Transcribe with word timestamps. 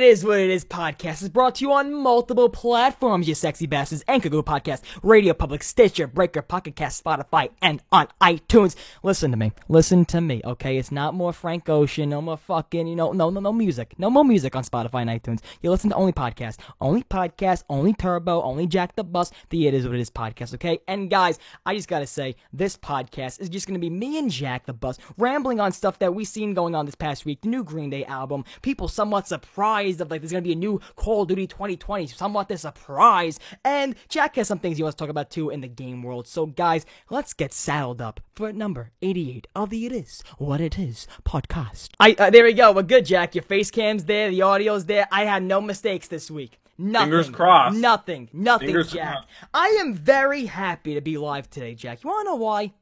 It 0.00 0.04
Is 0.04 0.24
What 0.24 0.38
It 0.38 0.48
Is 0.48 0.64
podcast 0.64 1.22
is 1.22 1.28
brought 1.28 1.56
to 1.56 1.64
you 1.66 1.74
on 1.74 1.92
multiple 1.92 2.48
platforms, 2.48 3.28
you 3.28 3.34
sexy 3.34 3.66
bastards. 3.66 4.02
Anchor, 4.08 4.30
Google 4.30 4.42
Podcast, 4.42 4.80
Radio 5.02 5.34
Public, 5.34 5.62
Stitcher, 5.62 6.06
Breaker, 6.06 6.40
Pocket 6.40 6.74
Cast, 6.74 7.04
Spotify, 7.04 7.50
and 7.60 7.82
on 7.92 8.08
iTunes. 8.22 8.76
Listen 9.02 9.30
to 9.30 9.36
me. 9.36 9.52
Listen 9.68 10.06
to 10.06 10.22
me, 10.22 10.40
okay? 10.42 10.78
It's 10.78 10.90
not 10.90 11.12
more 11.12 11.34
Frank 11.34 11.68
Ocean, 11.68 12.08
no 12.08 12.22
more 12.22 12.38
fucking, 12.38 12.86
you 12.86 12.96
know, 12.96 13.12
no, 13.12 13.28
no, 13.28 13.40
no 13.40 13.52
music. 13.52 13.92
No 13.98 14.08
more 14.08 14.24
music 14.24 14.56
on 14.56 14.64
Spotify 14.64 15.02
and 15.02 15.10
iTunes. 15.10 15.40
You 15.60 15.70
listen 15.70 15.90
to 15.90 15.96
only 15.96 16.12
podcast. 16.12 16.56
Only 16.80 17.02
podcast, 17.02 17.64
only 17.68 17.92
Turbo, 17.92 18.40
only 18.40 18.66
Jack 18.66 18.96
the 18.96 19.04
Bus, 19.04 19.30
the 19.50 19.66
It 19.68 19.74
Is 19.74 19.84
What 19.84 19.96
It 19.96 20.00
Is 20.00 20.08
podcast, 20.08 20.54
okay? 20.54 20.78
And 20.88 21.10
guys, 21.10 21.38
I 21.66 21.74
just 21.74 21.88
gotta 21.88 22.06
say, 22.06 22.36
this 22.54 22.74
podcast 22.74 23.38
is 23.38 23.50
just 23.50 23.66
gonna 23.66 23.78
be 23.78 23.90
me 23.90 24.18
and 24.18 24.30
Jack 24.30 24.64
the 24.64 24.72
Bus 24.72 24.96
rambling 25.18 25.60
on 25.60 25.72
stuff 25.72 25.98
that 25.98 26.14
we 26.14 26.24
seen 26.24 26.54
going 26.54 26.74
on 26.74 26.86
this 26.86 26.94
past 26.94 27.26
week. 27.26 27.42
The 27.42 27.48
new 27.48 27.62
Green 27.62 27.90
Day 27.90 28.06
album. 28.06 28.46
People 28.62 28.88
somewhat 28.88 29.28
surprised 29.28 29.89
of 29.98 30.10
like 30.10 30.20
there's 30.20 30.30
gonna 30.30 30.42
be 30.42 30.52
a 30.52 30.56
new 30.56 30.78
Call 30.94 31.22
of 31.22 31.28
Duty 31.28 31.46
2020. 31.46 32.06
Somewhat 32.08 32.48
they're 32.48 32.58
surprised. 32.58 33.40
And 33.64 33.94
Jack 34.10 34.36
has 34.36 34.46
some 34.48 34.58
things 34.58 34.76
he 34.76 34.82
wants 34.82 34.96
to 34.96 35.02
talk 35.02 35.10
about 35.10 35.30
too 35.30 35.48
in 35.48 35.62
the 35.62 35.68
game 35.68 36.02
world. 36.02 36.28
So 36.28 36.44
guys, 36.46 36.84
let's 37.08 37.32
get 37.32 37.52
saddled 37.52 38.02
up 38.02 38.20
for 38.34 38.52
number 38.52 38.90
88 39.02 39.46
of 39.56 39.70
the 39.70 39.86
It 39.86 39.92
Is 39.92 40.22
What 40.38 40.60
It 40.60 40.78
Is 40.78 41.06
podcast. 41.24 41.88
I 41.98 42.14
uh, 42.18 42.30
there 42.30 42.44
we 42.44 42.52
go. 42.52 42.72
We're 42.72 42.82
good, 42.82 43.06
Jack. 43.06 43.34
Your 43.34 43.42
face 43.42 43.70
cam's 43.70 44.04
there, 44.04 44.28
the 44.30 44.42
audio's 44.42 44.84
there. 44.84 45.08
I 45.10 45.24
had 45.24 45.42
no 45.42 45.60
mistakes 45.60 46.08
this 46.08 46.30
week. 46.30 46.58
Nothing. 46.78 47.06
Fingers 47.10 47.28
crossed. 47.30 47.76
Nothing. 47.76 48.28
Nothing, 48.32 48.68
Fingers 48.68 48.92
Jack. 48.92 49.12
crossed. 49.12 49.28
I 49.52 49.78
am 49.80 49.94
very 49.94 50.46
happy 50.46 50.94
to 50.94 51.00
be 51.00 51.18
live 51.18 51.50
today, 51.50 51.74
Jack. 51.74 52.02
You 52.02 52.10
wanna 52.10 52.30
know 52.30 52.36
why? 52.36 52.72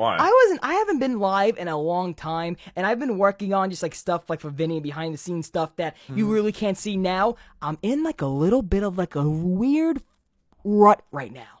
Why? 0.00 0.16
I 0.18 0.42
wasn't. 0.44 0.60
I 0.62 0.74
haven't 0.74 0.98
been 0.98 1.18
live 1.18 1.58
in 1.58 1.68
a 1.68 1.76
long 1.76 2.14
time, 2.14 2.56
and 2.74 2.86
I've 2.86 2.98
been 2.98 3.18
working 3.18 3.52
on 3.52 3.68
just 3.68 3.82
like 3.82 3.94
stuff 3.94 4.30
like 4.30 4.40
for 4.40 4.48
Vinny 4.48 4.80
behind 4.80 5.12
the 5.12 5.18
scenes 5.18 5.46
stuff 5.46 5.76
that 5.76 5.94
you 6.08 6.24
Mm-hmm. 6.24 6.32
really 6.32 6.52
can't 6.52 6.78
see 6.78 6.96
now. 6.96 7.36
I'm 7.60 7.76
in 7.82 8.02
like 8.02 8.22
a 8.22 8.26
little 8.26 8.62
bit 8.62 8.82
of 8.82 8.96
like 8.96 9.14
a 9.14 9.28
weird 9.28 10.02
rut 10.64 11.02
right 11.12 11.30
now. 11.32 11.60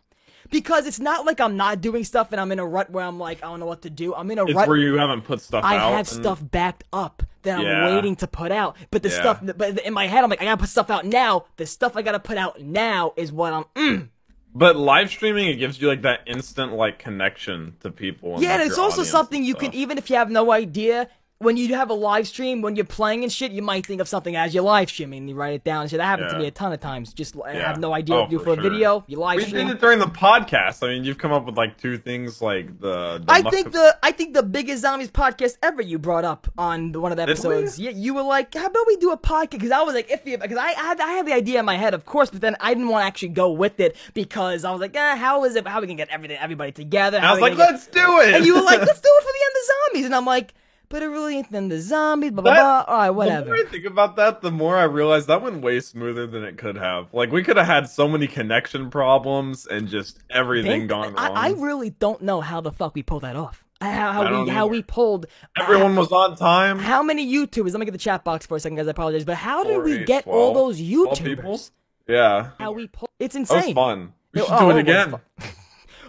Because 0.50 0.86
it's 0.86 0.98
not 0.98 1.26
like 1.26 1.38
I'm 1.38 1.56
not 1.56 1.80
doing 1.82 2.02
stuff 2.02 2.32
and 2.32 2.40
I'm 2.40 2.50
in 2.50 2.58
a 2.58 2.66
rut 2.66 2.90
where 2.90 3.04
I'm 3.04 3.18
like 3.18 3.38
I 3.44 3.46
don't 3.48 3.60
know 3.60 3.66
what 3.66 3.82
to 3.82 3.90
do. 3.90 4.14
I'm 4.14 4.30
in 4.30 4.38
a 4.38 4.44
it's 4.44 4.54
rut. 4.54 4.66
where 4.68 4.76
you 4.78 4.94
haven't 4.96 5.22
put 5.22 5.40
stuff 5.42 5.62
I 5.64 5.74
have 5.74 5.92
and- 5.98 6.08
stuff 6.08 6.40
backed 6.42 6.84
up 6.92 7.22
that 7.42 7.58
I'm 7.60 7.94
waiting 7.94 8.16
to 8.16 8.26
put 8.26 8.50
out. 8.52 8.76
But 8.90 9.02
the 9.02 9.10
Yeah. 9.10 9.20
stuff, 9.20 9.40
but 9.56 9.78
in 9.80 9.94
my 9.94 10.06
head, 10.08 10.24
I'm 10.24 10.30
like, 10.30 10.40
I 10.42 10.44
gotta 10.46 10.56
put 10.60 10.68
stuff 10.70 10.90
out 10.90 11.04
now. 11.04 11.44
The 11.56 11.66
stuff 11.66 11.96
I 11.96 12.02
gotta 12.02 12.18
put 12.20 12.36
out 12.36 12.60
now 12.60 13.12
is 13.16 13.30
what 13.32 13.52
I'm. 13.52 13.64
Mm. 13.76 14.08
But 14.54 14.76
live 14.76 15.10
streaming, 15.10 15.48
it 15.48 15.56
gives 15.56 15.80
you 15.80 15.88
like 15.88 16.02
that 16.02 16.20
instant 16.26 16.72
like 16.72 16.98
connection 16.98 17.76
to 17.80 17.90
people. 17.90 18.34
and, 18.34 18.42
Yeah, 18.42 18.50
like, 18.50 18.60
and 18.60 18.70
it's 18.70 18.78
also 18.78 19.04
something 19.04 19.44
you 19.44 19.54
can, 19.54 19.72
even 19.74 19.96
if 19.96 20.10
you 20.10 20.16
have 20.16 20.30
no 20.30 20.50
idea, 20.50 21.08
when 21.42 21.56
you 21.56 21.74
have 21.74 21.88
a 21.88 21.94
live 21.94 22.28
stream, 22.28 22.60
when 22.60 22.76
you're 22.76 22.84
playing 22.84 23.22
and 23.22 23.32
shit, 23.32 23.50
you 23.50 23.62
might 23.62 23.86
think 23.86 23.98
of 24.02 24.06
something 24.06 24.36
as 24.36 24.52
you're 24.54 24.62
live 24.62 24.90
streaming. 24.90 25.26
You 25.26 25.34
write 25.34 25.54
it 25.54 25.64
down. 25.64 25.80
and 25.82 25.90
shit. 25.90 25.96
That 25.96 26.04
happened 26.04 26.28
to 26.30 26.38
me 26.38 26.46
a 26.46 26.50
ton 26.50 26.70
of 26.74 26.80
times. 26.80 27.14
Just 27.14 27.34
I 27.42 27.54
Yeah. 27.54 27.66
have 27.68 27.78
no 27.80 27.94
idea 27.94 28.14
Oh, 28.14 28.20
what 28.20 28.24
to 28.26 28.30
do 28.32 28.38
for 28.40 28.44
for 28.44 28.52
a 28.52 28.54
sure. 28.56 28.62
video. 28.70 29.04
You 29.06 29.18
live 29.18 29.38
We 29.38 29.44
stream. 29.44 29.66
did 29.68 29.76
it 29.76 29.80
during 29.80 30.00
the 30.00 30.04
podcast. 30.06 30.84
I 30.86 30.88
mean, 30.88 31.04
you've 31.04 31.16
come 31.16 31.32
up 31.32 31.46
with 31.46 31.56
like 31.56 31.78
two 31.78 31.96
things, 31.96 32.42
like 32.42 32.78
the. 32.78 33.22
the 33.24 33.32
I 33.32 33.40
think 33.40 33.68
have- 33.68 33.72
the 33.72 33.96
I 34.02 34.12
think 34.12 34.34
the 34.34 34.42
biggest 34.42 34.82
zombies 34.82 35.10
podcast 35.10 35.56
ever 35.62 35.80
you 35.80 35.98
brought 35.98 36.26
up 36.26 36.46
on 36.58 36.92
the, 36.92 37.00
one 37.00 37.10
of 37.10 37.16
the 37.16 37.22
episodes. 37.22 37.78
Yeah, 37.78 37.90
you 37.92 38.12
were 38.12 38.22
like, 38.22 38.54
"How 38.54 38.66
about 38.66 38.86
we 38.86 38.96
do 38.96 39.10
a 39.10 39.16
podcast?" 39.16 39.50
Because 39.52 39.70
I 39.70 39.80
was 39.80 39.94
like, 39.94 40.10
"Iffy," 40.10 40.38
because 40.38 40.58
I, 40.58 40.68
I 40.68 40.72
had 40.72 41.00
I 41.00 41.12
had 41.12 41.24
the 41.26 41.32
idea 41.32 41.58
in 41.60 41.64
my 41.64 41.76
head, 41.78 41.94
of 41.94 42.04
course, 42.04 42.28
but 42.28 42.42
then 42.42 42.54
I 42.60 42.74
didn't 42.74 42.90
want 42.90 43.02
to 43.04 43.06
actually 43.06 43.28
go 43.30 43.50
with 43.50 43.80
it 43.80 43.96
because 44.12 44.66
I 44.66 44.72
was 44.72 44.80
like, 44.82 44.94
eh, 44.94 45.16
"How 45.16 45.42
is 45.44 45.56
it? 45.56 45.66
How 45.66 45.80
we 45.80 45.86
can 45.86 45.96
get 45.96 46.10
everything 46.10 46.36
everybody 46.38 46.72
together?" 46.72 47.18
I 47.18 47.32
was 47.32 47.40
like, 47.40 47.52
gonna 47.56 47.64
get- 47.64 47.72
let's 47.72 47.86
do 47.86 48.20
it. 48.20 48.34
and 48.34 48.44
you 48.44 48.56
were 48.56 48.60
like, 48.62 48.80
"Let's 48.86 49.00
do 49.00 49.08
it 49.10 49.22
for 49.24 49.32
the 49.32 49.44
end 49.46 49.54
of 49.56 49.66
zombies," 49.94 50.04
and 50.04 50.14
I'm 50.14 50.26
like, 50.26 50.52
"But 50.90 51.02
it 51.02 51.06
really 51.06 51.38
ain't 51.38 51.50
the 51.50 51.80
zombies." 51.80 52.32
Blah 52.32 52.42
blah 52.42 52.52
That- 52.52 52.86
blah. 52.86 52.94
All 52.94 53.00
right, 53.00 53.10
whatever. 53.10 53.44
The 53.44 53.50
more 53.56 53.66
I 53.66 53.70
think 53.70 53.84
about 53.86 54.16
that, 54.16 54.42
the 54.42 54.50
more 54.50 54.76
I 54.76 54.84
realize 54.84 55.26
that 55.26 55.40
went 55.40 55.62
way 55.62 55.80
smoother 55.80 56.26
than 56.26 56.44
it 56.44 56.58
could 56.58 56.76
have. 56.76 57.14
Like 57.14 57.32
we 57.32 57.42
could 57.42 57.56
have 57.56 57.66
had 57.66 57.88
so 57.88 58.06
many 58.06 58.26
connection 58.26 58.90
problems 58.90 59.66
and 59.66 59.88
just 59.88 60.18
everything 60.28 60.82
Think- 60.82 60.90
gone 60.90 61.14
wrong. 61.14 61.36
I, 61.36 61.48
I 61.48 61.50
really 61.52 61.90
don't 61.90 62.20
know 62.20 62.42
how 62.42 62.60
the 62.60 62.72
fuck 62.72 62.94
we 62.94 63.02
pulled 63.02 63.22
that 63.22 63.36
off. 63.36 63.64
Uh, 63.80 63.90
how, 63.90 64.12
how 64.12 64.24
don't 64.24 64.44
we 64.44 64.50
how 64.50 64.66
we 64.66 64.82
pulled 64.82 65.24
Everyone 65.58 65.96
was 65.96 66.12
on 66.12 66.36
time. 66.36 66.78
How 66.78 67.02
many 67.02 67.26
YouTubers? 67.26 67.70
Let 67.70 67.80
me 67.80 67.86
get 67.86 67.92
the 67.92 67.98
chat 67.98 68.24
box 68.24 68.44
for 68.44 68.58
a 68.58 68.60
second, 68.60 68.76
guys. 68.76 68.86
I 68.86 68.90
apologize, 68.90 69.24
but 69.24 69.36
how 69.36 69.64
did 69.64 69.76
Four, 69.76 69.84
we 69.84 69.94
eight, 70.00 70.06
get 70.06 70.26
all 70.26 70.52
those 70.52 70.76
12 70.78 71.18
YouTubers? 71.18 71.24
people? 71.24 71.60
Yeah, 72.06 72.50
How 72.58 72.72
we 72.72 72.88
pulled? 72.88 73.08
It's 73.18 73.34
insane. 73.36 73.58
that 73.58 73.66
was 73.66 73.74
fun. 73.74 74.12
We 74.34 74.40
should 74.40 74.50
oh, 74.50 74.58
do 74.58 74.64
it 74.64 74.72
oh, 74.72 74.74
was 74.74 74.76
again. 74.76 75.14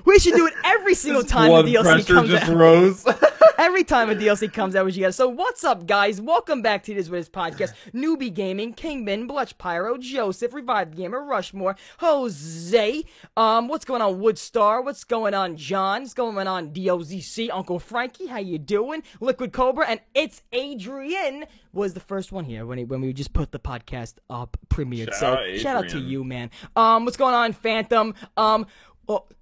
We 0.06 0.20
should 0.20 0.36
do 0.36 0.48
it 0.48 0.54
every 0.64 0.96
single 0.96 1.24
time 1.24 1.50
the 1.66 1.74
DLC 1.74 1.84
pressure 1.84 2.14
comes 2.14 2.30
just 2.30 2.50
out. 2.50 2.56
rose. 2.58 3.06
Every 3.58 3.84
time 3.84 4.10
a 4.10 4.16
DLC 4.16 4.52
comes 4.52 4.76
out, 4.76 4.86
we 4.86 4.92
should 4.92 5.02
get 5.02 5.10
it. 5.10 5.14
So 5.14 5.30
what's 5.30 5.64
up, 5.64 5.86
guys? 5.86 6.20
Welcome 6.20 6.64
back 6.64 6.82
to 6.86 6.96
this 6.96 7.10
with 7.10 7.20
his 7.20 7.30
podcast. 7.30 7.74
Newbie 7.94 8.34
Gaming, 8.34 8.74
Kingman, 8.74 9.30
Blutch 9.30 9.56
Pyro, 9.60 10.00
Joseph, 10.00 10.56
Revived 10.56 10.96
Gamer, 10.96 11.24
Rushmore, 11.24 11.76
Jose. 12.00 13.04
Um, 13.38 13.68
what's 13.68 13.86
going 13.86 14.02
on, 14.02 14.20
Woodstar? 14.20 14.84
What's 14.84 15.04
going 15.04 15.36
on, 15.36 15.58
John? 15.58 16.02
What's 16.02 16.16
going 16.16 16.48
on, 16.48 16.72
DOZC? 16.72 17.50
Uncle 17.54 17.78
Frankie, 17.78 18.26
how 18.26 18.40
you 18.40 18.58
doing? 18.58 19.04
Liquid 19.20 19.54
Cobra, 19.54 19.86
and 19.88 20.00
it's 20.16 20.42
Adrian 20.52 21.46
was 21.74 21.94
the 21.94 22.00
first 22.00 22.32
one 22.32 22.46
here 22.46 22.66
when 22.66 22.80
he, 22.80 22.84
when 22.84 23.02
we 23.02 23.14
just 23.14 23.32
put 23.32 23.52
the 23.52 23.60
podcast 23.60 24.16
up 24.30 24.58
premiered. 24.70 25.10
Shout 25.14 25.16
so 25.16 25.28
out 25.34 25.58
shout 25.58 25.76
out 25.86 25.90
to 25.92 26.00
you, 26.00 26.24
man. 26.24 26.50
Um, 26.76 27.06
what's 27.06 27.18
going 27.18 27.36
on, 27.36 27.54
Phantom? 27.54 28.14
Um, 28.38 28.66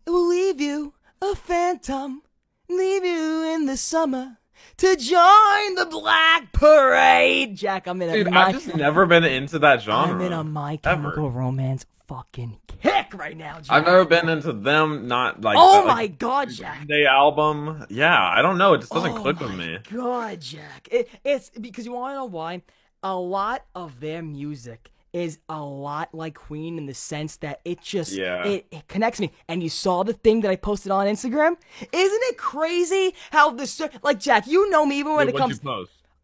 we'll 0.06 0.28
leave 0.28 0.59
you 0.62 0.94
a 1.22 1.35
phantom 1.35 2.22
leave 2.69 3.03
you 3.03 3.53
in 3.53 3.66
the 3.66 3.75
summer 3.78 4.38
to 4.78 4.96
join 4.96 5.75
the 5.75 5.88
Black 5.90 6.52
Parade. 6.53 7.57
Jack, 7.57 7.88
I'm 7.88 8.02
in 8.02 8.09
a 8.09 8.13
Dude, 8.13 8.31
my, 8.31 8.46
I've 8.46 8.53
just 8.53 8.75
never 8.75 9.06
been 9.06 9.24
into 9.24 9.59
that 9.59 9.81
genre. 9.81 10.16
I'm 10.16 10.22
in 10.22 10.34
a 10.34 10.44
My 10.44 10.80
ever. 10.84 11.02
Chemical 11.02 11.31
Romance 11.31 11.85
fucking 12.07 12.57
kick 12.81 13.13
right 13.13 13.35
now, 13.35 13.59
Jack. 13.59 13.69
I've 13.69 13.85
never 13.85 14.06
been 14.06 14.30
into 14.30 14.53
them. 14.53 15.07
Not 15.07 15.41
like 15.41 15.57
Oh 15.59 15.81
the, 15.81 15.88
my 15.88 15.94
like, 15.94 16.19
God, 16.19 16.50
Jack. 16.50 16.88
Day 16.88 17.06
album. 17.06 17.86
Yeah, 17.90 18.18
I 18.18 18.41
don't 18.41 18.57
know. 18.57 18.74
It 18.74 18.80
just 18.80 18.91
doesn't 18.91 19.13
oh 19.13 19.22
click 19.22 19.40
with 19.40 19.56
me. 19.56 19.80
God, 19.91 20.40
Jack. 20.40 20.88
It, 20.91 21.09
it's 21.24 21.50
because 21.50 21.86
you 21.86 21.91
want 21.94 22.12
to 22.12 22.16
know 22.16 22.25
why? 22.25 22.62
A 23.01 23.16
lot 23.16 23.66
of 23.75 24.00
their 24.00 24.22
music 24.22 24.91
is 25.14 25.40
a 25.50 25.62
lot 25.62 26.14
like 26.14 26.36
Queen 26.36 26.78
in 26.78 26.86
the 26.86 26.94
sense 26.94 27.38
that 27.38 27.62
it 27.66 27.81
just 27.81 28.12
Yeah. 28.14 28.46
it, 28.46 28.68
it 28.72 28.88
connects 28.88 29.20
me. 29.20 29.31
And 29.47 29.64
you 29.64 29.70
saw 29.70 30.03
the 30.03 30.14
thing 30.14 30.42
that 30.42 30.52
I 30.52 30.56
posted 30.56 30.92
on 30.92 31.08
Instagram? 31.08 31.58
Isn't 31.92 32.22
it 32.24 32.38
crazy 32.38 33.16
how 33.31 33.52
this 33.52 33.81
like 34.03 34.19
Jack? 34.19 34.48
You 34.48 34.69
know 34.69 34.86
me 34.86 35.00
even 35.00 35.16
when 35.16 35.28
Wait, 35.28 35.36
it 35.36 35.38
comes. 35.38 35.59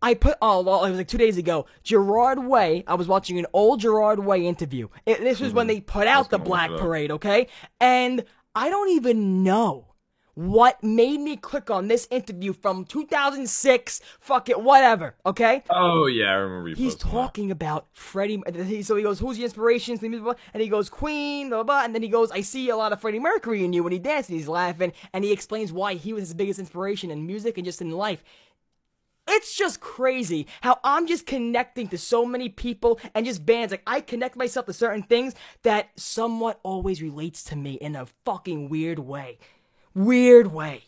I 0.02 0.14
put 0.14 0.38
oh 0.42 0.62
well, 0.62 0.86
it 0.86 0.90
was 0.90 0.98
like 0.98 1.08
two 1.08 1.18
days 1.18 1.38
ago. 1.38 1.66
Gerard 1.84 2.40
Way. 2.40 2.84
I 2.86 2.94
was 2.96 3.08
watching 3.08 3.40
an 3.40 3.48
old 3.54 3.80
Gerard 3.80 4.20
Way 4.20 4.46
interview. 4.46 4.90
It, 5.06 5.20
this 5.22 5.40
was 5.40 5.54
when 5.54 5.68
they 5.68 5.82
put 5.82 6.08
out 6.08 6.30
the 6.30 6.38
Black. 6.38 6.70
Parade, 6.70 7.12
okay? 7.12 7.48
And 7.80 8.24
I 8.54 8.70
don't 8.70 8.90
even 8.90 9.44
know 9.44 9.95
what 10.36 10.84
made 10.84 11.20
me 11.20 11.36
click 11.38 11.70
on 11.70 11.88
this 11.88 12.08
interview 12.12 12.54
from 12.54 12.86
2006. 12.86 14.02
Fuck 14.20 14.50
it, 14.50 14.62
whatever, 14.62 15.16
okay? 15.26 15.64
Oh 15.70 16.06
yeah, 16.06 16.26
I 16.26 16.34
remember 16.34 16.70
you. 16.70 16.76
He's 16.76 16.94
posting 16.94 17.10
that. 17.10 17.18
talking 17.18 17.52
about 17.52 17.88
Freddie. 17.94 18.84
So 18.84 18.96
he 18.96 19.04
goes, 19.04 19.20
"Who's 19.20 19.38
your 19.38 19.46
inspirations?" 19.46 20.04
And 20.04 20.62
he 20.62 20.68
goes, 20.68 20.90
"Queen." 20.90 21.50
Blah, 21.50 21.64
blah 21.64 21.64
blah. 21.64 21.86
And 21.86 21.96
then 21.96 22.04
he 22.04 22.10
goes, 22.10 22.32
"I 22.32 22.42
see 22.42 22.70
a 22.70 22.78
lot 22.78 22.94
of 22.94 23.02
Freddie 23.02 23.20
Mercury 23.20 23.64
in 23.64 23.74
you." 23.74 23.84
When 23.84 23.94
he 23.94 24.00
dances, 24.00 24.30
he's 24.30 24.48
laughing, 24.48 24.94
and 25.14 25.24
he 25.24 25.32
explains 25.32 25.72
why 25.72 25.96
he 25.96 26.14
was 26.14 26.24
his 26.24 26.34
biggest 26.34 26.60
inspiration 26.60 27.12
in 27.12 27.26
music 27.26 27.58
and 27.58 27.66
just 27.66 27.82
in 27.82 27.92
life. 27.92 28.24
It's 29.28 29.58
just 29.58 29.80
crazy 29.80 30.46
how 30.62 30.80
I'm 30.84 31.08
just 31.08 31.26
connecting 31.26 31.88
to 31.88 31.98
so 31.98 32.26
many 32.28 32.48
people 32.48 33.00
and 33.16 33.26
just 33.26 33.44
bands. 33.44 33.72
Like 33.72 33.82
I 33.88 34.02
connect 34.02 34.36
myself 34.36 34.68
to 34.68 34.74
certain 34.74 35.02
things 35.02 35.34
that 35.64 35.90
somewhat 35.96 36.60
always 36.62 37.02
relates 37.02 37.44
to 37.46 37.56
me 37.56 37.74
in 37.74 37.96
a 37.96 38.06
fucking 38.26 38.70
weird 38.70 39.00
way. 39.00 39.40
Weird 39.96 40.48
way. 40.54 40.84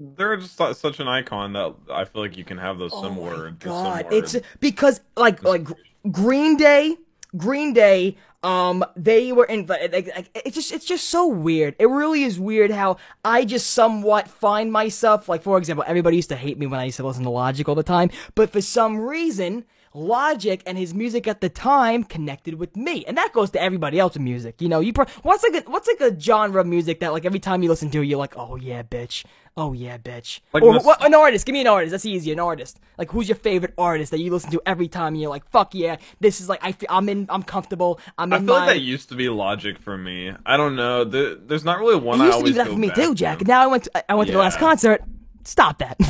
They're 0.00 0.36
just 0.36 0.56
such 0.56 1.00
an 1.00 1.08
icon 1.08 1.52
that 1.54 1.74
I 1.92 2.04
feel 2.04 2.22
like 2.22 2.36
you 2.36 2.44
can 2.44 2.58
have 2.58 2.78
those 2.78 2.92
Oh 2.94 3.02
similar. 3.02 3.50
my 3.50 3.56
god, 3.58 3.98
similar- 4.10 4.18
it's 4.18 4.36
because 4.60 5.00
like 5.16 5.42
like 5.44 5.66
Green 6.10 6.56
Day, 6.56 6.96
Green 7.36 7.72
Day, 7.72 8.16
um, 8.44 8.84
they 8.94 9.32
were 9.32 9.44
in. 9.44 9.66
Like, 9.66 9.92
like, 9.92 10.30
it's 10.46 10.54
just 10.54 10.70
it's 10.72 10.84
just 10.84 11.08
so 11.08 11.26
weird. 11.26 11.74
It 11.80 11.86
really 11.86 12.22
is 12.22 12.38
weird 12.38 12.70
how 12.70 12.98
I 13.24 13.44
just 13.44 13.70
somewhat 13.70 14.28
find 14.28 14.70
myself 14.72 15.28
like, 15.28 15.42
for 15.42 15.58
example, 15.58 15.84
everybody 15.86 16.14
used 16.16 16.28
to 16.28 16.36
hate 16.36 16.58
me 16.58 16.66
when 16.66 16.78
I 16.78 16.84
used 16.84 16.98
to 16.98 17.06
listen 17.06 17.24
to 17.24 17.30
Logic 17.30 17.68
all 17.68 17.74
the 17.74 17.82
time, 17.82 18.10
but 18.34 18.50
for 18.50 18.60
some 18.60 18.98
reason. 18.98 19.64
Logic 19.94 20.62
and 20.66 20.76
his 20.76 20.94
music 20.94 21.26
at 21.26 21.40
the 21.40 21.48
time 21.48 22.04
connected 22.04 22.54
with 22.54 22.76
me, 22.76 23.04
and 23.06 23.16
that 23.16 23.32
goes 23.32 23.50
to 23.50 23.62
everybody 23.62 23.98
else 23.98 24.16
in 24.16 24.24
music. 24.24 24.60
You 24.60 24.68
know, 24.68 24.80
you 24.80 24.92
pro- 24.92 25.06
what's 25.22 25.42
like 25.42 25.66
a 25.66 25.70
what's 25.70 25.88
like 25.88 26.00
a 26.00 26.18
genre 26.18 26.60
of 26.60 26.66
music 26.66 27.00
that 27.00 27.12
like 27.12 27.24
every 27.24 27.40
time 27.40 27.62
you 27.62 27.68
listen 27.68 27.90
to 27.90 28.02
it, 28.02 28.06
you're 28.06 28.18
like, 28.18 28.36
oh 28.36 28.56
yeah, 28.56 28.82
bitch, 28.82 29.24
oh 29.56 29.72
yeah, 29.72 29.98
bitch. 29.98 30.40
Like 30.52 30.62
or 30.62 30.78
what, 30.80 31.04
an 31.04 31.14
artist. 31.14 31.46
Give 31.46 31.52
me 31.52 31.62
an 31.62 31.66
artist. 31.66 31.90
That's 31.92 32.06
easy. 32.06 32.32
An 32.32 32.40
artist. 32.40 32.78
Like 32.98 33.10
who's 33.10 33.28
your 33.28 33.36
favorite 33.36 33.74
artist 33.78 34.10
that 34.10 34.20
you 34.20 34.30
listen 34.30 34.50
to 34.50 34.62
every 34.66 34.88
time? 34.88 35.14
And 35.14 35.20
you're 35.20 35.30
like, 35.30 35.48
fuck 35.50 35.74
yeah, 35.74 35.96
this 36.20 36.40
is 36.40 36.48
like 36.48 36.60
I 36.62 36.72
feel, 36.72 36.88
I'm 36.90 37.08
in. 37.08 37.26
I'm 37.28 37.42
comfortable. 37.42 38.00
I'm 38.18 38.32
I 38.32 38.36
in 38.36 38.46
feel 38.46 38.54
my. 38.54 38.66
like 38.66 38.76
that 38.76 38.80
used 38.82 39.08
to 39.08 39.14
be 39.14 39.28
Logic 39.28 39.78
for 39.78 39.96
me. 39.96 40.32
I 40.44 40.56
don't 40.56 40.76
know. 40.76 41.04
The, 41.04 41.40
there's 41.46 41.64
not 41.64 41.78
really 41.78 41.96
one 41.96 42.20
it 42.20 42.24
I 42.24 42.26
used 42.26 42.38
to 42.38 42.44
be 42.44 42.52
that 42.52 42.66
for 42.68 42.76
me 42.76 42.88
back 42.88 42.96
too, 42.96 43.08
to. 43.10 43.14
Jack. 43.14 43.46
Now 43.46 43.62
I 43.62 43.66
went. 43.66 43.84
To, 43.84 44.10
I 44.10 44.14
went 44.14 44.26
to 44.28 44.32
the 44.32 44.38
last 44.38 44.58
concert. 44.58 45.02
Stop 45.44 45.78
that. 45.78 45.98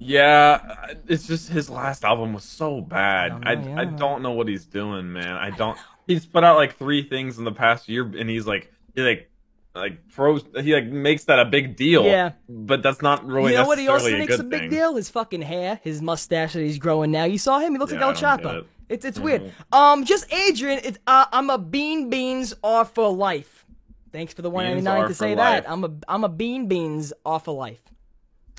Yeah, 0.00 0.94
it's 1.06 1.26
just 1.26 1.50
his 1.50 1.68
last 1.68 2.04
album 2.04 2.32
was 2.32 2.44
so 2.44 2.80
bad. 2.80 3.30
don't 3.32 3.46
I 3.46 3.52
yeah, 3.54 3.76
I 3.78 3.82
I 3.82 3.84
don't 3.84 4.22
know 4.22 4.30
what 4.30 4.48
he's 4.48 4.64
doing, 4.64 5.12
man. 5.12 5.36
I 5.36 5.50
don't. 5.50 5.76
He's 6.06 6.24
put 6.24 6.44
out 6.44 6.56
like 6.56 6.76
three 6.78 7.02
things 7.06 7.36
in 7.36 7.44
the 7.44 7.52
past 7.52 7.88
year, 7.88 8.04
and 8.16 8.30
he's 8.30 8.46
like 8.46 8.72
he 8.94 9.02
like 9.02 9.28
like 9.74 10.08
throws 10.10 10.44
he 10.62 10.72
like 10.72 10.86
makes 10.86 11.24
that 11.24 11.38
a 11.40 11.44
big 11.44 11.76
deal. 11.76 12.04
Yeah. 12.04 12.32
but 12.48 12.82
that's 12.82 13.02
not 13.02 13.26
really 13.26 13.52
you 13.52 13.58
know 13.58 13.66
what 13.66 13.78
he 13.78 13.88
also 13.88 14.04
necessarily 14.08 14.26
makes 14.28 14.38
a 14.40 14.44
big 14.44 14.60
thing. 14.60 14.70
deal? 14.70 14.94
His 14.96 15.10
fucking 15.10 15.42
hair, 15.42 15.78
his 15.82 16.00
mustache 16.00 16.54
that 16.54 16.60
he's 16.62 16.78
growing 16.78 17.10
now. 17.10 17.24
You 17.24 17.36
saw 17.36 17.58
him? 17.58 17.72
He 17.72 17.78
looks 17.78 17.92
Yeah, 17.92 18.06
like 18.06 18.22
El 18.22 18.38
Chapo. 18.38 18.60
it. 18.60 18.66
It's 18.88 19.04
it's 19.04 19.18
Mhm. 19.18 19.22
weird. 19.22 19.52
Um, 19.72 20.04
just 20.04 20.32
Adrian. 20.32 20.80
It's 20.84 20.98
uh, 21.06 21.26
I'm 21.32 21.50
a 21.50 21.58
bean 21.58 22.08
beans 22.08 22.54
off 22.62 22.94
for 22.94 23.12
life. 23.12 23.66
Thanks 24.12 24.32
for 24.32 24.40
the 24.42 24.48
one 24.48 24.64
ninety 24.64 24.80
nine 24.80 25.06
to 25.08 25.12
say 25.14 25.34
life. 25.34 25.64
that. 25.64 25.70
I'm 25.70 25.84
a 25.84 25.90
I'm 26.08 26.24
a 26.24 26.28
bean 26.30 26.66
beans 26.68 27.12
off 27.26 27.44
for 27.44 27.54
life. 27.54 27.82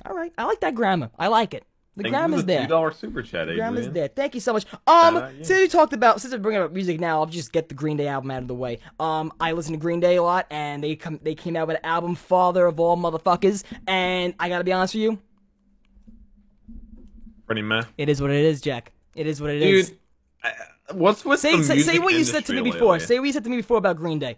All 0.06 0.16
right, 0.16 0.32
I 0.38 0.46
like 0.46 0.60
that 0.62 0.76
grammar. 0.76 1.10
I 1.20 1.28
like 1.28 1.54
it. 1.54 1.66
The 1.96 2.04
Thank 2.04 2.14
you 2.14 2.18
for 2.18 2.20
grammar's 2.22 2.42
the 2.44 2.48
there. 2.48 2.62
two 2.62 2.68
dollar 2.68 2.92
super 2.92 3.22
chat, 3.22 3.48
Grandma's 3.48 3.88
Adrian. 3.88 3.94
dead. 3.94 4.16
Thank 4.16 4.34
you 4.34 4.40
so 4.40 4.54
much. 4.54 4.66
Um, 4.88 5.18
out 5.18 5.36
you. 5.36 5.44
since 5.44 5.60
we 5.60 5.68
talked 5.68 5.92
about, 5.92 6.22
since 6.22 6.34
we're 6.34 6.40
bringing 6.40 6.62
up 6.62 6.72
music 6.72 7.00
now, 7.00 7.20
I'll 7.20 7.26
just 7.26 7.52
get 7.52 7.68
the 7.68 7.76
Green 7.76 7.98
Day 7.98 8.08
album 8.08 8.32
out 8.32 8.42
of 8.42 8.48
the 8.48 8.54
way. 8.56 8.80
Um, 9.02 9.34
I 9.40 9.52
listen 9.52 9.74
to 9.74 9.80
Green 9.80 10.00
Day 10.00 10.16
a 10.16 10.24
lot, 10.24 10.48
and 10.50 10.82
they 10.82 10.96
come, 10.96 11.20
they 11.24 11.36
came 11.36 11.58
out 11.58 11.68
with 11.68 11.78
an 11.78 11.86
album, 11.86 12.16
Father 12.16 12.66
of 12.68 12.80
All 12.80 12.96
Motherfuckers, 12.96 13.64
and 13.88 14.34
I 14.40 14.48
gotta 14.48 14.64
be 14.64 14.72
honest 14.72 14.94
with 14.94 15.04
you, 15.04 15.20
Pretty 17.46 17.62
meh, 17.64 17.84
it 17.98 18.10
is 18.10 18.22
what 18.22 18.30
it 18.32 18.46
is, 18.46 18.62
Jack. 18.62 18.92
It 19.16 19.26
is 19.28 19.42
what 19.42 19.50
it 19.50 19.62
is. 19.62 19.90
dude. 19.90 19.98
I- 20.44 20.54
What's 20.94 21.24
with 21.24 21.40
Say, 21.40 21.56
the 21.56 21.64
say, 21.64 21.80
say 21.82 22.00
what 22.00 22.14
you 22.16 22.24
said 22.24 22.46
to 22.46 22.54
me 22.54 22.62
before. 22.62 22.94
lately? 22.94 23.06
Say 23.06 23.20
what 23.20 23.26
you 23.26 23.34
said 23.34 23.44
to 23.44 23.50
me 23.52 23.58
before 23.58 23.78
about 23.78 23.98
Green 23.98 24.18
Day. 24.18 24.38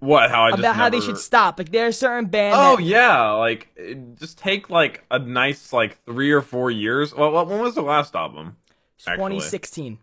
What? 0.00 0.30
How 0.30 0.44
I 0.46 0.50
just 0.50 0.58
about 0.60 0.76
how 0.76 0.88
they 0.88 1.00
should 1.00 1.18
stop. 1.18 1.58
Like 1.58 1.70
there 1.70 1.86
are 1.86 1.92
certain 1.92 2.26
bands. 2.26 2.56
Oh 2.60 2.76
that, 2.76 2.82
yeah, 2.82 3.30
like 3.32 3.68
just 4.18 4.36
take 4.38 4.68
like 4.68 5.04
a 5.10 5.18
nice 5.18 5.72
like 5.72 6.02
three 6.04 6.32
or 6.32 6.42
four 6.42 6.70
years. 6.70 7.14
Well, 7.14 7.30
what- 7.32 7.46
when 7.48 7.60
was 7.60 7.74
the 7.76 7.82
last 7.82 8.14
album? 8.14 8.56
2016, 8.98 9.98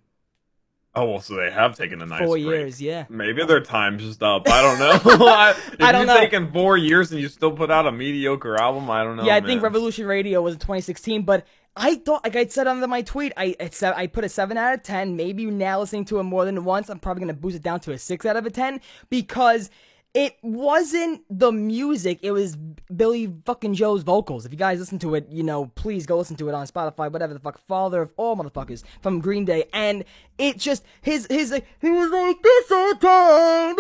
Oh 0.96 1.06
well, 1.06 1.20
so 1.22 1.36
they 1.36 1.52
have 1.52 1.76
taken 1.76 2.02
a 2.02 2.08
nice 2.08 2.20
four 2.22 2.30
break. 2.38 2.44
years. 2.46 2.82
Yeah. 2.82 3.06
Maybe 3.08 3.46
their 3.46 3.60
time's 3.62 4.02
just 4.02 4.24
up. 4.24 4.50
I 4.50 4.62
don't 4.64 4.80
know. 4.80 4.94
If 5.74 5.82
I 5.82 5.92
don't 5.92 6.02
you've 6.02 6.08
know. 6.08 6.18
taken 6.18 6.52
four 6.52 6.76
years 6.76 7.12
and 7.12 7.22
you 7.22 7.28
still 7.28 7.52
put 7.52 7.70
out 7.70 7.86
a 7.86 7.92
mediocre 7.92 8.56
album, 8.60 8.90
I 8.90 9.04
don't 9.04 9.16
know. 9.18 9.24
Yeah, 9.24 9.36
I 9.36 9.42
think. 9.42 9.62
Revolution 9.62 10.08
Radio 10.08 10.42
was 10.42 10.54
in 10.56 10.60
2016, 10.60 11.22
but 11.22 11.46
I 11.76 11.98
thought, 11.98 12.24
like 12.24 12.36
I 12.36 12.48
said 12.48 12.66
under 12.66 12.88
my 12.88 13.04
tweet, 13.04 13.32
I 13.38 13.56
I 13.96 14.08
put 14.08 14.24
a 14.24 14.30
seven 14.30 14.58
out 14.58 14.74
of 14.74 14.82
ten. 14.82 15.16
Maybe 15.16 15.46
now 15.46 15.80
listening 15.82 16.06
to 16.06 16.20
it 16.20 16.24
more 16.24 16.46
than 16.46 16.64
once, 16.66 16.90
I'm 16.90 16.98
probably 16.98 17.20
gonna 17.22 17.34
boost 17.34 17.58
it 17.58 17.62
down 17.62 17.80
to 17.82 17.92
a 17.92 18.00
six 18.00 18.26
out 18.26 18.36
of 18.36 18.48
a 18.48 18.50
ten 18.50 18.82
because 19.12 19.70
it 20.18 20.36
wasn't 20.42 21.22
the 21.30 21.52
music; 21.52 22.18
it 22.24 22.32
was 22.32 22.56
Billie 22.56 23.32
fucking 23.46 23.76
Joe's 23.76 24.02
vocals. 24.02 24.48
If 24.48 24.52
you 24.52 24.58
guys 24.58 24.80
listen 24.80 24.98
to 25.00 25.14
it, 25.14 25.28
you 25.30 25.44
know, 25.44 25.68
please 25.76 26.08
go 26.08 26.18
listen 26.18 26.36
to 26.38 26.50
it 26.50 26.56
on 26.56 26.66
Spotify, 26.66 27.12
whatever 27.12 27.36
the 27.36 27.40
fuck. 27.40 27.60
Father 27.68 28.02
of 28.02 28.12
all 28.18 28.36
motherfuckers 28.36 28.84
from 29.04 29.20
Green 29.20 29.46
Day, 29.46 29.66
and 29.74 30.04
it 30.40 30.58
just 30.58 30.84
his 31.04 31.28
his 31.30 31.52
like 31.52 31.68
he 31.82 31.92
was 31.92 32.10
like 32.10 32.42
this 32.42 32.72
all 32.72 32.96
time. 32.96 33.76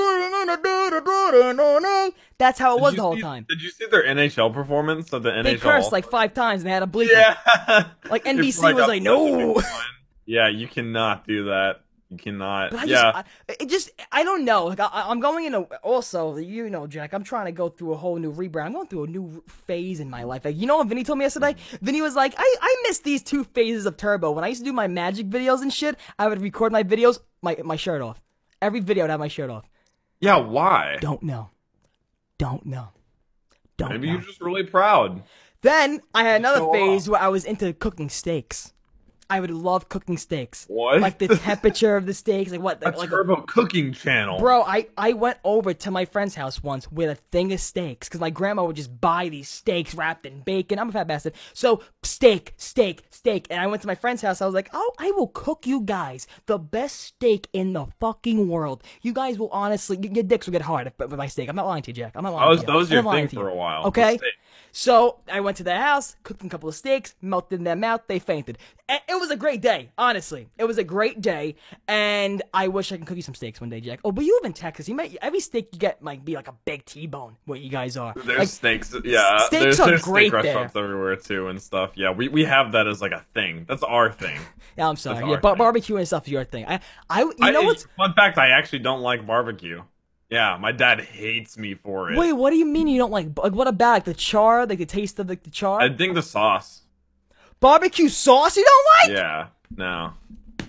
That's 2.38 2.60
how 2.60 2.78
it 2.78 2.81
was 2.81 2.94
the 2.94 3.01
whole 3.01 3.16
see- 3.16 3.22
time. 3.22 3.48
Did 3.50 3.63
you 3.63 3.72
see 3.72 3.88
their 3.88 4.06
NHL 4.06 4.54
performance 4.54 5.12
of 5.13 5.24
the 5.24 5.31
NHL? 5.31 5.44
They 5.44 5.57
cursed 5.57 5.92
like 5.92 6.07
five 6.07 6.36
times 6.36 6.62
and 6.62 6.68
they 6.69 6.74
had 6.74 6.84
a 6.84 6.88
bleep. 6.88 7.10
yeah. 7.12 7.88
Like, 8.12 8.25
NBC 8.25 8.45
was 8.45 8.60
like, 8.60 8.78
such 8.78 8.89
a 8.89 8.92
big 8.92 9.04
no. 9.04 9.60
Yeah, 10.28 10.50
you 10.50 10.68
cannot 10.68 11.25
do 11.25 11.45
that. 11.45 11.81
You 12.09 12.18
cannot. 12.18 12.71
But 12.71 12.80
I 12.80 12.83
yeah. 12.86 13.12
just, 13.12 13.15
I, 13.50 13.56
it 13.59 13.69
just, 13.69 13.92
I 14.13 14.24
don't 14.24 14.45
know. 14.45 14.65
Like, 14.65 14.80
I, 14.80 14.89
I'm 14.94 15.19
going 15.19 15.44
in 15.44 15.54
a, 15.54 15.62
also, 15.83 16.38
you 16.38 16.69
know, 16.69 16.88
Jack, 16.88 17.13
I'm 17.13 17.24
trying 17.24 17.48
to 17.48 17.51
go 17.51 17.68
through 17.68 17.94
a 17.94 17.98
whole 17.98 18.18
new 18.18 18.31
rebrand. 18.33 18.68
I'm 18.68 18.74
going 18.74 18.88
through 18.88 19.04
a 19.04 19.07
new 19.07 19.44
phase 19.48 20.00
in 20.00 20.09
my 20.09 20.24
life. 20.24 20.45
Like, 20.45 20.56
you 20.56 20.68
know 20.68 20.77
what 20.77 20.88
Vinny 20.88 21.04
told 21.04 21.19
me 21.19 21.25
yesterday? 21.25 21.54
Mm-hmm. 21.54 21.86
Vinny 21.86 22.01
was 22.01 22.15
like, 22.15 22.33
I, 22.38 22.56
I 22.62 22.75
miss 22.88 23.00
these 23.00 23.21
two 23.21 23.44
phases 23.44 23.86
of 23.86 23.98
Turbo. 23.98 24.31
When 24.31 24.45
I 24.45 24.48
used 24.48 24.62
to 24.62 24.65
do 24.65 24.71
my 24.71 24.88
magic 24.88 25.30
videos 25.30 25.62
and 25.62 25.74
shit, 25.74 25.98
I 26.18 26.27
would 26.27 26.42
record 26.42 26.71
my 26.71 26.83
videos, 26.83 27.19
my, 27.42 27.57
my 27.65 27.75
shirt 27.75 28.01
off. 28.01 28.21
Every 28.62 28.80
video 28.80 29.03
I'd 29.03 29.10
have 29.10 29.19
my 29.19 29.27
shirt 29.27 29.50
off. 29.50 29.65
yeah. 30.21 30.38
Why? 30.38 30.98
Don't 31.01 31.24
know. 31.24 31.50
Don't 32.38 32.65
know. 32.65 32.89
Don't 33.77 33.89
Maybe 33.92 34.07
know. 34.07 34.13
you're 34.13 34.21
just 34.21 34.39
really 34.42 34.63
proud. 34.63 35.24
Then 35.62 36.01
I 36.13 36.24
had 36.24 36.39
another 36.39 36.71
phase 36.71 37.10
where 37.10 37.21
I 37.21 37.27
was 37.27 37.44
into 37.44 37.74
cooking 37.74 38.10
steaks. 38.10 38.74
I 39.29 39.39
would 39.39 39.51
love 39.51 39.89
cooking 39.89 40.18
steaks. 40.18 40.65
What? 40.68 41.01
Like 41.01 41.18
the 41.18 41.27
temperature 41.27 41.95
of 41.95 42.06
the 42.06 42.13
steaks, 42.13 42.51
like 42.51 42.62
what, 42.62 42.81
A 42.85 42.91
like 42.91 43.09
turbo 43.09 43.41
cooking 43.41 43.94
channel. 43.94 44.39
Bro, 44.39 44.63
I, 44.63 44.88
I 44.97 45.13
went 45.13 45.38
over 45.44 45.74
to 45.74 45.91
my 45.91 46.06
friend's 46.06 46.35
house 46.35 46.63
once 46.63 46.89
with 46.91 47.09
a 47.09 47.15
thing 47.15 47.51
of 47.51 47.59
steaks 47.59 48.07
because 48.07 48.21
my 48.21 48.29
grandma 48.29 48.63
would 48.65 48.75
just 48.75 49.01
buy 49.01 49.29
these 49.29 49.50
steaks 49.50 49.94
wrapped 49.94 50.25
in 50.25 50.41
bacon. 50.41 50.79
I'm 50.79 50.89
a 50.89 50.91
fat 50.91 51.07
bastard. 51.07 51.33
So, 51.53 51.83
steak, 52.03 52.53
steak, 52.57 53.03
steak. 53.09 53.47
And 53.50 53.59
I 53.59 53.68
went 53.68 53.81
to 53.81 53.88
my 53.88 53.95
friend's 53.95 54.21
house. 54.21 54.41
I 54.41 54.45
was 54.45 54.56
like, 54.56 54.69
oh, 54.74 54.94
I 54.97 55.12
will 55.12 55.27
cook 55.27 55.68
you 55.68 55.81
guys 55.81 56.27
the 56.45 56.57
best 56.57 57.00
steak 57.01 57.47
in 57.51 57.74
the 57.74 57.88
fucking 58.00 58.47
world. 58.47 58.83
You 59.01 59.13
guys 59.13 59.38
will 59.38 59.50
honestly, 59.50 59.97
your 60.01 60.24
dicks 60.24 60.47
will 60.47 60.53
get 60.53 60.62
hard 60.62 60.88
if- 60.88 60.97
with 60.97 61.18
my 61.18 61.27
steak. 61.27 61.50
I'm 61.50 61.56
not 61.56 61.68
lying 61.68 61.83
to 61.83 61.91
you, 61.91 61.95
Jack. 61.95 62.13
I'm 62.15 62.24
not 62.24 62.33
lying 62.33 62.50
was 62.50 62.59
to 62.59 62.62
you. 62.62 62.68
that 62.68 62.77
was 62.77 62.91
your 62.91 63.03
thing 63.03 63.24
you. 63.24 63.29
for 63.29 63.50
a 63.50 63.56
while. 63.56 63.83
the 63.83 63.88
Okay? 63.89 64.19
So 64.71 65.19
I 65.31 65.39
went 65.39 65.57
to 65.57 65.63
their 65.63 65.81
house, 65.81 66.15
cooked 66.24 66.39
them 66.39 66.48
a 66.48 66.50
couple 66.50 66.69
of 66.69 66.75
steaks, 66.75 67.15
melted 67.21 67.63
them 67.63 67.83
out. 67.83 68.07
they 68.07 68.19
fainted. 68.19 68.57
It 68.89 69.19
was 69.19 69.31
a 69.31 69.36
great 69.36 69.62
day, 69.62 69.89
honestly. 69.98 70.48
It 70.57 70.63
was 70.65 70.77
a 70.77 70.83
great 70.83 71.19
day, 71.19 71.56
and 71.88 72.42
I 72.54 72.68
wish 72.69 72.92
I 72.92 72.98
could 72.98 73.06
cook 73.06 73.18
you 73.18 73.21
some 73.24 73.36
steaks 73.36 73.59
one 73.59 73.69
day, 73.69 73.81
Jack. 73.81 74.00
Oh, 74.06 74.12
but 74.12 74.24
you 74.24 74.33
live 74.42 74.45
in 74.45 74.54
Texas. 74.54 74.88
You 74.88 74.95
might 74.95 75.18
every 75.21 75.39
steak 75.39 75.69
you 75.74 75.80
get 75.80 76.01
might 76.01 76.24
be 76.24 76.36
like 76.36 76.48
a 76.48 76.54
big 76.65 76.86
T-bone. 76.86 77.36
What 77.45 77.59
you 77.59 77.69
guys 77.69 77.98
are, 77.98 78.13
There's 78.15 78.39
like, 78.39 78.48
steaks, 78.48 78.95
yeah. 79.04 79.39
steaks 79.39 79.50
there's, 79.63 79.80
are 79.81 79.88
there's 79.88 80.04
great 80.04 80.30
steak 80.31 80.44
there. 80.44 80.54
restaurants 80.54 80.75
everywhere 80.75 81.15
too 81.18 81.48
and 81.50 81.62
stuff. 81.62 81.92
Yeah, 81.95 82.12
we, 82.12 82.27
we 82.30 82.45
have 82.45 82.71
that 82.74 82.88
as 82.88 83.01
like 83.01 83.12
a 83.12 83.25
thing. 83.33 83.65
That's 83.68 83.83
our 83.83 84.12
thing. 84.12 84.39
yeah, 84.77 84.88
I'm 84.88 84.95
sorry. 84.95 85.18
That's 85.19 85.27
Yeah, 85.30 85.39
bar- 85.39 85.56
barbecue 85.57 85.98
and 85.98 86.07
stuff 86.07 86.25
is 86.27 86.31
your 86.31 86.44
thing. 86.45 86.65
I, 86.68 86.80
I, 87.10 87.21
you 87.24 87.33
I- 87.42 87.51
know 87.51 87.63
what's? 87.63 87.88
fun 87.98 88.13
fact? 88.13 88.38
I 88.38 88.50
actually 88.51 88.80
don't 88.80 89.01
like 89.01 89.25
barbecue. 89.27 89.81
Yeah, 90.29 90.57
my 90.59 90.74
dad 90.74 91.00
hates 91.00 91.57
me 91.57 91.74
for 91.74 92.12
it. 92.12 92.18
Wait, 92.18 92.33
what 92.33 92.50
do 92.50 92.57
you 92.57 92.65
mean 92.65 92.88
you 92.88 92.97
don't 92.97 93.12
like? 93.12 93.27
Like, 93.38 93.53
what 93.53 93.68
about 93.68 93.94
like, 93.94 94.03
the 94.03 94.13
char? 94.13 94.65
Like 94.65 94.77
the 94.77 94.85
taste 94.85 95.19
of 95.19 95.27
the, 95.27 95.35
the 95.35 95.50
char? 95.50 95.79
I 95.79 95.89
think 95.94 96.15
the 96.15 96.21
sauce. 96.21 96.81
Barbecue 97.59 98.09
sauce 98.09 98.57
you 98.57 98.65
don't 98.65 99.13
like? 99.13 99.18
Yeah, 99.18 99.47
no. 99.75 100.13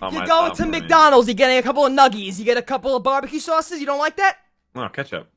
My 0.01 0.27
going 0.27 0.55
to 0.55 0.65
me. 0.65 0.81
McDonald's. 0.81 1.27
You're 1.27 1.35
getting 1.35 1.59
a 1.59 1.63
couple 1.63 1.85
of 1.85 1.93
nuggies. 1.93 2.39
You 2.39 2.45
get 2.45 2.57
a 2.57 2.63
couple 2.63 2.95
of 2.95 3.03
barbecue 3.03 3.41
sauces. 3.41 3.81
You 3.81 3.87
don't 3.87 3.99
like 3.99 4.17
that? 4.17 4.39
No 4.75 4.89
ketchup. 4.89 5.29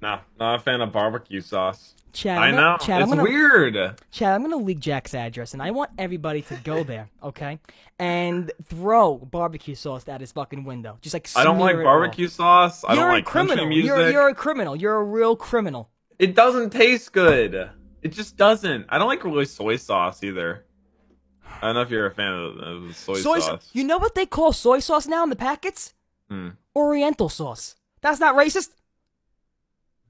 No, 0.00 0.20
not 0.38 0.56
a 0.56 0.58
fan 0.62 0.80
of 0.80 0.92
barbecue 0.92 1.40
sauce. 1.40 1.94
Chad, 2.12 2.38
I 2.38 2.50
know. 2.50 2.76
Chad, 2.80 3.02
it's 3.02 3.10
gonna, 3.10 3.22
weird. 3.22 3.74
Chad, 4.10 4.34
I'm 4.34 4.42
gonna 4.42 4.56
leak 4.56 4.80
Jack's 4.80 5.14
address, 5.14 5.52
and 5.52 5.62
I 5.62 5.70
want 5.70 5.90
everybody 5.98 6.42
to 6.42 6.56
go 6.64 6.82
there, 6.82 7.08
okay, 7.22 7.60
and 7.98 8.50
throw 8.64 9.16
barbecue 9.16 9.74
sauce 9.74 10.08
out 10.08 10.20
his 10.20 10.32
fucking 10.32 10.64
window, 10.64 10.98
just 11.02 11.14
like 11.14 11.28
I 11.36 11.44
don't 11.44 11.58
like 11.58 11.76
barbecue 11.76 12.28
sauce. 12.28 12.82
I 12.84 12.94
You're 12.94 13.04
don't 13.04 13.10
a 13.10 13.14
like 13.14 13.24
criminal. 13.26 13.56
country 13.56 13.68
music. 13.68 13.86
You're 13.88 14.10
you're 14.10 14.28
a 14.28 14.34
criminal. 14.34 14.74
You're 14.74 14.96
a 14.96 15.04
real 15.04 15.36
criminal. 15.36 15.90
It 16.18 16.34
doesn't 16.34 16.70
taste 16.70 17.12
good. 17.12 17.70
It 18.02 18.08
just 18.08 18.36
doesn't. 18.36 18.86
I 18.88 18.98
don't 18.98 19.08
like 19.08 19.22
really 19.24 19.44
soy 19.44 19.76
sauce 19.76 20.22
either. 20.24 20.64
I 21.62 21.66
don't 21.66 21.74
know 21.74 21.82
if 21.82 21.90
you're 21.90 22.06
a 22.06 22.10
fan 22.14 22.32
of, 22.32 22.56
of 22.58 22.96
soy, 22.96 23.14
Soy 23.14 23.38
sauce. 23.38 23.68
You 23.72 23.84
know 23.84 23.98
what 23.98 24.14
they 24.14 24.26
call 24.26 24.52
soy 24.52 24.78
sauce 24.80 25.06
now 25.06 25.22
in 25.22 25.30
the 25.30 25.36
packets? 25.36 25.94
Hmm. 26.28 26.50
Oriental 26.74 27.28
sauce. 27.28 27.76
That's 28.00 28.18
not 28.20 28.34
racist. 28.34 28.70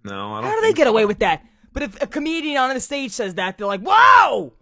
No, 0.04 0.34
I 0.34 0.40
don't. 0.40 0.50
How 0.50 0.54
do 0.56 0.60
they 0.62 0.72
get 0.72 0.84
so. 0.84 0.90
away 0.90 1.06
with 1.06 1.18
that? 1.20 1.44
But 1.72 1.84
if 1.84 2.02
a 2.02 2.06
comedian 2.06 2.56
on 2.56 2.74
the 2.74 2.80
stage 2.80 3.12
says 3.12 3.34
that, 3.34 3.58
they're 3.58 3.66
like, 3.66 3.82
"Whoa!" 3.82 4.52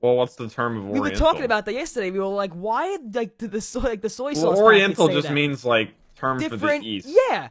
Well, 0.00 0.16
what's 0.16 0.34
the 0.34 0.48
term 0.48 0.76
of 0.76 0.84
We 0.86 1.00
were 1.00 1.10
talking 1.10 1.44
about 1.44 1.64
that 1.66 1.74
yesterday. 1.74 2.10
We 2.10 2.18
were 2.18 2.26
like, 2.26 2.52
"Why 2.52 2.98
like 3.12 3.38
the, 3.38 3.48
the 3.48 3.60
soy 3.60 3.80
like 3.80 4.02
the 4.02 4.10
soy 4.10 4.34
sauce?" 4.34 4.56
Well. 4.56 4.64
Oriental 4.64 5.08
just 5.08 5.28
that? 5.28 5.34
means 5.34 5.64
like 5.64 5.94
term 6.16 6.40
for 6.40 6.56
the 6.56 6.80
East 6.82 7.08
Yeah, 7.08 7.48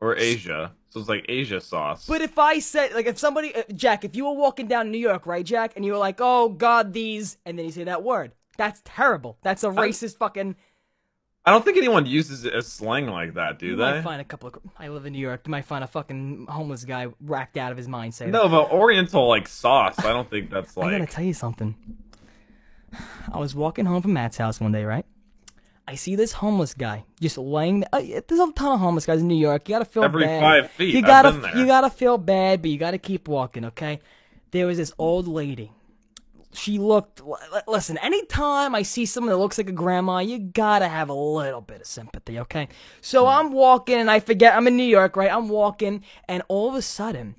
or 0.00 0.16
Asia. 0.16 0.72
So 0.90 1.00
it's 1.00 1.08
like 1.08 1.26
Asia 1.28 1.60
sauce. 1.60 2.06
But 2.06 2.22
if 2.22 2.38
I 2.38 2.60
said, 2.60 2.94
like, 2.94 3.06
if 3.06 3.18
somebody, 3.18 3.54
uh, 3.54 3.62
Jack, 3.74 4.04
if 4.04 4.16
you 4.16 4.24
were 4.24 4.32
walking 4.32 4.68
down 4.68 4.90
New 4.90 4.98
York, 4.98 5.26
right, 5.26 5.44
Jack, 5.44 5.72
and 5.76 5.84
you 5.84 5.92
were 5.92 5.98
like, 5.98 6.16
oh, 6.18 6.48
God, 6.48 6.94
these, 6.94 7.36
and 7.44 7.58
then 7.58 7.66
you 7.66 7.72
say 7.72 7.84
that 7.84 8.02
word, 8.02 8.32
that's 8.56 8.80
terrible. 8.84 9.36
That's 9.42 9.64
a 9.64 9.68
racist 9.68 10.16
fucking. 10.16 10.56
I 11.48 11.50
don't 11.50 11.64
think 11.64 11.76
anyone 11.78 12.04
uses 12.06 12.44
it 12.44 12.52
as 12.52 12.66
slang 12.66 13.06
like 13.06 13.34
that, 13.34 13.58
do 13.58 13.66
You 13.66 13.76
they? 13.76 13.82
might 13.82 14.02
find 14.02 14.20
a 14.20 14.24
couple 14.24 14.48
of. 14.48 14.58
I 14.78 14.88
live 14.88 15.06
in 15.06 15.14
New 15.14 15.18
York. 15.18 15.42
You 15.46 15.50
might 15.50 15.64
find 15.64 15.82
a 15.82 15.86
fucking 15.86 16.46
homeless 16.48 16.84
guy 16.84 17.06
racked 17.20 17.56
out 17.56 17.72
of 17.72 17.78
his 17.78 17.88
mind 17.88 18.14
saying, 18.14 18.30
No, 18.32 18.48
but 18.48 18.70
Oriental 18.70 19.26
like 19.26 19.48
sauce. 19.48 19.98
I 19.98 20.12
don't 20.12 20.28
think 20.28 20.50
that's 20.52 20.76
like. 20.76 20.88
I 20.88 20.98
gotta 20.98 21.10
tell 21.10 21.24
you 21.24 21.34
something. 21.34 21.74
I 23.32 23.38
was 23.38 23.54
walking 23.54 23.86
home 23.86 24.02
from 24.02 24.12
Matt's 24.12 24.36
house 24.36 24.60
one 24.60 24.72
day, 24.72 24.84
right? 24.84 25.06
I 25.86 25.94
see 25.94 26.16
this 26.16 26.32
homeless 26.32 26.74
guy 26.74 27.04
just 27.18 27.38
laying. 27.38 27.82
Uh, 27.92 28.00
there's 28.26 28.40
a 28.40 28.52
ton 28.52 28.72
of 28.72 28.80
homeless 28.80 29.06
guys 29.06 29.20
in 29.22 29.28
New 29.28 29.34
York. 29.38 29.68
You 29.68 29.74
gotta 29.76 29.86
feel 29.86 30.04
Every 30.04 30.24
bad. 30.24 30.40
five 30.42 30.70
feet, 30.72 30.94
You 30.94 31.00
gotta, 31.00 31.30
you 31.58 31.64
gotta 31.66 31.88
feel 31.88 32.18
bad, 32.18 32.60
but 32.60 32.70
you 32.70 32.76
gotta 32.78 32.98
keep 32.98 33.26
walking. 33.26 33.64
Okay. 33.64 34.00
There 34.50 34.66
was 34.66 34.76
this 34.76 34.92
old 34.98 35.26
lady. 35.26 35.72
She 36.58 36.78
looked. 36.78 37.22
Listen, 37.66 37.98
anytime 37.98 38.74
I 38.74 38.82
see 38.82 39.06
someone 39.06 39.30
that 39.30 39.38
looks 39.38 39.58
like 39.58 39.68
a 39.68 39.72
grandma, 39.72 40.18
you 40.18 40.38
gotta 40.38 40.88
have 40.88 41.08
a 41.08 41.14
little 41.14 41.60
bit 41.60 41.80
of 41.82 41.86
sympathy. 41.86 42.38
Okay. 42.40 42.68
So 43.00 43.24
Hmm. 43.24 43.28
I'm 43.28 43.52
walking, 43.52 43.96
and 43.96 44.10
I 44.10 44.20
forget 44.20 44.54
I'm 44.56 44.66
in 44.66 44.76
New 44.76 44.82
York, 44.84 45.16
right? 45.16 45.30
I'm 45.32 45.48
walking, 45.48 46.02
and 46.28 46.42
all 46.48 46.68
of 46.68 46.74
a 46.74 46.82
sudden. 46.82 47.36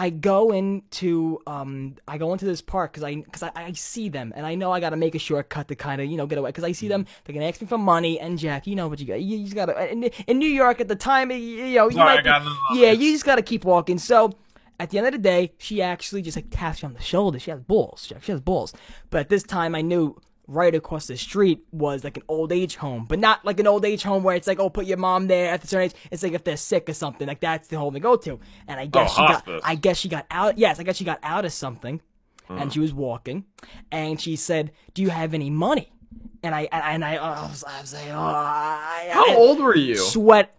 I 0.00 0.10
go 0.10 0.52
into 0.52 1.40
um 1.48 1.96
I 2.06 2.18
go 2.18 2.32
into 2.32 2.44
this 2.44 2.60
park 2.62 2.92
because 2.92 3.02
I 3.02 3.16
because 3.16 3.42
I, 3.42 3.50
I 3.56 3.72
see 3.72 4.08
them 4.08 4.32
and 4.36 4.46
I 4.46 4.54
know 4.54 4.70
I 4.70 4.78
got 4.78 4.90
to 4.90 4.96
make 4.96 5.16
a 5.16 5.18
shortcut 5.18 5.66
to 5.66 5.74
kind 5.74 6.00
of 6.00 6.06
you 6.06 6.16
know 6.16 6.24
get 6.24 6.38
away 6.38 6.50
because 6.50 6.62
I 6.62 6.70
see 6.70 6.86
them 6.86 7.04
they're 7.24 7.34
gonna 7.34 7.46
ask 7.48 7.60
me 7.60 7.66
for 7.66 7.78
money 7.78 8.20
and 8.20 8.38
Jack 8.38 8.68
you 8.68 8.76
know 8.76 8.86
what 8.86 9.00
you 9.00 9.06
got 9.06 9.20
you, 9.20 9.38
you 9.38 9.42
just 9.44 9.56
gotta 9.56 9.90
in, 9.90 10.04
in 10.28 10.38
New 10.38 10.48
York 10.48 10.80
at 10.80 10.86
the 10.86 10.94
time 10.94 11.32
you, 11.32 11.36
you 11.38 11.74
know 11.74 11.88
you 11.88 11.96
Sorry, 11.96 12.22
might 12.22 12.22
be, 12.22 12.78
yeah 12.80 12.92
you 12.92 13.10
just 13.10 13.24
gotta 13.24 13.42
keep 13.42 13.64
walking 13.64 13.98
so. 13.98 14.34
At 14.80 14.90
the 14.90 14.98
end 14.98 15.06
of 15.08 15.12
the 15.12 15.18
day, 15.18 15.52
she 15.58 15.82
actually 15.82 16.22
just 16.22 16.36
like 16.36 16.46
taps 16.50 16.82
me 16.82 16.86
on 16.88 16.94
the 16.94 17.00
shoulder. 17.00 17.38
She 17.38 17.50
has 17.50 17.60
balls. 17.60 18.06
Jack. 18.06 18.22
She 18.22 18.32
has 18.32 18.40
balls. 18.40 18.72
But 19.10 19.20
at 19.22 19.28
this 19.28 19.42
time, 19.42 19.74
I 19.74 19.80
knew 19.82 20.16
right 20.46 20.74
across 20.74 21.06
the 21.06 21.16
street 21.16 21.62
was 21.72 22.04
like 22.04 22.16
an 22.16 22.22
old 22.28 22.52
age 22.52 22.76
home, 22.76 23.04
but 23.06 23.18
not 23.18 23.44
like 23.44 23.60
an 23.60 23.66
old 23.66 23.84
age 23.84 24.02
home 24.02 24.22
where 24.22 24.34
it's 24.36 24.46
like, 24.46 24.58
oh, 24.58 24.70
put 24.70 24.86
your 24.86 24.96
mom 24.96 25.26
there 25.26 25.52
at 25.52 25.62
a 25.62 25.66
certain 25.66 25.86
age. 25.86 25.94
It's 26.10 26.22
like 26.22 26.32
if 26.32 26.44
they're 26.44 26.56
sick 26.56 26.88
or 26.88 26.94
something, 26.94 27.26
like 27.26 27.40
that's 27.40 27.68
the 27.68 27.76
home 27.78 27.92
they 27.92 28.00
go 28.00 28.16
to. 28.16 28.38
And 28.66 28.80
I 28.80 28.84
oh, 28.84 28.88
guess 28.88 29.10
Oh, 29.12 29.14
she 29.16 29.22
hospice. 29.22 29.60
got, 29.60 29.68
I 29.70 29.74
guess 29.74 29.96
she 29.98 30.08
got 30.08 30.26
out. 30.30 30.56
Yes, 30.58 30.78
I 30.80 30.84
guess 30.84 30.96
she 30.96 31.04
got 31.04 31.18
out 31.22 31.44
of 31.44 31.52
something, 31.52 32.00
and 32.48 32.70
mm. 32.70 32.72
she 32.72 32.80
was 32.80 32.94
walking, 32.94 33.44
and 33.92 34.20
she 34.20 34.36
said, 34.36 34.72
"Do 34.94 35.02
you 35.02 35.10
have 35.10 35.34
any 35.34 35.50
money?" 35.50 35.92
And 36.42 36.54
I 36.54 36.68
and 36.72 36.82
I, 36.82 36.92
and 36.92 37.04
I, 37.04 37.16
I 37.16 37.42
was, 37.48 37.64
I 37.64 37.80
was 37.80 37.92
like, 37.92 38.08
oh, 38.10 38.18
I, 38.18 39.10
How 39.12 39.32
I- 39.32 39.36
old 39.36 39.60
were 39.60 39.76
you? 39.76 39.96
Sweat. 39.96 40.54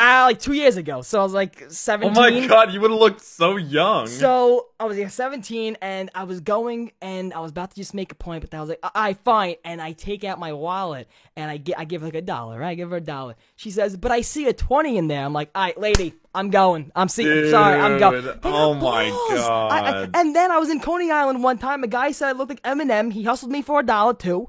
Ah, 0.00 0.24
like 0.24 0.40
two 0.40 0.54
years 0.54 0.76
ago. 0.76 1.02
So 1.02 1.20
I 1.20 1.22
was 1.22 1.32
like 1.34 1.64
17. 1.68 2.16
Oh 2.16 2.20
my 2.20 2.46
god, 2.46 2.72
you 2.72 2.80
would 2.80 2.90
have 2.90 2.98
looked 3.00 3.20
so 3.20 3.56
young. 3.56 4.06
So 4.06 4.68
I 4.80 4.84
was 4.84 4.96
like 4.98 5.10
17 5.10 5.76
and 5.82 6.10
I 6.14 6.24
was 6.24 6.40
going 6.40 6.92
and 7.02 7.34
I 7.34 7.40
was 7.40 7.50
about 7.50 7.70
to 7.70 7.76
just 7.76 7.92
make 7.94 8.10
a 8.10 8.14
point, 8.14 8.40
but 8.40 8.50
then 8.50 8.58
I 8.58 8.62
was 8.62 8.70
like, 8.70 8.80
I 8.82 8.90
right, 9.08 9.18
fine. 9.24 9.54
And 9.64 9.80
I 9.80 9.92
take 9.92 10.24
out 10.24 10.38
my 10.38 10.52
wallet 10.52 11.06
and 11.36 11.50
I 11.50 11.58
get, 11.58 11.78
I 11.78 11.84
give 11.84 12.02
like 12.02 12.14
a 12.14 12.22
dollar, 12.22 12.58
right? 12.58 12.70
I 12.70 12.74
give 12.74 12.90
her 12.90 12.96
a 12.96 13.00
dollar. 13.00 13.36
She 13.56 13.70
says, 13.70 13.96
but 13.96 14.10
I 14.10 14.22
see 14.22 14.46
a 14.48 14.52
20 14.52 14.96
in 14.96 15.08
there. 15.08 15.24
I'm 15.24 15.32
like, 15.32 15.50
all 15.54 15.62
right, 15.62 15.78
lady, 15.78 16.14
I'm 16.34 16.50
going. 16.50 16.90
I'm 16.96 17.08
see, 17.08 17.30
I'm 17.30 17.50
sorry, 17.50 17.78
I'm 17.80 17.98
going. 17.98 18.24
They 18.24 18.32
oh 18.44 18.74
my 18.74 19.10
balls. 19.10 19.40
I- 19.40 19.80
I- 19.80 19.90
God. 19.92 20.10
and 20.14 20.34
then 20.34 20.50
I 20.50 20.58
was 20.58 20.70
in 20.70 20.80
Coney 20.80 21.10
Island 21.10 21.42
one 21.42 21.58
time. 21.58 21.84
A 21.84 21.88
guy 21.88 22.12
said 22.12 22.28
I 22.28 22.32
looked 22.32 22.50
like 22.50 22.62
Eminem. 22.62 23.12
He 23.12 23.24
hustled 23.24 23.52
me 23.52 23.60
for 23.62 23.80
a 23.80 23.82
dollar 23.82 24.14
too. 24.14 24.48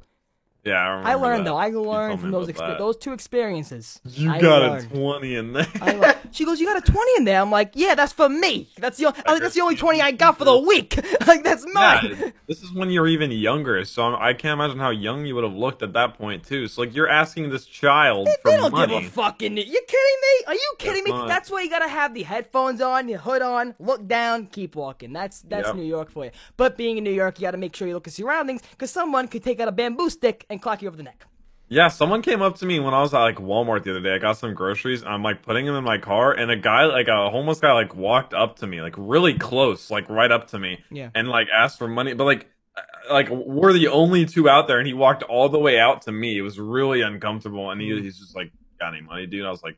Yeah, 0.63 1.01
I, 1.03 1.12
I 1.12 1.15
learned 1.15 1.39
that. 1.41 1.51
though. 1.51 1.58
I 1.58 1.70
learned 1.70 2.20
from 2.22 2.32
those 2.32 2.48
those 2.48 2.98
two 2.98 3.13
experiences. 3.13 4.00
You 4.06 4.32
I 4.32 4.39
got 4.39 4.62
learned. 4.62 4.86
a 4.86 4.96
twenty 4.96 5.36
in 5.36 5.53
there. 5.53 5.68
I 5.82 6.15
she 6.32 6.46
goes, 6.46 6.60
"You 6.60 6.68
got 6.68 6.77
a 6.88 6.91
twenty 6.91 7.12
in 7.18 7.25
there." 7.25 7.41
I'm 7.41 7.50
like, 7.50 7.72
"Yeah, 7.74 7.96
that's 7.96 8.13
for 8.13 8.30
me. 8.30 8.70
That's 8.77 8.98
the 8.98 9.06
like, 9.06 9.41
that's 9.41 9.56
the 9.56 9.62
only 9.62 9.75
twenty 9.75 10.01
I 10.01 10.12
got 10.12 10.38
for 10.38 10.46
the 10.46 10.58
week. 10.58 10.96
like 11.27 11.44
that's 11.44 11.65
mine." 11.74 12.15
Yeah, 12.20 12.30
this 12.48 12.62
is 12.62 12.72
when 12.74 12.89
you're 12.91 13.08
even 13.08 13.32
younger, 13.32 13.84
so 13.86 14.03
I'm, 14.03 14.15
I 14.22 14.34
can't 14.34 14.53
imagine 14.60 14.77
how 14.80 14.91
young 14.91 15.25
you 15.25 15.34
would 15.36 15.44
have 15.44 15.53
looked 15.56 15.82
at 15.82 15.94
that 15.94 16.18
point 16.18 16.44
too. 16.46 16.68
So 16.68 16.82
like 16.82 16.96
you're 16.96 17.10
asking 17.10 17.50
this 17.50 17.65
child 17.65 18.27
for 18.44 18.51
They 18.51 18.58
don't 18.58 18.72
money. 18.72 19.00
give 19.00 19.08
a 19.08 19.12
fucking. 19.12 19.58
You 19.58 19.63
kidding 19.63 20.20
me? 20.22 20.46
Are 20.48 20.53
you 20.53 20.74
kidding 20.77 21.03
me? 21.03 21.12
not. 21.12 21.27
That's 21.27 21.50
why 21.50 21.62
you 21.62 21.70
gotta 21.70 21.88
have 21.89 22.13
the 22.13 22.24
headphones 22.24 22.82
on, 22.82 23.10
your 23.10 23.20
hood 23.20 23.41
on, 23.41 23.74
look 23.80 24.08
down, 24.08 24.48
keep 24.48 24.75
walking. 24.75 25.12
That's 25.13 25.41
that's 25.41 25.68
Yep. 25.68 25.75
New 25.75 25.84
York 25.84 26.12
for 26.12 26.25
you. 26.25 26.32
But 26.58 26.77
being 26.77 26.98
in 26.98 27.03
New 27.03 27.12
York, 27.12 27.39
you 27.39 27.48
gotta 27.48 27.58
make 27.58 27.75
sure 27.75 27.88
you 27.88 27.94
look 27.94 28.08
at 28.08 28.13
surroundings, 28.13 28.62
because 28.72 28.91
someone 28.91 29.27
could 29.27 29.44
take 29.44 29.60
out 29.60 29.68
a 29.68 29.72
bamboo 29.72 30.10
stick 30.10 30.46
and 30.51 30.62
clock 30.62 30.81
you 30.81 30.88
over 30.88 30.98
the 30.98 31.03
neck. 31.03 31.25
Yeah, 31.70 31.88
someone 31.88 32.22
came 32.22 32.41
up 32.41 32.58
to 32.58 32.65
me 32.65 32.79
when 32.81 32.93
I 32.93 33.00
was 33.01 33.13
at 33.13 33.20
like 33.22 33.38
Walmart 33.38 33.84
the 33.84 33.91
other 33.91 34.01
day. 34.01 34.13
I 34.13 34.17
got 34.17 34.38
some 34.38 34.53
groceries 34.53 35.01
and 35.03 35.10
I'm 35.10 35.24
like 35.24 35.41
putting 35.41 35.65
them 35.65 35.75
in 35.75 35.86
my 35.86 35.98
car 35.98 36.34
and 36.34 36.51
a 36.51 36.58
guy 36.58 36.84
like 36.86 37.08
a 37.08 37.29
homeless 37.29 37.62
guy 37.62 37.72
like 37.72 37.96
walked 37.96 38.34
up 38.34 38.58
to 38.60 38.67
me 38.67 38.81
like 38.81 38.93
really 38.98 39.38
close, 39.38 39.89
like 39.89 40.10
right 40.10 40.31
up 40.31 40.48
to 40.50 40.60
me. 40.60 40.79
Yeah. 40.91 41.10
And 41.15 41.29
like 41.29 41.48
asked 41.55 41.77
for 41.79 41.88
money, 41.88 42.13
but 42.13 42.25
like 42.25 42.48
uh, 42.75 43.13
like 43.13 43.29
we're 43.29 43.72
the 43.72 43.88
only 43.88 44.25
two 44.25 44.50
out 44.50 44.67
there 44.67 44.79
and 44.79 44.88
he 44.88 44.93
walked 44.93 45.24
all 45.24 45.48
the 45.48 45.60
way 45.60 45.79
out 45.79 46.01
to 46.03 46.12
me. 46.12 46.38
It 46.38 46.41
was 46.41 46.60
really 46.60 47.01
uncomfortable 47.01 47.72
and 47.72 47.79
he, 47.79 47.89
Mm. 47.89 48.01
he's 48.03 48.20
just 48.20 48.36
like, 48.36 48.51
"Got 48.79 48.93
any 48.93 49.01
money, 49.01 49.25
dude?" 49.25 49.46
I 49.46 49.50
was 49.50 49.63
like, 49.63 49.77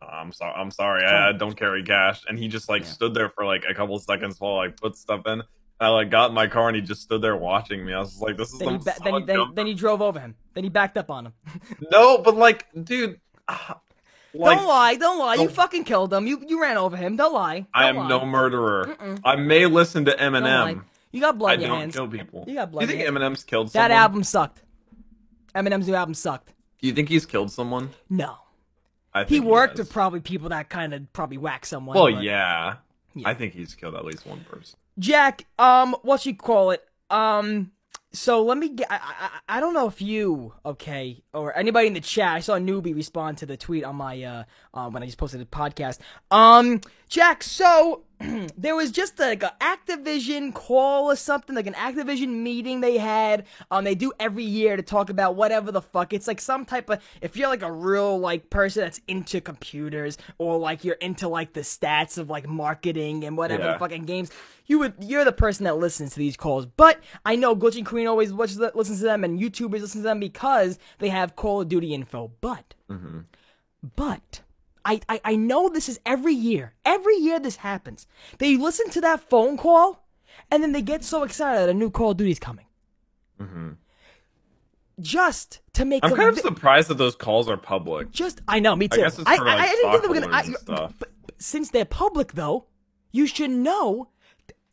"Uh, 0.00 0.06
"I'm 0.12 0.30
sorry. 0.32 0.54
I'm 0.56 0.70
sorry. 0.70 1.04
I, 1.04 1.30
I 1.30 1.32
don't 1.32 1.56
carry 1.56 1.82
cash." 1.82 2.22
And 2.28 2.38
he 2.38 2.46
just 2.46 2.68
like 2.68 2.82
Yeah. 2.82 2.88
stood 2.88 3.14
there 3.14 3.30
for 3.30 3.44
like 3.44 3.64
a 3.68 3.74
couple 3.74 3.98
seconds 3.98 4.40
while 4.40 4.58
I 4.60 4.68
put 4.68 4.94
stuff 4.96 5.26
in. 5.26 5.42
I 5.80 5.88
like 5.88 6.10
got 6.10 6.28
in 6.30 6.34
my 6.34 6.46
car 6.46 6.68
and 6.68 6.76
he 6.76 6.82
just 6.82 7.02
stood 7.02 7.22
there 7.22 7.36
watching 7.36 7.84
me. 7.84 7.92
I 7.92 7.98
was 7.98 8.20
like, 8.20 8.36
"This 8.36 8.52
is 8.52 8.58
Then 8.60 8.68
he, 8.68 8.74
some 8.80 8.84
ba- 8.84 8.94
then, 9.02 9.14
he, 9.14 9.24
then, 9.26 9.38
then 9.54 9.66
he 9.66 9.74
drove 9.74 10.00
over 10.00 10.20
him. 10.20 10.34
Then 10.54 10.64
he 10.64 10.70
backed 10.70 10.96
up 10.96 11.10
on 11.10 11.26
him. 11.26 11.32
no, 11.90 12.18
but 12.18 12.36
like, 12.36 12.66
dude, 12.84 13.20
ah, 13.48 13.80
like, 14.32 14.58
don't 14.58 14.68
lie, 14.68 14.94
don't 14.94 15.18
lie. 15.18 15.34
You 15.34 15.44
don't- 15.46 15.52
fucking 15.52 15.84
killed 15.84 16.12
him. 16.12 16.26
You 16.26 16.42
you 16.46 16.60
ran 16.62 16.76
over 16.76 16.96
him. 16.96 17.16
Don't 17.16 17.32
lie. 17.34 17.66
I 17.74 17.86
Don't 17.86 17.96
am 17.96 18.02
lie. 18.04 18.08
no 18.08 18.26
murderer. 18.26 18.96
Mm-mm. 19.00 19.20
I 19.24 19.36
may 19.36 19.66
listen 19.66 20.04
to 20.04 20.12
Eminem. 20.12 20.84
You 21.10 21.20
got 21.20 21.36
blood 21.36 21.50
I 21.50 21.54
in 21.54 21.60
your 21.60 21.68
don't 21.70 21.78
hands. 21.80 21.94
kill 21.94 22.08
people. 22.08 22.44
You 22.46 22.54
got 22.54 22.70
blood 22.70 22.86
Do 22.86 22.94
you 22.94 23.00
in 23.00 23.04
think 23.14 23.18
Eminem's 23.18 23.44
killed 23.44 23.68
That 23.72 23.90
album 23.90 24.22
sucked. 24.24 24.62
Eminem's 25.54 25.86
new 25.86 25.94
album 25.94 26.14
sucked. 26.14 26.54
Do 26.80 26.86
you 26.86 26.94
think 26.94 27.08
he's 27.10 27.26
killed 27.26 27.50
someone? 27.52 27.90
No. 28.08 28.36
I 29.12 29.20
think 29.24 29.28
He 29.30 29.40
worked 29.40 29.76
has. 29.76 29.86
with 29.86 29.92
probably 29.92 30.20
people 30.20 30.48
that 30.48 30.70
kind 30.70 30.94
of 30.94 31.12
probably 31.12 31.36
whack 31.36 31.66
someone. 31.66 31.94
Well, 31.96 32.08
yeah. 32.08 32.76
Yeah. 33.14 33.28
I 33.28 33.34
think 33.34 33.52
he's 33.52 33.74
killed 33.74 33.94
at 33.94 34.06
least 34.06 34.24
one 34.26 34.40
person. 34.50 34.78
Jack, 34.98 35.46
um, 35.58 35.96
what 36.02 36.26
you 36.26 36.36
call 36.36 36.70
it? 36.70 36.84
Um, 37.10 37.72
so 38.12 38.42
let 38.44 38.58
me 38.58 38.68
get. 38.68 38.88
I, 38.90 38.96
I 38.96 39.56
I 39.56 39.60
don't 39.60 39.72
know 39.72 39.86
if 39.86 40.02
you 40.02 40.52
okay 40.66 41.22
or 41.32 41.56
anybody 41.56 41.86
in 41.86 41.94
the 41.94 42.00
chat. 42.00 42.34
I 42.34 42.40
saw 42.40 42.56
a 42.56 42.60
newbie 42.60 42.94
respond 42.94 43.38
to 43.38 43.46
the 43.46 43.56
tweet 43.56 43.84
on 43.84 43.96
my 43.96 44.22
uh, 44.22 44.44
uh 44.74 44.90
when 44.90 45.02
I 45.02 45.06
just 45.06 45.18
posted 45.18 45.40
the 45.40 45.46
podcast. 45.46 45.98
Um, 46.30 46.80
Jack. 47.08 47.42
So 47.42 48.04
there 48.56 48.76
was 48.76 48.90
just 48.90 49.18
like 49.18 49.42
an 49.42 49.50
Activision 49.60 50.54
call 50.54 51.10
or 51.10 51.16
something, 51.16 51.54
like 51.56 51.66
an 51.66 51.74
Activision 51.74 52.28
meeting 52.42 52.80
they 52.80 52.98
had. 52.98 53.44
Um, 53.70 53.84
they 53.84 53.94
do 53.94 54.12
every 54.20 54.44
year 54.44 54.76
to 54.76 54.82
talk 54.82 55.10
about 55.10 55.34
whatever 55.36 55.72
the 55.72 55.82
fuck. 55.82 56.12
It's 56.12 56.26
like 56.28 56.40
some 56.40 56.64
type 56.64 56.88
of 56.90 57.00
if 57.20 57.36
you're 57.36 57.48
like 57.48 57.62
a 57.62 57.72
real 57.72 58.18
like 58.18 58.50
person 58.50 58.82
that's 58.84 59.00
into 59.08 59.40
computers 59.40 60.18
or 60.38 60.58
like 60.58 60.84
you're 60.84 60.96
into 60.96 61.28
like 61.28 61.52
the 61.52 61.60
stats 61.60 62.18
of 62.18 62.30
like 62.30 62.48
marketing 62.48 63.24
and 63.24 63.36
whatever 63.36 63.64
Yeah. 63.64 63.78
fucking 63.78 64.04
games. 64.04 64.30
You 64.66 64.78
would 64.78 64.94
you're 65.00 65.24
the 65.24 65.32
person 65.32 65.64
that 65.64 65.76
listens 65.76 66.12
to 66.12 66.18
these 66.18 66.36
calls. 66.36 66.66
But 66.66 67.00
I 67.26 67.34
know 67.36 67.56
Glitching 67.56 67.84
Queen 67.84 68.06
always 68.06 68.32
watches 68.32 68.58
listens 68.58 68.98
to 69.00 69.04
them 69.04 69.24
and 69.24 69.40
YouTubers 69.40 69.80
listen 69.80 70.02
to 70.02 70.04
them 70.08 70.20
because 70.20 70.78
they 71.00 71.08
have 71.08 71.34
Call 71.36 71.62
of 71.62 71.68
Duty 71.68 71.92
info. 71.92 72.30
But 72.40 72.74
but 73.96 74.41
I, 74.84 75.00
I 75.08 75.20
I 75.24 75.36
know 75.36 75.68
this 75.68 75.88
is 75.88 76.00
every 76.04 76.34
year. 76.34 76.74
Every 76.84 77.16
year 77.16 77.38
this 77.40 77.56
happens. 77.56 78.06
They 78.38 78.56
listen 78.56 78.90
to 78.90 79.00
that 79.02 79.20
phone 79.28 79.56
call 79.56 80.04
and 80.50 80.62
then 80.62 80.72
they 80.72 80.82
get 80.82 81.04
so 81.04 81.22
excited 81.24 81.60
that 81.62 81.68
a 81.68 81.74
new 81.74 81.90
Call 81.90 82.10
of 82.12 82.16
Duty's 82.16 82.38
coming. 82.38 82.66
Mm-hmm. 83.40 83.70
Just 85.00 85.60
to 85.74 85.84
make 85.84 86.04
I'm 86.04 86.14
kind 86.14 86.28
of 86.28 86.34
vi- 86.36 86.42
surprised 86.42 86.88
that 86.88 86.98
those 86.98 87.16
calls 87.16 87.48
are 87.48 87.56
public. 87.56 88.10
just 88.10 88.40
I 88.46 88.60
know, 88.60 88.76
me 88.76 88.88
too. 88.88 88.98
guess 88.98 89.18
it's 89.18 89.28
for, 89.28 89.44
like, 89.44 89.70
didn't 89.70 89.90
think 89.90 90.02
they 90.02 90.08
were 90.08 90.14
gonna. 90.20 90.32
I, 90.32 90.42
stuff. 90.42 90.94
but- 90.98 91.08
but 91.26 91.40
since 91.42 91.70
they're 91.70 91.84
public, 91.84 92.32
though, 92.32 92.66
you 93.10 93.26
should 93.26 93.50
know 93.50 94.08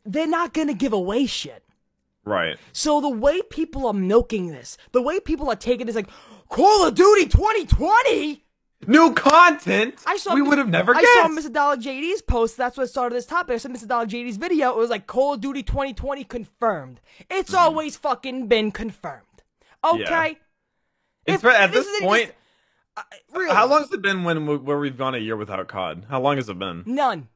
they're 0.04 0.26
not 0.26 0.52
gonna 0.52 0.74
give 0.74 0.92
away 0.92 1.26
shit. 1.26 1.64
Right. 2.24 2.58
So 2.72 3.00
the 3.00 3.08
way 3.08 3.40
people 3.50 3.86
are 3.86 3.94
milking 3.94 4.48
this, 4.48 4.76
the 4.92 5.02
way 5.02 5.20
people 5.20 5.48
are 5.48 5.56
taking 5.56 5.86
this, 5.86 5.96
like 5.96 6.10
Call 6.48 6.86
of 6.86 6.94
Duty 6.94 7.26
2020. 7.26 8.44
New 8.86 9.12
content. 9.12 9.94
I 10.06 10.16
saw 10.16 10.34
We 10.34 10.40
would 10.42 10.56
have 10.58 10.68
never 10.68 10.92
got- 10.94 11.00
I 11.00 11.02
guessed. 11.02 11.44
saw 11.44 11.48
Mr. 11.50 11.52
Dalek 11.52 11.82
JD's 11.82 12.22
post. 12.22 12.56
That's 12.56 12.78
what 12.78 12.88
started 12.88 13.14
this 13.14 13.26
topic. 13.26 13.54
I 13.54 13.58
saw 13.58 13.68
Mr. 13.68 13.86
Dalek 13.86 14.08
JD's 14.08 14.38
video. 14.38 14.70
It 14.70 14.76
was 14.76 14.88
like 14.90 15.06
Call 15.06 15.34
of 15.34 15.40
Duty 15.42 15.62
2020 15.62 16.24
confirmed. 16.24 17.00
It's 17.28 17.50
Mm-hmm. 17.50 17.58
always 17.62 17.96
fucking 17.96 18.46
been 18.48 18.70
confirmed. 18.72 19.24
Okay. 19.84 20.38
It's 21.26 21.44
If- 21.44 21.50
at 21.50 21.72
this 21.72 21.84
this 21.86 21.94
is- 21.96 22.00
point. 22.02 22.32
Uh, 22.96 23.02
really. 23.34 23.54
How 23.54 23.66
long 23.66 23.82
has 23.82 23.92
it 23.92 24.02
been 24.02 24.24
when 24.24 24.46
we, 24.46 24.56
where 24.56 24.78
we've 24.78 24.96
gone 24.96 25.14
a 25.14 25.18
year 25.18 25.36
without 25.36 25.66
COD? 25.68 26.06
How 26.08 26.20
long 26.20 26.36
has 26.36 26.48
it 26.48 26.58
been? 26.58 26.82
None. 26.86 27.28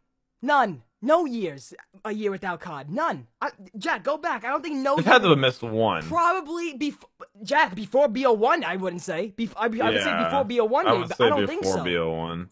None. 0.43 0.83
No 1.05 1.25
years. 1.27 1.75
A 2.05 2.13
year 2.13 2.31
without 2.31 2.61
COD. 2.61 2.91
None. 2.91 3.27
I, 3.41 3.51
Jack, 3.79 4.03
go 4.05 4.17
back. 4.17 4.45
I 4.45 4.49
don't 4.49 4.63
think 4.63 4.77
no. 4.77 4.95
We've 4.95 5.05
had 5.05 5.23
to 5.23 5.29
have 5.29 5.39
missed 5.39 5.63
one. 5.63 6.03
Probably 6.05 6.75
before 6.75 7.09
Jack 7.43 7.75
before 7.75 8.09
BO1. 8.09 8.65
I 8.65 8.77
wouldn't 8.77 9.03
say. 9.03 9.33
Bef- 9.37 9.53
I, 9.57 9.67
I 9.67 9.69
would 9.69 10.03
say 10.03 10.25
before 10.25 10.45
BO1. 10.45 10.85
I 10.87 10.93
would 10.95 11.09
but 11.09 11.17
say 11.19 11.25
I 11.25 11.29
don't 11.29 11.41
before 11.43 11.47
think 11.47 11.65
so. 11.65 11.85
Before 11.85 11.87
BO1. 12.07 12.49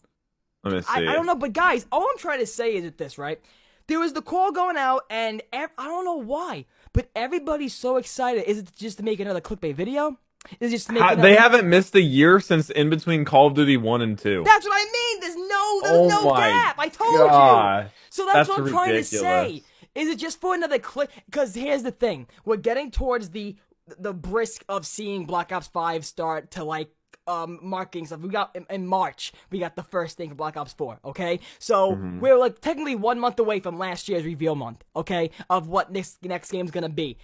Let 0.63 0.73
me 0.73 0.81
see. 0.81 0.87
I, 0.89 0.97
I 1.11 1.13
don't 1.13 1.25
know, 1.25 1.35
but 1.35 1.51
guys, 1.53 1.85
all 1.91 2.03
I'm 2.09 2.17
trying 2.17 2.39
to 2.39 2.45
say 2.45 2.75
is 2.75 2.83
with 2.85 2.97
this, 2.97 3.17
right? 3.17 3.41
There 3.87 3.99
was 3.99 4.13
the 4.13 4.21
call 4.21 4.51
going 4.53 4.77
out, 4.77 5.01
and 5.09 5.41
ev- 5.51 5.71
I 5.77 5.85
don't 5.87 6.05
know 6.05 6.15
why, 6.21 6.65
but 6.93 7.09
everybody's 7.15 7.73
so 7.73 7.97
excited. 7.97 8.45
Is 8.49 8.59
it 8.59 8.71
just 8.77 8.97
to 8.99 9.03
make 9.03 9.19
another 9.19 9.41
clickbait 9.41 9.75
video? 9.75 10.17
Is 10.61 10.71
it 10.71 10.75
just 10.75 10.87
to 10.87 10.93
make 10.93 11.01
Ha- 11.01 11.09
another? 11.13 11.21
they 11.27 11.35
haven't 11.35 11.67
missed 11.69 11.93
a 11.95 12.01
year 12.01 12.39
since 12.39 12.69
in 12.69 12.89
between 12.89 13.25
Call 13.25 13.47
of 13.47 13.55
Duty 13.55 13.75
1 13.75 14.01
and 14.01 14.17
2. 14.17 14.43
That's 14.45 14.65
what 14.65 14.73
I 14.73 14.85
mean. 14.85 15.19
There's 15.19 15.35
no, 15.35 15.81
there's 15.83 16.13
Oh 16.13 16.23
no 16.23 16.35
gap. 16.37 16.75
I 16.79 16.87
told 16.87 17.17
gosh. 17.29 17.83
you. 17.85 17.89
So 18.13 18.25
that's, 18.25 18.35
That's 18.47 18.49
what 18.49 18.59
I'm 18.59 18.65
trying 18.67 18.93
to 18.93 19.03
say. 19.03 19.63
Is 19.95 20.07
it 20.07 20.19
just 20.19 20.39
for 20.39 20.53
another 20.53 20.77
click? 20.77 21.09
Because 21.25 21.55
here's 21.55 21.81
the 21.81 21.91
thing: 21.91 22.27
we're 22.45 22.57
getting 22.57 22.91
towards 22.91 23.31
the 23.31 23.55
the 23.97 24.13
brisk 24.13 24.63
of 24.69 24.85
seeing 24.85 25.25
Black 25.25 25.51
Ops 25.51 25.65
Five 25.67 26.05
start 26.05 26.51
to 26.51 26.63
like 26.63 26.89
um 27.25 27.57
marking 27.63 28.05
stuff. 28.05 28.19
We 28.19 28.29
got 28.29 28.55
in, 28.55 28.67
in 28.69 28.85
March. 28.85 29.33
We 29.49 29.57
got 29.57 29.75
the 29.75 29.81
first 29.81 30.15
thing 30.15 30.29
for 30.29 30.35
Black 30.35 30.57
Ops 30.57 30.73
Four. 30.73 30.99
Okay, 31.03 31.39
so 31.57 31.93
Mm-hmm. 31.93 32.19
we're 32.19 32.37
like 32.37 32.61
technically 32.61 32.95
one 32.95 33.19
month 33.19 33.39
away 33.39 33.59
from 33.59 33.79
last 33.79 34.07
year's 34.07 34.25
reveal 34.25 34.53
month. 34.53 34.83
Okay, 34.95 35.31
of 35.49 35.67
what 35.67 35.91
this 35.91 36.19
next 36.21 36.51
game's 36.51 36.69
gonna 36.69 36.89
be. 36.89 37.17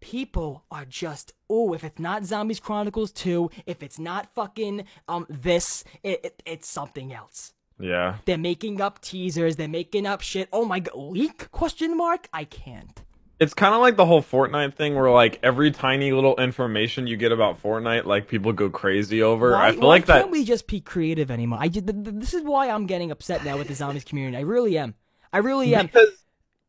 People 0.00 0.64
are 0.72 0.84
just 0.84 1.34
oh, 1.48 1.72
if 1.72 1.84
it's 1.84 2.00
not 2.00 2.24
Zombies 2.24 2.58
Chronicles 2.58 3.12
2, 3.12 3.48
if 3.66 3.80
it's 3.80 4.00
not 4.00 4.34
fucking 4.34 4.86
um 5.06 5.24
this, 5.30 5.84
it, 6.02 6.20
it 6.24 6.42
it's 6.44 6.68
something 6.68 7.12
else. 7.12 7.52
Yeah. 7.82 8.16
They're 8.24 8.38
making 8.38 8.80
up 8.80 9.00
teasers. 9.00 9.56
They're 9.56 9.68
making 9.68 10.06
up 10.06 10.20
shit. 10.20 10.48
Oh 10.52 10.64
my 10.64 10.80
god, 10.80 10.96
leak? 10.96 11.50
Question 11.50 11.96
mark? 11.96 12.28
I 12.32 12.44
can't. 12.44 13.02
It's 13.40 13.54
kind 13.54 13.74
of 13.74 13.80
like 13.80 13.96
the 13.96 14.06
whole 14.06 14.22
Fortnite 14.22 14.74
thing 14.74 14.94
where 14.94 15.10
like 15.10 15.40
every 15.42 15.72
tiny 15.72 16.12
little 16.12 16.36
information 16.36 17.08
you 17.08 17.16
get 17.16 17.32
about 17.32 17.60
Fortnite, 17.60 18.04
like 18.04 18.28
people 18.28 18.52
go 18.52 18.70
crazy 18.70 19.20
over. 19.20 19.50
Why, 19.50 19.68
I 19.68 19.72
feel 19.72 19.80
why 19.80 19.86
like 19.88 20.06
that 20.06 20.20
can't 20.20 20.30
we 20.30 20.44
just 20.44 20.68
be 20.68 20.80
creative 20.80 21.28
anymore? 21.28 21.58
I 21.60 21.66
just, 21.66 21.88
th- 21.88 22.04
th- 22.04 22.16
this 22.16 22.34
is 22.34 22.44
why 22.44 22.70
I'm 22.70 22.86
getting 22.86 23.10
upset 23.10 23.44
now 23.44 23.58
with 23.58 23.66
the 23.66 23.74
zombies 23.74 24.04
community. 24.04 24.36
I 24.36 24.42
really 24.42 24.78
am. 24.78 24.94
I 25.32 25.38
really 25.38 25.74
am. 25.74 25.86
because 25.86 26.21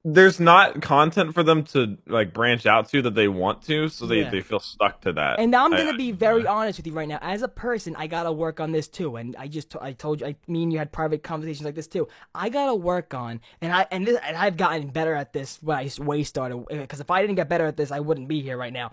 there's 0.05 0.37
not 0.39 0.81
content 0.81 1.33
for 1.33 1.43
them 1.43 1.63
to 1.63 1.97
like 2.07 2.33
branch 2.33 2.65
out 2.65 2.89
to 2.89 3.01
that 3.03 3.15
they 3.15 3.29
want 3.29 3.61
to, 3.63 3.87
so 3.87 4.05
they 4.05 4.19
Yeah. 4.21 4.29
they 4.29 4.41
feel 4.41 4.59
stuck 4.59 4.99
to 5.01 5.13
that. 5.13 5.39
And 5.39 5.49
now 5.49 5.63
I'm 5.63 5.71
gonna 5.71 5.91
I- 5.93 5.97
be 5.97 6.11
very 6.11 6.45
honest 6.45 6.77
with 6.79 6.87
you 6.87 6.93
right 6.93 7.07
now. 7.07 7.19
As 7.21 7.41
a 7.41 7.47
person, 7.47 7.95
I 7.97 8.07
gotta 8.07 8.31
work 8.31 8.59
on 8.59 8.73
this 8.73 8.87
too. 8.89 9.15
And 9.15 9.33
I 9.37 9.47
just, 9.47 9.75
I 9.81 9.93
told 9.93 10.19
you, 10.19 10.27
I 10.27 10.35
mean, 10.47 10.71
you 10.71 10.77
had 10.77 10.91
private 10.91 11.23
conversations 11.23 11.63
like 11.65 11.75
this 11.75 11.87
too. 11.87 12.07
I 12.35 12.49
gotta 12.49 12.75
work 12.75 13.13
on, 13.13 13.39
and 13.61 13.71
I 13.71 13.87
and, 13.91 14.05
this, 14.05 14.17
and 14.27 14.35
I've 14.35 14.57
gotten 14.57 14.87
better 14.87 15.15
at 15.15 15.31
this 15.31 15.59
when 15.61 15.77
I 15.77 15.89
way 15.99 16.23
started. 16.23 16.65
Eh, 16.69 16.81
because 16.81 16.99
if 16.99 17.09
I 17.09 17.21
didn't 17.21 17.35
get 17.37 17.47
better 17.47 17.65
at 17.65 17.77
this, 17.77 17.89
I 17.91 18.01
wouldn't 18.01 18.27
be 18.27 18.41
here 18.41 18.57
right 18.57 18.73
now. 18.73 18.91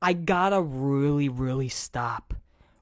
I 0.00 0.12
gotta 0.12 0.60
really, 0.62 1.28
really 1.28 1.68
stop, 1.70 2.34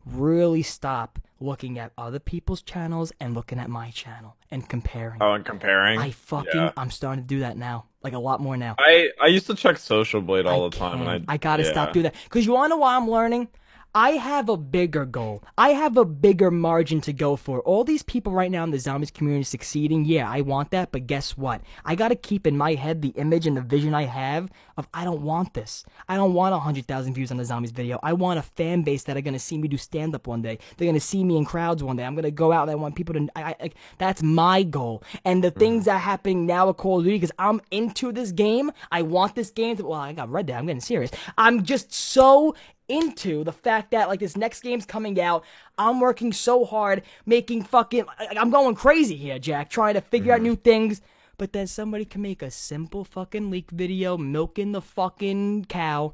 really 0.07 0.63
stop 0.63 1.19
looking 1.41 1.79
at 1.79 1.93
other 1.97 2.19
people's 2.19 2.61
channels 2.63 3.13
and 3.21 3.35
looking 3.35 3.59
at 3.59 3.71
my 3.71 3.91
channel 3.91 4.37
and 4.51 4.69
comparing. 4.69 5.23
Oh, 5.23 5.33
and 5.33 5.45
comparing. 5.45 5.99
I 5.99 6.11
fucking, 6.11 6.51
Yeah. 6.55 6.73
I'm 6.77 6.91
starting 6.91 7.25
to 7.25 7.29
do 7.29 7.41
that 7.41 7.57
now, 7.57 7.87
like 8.03 8.13
a 8.13 8.19
lot 8.19 8.41
more 8.41 8.57
now. 8.57 8.75
I 8.79 9.11
I 9.23 9.27
used 9.29 9.47
to 9.47 9.55
check 9.55 9.79
Social 9.79 10.21
Blade 10.21 10.47
all 10.47 10.67
I 10.67 10.69
the 10.69 10.77
time, 10.77 10.99
can't. 10.99 11.09
and 11.09 11.25
I 11.29 11.35
I 11.35 11.37
gotta 11.39 11.63
yeah. 11.63 11.71
stop 11.71 11.93
doing 11.93 12.05
that. 12.05 12.15
Cause 12.29 12.45
you 12.45 12.53
wanna 12.53 12.71
know 12.71 12.79
why 12.79 12.97
I'm 12.97 13.11
learning? 13.11 13.49
I 13.95 14.11
have 14.11 14.49
a 14.49 14.57
bigger 14.57 15.05
goal. 15.05 15.43
I 15.59 15.71
have 15.71 15.97
a 15.97 16.05
bigger 16.05 16.51
margin 16.51 17.01
to 17.03 17.13
go 17.13 17.35
for. 17.35 17.61
All 17.63 17.83
these 17.83 18.05
people 18.05 18.33
right 18.33 18.51
now 18.51 18.63
in 18.63 18.71
the 18.71 18.79
zombies 18.79 19.11
community 19.11 19.43
succeeding, 19.43 20.05
yeah, 20.05 20.31
I 20.31 20.43
want 20.43 20.71
that, 20.71 20.93
but 20.93 21.09
guess 21.09 21.37
what? 21.37 21.61
I 21.85 21.97
gotta 21.97 22.15
keep 22.15 22.47
in 22.47 22.57
my 22.57 22.75
head 22.75 23.03
the 23.03 23.09
image 23.11 23.49
and 23.49 23.57
the 23.57 23.63
vision 23.63 23.93
I 23.93 24.05
have 24.05 24.49
of 24.77 24.87
I 24.95 25.05
don't 25.05 25.23
want 25.23 25.55
this. 25.55 25.85
I 26.09 26.17
don't 26.17 26.35
want 26.35 26.53
100,000 26.53 27.15
views 27.15 27.33
on 27.33 27.37
the 27.37 27.45
zombies 27.45 27.73
video. 27.73 27.99
I 28.03 28.13
want 28.13 28.39
a 28.39 28.43
fan 28.43 28.83
base 28.83 29.03
that 29.05 29.17
are 29.17 29.23
gonna 29.23 29.41
see 29.41 29.59
me 29.59 29.67
do 29.67 29.77
stand 29.77 30.15
up 30.15 30.29
one 30.29 30.43
day. 30.43 30.59
They're 30.77 30.87
gonna 30.87 31.01
see 31.01 31.25
me 31.25 31.37
in 31.37 31.45
crowds 31.45 31.83
one 31.83 31.97
day. 31.97 32.05
I'm 32.05 32.15
gonna 32.15 32.31
go 32.31 32.53
out 32.53 32.63
and 32.63 32.71
I 32.71 32.75
want 32.77 32.95
people 32.95 33.15
to. 33.15 33.29
I, 33.35 33.57
I, 33.61 33.71
that's 33.99 34.23
my 34.23 34.63
goal. 34.63 35.03
And 35.25 35.43
the 35.43 35.51
mm. 35.51 35.59
things 35.59 35.87
that 35.87 35.95
are 35.95 35.99
happening 35.99 36.47
now 36.47 36.69
with 36.69 36.77
Call 36.77 36.99
of 36.99 37.05
Duty, 37.05 37.17
because 37.17 37.33
I'm 37.41 37.61
into 37.73 38.13
this 38.13 38.31
game. 38.31 38.71
I 38.93 39.03
want 39.03 39.35
this 39.35 39.51
game 39.51 39.77
to. 39.79 39.87
Well, 39.87 40.01
I 40.01 40.13
got 40.13 40.31
Red 40.31 40.47
Dead. 40.47 40.59
I'm 40.59 40.67
getting 40.67 40.81
serious. 40.81 41.11
I'm 41.37 41.65
just 41.65 41.93
so 41.93 42.55
into 42.91 43.45
the 43.45 43.53
fact 43.53 43.93
that 43.93 44.09
like 44.09 44.21
this 44.21 44.37
next 44.37 44.61
game's 44.63 44.85
coming 44.85 45.19
out. 45.21 45.45
I'm 45.79 46.01
working 46.01 46.33
so 46.33 46.65
hard, 46.65 47.03
making 47.25 47.63
fucking. 47.65 48.05
I'm 48.37 48.51
going 48.51 48.75
crazy 48.75 49.17
here, 49.17 49.39
Jack, 49.39 49.71
trying 49.71 49.95
to 49.95 50.01
figure 50.01 50.33
out 50.35 50.43
new 50.43 50.57
things. 50.57 51.01
But 51.39 51.55
then 51.55 51.67
somebody 51.67 52.05
can 52.05 52.21
make 52.21 52.43
a 52.43 52.51
simple 52.51 53.03
fucking 53.05 53.51
leak 53.51 53.71
video 53.71 54.19
milking 54.19 54.73
the 54.73 54.83
fucking 54.83 55.65
cow, 55.71 56.13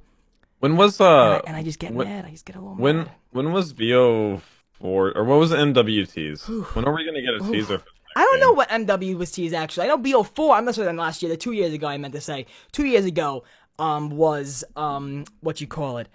When 0.61 0.77
was 0.77 1.01
and, 1.01 1.09
uh 1.09 1.31
I, 1.45 1.49
and 1.49 1.57
I 1.57 1.65
just 1.65 1.81
get 1.81 1.93
when- 1.93 2.07
mad. 2.07 2.25
I 2.27 2.31
just 2.31 2.45
get 2.45 2.55
a 2.55 2.61
little 2.61 2.77
when 2.77 2.99
mad. 2.99 3.11
when 3.33 3.53
was 3.53 3.73
BO 3.73 4.41
four 4.79 5.17
or 5.17 5.25
what 5.25 5.39
was 5.41 5.51
the 5.51 5.57
MWTs? 5.57 6.75
when 6.77 6.85
are 6.85 6.95
we 6.95 7.05
gonna 7.05 7.23
get 7.23 7.35
a 7.35 7.41
teaser? 7.53 7.83
I 8.15 8.21
don't 8.21 8.41
know 8.41 8.53
what 8.53 8.69
MW 8.71 9.17
was 9.19 9.33
teased 9.33 9.53
actually. 9.55 9.85
I 9.85 9.89
know 9.89 9.99
BO4. 9.99 10.57
I'm 10.57 10.65
not 10.65 10.75
sure 10.77 10.85
than 10.85 10.97
last 10.97 11.23
year. 11.23 11.29
The 11.31 11.37
two 11.37 11.53
years 11.53 11.73
ago, 11.75 11.87
I 11.89 11.99
meant 11.99 12.15
to 12.15 12.21
say 12.21 12.47
two 12.73 12.85
years 12.87 13.05
ago. 13.05 13.43
Um, 13.79 14.09
was 14.11 14.65
um 14.75 15.25
what 15.41 15.61
you 15.61 15.67
call 15.67 15.99
it? 15.99 16.09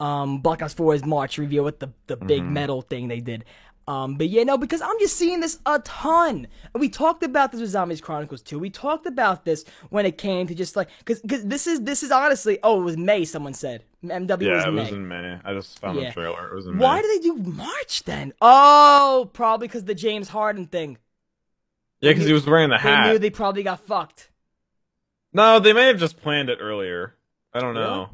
Um, 0.00 0.38
Black 0.38 0.62
Ops 0.62 0.74
4's 0.74 1.04
March 1.04 1.38
reveal 1.38 1.64
with 1.64 1.78
the 1.78 1.88
the 2.06 2.16
big 2.16 2.42
Mm-hmm. 2.42 2.52
metal 2.52 2.82
thing 2.82 3.08
they 3.08 3.20
did. 3.20 3.44
Um, 3.88 4.16
but 4.16 4.28
yeah, 4.28 4.42
no, 4.42 4.58
because 4.58 4.82
I'm 4.82 4.98
just 4.98 5.16
seeing 5.16 5.38
this 5.38 5.60
a 5.64 5.78
ton. 5.78 6.48
And 6.74 6.80
we 6.80 6.88
talked 6.88 7.22
about 7.22 7.52
this 7.52 7.60
with 7.60 7.70
Zombies 7.70 8.00
Chronicles 8.00 8.42
2. 8.42 8.58
We 8.58 8.68
talked 8.68 9.06
about 9.06 9.44
this 9.44 9.64
when 9.90 10.04
it 10.04 10.18
came 10.18 10.48
to 10.48 10.56
just 10.56 10.74
like, 10.74 10.88
cause, 11.04 11.22
cause 11.28 11.44
this 11.44 11.68
is, 11.68 11.82
this 11.82 12.02
is 12.02 12.10
honestly, 12.10 12.58
oh, 12.64 12.80
it 12.80 12.84
was 12.84 12.96
May, 12.96 13.24
someone 13.24 13.54
said. 13.54 13.84
MW 14.04 14.42
Yeah, 14.42 14.54
was 14.56 14.64
it 14.64 14.70
May. 14.72 14.82
was 14.82 14.90
in 14.92 15.06
May. 15.06 15.38
I 15.44 15.52
just 15.54 15.78
found 15.78 16.00
Yeah. 16.00 16.06
the 16.08 16.12
trailer. 16.14 16.48
It 16.50 16.54
was 16.56 16.66
in 16.66 16.76
May 16.76 16.82
Why 16.84 16.96
May. 16.96 17.02
do 17.02 17.08
they 17.08 17.18
do 17.28 17.36
March 17.52 18.02
then? 18.02 18.32
Oh, 18.40 19.30
probably 19.32 19.68
because 19.68 19.84
the 19.84 19.94
James 19.94 20.30
Harden 20.30 20.66
thing. 20.66 20.98
yeah, 22.00 22.10
because 22.10 22.26
he 22.26 22.32
was 22.32 22.44
wearing 22.44 22.70
the 22.70 22.78
hat. 22.78 23.04
They 23.04 23.12
knew 23.12 23.18
they 23.20 23.30
probably 23.30 23.62
got 23.62 23.78
fucked. 23.86 24.30
No, 25.32 25.60
they 25.60 25.72
may 25.72 25.86
have 25.86 25.98
just 26.00 26.20
planned 26.20 26.50
it 26.50 26.58
earlier. 26.60 27.14
I 27.54 27.60
don't 27.60 27.74
know. 27.74 28.10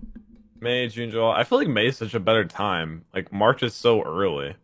May, 0.62 0.88
June, 0.88 1.10
July. 1.10 1.38
I 1.40 1.44
feel 1.44 1.58
like 1.58 1.68
May 1.68 1.86
is 1.88 1.96
such 1.98 2.14
a 2.14 2.20
better 2.20 2.44
time. 2.44 3.04
Like 3.12 3.32
March 3.32 3.62
is 3.62 3.74
so 3.74 4.02
early. 4.02 4.54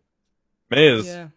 May 0.69 0.87
is 0.87 1.05
Yeah. 1.07 1.27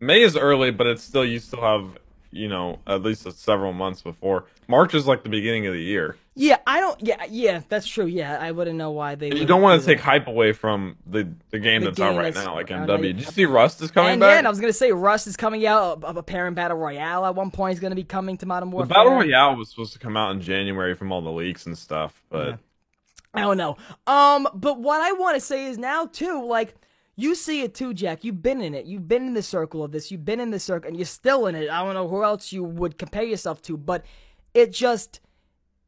May 0.00 0.22
is 0.22 0.36
early, 0.36 0.70
but 0.70 0.86
it's 0.86 1.02
still 1.02 1.24
you 1.24 1.38
still 1.40 1.60
have 1.60 1.98
you 2.30 2.46
know 2.46 2.78
at 2.86 3.02
least 3.02 3.30
several 3.38 3.72
months 3.72 4.00
before. 4.02 4.44
March 4.68 4.94
is 4.94 5.06
like 5.06 5.22
the 5.24 5.28
beginning 5.28 5.66
of 5.66 5.72
the 5.74 5.82
year. 5.82 6.16
Yeah, 6.36 6.58
I 6.68 6.78
don't. 6.78 7.00
Yeah, 7.04 7.24
yeah, 7.28 7.62
that's 7.68 7.84
true. 7.88 8.06
Yeah, 8.06 8.38
I 8.40 8.52
wouldn't 8.52 8.76
know 8.78 8.92
why 8.92 9.16
they. 9.16 9.34
You 9.34 9.44
don't 9.44 9.60
want 9.60 9.80
do 9.80 9.86
to 9.86 9.92
take 9.92 9.98
that. 9.98 10.04
hype 10.04 10.26
away 10.28 10.52
from 10.52 10.96
the 11.04 11.28
the 11.50 11.58
game 11.58 11.80
The 11.80 11.86
that's 11.88 11.98
out 12.00 12.16
right 12.16 12.32
that's 12.32 12.46
now, 12.46 12.54
like 12.54 12.68
MW. 12.68 13.02
Did 13.02 13.18
you 13.18 13.24
see 13.26 13.44
Rust 13.44 13.82
is 13.82 13.90
coming 13.90 14.12
And 14.12 14.20
back? 14.20 14.34
yeah, 14.34 14.38
and 14.38 14.46
I 14.46 14.50
was 14.50 14.60
gonna 14.60 14.72
say 14.72 14.92
Rust 14.92 15.26
is 15.26 15.36
coming 15.36 15.66
out. 15.66 16.04
A, 16.04 16.08
a 16.18 16.22
parent 16.22 16.54
battle 16.54 16.76
royale 16.76 17.26
at 17.26 17.34
one 17.34 17.50
point 17.50 17.74
is 17.74 17.80
gonna 17.80 17.96
be 17.96 18.04
coming 18.04 18.36
to 18.38 18.46
Modern 18.46 18.70
the 18.70 18.76
Warfare. 18.76 18.94
Battle 18.94 19.14
Royale 19.14 19.56
was 19.56 19.70
supposed 19.70 19.94
to 19.94 19.98
come 19.98 20.16
out 20.16 20.30
in 20.30 20.40
January 20.40 20.94
from 20.94 21.10
all 21.10 21.22
the 21.22 21.32
leaks 21.32 21.66
and 21.66 21.76
stuff, 21.76 22.22
but 22.30 22.46
Yeah. 22.50 22.56
I 23.34 23.42
don't 23.42 23.56
know. 23.56 23.76
Um, 24.06 24.48
but 24.54 24.80
what 24.80 25.00
I 25.00 25.12
want 25.12 25.36
to 25.36 25.40
say 25.40 25.66
is 25.66 25.78
now 25.78 26.06
too, 26.06 26.44
like 26.46 26.74
you 27.16 27.34
see 27.34 27.62
it 27.62 27.74
too, 27.74 27.94
Jack. 27.94 28.24
You've 28.24 28.42
been 28.42 28.60
in 28.60 28.74
it. 28.74 28.86
You've 28.86 29.08
been 29.08 29.26
in 29.26 29.34
the 29.34 29.42
circle 29.42 29.82
of 29.82 29.92
this. 29.92 30.10
You've 30.10 30.24
been 30.24 30.40
in 30.40 30.50
the 30.50 30.60
circle, 30.60 30.88
and 30.88 30.96
you're 30.96 31.04
still 31.04 31.46
in 31.46 31.54
it. 31.54 31.68
I 31.68 31.84
don't 31.84 31.94
know 31.94 32.08
who 32.08 32.22
else 32.22 32.52
you 32.52 32.64
would 32.64 32.96
compare 32.96 33.24
yourself 33.24 33.60
to, 33.62 33.76
but 33.76 34.04
it 34.54 34.72
just, 34.72 35.20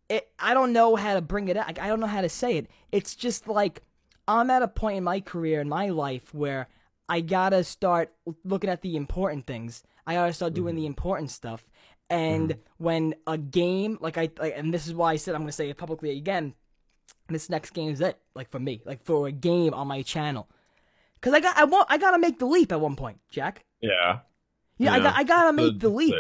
it. 0.09 0.29
I 0.39 0.55
don't 0.55 0.73
know 0.73 0.97
how 0.97 1.15
to 1.15 1.21
bring 1.21 1.49
it 1.49 1.57
out. 1.57 1.79
I 1.79 1.87
don't 1.89 2.01
know 2.01 2.07
how 2.07 2.21
to 2.21 2.29
say 2.29 2.57
it. 2.57 2.67
It's 2.93 3.15
just 3.15 3.49
like 3.49 3.83
I'm 4.27 4.51
at 4.51 4.63
a 4.63 4.69
point 4.69 4.99
in 4.99 5.05
my 5.05 5.21
career 5.21 5.61
in 5.61 5.69
my 5.69 5.89
life 5.89 6.35
where 6.35 6.69
I 7.09 7.21
gotta 7.21 7.65
start 7.65 8.13
looking 8.45 8.71
at 8.71 8.83
the 8.83 8.97
important 8.97 9.47
things. 9.47 9.83
I 10.07 10.15
gotta 10.15 10.33
start 10.33 10.55
doing 10.55 10.77
the 10.77 10.87
important 10.87 11.31
stuff. 11.31 11.65
And 12.09 12.57
when 12.79 13.15
a 13.27 13.39
game 13.39 13.99
like 14.01 14.19
I 14.19 14.31
like, 14.39 14.55
and 14.57 14.75
this 14.75 14.87
is 14.87 14.95
why 14.95 15.13
I 15.13 15.17
said 15.17 15.35
I'm 15.35 15.43
gonna 15.43 15.53
say 15.53 15.71
it 15.71 15.79
publicly 15.79 16.11
again 16.17 16.55
this 17.33 17.51
next 17.51 17.71
game 17.71 17.91
is 17.91 18.01
it 18.01 18.19
like 18.35 18.51
for 18.51 18.59
me 18.59 18.83
like 18.85 19.05
for 19.05 19.27
a 19.27 19.33
game 19.33 19.75
on 19.75 19.89
my 19.89 20.03
channel. 20.03 20.49
Because 21.15 21.35
i 21.35 21.41
got 21.41 21.57
i 21.57 21.65
want 21.65 21.87
i 21.91 21.99
gotta 21.99 22.19
make 22.19 22.39
the 22.39 22.47
leap 22.47 22.73
at 22.73 22.81
one 22.81 22.97
point 22.97 23.19
jack. 23.31 23.65
Yeah. 23.81 24.21
yeah, 24.79 24.93
I, 24.93 25.01
got, 25.01 25.17
I 25.17 25.25
gotta 25.25 25.53
make 25.53 25.79
the 25.81 25.89
leap. 25.89 26.15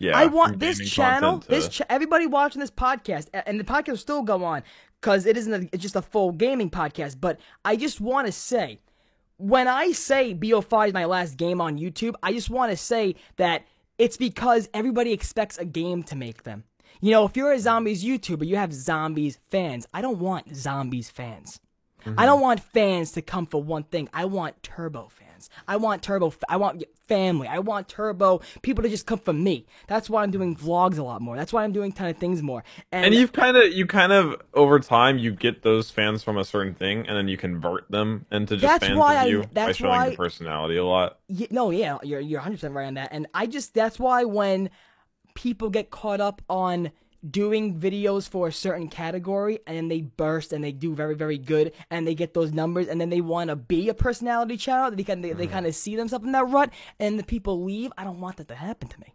Yeah, 0.00 0.16
i 0.16 0.26
want 0.26 0.60
this 0.60 0.78
channel 0.88 1.40
content 1.40 1.50
this 1.50 1.68
ch- 1.68 1.82
everybody 1.88 2.26
watching 2.26 2.60
this 2.60 2.70
podcast 2.70 3.26
and 3.32 3.58
the 3.58 3.64
podcast 3.64 3.88
will 3.88 3.96
still 3.96 4.22
go 4.22 4.44
on 4.44 4.62
because 5.00 5.26
it 5.26 5.36
isn't 5.36 5.52
a, 5.52 5.68
it's 5.72 5.82
just 5.82 5.96
a 5.96 6.02
full 6.02 6.30
gaming 6.30 6.70
podcast 6.70 7.16
but 7.20 7.40
i 7.64 7.74
just 7.74 8.00
want 8.00 8.26
to 8.26 8.32
say 8.32 8.78
when 9.38 9.68
I 9.68 9.92
say 9.92 10.34
BO5 10.34 10.88
is 10.88 10.94
my 10.94 11.06
last 11.06 11.36
game 11.36 11.60
on 11.60 11.78
YouTube, 11.78 12.14
I 12.22 12.32
just 12.32 12.50
want 12.50 12.70
to 12.72 12.76
say 12.76 13.14
that 13.36 13.64
it's 13.96 14.16
because 14.16 14.68
everybody 14.74 15.12
expects 15.12 15.56
a 15.58 15.64
game 15.64 16.02
to 16.04 16.16
make 16.16 16.42
them. 16.42 16.64
You 17.00 17.12
know, 17.12 17.24
if 17.24 17.36
you're 17.36 17.52
a 17.52 17.60
zombies 17.60 18.04
YouTuber, 18.04 18.46
you 18.46 18.56
have 18.56 18.72
zombies 18.72 19.38
fans. 19.50 19.86
I 19.92 20.00
don't 20.00 20.18
want 20.18 20.54
zombies 20.56 21.10
fans. 21.10 21.60
I 22.16 22.26
don't 22.26 22.36
mm-hmm. 22.36 22.42
want 22.42 22.60
fans 22.60 23.12
to 23.12 23.22
come 23.22 23.46
for 23.46 23.62
one 23.62 23.82
thing. 23.82 24.08
I 24.14 24.24
want 24.24 24.62
turbo 24.62 25.08
fans. 25.08 25.50
I 25.66 25.76
want 25.76 26.02
turbo. 26.02 26.32
I 26.48 26.56
want 26.56 26.84
family. 27.06 27.48
I 27.48 27.58
want 27.58 27.88
turbo 27.88 28.40
people 28.62 28.82
to 28.82 28.88
just 28.88 29.06
come 29.06 29.18
for 29.18 29.32
me. 29.32 29.66
That's 29.88 30.08
why 30.08 30.22
I'm 30.22 30.30
doing 30.30 30.56
vlogs 30.56 30.98
a 30.98 31.02
lot 31.02 31.20
more. 31.20 31.36
That's 31.36 31.52
why 31.52 31.64
I'm 31.64 31.72
doing 31.72 31.92
kind 31.92 32.10
of 32.10 32.16
things 32.16 32.42
more. 32.42 32.64
And, 32.92 33.06
And 33.06 33.14
you've 33.14 33.32
kind 33.32 33.56
of, 33.56 33.72
you 33.72 33.86
kind 33.86 34.12
of, 34.12 34.40
over 34.54 34.78
time, 34.78 35.18
you 35.18 35.32
get 35.32 35.62
those 35.62 35.90
fans 35.90 36.22
from 36.22 36.38
a 36.38 36.44
certain 36.44 36.74
thing, 36.74 37.06
and 37.06 37.16
then 37.16 37.28
you 37.28 37.36
convert 37.36 37.90
them 37.90 38.26
into 38.30 38.56
just 38.56 38.62
That's 38.62 38.86
fans 38.86 38.98
why 38.98 39.14
of 39.14 39.20
I- 39.20 39.26
you 39.26 39.44
by 39.52 39.72
showing 39.72 39.90
why- 39.90 40.06
your 40.08 40.16
personality 40.16 40.76
a 40.76 40.84
lot. 40.84 41.18
Yeah, 41.28 41.48
no, 41.50 41.70
yeah, 41.70 41.98
you're 42.02 42.20
you're 42.20 42.40
100 42.40 42.56
percent 42.56 42.74
right 42.74 42.86
on 42.86 42.94
that. 42.94 43.08
And 43.12 43.26
I 43.34 43.46
just 43.46 43.74
that's 43.74 43.98
why 43.98 44.24
when 44.24 44.70
people 45.38 45.70
get 45.70 45.88
caught 45.90 46.20
up 46.20 46.42
on 46.50 46.90
doing 47.30 47.78
videos 47.78 48.28
for 48.28 48.48
a 48.48 48.52
certain 48.52 48.88
category 48.88 49.60
and 49.68 49.76
then 49.76 49.88
they 49.88 50.00
burst 50.00 50.52
and 50.52 50.62
they 50.64 50.72
do 50.72 50.94
very 50.94 51.14
very 51.14 51.38
good 51.38 51.72
and 51.90 52.06
they 52.06 52.14
get 52.14 52.34
those 52.34 52.52
numbers 52.52 52.88
and 52.88 53.00
then 53.00 53.08
they 53.10 53.20
want 53.20 53.48
to 53.50 53.54
be 53.56 53.88
a 53.88 53.94
personality 53.94 54.56
channel 54.56 54.90
they 54.90 55.02
kind 55.04 55.22
they, 55.24 55.32
they 55.32 55.46
kind 55.46 55.66
of 55.66 55.74
see 55.74 55.94
themselves 55.96 56.24
in 56.24 56.32
that 56.32 56.48
rut 56.48 56.70
and 57.00 57.18
the 57.18 57.24
people 57.24 57.62
leave 57.62 57.92
i 57.98 58.02
don't 58.04 58.20
want 58.20 58.36
that 58.36 58.48
to 58.48 58.54
happen 58.54 58.88
to 58.88 58.98
me 59.00 59.14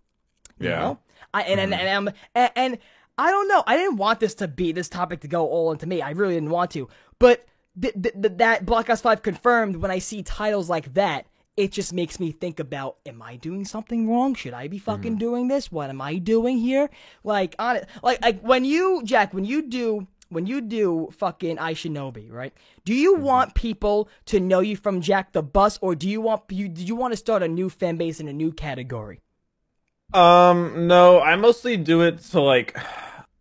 you 0.60 0.70
Yeah. 0.70 0.80
know? 0.80 1.00
I 1.34 1.42
and 1.44 1.60
and, 1.60 1.74
and, 1.74 1.90
I'm- 1.90 2.10
and 2.36 2.52
and 2.56 2.78
I 3.16 3.30
don't 3.30 3.48
know. 3.48 3.64
I 3.68 3.76
didn't 3.78 3.98
want 3.98 4.20
this 4.20 4.34
to 4.36 4.48
be 4.48 4.72
this 4.72 4.90
topic 4.90 5.20
to 5.22 5.28
go 5.28 5.48
all 5.48 5.72
into 5.72 5.86
me. 5.86 6.02
I 6.02 6.12
really 6.12 6.34
didn't 6.34 6.50
want 6.50 6.72
to. 6.72 6.90
But 7.20 7.46
th- 7.80 7.94
th- 7.94 8.16
th- 8.20 8.38
that 8.38 8.68
Ops 8.68 9.02
Five 9.02 9.22
confirmed. 9.22 9.76
When 9.78 9.92
I 9.92 10.00
see 10.00 10.24
titles 10.24 10.68
like 10.68 10.96
that, 10.96 11.28
it 11.58 11.72
just 11.72 11.94
makes 11.94 12.20
me 12.20 12.32
think 12.32 12.60
about: 12.60 12.98
Am 13.06 13.22
I 13.22 13.36
doing 13.36 13.66
something 13.66 14.10
wrong? 14.10 14.34
Should 14.36 14.54
I 14.54 14.68
be 14.68 14.80
fucking 14.80 15.18
Mm-hmm. 15.18 15.18
doing 15.18 15.48
this? 15.48 15.72
What 15.72 15.89
am 15.89 16.02
I 16.02 16.18
doing 16.18 16.58
here? 16.58 16.89
Like 17.24 17.56
on 17.60 17.78
it, 17.78 17.88
like 18.02 18.22
like 18.22 18.42
when 18.42 18.66
you 18.66 19.02
Jack, 19.04 19.34
when 19.34 19.46
you 19.46 19.62
do 19.62 20.08
when 20.30 20.46
you 20.48 20.62
do 20.62 21.10
fucking 21.12 21.60
I 21.60 21.74
Shinobi, 21.74 22.32
right? 22.32 22.54
Do 22.86 22.94
you 22.94 23.16
Mm-hmm. 23.16 23.20
want 23.20 23.54
people 23.56 24.10
to 24.26 24.39
know 24.39 24.62
you 24.62 24.76
from 24.76 25.02
Jack 25.02 25.32
the 25.34 25.44
Bus, 25.44 25.78
or 25.82 25.96
do 25.96 26.10
you 26.10 26.22
want 26.22 26.44
you 26.50 26.68
do 26.68 26.84
you 26.84 26.96
want 26.96 27.13
to 27.13 27.18
start 27.18 27.44
a 27.44 27.48
new 27.48 27.70
fan 27.70 27.98
base 27.98 28.20
in 28.20 28.28
a 28.28 28.34
new 28.34 28.52
category? 28.52 29.20
Um, 30.13 30.88
no, 30.88 31.20
I 31.22 31.36
mostly 31.36 31.76
do 31.78 32.02
it 32.02 32.20
to 32.32 32.42
like 32.42 32.78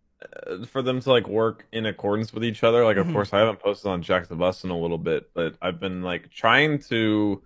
for 0.69 0.83
them 0.83 1.01
to 1.01 1.11
like 1.11 1.29
work 1.29 1.67
in 1.73 1.87
accordance 1.87 2.33
with 2.33 2.45
each 2.45 2.65
other. 2.65 2.85
Like, 2.85 2.97
of 2.97 3.09
Mhm. 3.09 3.11
course, 3.11 3.33
I 3.33 3.39
haven't 3.41 3.61
posted 3.61 3.91
on 3.91 4.03
Jack 4.03 4.29
the 4.29 4.37
Bus 4.37 4.65
in 4.65 4.71
a 4.71 4.79
little 4.79 4.99
bit, 4.99 5.31
but 5.35 5.57
I've 5.63 5.81
been 5.81 6.03
like 6.03 6.31
trying 6.31 6.79
to 6.91 7.43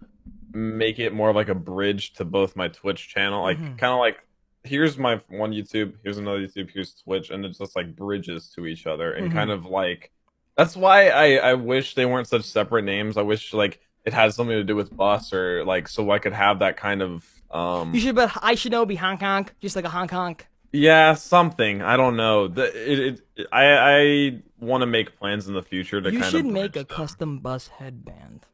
make 0.53 0.99
it 0.99 1.13
more 1.13 1.31
of 1.31 1.37
like 1.37 1.49
a 1.49 1.55
bridge 1.55 2.13
to 2.15 2.25
both 2.25 2.57
my 2.57 2.69
Twitch 2.69 3.09
channel, 3.09 3.43
like 3.43 3.59
Mhm. 3.59 3.79
kind 3.79 3.93
of 3.93 3.99
like 3.99 4.19
here's 4.65 4.99
my 4.99 5.17
one 5.29 5.53
YouTube, 5.53 5.95
here's 6.03 6.19
another 6.19 6.41
YouTube, 6.41 6.71
here's 6.71 6.95
Twitch, 6.95 7.31
and 7.31 7.45
it's 7.45 7.59
just 7.59 7.77
like 7.77 7.95
bridges 7.97 8.51
to 8.57 8.67
each 8.67 8.87
other, 8.87 9.13
and 9.13 9.31
Mhm. 9.31 9.35
kind 9.35 9.51
of 9.51 9.67
like 9.67 10.11
that's 10.57 10.77
why 10.77 11.09
I 11.11 11.51
I 11.51 11.55
wish 11.55 11.95
they 11.95 12.07
weren't 12.07 12.29
such 12.29 12.45
separate 12.45 12.83
names. 12.85 13.17
I 13.17 13.23
wish 13.23 13.53
like 13.53 13.81
it 14.05 14.13
had 14.13 14.33
something 14.35 14.57
to 14.57 14.65
do 14.65 14.77
with 14.77 14.97
bus 14.97 15.33
or 15.33 15.65
like 15.65 15.89
so 15.89 16.11
I 16.11 16.19
could 16.19 16.33
have 16.33 16.61
that 16.61 16.77
kind 16.77 17.03
of 17.03 17.25
um 17.51 17.95
You 17.95 18.01
should 18.01 18.15
but 18.15 18.33
I 18.43 18.55
should 18.55 18.73
know 18.73 18.87
be 18.87 18.97
Hong 18.97 19.19
Kong, 19.19 19.49
just 19.61 19.77
like 19.77 19.85
a 19.85 19.91
Hong 19.91 20.09
Kong. 20.09 20.37
yeah, 20.73 21.15
something. 21.15 21.81
I 21.83 21.97
don't 21.97 22.17
know. 22.17 22.49
The, 22.49 22.65
it, 22.93 23.21
it, 23.37 23.47
I 23.53 23.65
I 23.99 24.43
want 24.61 24.83
to 24.83 24.87
make 24.87 25.17
plans 25.19 25.47
in 25.49 25.55
the 25.55 25.63
future 25.63 26.01
to 26.01 26.11
You 26.11 26.19
kind 26.21 26.31
should 26.31 26.47
of 26.47 26.53
make 26.53 26.77
a 26.77 26.81
them. 26.81 26.87
custom 26.87 27.39
bus 27.41 27.69
headband, 27.69 28.47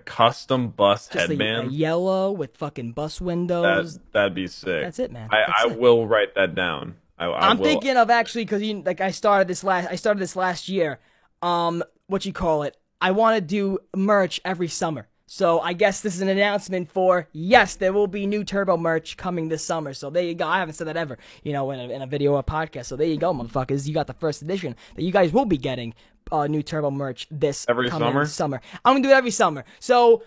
custom 0.00 0.68
bus 0.70 1.08
just 1.08 1.30
a, 1.30 1.60
a 1.60 1.66
yellow 1.68 2.32
with 2.32 2.56
fucking 2.56 2.92
bus 2.92 3.20
windows. 3.20 3.94
that 3.94 4.12
that'd 4.12 4.34
be 4.34 4.46
sick. 4.48 4.82
That's 4.82 4.98
it, 4.98 5.12
man. 5.12 5.28
I 5.30 5.44
That's 5.46 5.64
I 5.64 5.68
it. 5.70 5.78
will 5.78 6.06
write 6.06 6.34
that 6.34 6.54
down. 6.54 6.96
I, 7.18 7.26
I 7.26 7.48
I'm 7.50 7.58
will. 7.58 7.64
thinking 7.66 7.96
of 7.96 8.10
actually 8.10 8.44
because 8.44 8.62
you 8.62 8.82
like 8.82 9.00
I 9.00 9.10
started 9.12 9.46
this 9.46 9.62
last 9.62 9.88
I 9.90 9.96
started 9.96 10.20
this 10.20 10.34
last 10.36 10.68
year. 10.68 10.98
Um, 11.42 11.82
what 12.06 12.24
you 12.26 12.32
call 12.32 12.64
it? 12.64 12.76
I 13.00 13.12
want 13.12 13.36
to 13.36 13.40
do 13.40 13.78
merch 13.96 14.40
every 14.44 14.68
summer. 14.68 15.06
So 15.32 15.60
I 15.60 15.74
guess 15.74 16.00
this 16.00 16.16
is 16.16 16.22
an 16.22 16.28
announcement 16.28 16.90
for 16.90 17.28
yes, 17.32 17.76
there 17.76 17.92
will 17.92 18.08
be 18.08 18.26
new 18.26 18.42
Turbo 18.42 18.76
merch 18.76 19.16
coming 19.16 19.48
this 19.48 19.64
summer. 19.64 19.94
So 19.94 20.10
there 20.10 20.24
you 20.24 20.34
go. 20.34 20.44
I 20.44 20.58
haven't 20.58 20.74
said 20.74 20.88
that 20.88 20.96
ever, 20.96 21.18
you 21.44 21.52
know, 21.52 21.70
in 21.70 21.78
a, 21.78 21.84
in 21.84 22.02
a 22.02 22.06
video 22.08 22.34
or 22.34 22.42
podcast. 22.42 22.86
So 22.86 22.96
there 22.96 23.06
you 23.06 23.16
go, 23.16 23.32
motherfuckers. 23.32 23.86
You 23.86 23.94
got 23.94 24.08
the 24.08 24.14
first 24.14 24.42
edition 24.42 24.74
that 24.96 25.02
you 25.02 25.12
guys 25.12 25.32
will 25.32 25.44
be 25.44 25.56
getting 25.56 25.94
uh, 26.32 26.48
new 26.48 26.64
Turbo 26.64 26.90
merch 26.90 27.28
this 27.30 27.64
Every 27.68 27.88
coming 27.88 28.08
summer? 28.08 28.26
Summer. 28.26 28.60
I'm 28.84 28.94
gonna 28.94 29.04
do 29.04 29.10
it 29.10 29.16
every 29.16 29.30
summer. 29.30 29.64
So. 29.78 30.24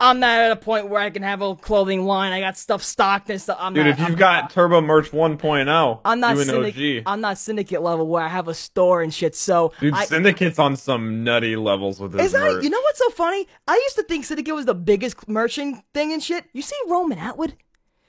I'm 0.00 0.18
not 0.18 0.38
at 0.40 0.50
a 0.50 0.56
point 0.56 0.88
where 0.88 1.00
I 1.00 1.08
can 1.10 1.22
have 1.22 1.40
a 1.40 1.54
clothing 1.54 2.04
line. 2.04 2.32
I 2.32 2.40
got 2.40 2.58
stuff 2.58 2.82
stocked 2.82 3.30
and 3.30 3.40
stuff. 3.40 3.58
I'm 3.60 3.74
Dude, 3.74 3.86
not, 3.86 3.90
if 3.92 3.98
you've 4.00 4.08
I'm- 4.08 4.18
got 4.18 4.50
Turbo 4.50 4.80
Merch 4.80 5.12
1.0, 5.12 6.00
I'm 6.04 6.20
not 6.20 6.36
syndicate. 6.36 6.98
OG. 7.06 7.12
I'm 7.12 7.20
not 7.20 7.38
syndicate 7.38 7.80
level 7.80 8.06
where 8.08 8.22
I 8.22 8.28
have 8.28 8.48
a 8.48 8.54
store 8.54 9.02
and 9.02 9.14
shit. 9.14 9.36
So 9.36 9.72
Dude, 9.78 9.94
I, 9.94 10.04
Syndicate's 10.04 10.58
on 10.58 10.74
some 10.76 11.22
nutty 11.22 11.54
levels 11.56 12.00
with 12.00 12.12
his 12.14 12.26
is 12.26 12.32
that 12.32 12.40
merch. 12.54 12.64
you 12.64 12.70
know 12.70 12.80
what's 12.80 12.98
so 12.98 13.10
funny? 13.10 13.46
I 13.68 13.74
used 13.74 13.96
to 13.96 14.02
think 14.02 14.24
syndicate 14.24 14.54
was 14.54 14.66
the 14.66 14.74
biggest 14.74 15.28
merchant 15.28 15.84
thing 15.94 16.12
and 16.12 16.22
shit. 16.22 16.44
You 16.52 16.62
see 16.62 16.76
Roman 16.88 17.18
Atwood? 17.18 17.54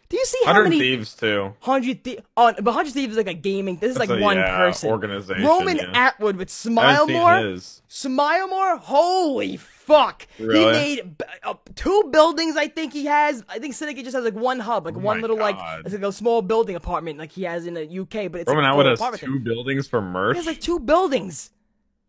Do 0.08 0.18
you 0.18 0.26
see 0.26 0.39
how 0.46 0.52
100 0.54 0.63
many 0.70 0.80
Thieves 0.80 1.15
too. 1.15 1.54
hundred 1.62 2.04
thie- 2.04 2.20
oh, 2.38 2.54
but 2.62 2.72
hundred 2.74 2.94
thieves 2.94 3.12
is 3.13 3.18
like 3.18 3.28
a 3.28 3.34
gaming. 3.34 3.78
This 3.78 3.91
is 3.91 3.98
That's 3.98 4.10
like 4.10 4.20
a, 4.20 4.22
one 4.24 4.38
yeah, 4.38 4.56
person. 4.58 4.91
organization. 4.91 5.44
Roman 5.44 5.78
yeah. 5.78 5.91
Atwood 5.94 6.36
with 6.38 6.50
Smile 6.52 7.08
More. 7.08 7.58
Smile 7.88 8.48
More. 8.48 8.78
Holy 8.78 9.58
fuck! 9.58 10.28
He 10.38 10.46
made 10.48 11.24
uh, 11.44 11.56
two 11.76 12.10
buildings. 12.12 12.56
I 12.56 12.68
think 12.68 12.94
he 12.94 13.06
has. 13.06 13.44
I 13.50 13.58
think 13.60 13.74
Syndicate 13.74 14.04
just 14.04 14.15
has 14.15 14.24
like 14.24 14.36
one 14.36 14.60
hub, 14.60 14.86
like 14.86 14.96
Oh 14.96 15.00
one 15.00 15.22
little 15.22 15.38
like 15.38 15.58
it's 15.86 15.94
like 15.94 16.04
a 16.04 16.12
small 16.12 16.41
building 16.44 16.76
apartment 16.76 17.18
like 17.18 17.32
he 17.32 17.44
has 17.44 17.65
in 17.65 17.74
the 17.74 17.84
UK. 18.02 18.32
But 18.32 18.41
it's 18.41 18.48
Roman 18.48 18.63
like 18.63 18.72
Atwood 18.74 18.86
has 18.86 19.20
two 19.20 19.26
thing. 19.34 19.44
buildings 19.44 19.88
for 19.88 20.02
merch. 20.02 20.36
He 20.36 20.38
has 20.38 20.46
like 20.48 20.62
two 20.62 20.80
buildings. 20.80 21.50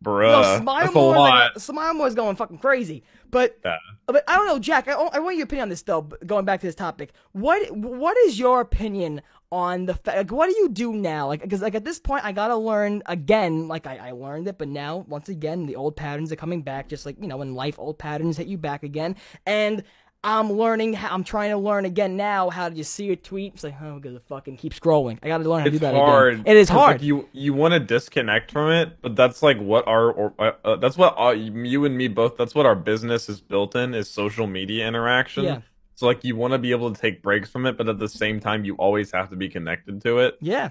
Bruh, 0.06 0.54
Yo, 0.54 0.60
Smile 0.60 0.80
that's 0.84 0.94
a 0.94 0.98
lot. 0.98 1.16
like, 1.54 1.58
Smile 1.58 1.94
More 1.94 2.06
is 2.06 2.14
going 2.14 2.36
fucking 2.36 2.58
crazy. 2.58 3.02
But 3.30 3.58
Yeah. 3.64 3.76
but 4.06 4.22
I 4.28 4.36
don't 4.36 4.46
know, 4.46 4.58
Jack. 4.60 4.86
I, 4.88 4.92
I 4.92 5.18
want 5.18 5.36
your 5.36 5.44
opinion 5.44 5.64
on 5.64 5.68
this 5.68 5.82
though. 5.82 6.02
Going 6.02 6.44
back 6.44 6.60
to 6.60 6.66
this 6.66 6.76
topic, 6.76 7.12
what 7.32 7.70
what 7.76 8.16
is 8.18 8.38
your 8.38 8.60
opinion 8.60 9.20
on 9.50 9.86
the 9.86 9.94
fa- 9.94 10.12
like? 10.16 10.30
What 10.30 10.48
do 10.48 10.56
you 10.56 10.68
do 10.68 10.92
now? 10.92 11.26
Like, 11.26 11.42
because 11.42 11.60
like 11.60 11.74
at 11.74 11.84
this 11.84 11.98
point, 11.98 12.24
I 12.24 12.30
gotta 12.32 12.56
learn 12.56 13.02
again. 13.06 13.66
Like 13.66 13.86
I, 13.88 13.96
I 13.96 14.10
learned 14.12 14.46
it, 14.46 14.58
but 14.58 14.68
now 14.68 15.04
once 15.08 15.28
again, 15.28 15.66
the 15.66 15.74
old 15.76 15.96
patterns 15.96 16.30
are 16.30 16.36
coming 16.36 16.62
back. 16.62 16.88
Just 16.88 17.04
like 17.04 17.16
you 17.20 17.26
know, 17.26 17.42
in 17.42 17.54
life, 17.56 17.76
old 17.78 17.98
patterns 17.98 18.36
hit 18.36 18.46
you 18.46 18.58
back 18.58 18.82
again, 18.84 19.16
and. 19.44 19.82
I'm 20.26 20.52
learning. 20.52 20.94
How, 20.94 21.14
I'm 21.14 21.22
trying 21.22 21.50
to 21.50 21.56
learn 21.56 21.84
again 21.84 22.16
now. 22.16 22.50
How 22.50 22.68
to 22.68 22.74
just 22.74 22.92
see 22.94 23.10
a 23.12 23.16
tweet? 23.16 23.54
It's 23.54 23.64
like, 23.64 23.76
oh, 23.80 24.00
because 24.00 24.20
fucking 24.28 24.56
keep 24.56 24.74
scrolling. 24.74 25.18
I 25.22 25.28
got 25.28 25.38
to 25.38 25.48
learn 25.48 25.60
how 25.60 25.64
to 25.66 25.70
It's 25.70 25.76
do 25.76 25.86
that 25.86 25.94
hard. 25.94 26.34
again. 26.34 26.46
It 26.46 26.56
is 26.56 26.68
hard. 26.68 26.96
Like, 26.96 27.02
you 27.02 27.28
you 27.32 27.54
want 27.54 27.72
to 27.74 27.80
disconnect 27.80 28.50
from 28.50 28.72
it, 28.72 29.00
but 29.00 29.14
that's 29.14 29.42
like 29.42 29.58
what 29.58 29.86
our 29.86 30.10
or, 30.10 30.34
uh, 30.38 30.52
uh, 30.64 30.76
that's 30.76 30.98
what 30.98 31.14
uh, 31.18 31.30
you 31.30 31.84
and 31.84 31.96
me 31.96 32.08
both. 32.08 32.36
That's 32.36 32.54
what 32.54 32.66
our 32.66 32.74
business 32.74 33.28
is 33.28 33.40
built 33.40 33.76
in 33.76 33.94
is 33.94 34.10
social 34.10 34.46
media 34.48 34.86
interaction. 34.88 35.44
Yeah. 35.44 35.60
So 35.94 36.06
like 36.06 36.24
you 36.24 36.34
want 36.36 36.52
to 36.52 36.58
be 36.58 36.72
able 36.72 36.92
to 36.92 37.00
take 37.00 37.22
breaks 37.22 37.48
from 37.48 37.64
it, 37.64 37.78
but 37.78 37.88
at 37.88 37.98
the 37.98 38.08
same 38.08 38.40
time 38.40 38.64
you 38.64 38.74
always 38.74 39.12
have 39.12 39.30
to 39.30 39.36
be 39.36 39.48
connected 39.48 40.02
to 40.02 40.18
it. 40.18 40.36
yeah. 40.40 40.70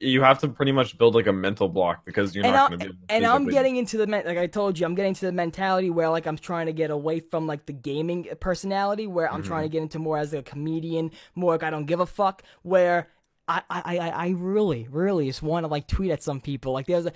You 0.00 0.22
have 0.22 0.38
to 0.40 0.48
pretty 0.48 0.72
much 0.72 0.98
build 0.98 1.14
like 1.14 1.26
a 1.26 1.32
mental 1.32 1.68
block 1.68 2.04
because 2.04 2.34
you're 2.34 2.44
and 2.44 2.52
not 2.54 2.70
going 2.70 2.80
to 2.80 2.86
be. 2.86 2.90
Able 2.90 3.06
to 3.08 3.14
and 3.14 3.24
I'm 3.26 3.46
getting 3.48 3.76
into 3.76 3.96
the 3.96 4.06
like 4.06 4.26
I 4.38 4.46
told 4.46 4.78
you, 4.78 4.84
I'm 4.86 4.94
getting 4.94 5.14
to 5.14 5.26
the 5.26 5.32
mentality 5.32 5.88
where 5.90 6.08
like 6.10 6.26
I'm 6.26 6.36
trying 6.36 6.66
to 6.66 6.72
get 6.72 6.90
away 6.90 7.20
from 7.20 7.46
like 7.46 7.66
the 7.66 7.72
gaming 7.72 8.26
personality, 8.40 9.06
where 9.06 9.32
I'm 9.32 9.40
Mm-hmm. 9.40 9.48
trying 9.48 9.62
to 9.64 9.68
get 9.70 9.82
into 9.82 9.98
more 9.98 10.18
as 10.18 10.34
a 10.34 10.42
comedian, 10.42 11.12
more 11.34 11.52
like 11.52 11.62
I 11.62 11.70
don't 11.70 11.86
give 11.86 12.00
a 12.00 12.06
fuck. 12.06 12.42
Where 12.62 13.08
I 13.48 13.62
I 13.70 13.98
I, 14.10 14.28
really 14.30 14.86
really 14.90 15.26
just 15.28 15.42
want 15.42 15.64
to 15.64 15.68
like 15.68 15.86
tweet 15.86 16.10
at 16.10 16.22
some 16.22 16.40
people. 16.40 16.72
Like 16.72 16.86
there's 16.86 17.06
a 17.06 17.12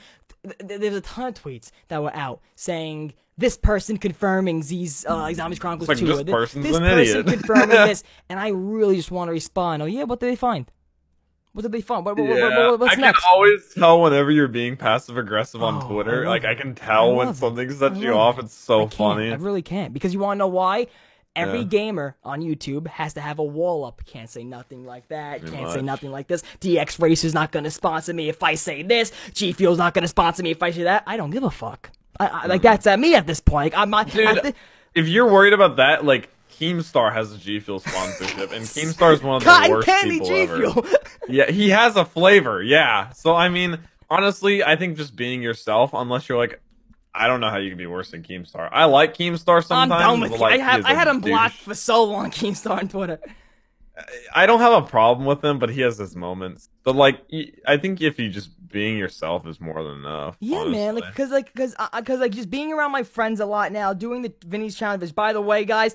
there's 0.64 0.94
a 0.94 1.00
ton 1.02 1.28
of 1.28 1.34
tweets 1.34 1.70
that 1.88 2.02
were 2.02 2.14
out 2.16 2.40
saying. 2.54 3.14
This 3.38 3.56
person 3.56 3.96
confirming 3.96 4.62
Z's 4.62 5.06
uh, 5.08 5.32
Zombies 5.32 5.58
Chronicles 5.58 5.88
It's 5.88 6.02
like, 6.02 6.10
2. 6.18 6.24
this 6.24 6.30
person's 6.34 6.62
this 6.66 6.76
an 6.76 6.82
person 6.82 7.20
idiot. 7.20 7.26
confirming 7.38 7.68
this. 7.70 8.02
And 8.28 8.38
I 8.38 8.48
really 8.48 8.96
just 8.96 9.10
want 9.10 9.28
to 9.28 9.32
respond. 9.32 9.80
Oh, 9.80 9.86
yeah, 9.86 10.02
what 10.02 10.20
did 10.20 10.28
they 10.28 10.36
find? 10.36 10.70
What 11.52 11.62
did 11.62 11.72
they 11.72 11.80
find? 11.80 12.04
What, 12.04 12.16
what, 12.16 12.28
Yeah, 12.28 12.68
what- 12.70 12.80
what's 12.80 12.92
I 12.92 12.94
can 12.94 13.02
next? 13.02 13.24
always 13.28 13.74
tell 13.74 14.00
whenever 14.02 14.30
you're 14.30 14.46
being 14.48 14.76
passive 14.76 15.16
aggressive 15.18 15.62
on 15.62 15.82
Oh, 15.82 15.88
Twitter. 15.88 16.24
I 16.26 16.28
like 16.28 16.44
I 16.44 16.52
it. 16.52 16.58
can 16.58 16.70
I 16.70 16.74
tell 16.74 17.14
when 17.14 17.28
it. 17.28 17.36
something 17.36 17.70
sets 17.72 17.98
you 17.98 18.12
off. 18.12 18.38
it. 18.38 18.44
It's 18.46 18.54
so 18.54 18.84
I 18.84 18.88
funny. 18.88 19.32
I 19.32 19.34
really 19.34 19.62
can't 19.62 19.92
because 19.92 20.14
you 20.14 20.20
want 20.20 20.36
to 20.36 20.38
know 20.38 20.48
why? 20.48 20.86
Every 21.36 21.60
Yeah. 21.60 21.64
gamer 21.64 22.16
on 22.24 22.40
YouTube 22.40 22.86
has 22.88 23.14
to 23.14 23.20
have 23.20 23.38
a 23.38 23.44
wall 23.44 23.84
up. 23.84 24.02
Can't 24.04 24.28
say 24.28 24.42
nothing 24.42 24.84
like 24.84 25.08
that. 25.08 25.40
Pretty 25.40 25.56
Can't 25.56 25.72
say 25.72 25.80
nothing 25.82 26.10
like 26.10 26.26
this. 26.26 26.42
DXRacer 26.60 27.24
is 27.24 27.34
not 27.34 27.52
gonna 27.52 27.70
sponsor 27.70 28.12
me 28.12 28.28
if 28.28 28.42
I 28.42 28.54
say 28.54 28.82
this. 28.82 29.12
G 29.32 29.52
Fuel's 29.52 29.78
not 29.78 29.94
gonna 29.94 30.08
sponsor 30.08 30.42
me 30.42 30.50
if 30.50 30.62
I 30.62 30.70
say 30.72 30.82
that. 30.84 31.04
I 31.06 31.16
don't 31.16 31.30
give 31.30 31.44
a 31.44 31.50
fuck. 31.50 31.90
I, 32.18 32.26
I, 32.26 32.46
like 32.46 32.60
hmm. 32.60 32.64
that's 32.66 32.86
at 32.86 32.98
me 32.98 33.14
at 33.14 33.26
this 33.26 33.40
point. 33.40 33.72
Like, 33.72 33.80
I'm 33.80 33.90
not. 33.90 34.10
Dude, 34.10 34.54
if 34.94 35.06
you're 35.08 35.30
worried 35.30 35.52
about 35.52 35.76
that, 35.76 36.04
like 36.04 36.28
Keemstar 36.60 37.12
has 37.12 37.32
a 37.32 37.38
G 37.38 37.58
Fuel 37.60 37.80
sponsorship, 37.80 38.52
and 38.52 38.62
Keemstar 38.64 39.14
is 39.14 39.22
one 39.22 39.36
of 39.36 39.44
the 39.44 39.50
Cotton 39.50 39.70
worst 39.70 39.88
candy 39.88 40.20
people 40.20 40.26
G 40.28 40.40
ever. 40.42 40.82
Yeah, 41.28 41.50
he 41.50 41.70
has 41.70 41.96
a 41.96 42.04
flavor. 42.04 42.62
Yeah, 42.62 43.10
so 43.10 43.34
I 43.34 43.48
mean, 43.48 43.78
honestly, 44.10 44.62
I 44.62 44.76
think 44.76 44.96
just 44.96 45.16
being 45.16 45.42
yourself, 45.42 45.92
unless 45.94 46.28
you're 46.28 46.38
like, 46.38 46.60
I 47.14 47.28
don't 47.28 47.40
know 47.40 47.50
how 47.50 47.58
you 47.58 47.70
can 47.70 47.78
be 47.78 47.86
worse 47.86 48.10
than 48.10 48.22
Keemstar. 48.22 48.68
I 48.70 48.84
like 48.84 49.16
Keemstar 49.16 49.64
sometimes. 49.64 49.92
I'm 49.92 50.20
done 50.20 50.30
with 50.30 50.38
you. 50.38 50.44
I 50.44 50.58
have 50.58 50.84
I 50.84 50.94
had 50.94 51.08
him 51.08 51.20
blocked 51.20 51.56
for 51.56 51.74
so 51.74 52.04
long. 52.04 52.30
Keemstar 52.30 52.78
on 52.78 52.88
Twitter. 52.88 53.20
I 54.34 54.46
don't 54.46 54.60
have 54.60 54.84
a 54.84 54.86
problem 54.86 55.26
with 55.26 55.44
him, 55.44 55.58
but 55.58 55.70
he 55.70 55.80
has 55.82 55.98
his 55.98 56.16
moments. 56.16 56.68
But 56.84 56.96
like, 56.96 57.20
I 57.66 57.76
think 57.76 58.00
if 58.00 58.18
you 58.18 58.28
just 58.30 58.50
being 58.68 58.96
yourself 58.96 59.46
is 59.46 59.60
more 59.60 59.82
than 59.82 59.98
enough. 59.98 60.36
Yeah, 60.40 60.64
man. 60.64 60.94
Like, 60.94 61.14
cause, 61.14 61.30
like, 61.30 61.54
cause, 61.54 61.74
uh, 61.78 62.00
cause, 62.02 62.20
like, 62.20 62.32
just 62.32 62.50
being 62.50 62.72
around 62.72 62.92
my 62.92 63.02
friends 63.02 63.40
a 63.40 63.46
lot 63.46 63.72
now, 63.72 63.92
doing 63.92 64.22
the 64.22 64.32
Vinny's 64.46 64.76
challenge. 64.76 65.14
By 65.14 65.32
the 65.32 65.40
way, 65.40 65.64
guys, 65.64 65.94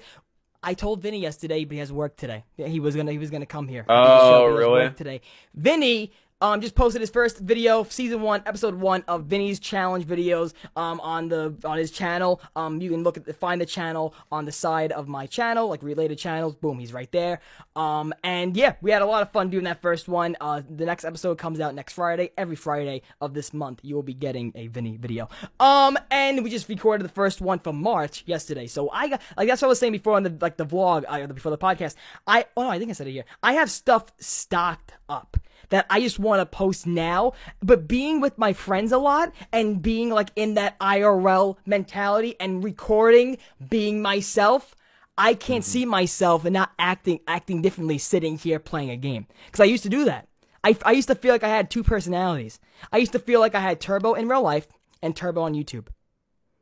I 0.67 0.73
told 0.73 1.01
Vinny 1.01 1.19
yesterday, 1.21 1.63
but 1.63 1.73
he 1.73 1.80
has 1.80 1.93
work 1.93 2.17
today. 2.17 2.43
He 2.58 2.80
was 2.80 2.95
gonna, 2.95 3.12
he 3.12 3.19
was 3.19 3.30
gonna 3.30 3.45
come 3.45 3.67
here. 3.67 3.86
Oh, 3.88 4.49
He 4.49 4.58
really? 4.58 4.71
work 4.86 4.97
Today, 4.97 5.21
Vinny. 5.54 6.12
Um, 6.41 6.60
just 6.60 6.76
posted 6.76 7.00
his 7.00 7.10
first 7.10 7.39
video, 7.39 7.84
season 7.86 8.21
one, 8.21 8.43
episode 8.45 8.76
one 8.76 9.06
of 9.08 9.24
Vinny's 9.24 9.58
challenge 9.58 10.06
videos. 10.06 10.52
Um, 10.76 11.00
on 11.00 11.30
the 11.30 11.56
on 11.63 11.78
his 11.78 11.91
channel. 11.91 12.41
Um, 12.58 12.82
you 12.82 12.89
can 12.89 13.04
look 13.04 13.15
at 13.15 13.26
the, 13.26 13.34
find 13.34 13.62
the 13.62 13.65
channel 13.65 14.13
on 14.32 14.43
the 14.43 14.52
side 14.52 14.91
of 14.91 15.08
my 15.08 15.28
channel, 15.28 15.69
like 15.69 15.82
related 15.82 16.17
channels. 16.17 16.56
Boom, 16.56 16.78
he's 16.78 16.91
right 16.91 17.10
there. 17.13 17.39
Um, 17.78 18.13
and 18.24 18.58
yeah, 18.58 18.76
we 18.82 18.91
had 18.91 19.02
a 19.02 19.06
lot 19.06 19.21
of 19.21 19.32
fun 19.32 19.50
doing 19.50 19.63
that 19.63 19.82
first 19.82 20.10
one. 20.10 20.36
Uh, 20.41 20.62
the 20.69 20.86
next 20.86 21.06
episode 21.06 21.38
comes 21.38 21.62
out 21.62 21.74
next 21.74 21.93
Friday. 21.93 22.32
Every 22.38 22.58
Friday 22.58 23.04
of 23.21 23.34
this 23.34 23.54
month, 23.54 23.80
you 23.84 23.95
will 23.95 24.04
be 24.04 24.13
getting 24.13 24.52
a 24.56 24.67
Vinny 24.67 24.98
video. 24.98 25.30
Um, 25.62 25.98
and 26.12 26.43
we 26.43 26.50
just 26.50 26.67
recorded 26.67 27.06
the 27.06 27.13
first 27.13 27.39
one 27.39 27.60
for 27.60 27.71
March 27.71 28.24
yesterday. 28.26 28.67
So 28.67 28.89
I 28.89 29.08
got 29.08 29.21
like 29.38 29.48
that's 29.48 29.62
what 29.62 29.67
I 29.67 29.69
was 29.69 29.80
saying 29.80 29.93
before 29.93 30.15
on 30.17 30.24
the 30.24 30.38
like 30.41 30.58
the 30.58 30.65
vlog, 30.65 31.06
uh, 31.08 31.28
before 31.28 31.52
the 31.52 31.58
podcast. 31.58 31.95
I 32.28 32.45
oh 32.58 32.67
I 32.67 32.78
think 32.78 32.89
I 32.89 32.93
said 32.93 33.08
it 33.08 33.12
here. 33.12 33.26
I 33.41 33.54
have 33.54 33.71
stuff 33.71 34.12
stocked 34.19 34.91
up 35.08 35.38
that 35.69 35.86
I 35.89 35.99
just 36.01 36.19
want 36.19 36.39
to 36.41 36.45
post 36.45 36.86
now. 36.88 37.34
But 37.62 37.88
being 37.88 38.21
with 38.21 38.38
my 38.38 38.54
friends 38.54 38.91
a 38.91 38.97
lot 38.97 39.32
and 39.51 39.82
being 39.82 40.10
like 40.10 40.30
in 40.36 40.54
that 40.56 40.80
IRL 40.80 41.58
mentality 41.65 42.36
and 42.39 42.63
recording, 42.63 43.38
being 43.69 44.01
myself. 44.01 44.75
I 45.17 45.34
can't 45.34 45.63
see 45.63 45.86
myself 45.86 46.43
and 46.43 46.54
not 46.54 46.71
acting 46.78 47.21
acting 47.25 47.62
differently 47.62 47.97
sitting 47.97 48.38
here 48.38 48.60
playing 48.60 48.89
a 48.89 48.97
game 48.97 49.28
because 49.45 49.62
I 49.62 49.65
used 49.65 49.84
to 49.84 49.89
do 49.89 50.04
that. 50.06 50.28
I, 50.62 50.75
I 50.84 50.91
used 50.91 51.08
to 51.08 51.15
feel 51.15 51.32
like 51.34 51.43
I 51.43 51.47
had 51.47 51.69
two 51.71 51.84
personalities. 51.84 52.60
I 52.91 52.97
used 52.97 53.13
to 53.13 53.19
feel 53.19 53.39
like 53.39 53.56
I 53.56 53.62
had 53.62 53.80
Turbo 53.80 54.13
in 54.15 54.28
real 54.28 54.41
life 54.41 54.67
and 55.01 55.15
Turbo 55.15 55.41
on 55.43 55.54
YouTube, 55.54 55.88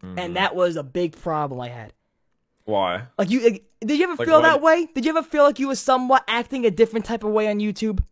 Mm-hmm. 0.04 0.20
and 0.20 0.36
that 0.36 0.54
was 0.56 0.76
a 0.76 0.84
big 0.84 1.16
problem 1.20 1.62
I 1.62 1.70
had. 1.70 1.94
Why? 2.66 3.04
Like 3.18 3.30
you, 3.30 3.42
like, 3.44 3.64
did 3.82 3.98
you 3.98 4.04
ever 4.04 4.16
Like 4.16 4.28
feel 4.28 4.36
what? 4.38 4.44
that 4.44 4.62
way? 4.62 4.88
Did 4.94 5.06
you 5.06 5.18
ever 5.18 5.24
feel 5.24 5.44
like 5.44 5.60
you 5.60 5.70
were 5.70 5.76
somewhat 5.76 6.24
acting 6.28 6.66
a 6.66 6.72
different 6.72 7.06
type 7.06 7.24
of 7.24 7.32
way 7.32 7.48
on 7.50 7.60
YouTube? 7.60 8.04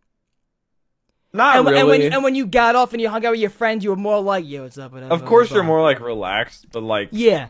Not 1.34 1.56
and, 1.56 1.64
when- 1.64 1.74
really. 1.74 1.80
and 1.80 1.88
when 1.88 2.00
you, 2.02 2.10
and 2.10 2.24
when 2.24 2.34
you 2.34 2.46
got 2.46 2.76
off 2.76 2.92
and 2.92 3.00
you 3.00 3.08
hung 3.08 3.24
out 3.24 3.30
with 3.32 3.40
your 3.40 3.50
friends, 3.50 3.82
you 3.84 3.90
were 3.90 3.96
more 3.96 4.20
like, 4.20 4.46
"Yo, 4.46 4.62
what's 4.62 4.76
up?" 4.78 4.92
Whatever, 4.92 5.12
of 5.14 5.24
course, 5.24 5.50
you're 5.50 5.62
more 5.62 5.80
like 5.82 6.00
relaxed, 6.00 6.66
but 6.72 6.82
like 6.82 7.08
Yeah, 7.12 7.48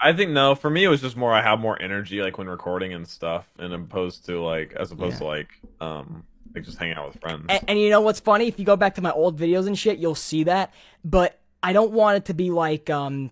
I 0.00 0.12
think 0.12 0.30
no. 0.32 0.54
For 0.54 0.68
me, 0.70 0.84
it 0.84 0.88
was 0.88 1.00
just 1.00 1.16
more 1.16 1.32
I 1.32 1.42
have 1.42 1.60
more 1.60 1.80
energy 1.80 2.20
like 2.22 2.38
when 2.38 2.48
recording 2.48 2.92
and 2.92 3.06
stuff, 3.06 3.46
and 3.58 3.72
opposed 3.72 4.26
to 4.26 4.42
like 4.42 4.72
as 4.78 4.90
opposed 4.90 5.14
Yeah. 5.14 5.18
to 5.20 5.24
like 5.26 5.48
um 5.80 6.24
like 6.54 6.64
just 6.64 6.78
hanging 6.78 6.96
out 6.96 7.06
with 7.12 7.20
friends. 7.20 7.46
and, 7.48 7.64
and 7.68 7.78
you 7.78 7.90
know 7.90 8.00
what's 8.00 8.18
funny? 8.20 8.48
If 8.48 8.58
you 8.58 8.64
go 8.64 8.74
back 8.76 8.96
to 8.96 9.02
my 9.02 9.12
old 9.12 9.38
videos 9.38 9.68
and 9.68 9.78
shit, 9.78 9.98
you'll 9.98 10.16
see 10.16 10.44
that. 10.44 10.74
But 11.04 11.38
I 11.62 11.72
don't 11.72 11.92
want 11.92 12.16
it 12.16 12.24
to 12.24 12.34
be 12.34 12.50
like 12.50 12.90
um, 12.90 13.30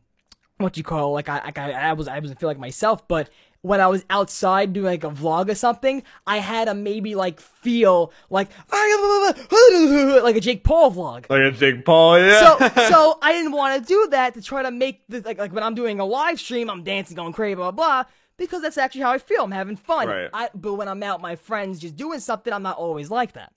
what 0.59 0.77
you 0.77 0.85
call 0.85 1.13
like 1.13 1.29
I 1.29 1.43
like 1.45 1.59
I, 1.59 1.73
I 1.73 1.93
was 1.95 2.07
I 2.07 2.21
wasn't 2.21 2.39
feel 2.39 2.49
like 2.49 2.59
myself, 2.59 3.09
but 3.09 3.31
when 3.63 3.81
I 3.81 3.87
was 3.89 4.05
outside 4.09 4.73
doing 4.73 4.87
like 4.87 5.05
a 5.05 5.11
vlog 5.11 5.51
or 5.51 5.55
something, 5.55 6.03
I 6.27 6.39
had 6.39 6.69
a 6.69 6.75
maybe 6.75 7.15
like 7.15 7.41
feel 7.41 8.13
like 8.31 8.49
like 8.73 10.37
a 10.37 10.41
Jake 10.41 10.65
Paul 10.65 10.93
vlog. 10.93 11.29
like 11.29 11.43
a 11.43 11.51
Jake 11.51 11.85
Paul, 11.85 12.19
yeah. 12.21 12.41
So, 12.41 12.69
so 12.89 13.19
I 13.21 13.33
didn't 13.33 13.53
want 13.53 13.81
to 13.83 13.87
do 13.87 14.09
that 14.11 14.35
to 14.35 14.43
try 14.43 14.63
to 14.63 14.71
make 14.71 15.03
the 15.09 15.21
like 15.21 15.39
like 15.39 15.53
when 15.53 15.63
I'm 15.65 15.75
doing 15.75 16.01
a 16.01 16.05
live 16.05 16.39
stream, 16.39 16.71
I'm 16.71 16.85
dancing, 16.85 17.17
going 17.17 17.33
crazy, 17.33 17.57
blah 17.57 17.71
blah, 17.71 18.03
blah 18.03 18.11
because 18.39 18.63
that's 18.63 18.79
actually 18.79 19.03
how 19.03 19.11
I 19.11 19.19
feel. 19.19 19.43
I'm 19.43 19.51
having 19.51 19.77
fun. 19.77 20.09
Right. 20.09 20.31
I, 20.33 20.49
but 20.55 20.75
when 20.75 20.89
I'm 20.89 21.03
out, 21.03 21.21
my 21.21 21.37
friends 21.37 21.81
just 21.81 21.97
doing 21.97 22.21
something, 22.21 22.53
I'm 22.53 22.63
not 22.63 22.79
always 22.79 23.11
like 23.11 23.33
that. 23.33 23.53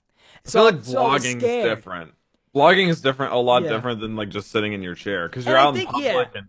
I 0.46 0.50
feel 0.50 0.64
like 0.64 0.84
so 0.84 1.04
I 1.04 1.14
was 1.14 1.24
vlogging's 1.24 1.42
scared. 1.42 1.78
different. 1.78 2.14
Vlogging 2.54 2.90
is 2.90 3.00
different, 3.00 3.34
a 3.34 3.38
lot 3.38 3.64
Yeah. 3.64 3.70
different 3.70 4.02
than 4.02 4.16
like 4.16 4.30
just 4.30 4.52
sitting 4.52 4.74
in 4.74 4.82
your 4.82 4.96
chair 4.96 5.30
because 5.30 5.46
you're 5.46 5.58
I 5.58 5.62
out 5.62 5.78
in 5.78 5.86
public 5.86 6.04
yeah. 6.34 6.40
and 6.40 6.48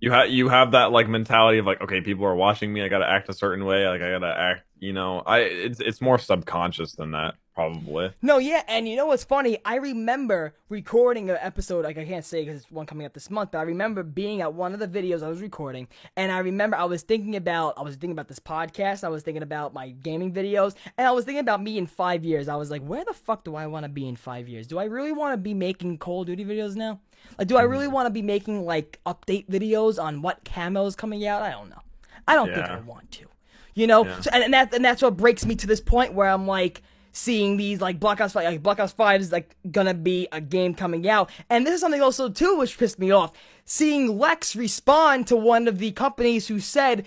you 0.00 0.10
have 0.10 0.30
you 0.30 0.48
have 0.48 0.72
that 0.72 0.92
like 0.92 1.08
mentality 1.08 1.58
of 1.58 1.66
like 1.66 1.80
okay, 1.82 2.00
people 2.00 2.24
are 2.24 2.34
watching 2.34 2.72
me, 2.72 2.82
I 2.82 2.88
gotta 2.88 3.08
act 3.08 3.28
a 3.28 3.34
certain 3.34 3.64
way, 3.64 3.86
like 3.86 4.02
I 4.02 4.10
gotta 4.10 4.34
act, 4.36 4.62
you 4.78 4.92
know. 4.92 5.20
I 5.20 5.40
it's 5.40 5.80
it's 5.80 6.00
more 6.00 6.18
subconscious 6.18 6.94
than 6.94 7.12
that 7.12 7.34
probably. 7.60 8.12
No, 8.22 8.38
yeah, 8.38 8.62
and 8.68 8.88
you 8.88 8.96
know 8.96 9.06
what's 9.06 9.24
funny? 9.24 9.58
I 9.64 9.76
remember 9.76 10.54
recording 10.68 11.28
an 11.30 11.36
episode. 11.40 11.84
Like 11.84 11.98
I 11.98 12.04
can't 12.04 12.24
say 12.24 12.44
because 12.44 12.62
it's 12.62 12.70
one 12.70 12.86
coming 12.86 13.06
up 13.06 13.12
this 13.12 13.30
month, 13.30 13.50
but 13.52 13.58
I 13.58 13.62
remember 13.62 14.02
being 14.02 14.40
at 14.40 14.54
one 14.54 14.72
of 14.72 14.80
the 14.80 14.88
videos 14.88 15.22
I 15.22 15.28
was 15.28 15.42
recording, 15.42 15.88
and 16.16 16.32
I 16.32 16.38
remember 16.38 16.76
I 16.76 16.84
was 16.84 17.02
thinking 17.02 17.36
about 17.36 17.74
I 17.76 17.82
was 17.82 17.94
thinking 17.94 18.12
about 18.12 18.28
this 18.28 18.38
podcast. 18.38 19.04
I 19.04 19.08
was 19.08 19.22
thinking 19.22 19.42
about 19.42 19.74
my 19.74 19.90
gaming 19.90 20.32
videos, 20.32 20.74
and 20.96 21.06
I 21.06 21.10
was 21.10 21.24
thinking 21.24 21.40
about 21.40 21.62
me 21.62 21.76
in 21.76 21.86
five 21.86 22.24
years. 22.24 22.48
I 22.48 22.56
was 22.56 22.70
like, 22.70 22.82
where 22.82 23.04
the 23.04 23.12
fuck 23.12 23.44
do 23.44 23.54
I 23.54 23.66
want 23.66 23.84
to 23.84 23.90
be 23.90 24.08
in 24.08 24.16
five 24.16 24.48
years? 24.48 24.66
Do 24.66 24.78
I 24.78 24.84
really 24.84 25.12
want 25.12 25.34
to 25.34 25.38
be 25.38 25.54
making 25.54 25.98
Call 25.98 26.22
of 26.22 26.28
Duty 26.28 26.44
videos 26.44 26.76
now? 26.76 27.00
Like, 27.38 27.48
do 27.48 27.56
I 27.56 27.62
really 27.62 27.88
mm. 27.88 27.92
want 27.92 28.06
to 28.06 28.10
be 28.10 28.22
making 28.22 28.64
like 28.64 28.98
update 29.04 29.48
videos 29.48 30.02
on 30.02 30.22
what 30.22 30.44
camos 30.44 30.96
coming 30.96 31.26
out? 31.26 31.42
I 31.42 31.50
don't 31.50 31.68
know. 31.68 31.82
I 32.26 32.34
don't 32.34 32.52
think 32.54 32.66
I 32.66 32.80
want 32.80 33.10
to. 33.12 33.26
You 33.74 33.86
know, 33.86 34.04
Yeah. 34.04 34.20
so, 34.20 34.30
and, 34.32 34.44
and 34.44 34.54
that 34.54 34.74
and 34.74 34.84
that's 34.84 35.02
what 35.02 35.16
breaks 35.16 35.46
me 35.46 35.54
to 35.56 35.66
this 35.66 35.80
point 35.80 36.12
where 36.12 36.28
I'm 36.28 36.46
like 36.46 36.82
seeing 37.12 37.56
these 37.56 37.80
like 37.80 37.98
Black 38.00 38.20
Ops 38.20 38.32
5, 38.34 38.44
like 38.44 38.62
Black 38.62 38.80
Ops 38.80 38.92
5 38.92 39.20
is 39.20 39.32
like 39.32 39.56
gonna 39.70 39.94
be 39.94 40.28
a 40.32 40.40
game 40.40 40.74
coming 40.74 41.08
out. 41.08 41.30
And 41.48 41.66
this 41.66 41.74
is 41.74 41.80
something 41.80 42.02
also 42.02 42.28
too 42.28 42.56
which 42.58 42.78
pissed 42.78 42.98
me 42.98 43.10
off. 43.10 43.32
Seeing 43.64 44.18
Lex 44.18 44.56
respond 44.56 45.26
to 45.28 45.36
one 45.36 45.68
of 45.68 45.78
the 45.78 45.92
companies 45.92 46.48
who 46.48 46.58
said 46.60 47.06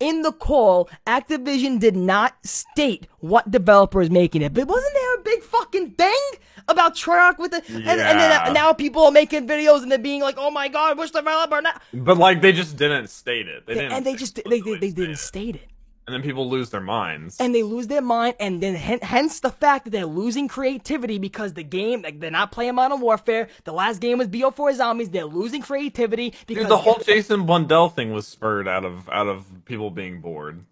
in 0.00 0.22
the 0.22 0.32
call, 0.32 0.88
Activision 1.06 1.78
did 1.78 1.96
not 1.96 2.34
state 2.44 3.06
what 3.20 3.50
developer 3.50 4.02
is 4.02 4.10
making 4.10 4.42
it. 4.42 4.52
But 4.52 4.66
wasn't 4.66 4.92
there 4.92 5.14
a 5.14 5.22
big 5.22 5.42
fucking 5.42 5.90
thing 5.92 6.20
about 6.68 6.94
Treyarch 6.96 7.38
with 7.38 7.54
it? 7.54 7.68
And, 7.68 7.86
and 7.88 8.00
Yeah. 8.00 8.44
then 8.44 8.54
now 8.54 8.72
people 8.72 9.04
are 9.04 9.12
making 9.12 9.46
videos 9.46 9.82
and 9.82 9.90
they're 9.90 9.98
being 9.98 10.20
like, 10.20 10.34
oh 10.36 10.50
my 10.50 10.68
god, 10.68 10.98
which 10.98 11.12
developer 11.12 11.62
now? 11.62 11.80
But 11.92 12.18
like 12.18 12.42
they 12.42 12.52
just 12.52 12.76
didn't 12.76 13.08
state 13.08 13.46
it. 13.48 13.66
They 13.66 13.74
didn't 13.74 13.92
And 13.92 14.04
they 14.04 14.14
just, 14.16 14.40
they, 14.48 14.60
they, 14.60 14.74
they 14.78 14.90
didn't 14.90 15.16
state 15.16 15.54
state 15.54 15.56
it. 15.56 15.68
And 16.06 16.12
then 16.12 16.20
people 16.22 16.50
lose 16.50 16.68
their 16.68 16.82
minds. 16.82 17.38
and 17.40 17.54
they 17.54 17.62
lose 17.62 17.86
their 17.86 18.02
mind, 18.02 18.34
and 18.38 18.62
then 18.62 18.74
hen- 18.74 18.98
hence 19.00 19.40
the 19.40 19.48
fact 19.50 19.84
that 19.84 19.90
they're 19.90 20.04
losing 20.04 20.48
creativity 20.48 21.18
because 21.18 21.54
the 21.54 21.62
game, 21.62 22.02
like 22.02 22.20
they're 22.20 22.30
not 22.30 22.52
playing 22.52 22.74
Modern 22.74 23.00
Warfare. 23.00 23.48
The 23.64 23.72
last 23.72 24.00
game 24.00 24.18
was 24.18 24.28
BO4 24.28 24.74
Zombies. 24.74 25.08
They're 25.08 25.24
losing 25.24 25.62
creativity 25.62 26.34
because 26.46 26.64
Dude, 26.64 26.70
the 26.72 26.76
whole 26.76 26.98
Jason 26.98 27.46
Blundell 27.46 27.88
thing 27.88 28.12
was 28.12 28.26
spurred 28.26 28.68
out 28.68 28.84
of 28.84 29.08
out 29.08 29.28
of 29.28 29.46
people 29.64 29.90
being 29.90 30.20
bored. 30.20 30.62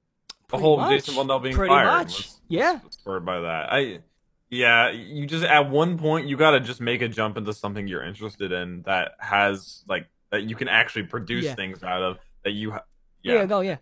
The 0.48 0.58
whole 0.58 0.76
much. 0.76 0.90
Jason 1.06 1.14
Blundell 1.14 1.38
being 1.38 1.54
Pretty 1.54 1.70
fired 1.72 1.86
much. 1.86 2.08
was, 2.18 2.40
Yeah. 2.48 2.72
was 2.84 2.92
spurred 2.92 3.24
by 3.24 3.40
that. 3.40 3.72
I 3.72 4.00
yeah, 4.50 4.90
you 4.90 5.24
just 5.26 5.44
at 5.46 5.70
one 5.70 5.96
point 5.96 6.26
you 6.28 6.36
got 6.36 6.50
to 6.50 6.60
just 6.60 6.82
make 6.82 7.00
a 7.00 7.08
jump 7.08 7.38
into 7.38 7.54
something 7.54 7.88
you're 7.88 8.04
interested 8.04 8.52
in 8.52 8.82
that 8.82 9.12
has 9.18 9.82
like 9.88 10.08
that 10.30 10.42
you 10.42 10.56
can 10.56 10.68
actually 10.68 11.04
produce 11.04 11.46
Yeah. 11.46 11.54
things 11.54 11.82
out 11.82 12.02
of 12.02 12.18
that 12.44 12.50
you 12.50 12.72
ha- 12.72 12.84
yeah, 13.22 13.34
yeah. 13.36 13.46
go 13.46 13.60
yeah. 13.60 13.76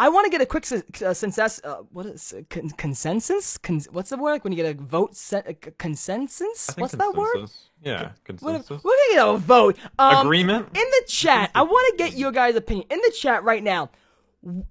I 0.00 0.08
want 0.08 0.24
to 0.24 0.30
get 0.30 0.40
a 0.40 0.46
quick 0.46 0.64
uh, 0.72 0.80
consensus. 0.92 1.60
Uh, 1.62 1.76
what 1.92 2.06
is 2.06 2.32
uh, 2.36 2.42
con- 2.50 2.70
consensus? 2.70 3.56
Con- 3.58 3.80
what's 3.92 4.10
the 4.10 4.16
word? 4.16 4.32
Like 4.32 4.44
when 4.44 4.52
you 4.52 4.56
get 4.62 4.74
a 4.76 4.82
vote? 4.82 5.14
Se- 5.14 5.38
uh, 5.46 5.52
c- 5.64 5.70
consensus? 5.78 6.70
What's 6.76 6.94
that 6.94 7.14
word? 7.14 7.48
Yeah, 7.82 8.10
consensus. 8.24 8.70
we're 8.70 8.78
gonna 8.82 9.14
get 9.14 9.28
a 9.28 9.36
vote. 9.38 9.76
Um, 9.98 10.26
Agreement. 10.26 10.66
in 10.74 10.82
the 10.82 11.04
chat, 11.06 11.50
I 11.54 11.62
want 11.62 11.96
to 11.96 12.04
get 12.04 12.14
your 12.18 12.32
guys' 12.32 12.56
opinion. 12.56 12.86
In 12.90 12.98
the 12.98 13.12
chat 13.16 13.44
right 13.44 13.62
now, 13.62 13.90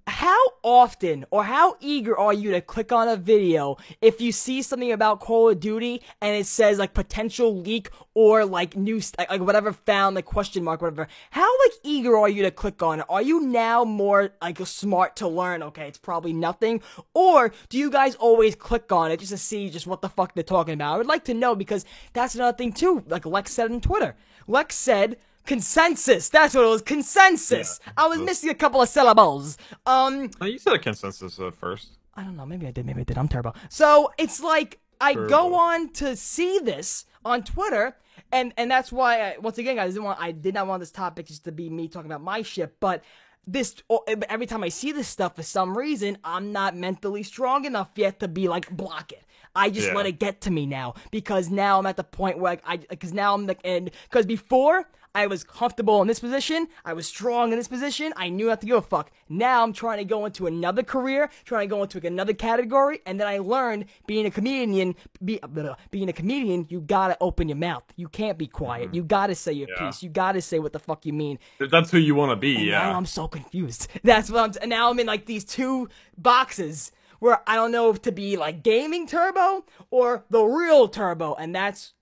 how 0.08 0.40
often 0.62 1.26
or 1.32 1.44
how 1.44 1.76
eager 1.80 2.18
are 2.18 2.34
you 2.34 2.52
to 2.52 2.62
click 2.62 2.92
on 2.92 3.08
a 3.08 3.16
video 3.16 3.76
if 4.02 4.22
you 4.22 4.32
see 4.32 4.62
something 4.62 4.92
about 4.92 5.20
Call 5.20 5.50
of 5.50 5.60
Duty 5.60 6.02
and 6.22 6.36
it 6.36 6.46
says 6.46 6.78
like 6.78 6.94
potential 6.94 7.56
leak 7.56 7.90
or 8.14 8.46
like 8.46 8.76
new 8.76 9.02
like 9.18 9.42
whatever 9.42 9.74
found 9.74 10.16
like 10.16 10.26
question 10.26 10.64
mark 10.64 10.82
whatever? 10.82 11.08
How 11.32 11.50
like 11.66 11.74
eager 11.84 12.16
are 12.16 12.30
you 12.30 12.44
to 12.44 12.52
click 12.52 12.84
on 12.84 13.00
it? 13.00 13.06
Are 13.10 13.22
you 13.22 13.42
now 13.42 13.84
more 13.84 14.30
like 14.42 14.60
smart 14.66 15.16
to 15.18 15.28
learn? 15.28 15.64
Okay, 15.64 15.88
it's 15.88 15.98
probably 15.98 16.34
nothing, 16.34 16.82
or 17.14 17.52
do 17.70 17.78
you 17.78 17.90
guys 17.90 18.16
always 18.16 18.56
click 18.56 18.92
on 18.92 19.12
it 19.12 19.20
just 19.20 19.32
to 19.32 19.38
see 19.38 19.70
just 19.70 19.88
what 19.88 20.02
the 20.02 20.10
fuck 20.10 20.36
they're 20.36 20.44
talking 20.44 20.76
about? 20.76 20.94
I 20.94 20.98
would 20.98 21.08
like 21.08 21.26
to 21.26 21.34
know 21.34 21.56
because 21.56 21.86
that's 22.14 22.36
another 22.36 22.56
thing 22.56 22.74
too. 22.74 23.04
Like 23.08 23.26
Lex 23.26 23.52
said 23.52 23.72
on 23.72 23.82
Twitter, 23.82 24.16
Lex 24.48 24.76
said 24.76 25.18
consensus. 25.46 26.30
That's 26.30 26.54
what 26.56 26.64
it 26.66 26.68
was. 26.70 26.82
Consensus. 26.82 27.80
Yeah. 27.86 27.94
I 27.98 28.08
was 28.08 28.20
missing 28.20 28.50
a 28.50 28.54
couple 28.56 28.82
of 28.82 28.90
syllables. 28.90 29.58
Um, 29.86 30.30
Oh, 30.42 30.46
you 30.46 30.58
said 30.58 30.74
a 30.74 30.80
consensus 30.80 31.40
at 31.40 31.54
first. 31.56 31.98
I 32.16 32.24
don't 32.24 32.36
know. 32.36 32.46
Maybe 32.46 32.68
I 32.68 32.72
did. 32.72 32.86
Maybe 32.86 33.02
I 33.02 33.04
did. 33.04 33.18
I'm 33.18 33.28
terrible. 33.28 33.56
So 33.70 34.12
it's 34.18 34.42
like 34.42 34.80
I 35.02 35.14
go 35.14 35.56
on 35.56 35.90
to 35.94 36.16
see 36.16 36.60
this 36.60 37.06
on 37.26 37.44
Twitter, 37.44 37.96
and 38.32 38.54
and 38.58 38.70
that's 38.70 38.92
why 38.92 39.22
I, 39.22 39.38
once 39.40 39.58
again 39.58 39.76
guys, 39.76 39.86
I 39.86 39.94
didn't 39.94 40.04
want 40.04 40.20
I 40.22 40.32
did 40.32 40.54
not 40.54 40.68
want 40.68 40.80
this 40.82 40.92
topic 40.92 41.26
just 41.28 41.44
to 41.46 41.52
be 41.52 41.70
me 41.70 41.88
talking 41.88 42.12
about 42.12 42.22
my 42.22 42.42
shit, 42.42 42.80
but. 42.80 43.04
This 43.46 43.76
oh, 43.90 44.06
every 44.30 44.46
time 44.46 44.64
I 44.64 44.70
see 44.70 44.94
this 44.94 45.10
stuff 45.10 45.36
for 45.36 45.44
some 45.44 45.78
reason 45.78 46.18
I'm 46.24 46.54
not 46.54 46.78
mentally 46.78 47.24
strong 47.24 47.66
enough 47.66 47.90
yet 47.98 48.22
to 48.22 48.30
be 48.30 48.48
like 48.48 48.72
block 48.72 49.12
it. 49.12 49.26
I 49.54 49.70
just 49.70 49.88
Yeah. 49.88 49.96
let 49.96 50.06
it 50.06 50.14
get 50.18 50.40
to 50.42 50.50
me 50.50 50.66
now 50.66 50.94
because 51.12 51.50
now 51.50 51.78
I'm 51.78 51.86
at 51.86 51.98
the 51.98 52.06
point 52.06 52.40
where 52.40 52.58
I 52.66 52.78
because 52.78 53.12
now 53.12 53.34
I'm 53.34 53.46
like 53.46 53.60
and 53.66 53.92
because 54.10 54.26
before 54.26 54.88
I 55.16 55.28
was 55.28 55.44
comfortable 55.44 56.02
in 56.02 56.08
this 56.08 56.20
position, 56.20 56.68
I 56.84 56.94
was 56.94 57.06
strong 57.08 57.52
in 57.52 57.58
this 57.60 57.68
position, 57.68 58.14
I 58.18 58.30
knew 58.30 58.48
not 58.48 58.62
to 58.62 58.68
give 58.68 58.78
a 58.78 58.82
fuck. 58.82 59.12
Now 59.30 59.62
I'm 59.64 59.72
trying 59.72 60.00
to 60.00 60.06
go 60.06 60.26
into 60.26 60.48
another 60.48 60.82
career, 60.82 61.30
trying 61.46 61.70
to 61.70 61.76
go 61.76 61.84
into 61.84 62.06
another 62.06 62.34
category, 62.34 63.00
and 63.06 63.20
then 63.20 63.28
I 63.28 63.38
learned 63.38 63.86
being 64.08 64.26
a 64.26 64.32
comedian, 64.32 64.96
be, 65.24 65.42
uh, 65.44 65.48
blah, 65.48 65.76
being 65.92 66.10
a 66.10 66.14
comedian, 66.14 66.66
you 66.70 66.82
gotta 66.82 67.16
open 67.22 67.48
your 67.48 67.58
mouth. 67.58 67.84
You 67.96 68.08
can't 68.08 68.38
be 68.40 68.48
quiet. 68.48 68.88
Mm-hmm. 68.88 68.96
You 68.96 69.04
gotta 69.04 69.36
say 69.36 69.54
your 69.54 69.70
Yeah. 69.70 69.86
piece. 69.86 70.02
You 70.02 70.10
gotta 70.10 70.42
say 70.42 70.58
what 70.60 70.74
the 70.74 70.80
fuck 70.80 71.06
you 71.06 71.14
mean. 71.14 71.38
If 71.60 71.70
that's 71.70 71.92
who 71.92 72.00
you 72.00 72.16
want 72.16 72.32
to 72.32 72.36
be, 72.36 72.56
And 72.56 72.66
yeah. 72.66 72.90
Now 72.90 72.98
I'm 72.98 73.06
so 73.06 73.28
confused. 73.28 73.88
That's 74.04 74.30
what 74.32 74.44
I'm. 74.44 74.52
T- 74.52 74.66
now 74.68 74.90
I'm 74.90 75.00
in 75.00 75.06
like 75.08 75.26
these 75.28 75.46
two 75.46 75.90
boxes 76.18 76.92
where 77.20 77.42
I 77.48 77.56
don't 77.56 77.72
know 77.72 77.90
if 77.90 78.02
to 78.04 78.12
be 78.12 78.36
like 78.38 78.64
gaming 78.64 79.06
turbo 79.08 79.66
or 79.92 80.26
the 80.30 80.44
real 80.44 80.88
turbo, 80.88 81.36
and 81.36 81.54
that's 81.56 81.94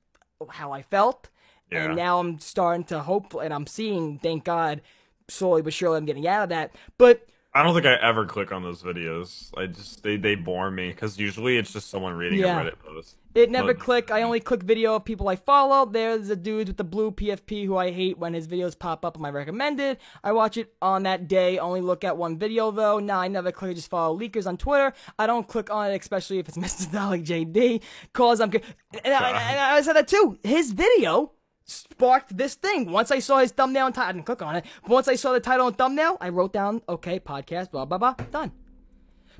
how 0.49 0.71
I 0.71 0.81
felt. 0.81 1.29
Yeah. 1.71 1.85
And 1.85 1.95
now 1.95 2.19
I'm 2.19 2.39
starting 2.39 2.83
to 2.85 2.99
hope, 2.99 3.33
and 3.33 3.53
I'm 3.53 3.65
seeing, 3.67 4.19
thank 4.19 4.43
God, 4.43 4.81
slowly 5.29 5.61
but 5.61 5.73
surely 5.73 5.97
I'm 5.97 6.05
getting 6.05 6.27
out 6.27 6.43
of 6.43 6.49
that. 6.49 6.75
But 6.97 7.25
I 7.53 7.63
don't 7.63 7.73
think 7.73 7.85
I 7.85 7.95
ever 7.95 8.25
click 8.25 8.51
on 8.51 8.63
those 8.63 8.81
videos. 8.83 9.51
I 9.57 9.65
just 9.67 10.03
they 10.03 10.15
they 10.17 10.35
bore 10.35 10.71
me 10.71 10.89
because 10.89 11.17
usually 11.17 11.57
it's 11.57 11.73
just 11.73 11.89
someone 11.89 12.13
reading 12.13 12.39
Yeah. 12.39 12.61
a 12.61 12.65
Reddit 12.65 12.79
post. 12.79 13.17
It 13.33 13.49
never 13.49 13.73
But- 13.73 13.81
click. 13.83 14.11
I 14.11 14.23
only 14.23 14.41
click 14.41 14.63
video 14.63 14.95
of 14.95 15.05
people 15.05 15.29
I 15.29 15.37
follow. 15.37 15.85
There's 15.85 16.29
a 16.29 16.35
dude 16.35 16.67
with 16.67 16.77
the 16.77 16.83
blue 16.83 17.11
PFP 17.11 17.65
who 17.65 17.77
I 17.77 17.91
hate 17.91 18.17
when 18.17 18.33
his 18.33 18.45
videos 18.47 18.77
pop 18.77 19.05
up 19.05 19.15
on 19.17 19.21
my 19.21 19.29
recommended. 19.29 19.97
I 20.23 20.33
watch 20.33 20.57
it 20.57 20.73
on 20.81 21.03
that 21.03 21.29
day. 21.29 21.57
Only 21.57 21.79
look 21.79 22.03
at 22.03 22.17
one 22.17 22.37
video 22.37 22.71
though. 22.71 22.99
Nah, 22.99 23.21
I 23.21 23.27
never 23.29 23.51
click. 23.53 23.71
I 23.71 23.73
just 23.73 23.89
follow 23.89 24.17
leakers 24.19 24.47
on 24.47 24.57
Twitter. 24.57 24.91
I 25.19 25.27
don't 25.27 25.47
click 25.47 25.69
on 25.69 25.91
it, 25.91 25.99
especially 26.01 26.39
if 26.39 26.49
it's 26.49 26.57
Mr. 26.57 26.87
Dalek 26.91 27.25
JD. 27.25 27.81
Cause 28.13 28.39
I'm. 28.41 28.51
And 28.51 29.13
I, 29.13 29.29
and 29.51 29.59
I 29.59 29.81
said 29.81 29.93
that 29.93 30.07
too. 30.09 30.37
His 30.43 30.71
video 30.73 31.31
sparked 31.65 32.37
this 32.37 32.55
thing. 32.55 32.91
Once 32.91 33.11
I 33.11 33.19
saw 33.19 33.39
his 33.39 33.51
thumbnail 33.51 33.87
and 33.87 33.95
title, 33.95 34.09
I 34.09 34.13
didn't 34.13 34.25
click 34.25 34.41
on 34.41 34.55
it. 34.55 34.65
But 34.81 34.91
once 34.91 35.07
I 35.07 35.15
saw 35.15 35.33
the 35.33 35.39
title 35.39 35.67
and 35.67 35.77
thumbnail, 35.77 36.17
I 36.19 36.29
wrote 36.29 36.53
down, 36.53 36.81
okay, 36.87 37.19
podcast, 37.19 37.71
blah 37.71 37.85
blah 37.85 37.97
blah, 37.97 38.15
done 38.31 38.51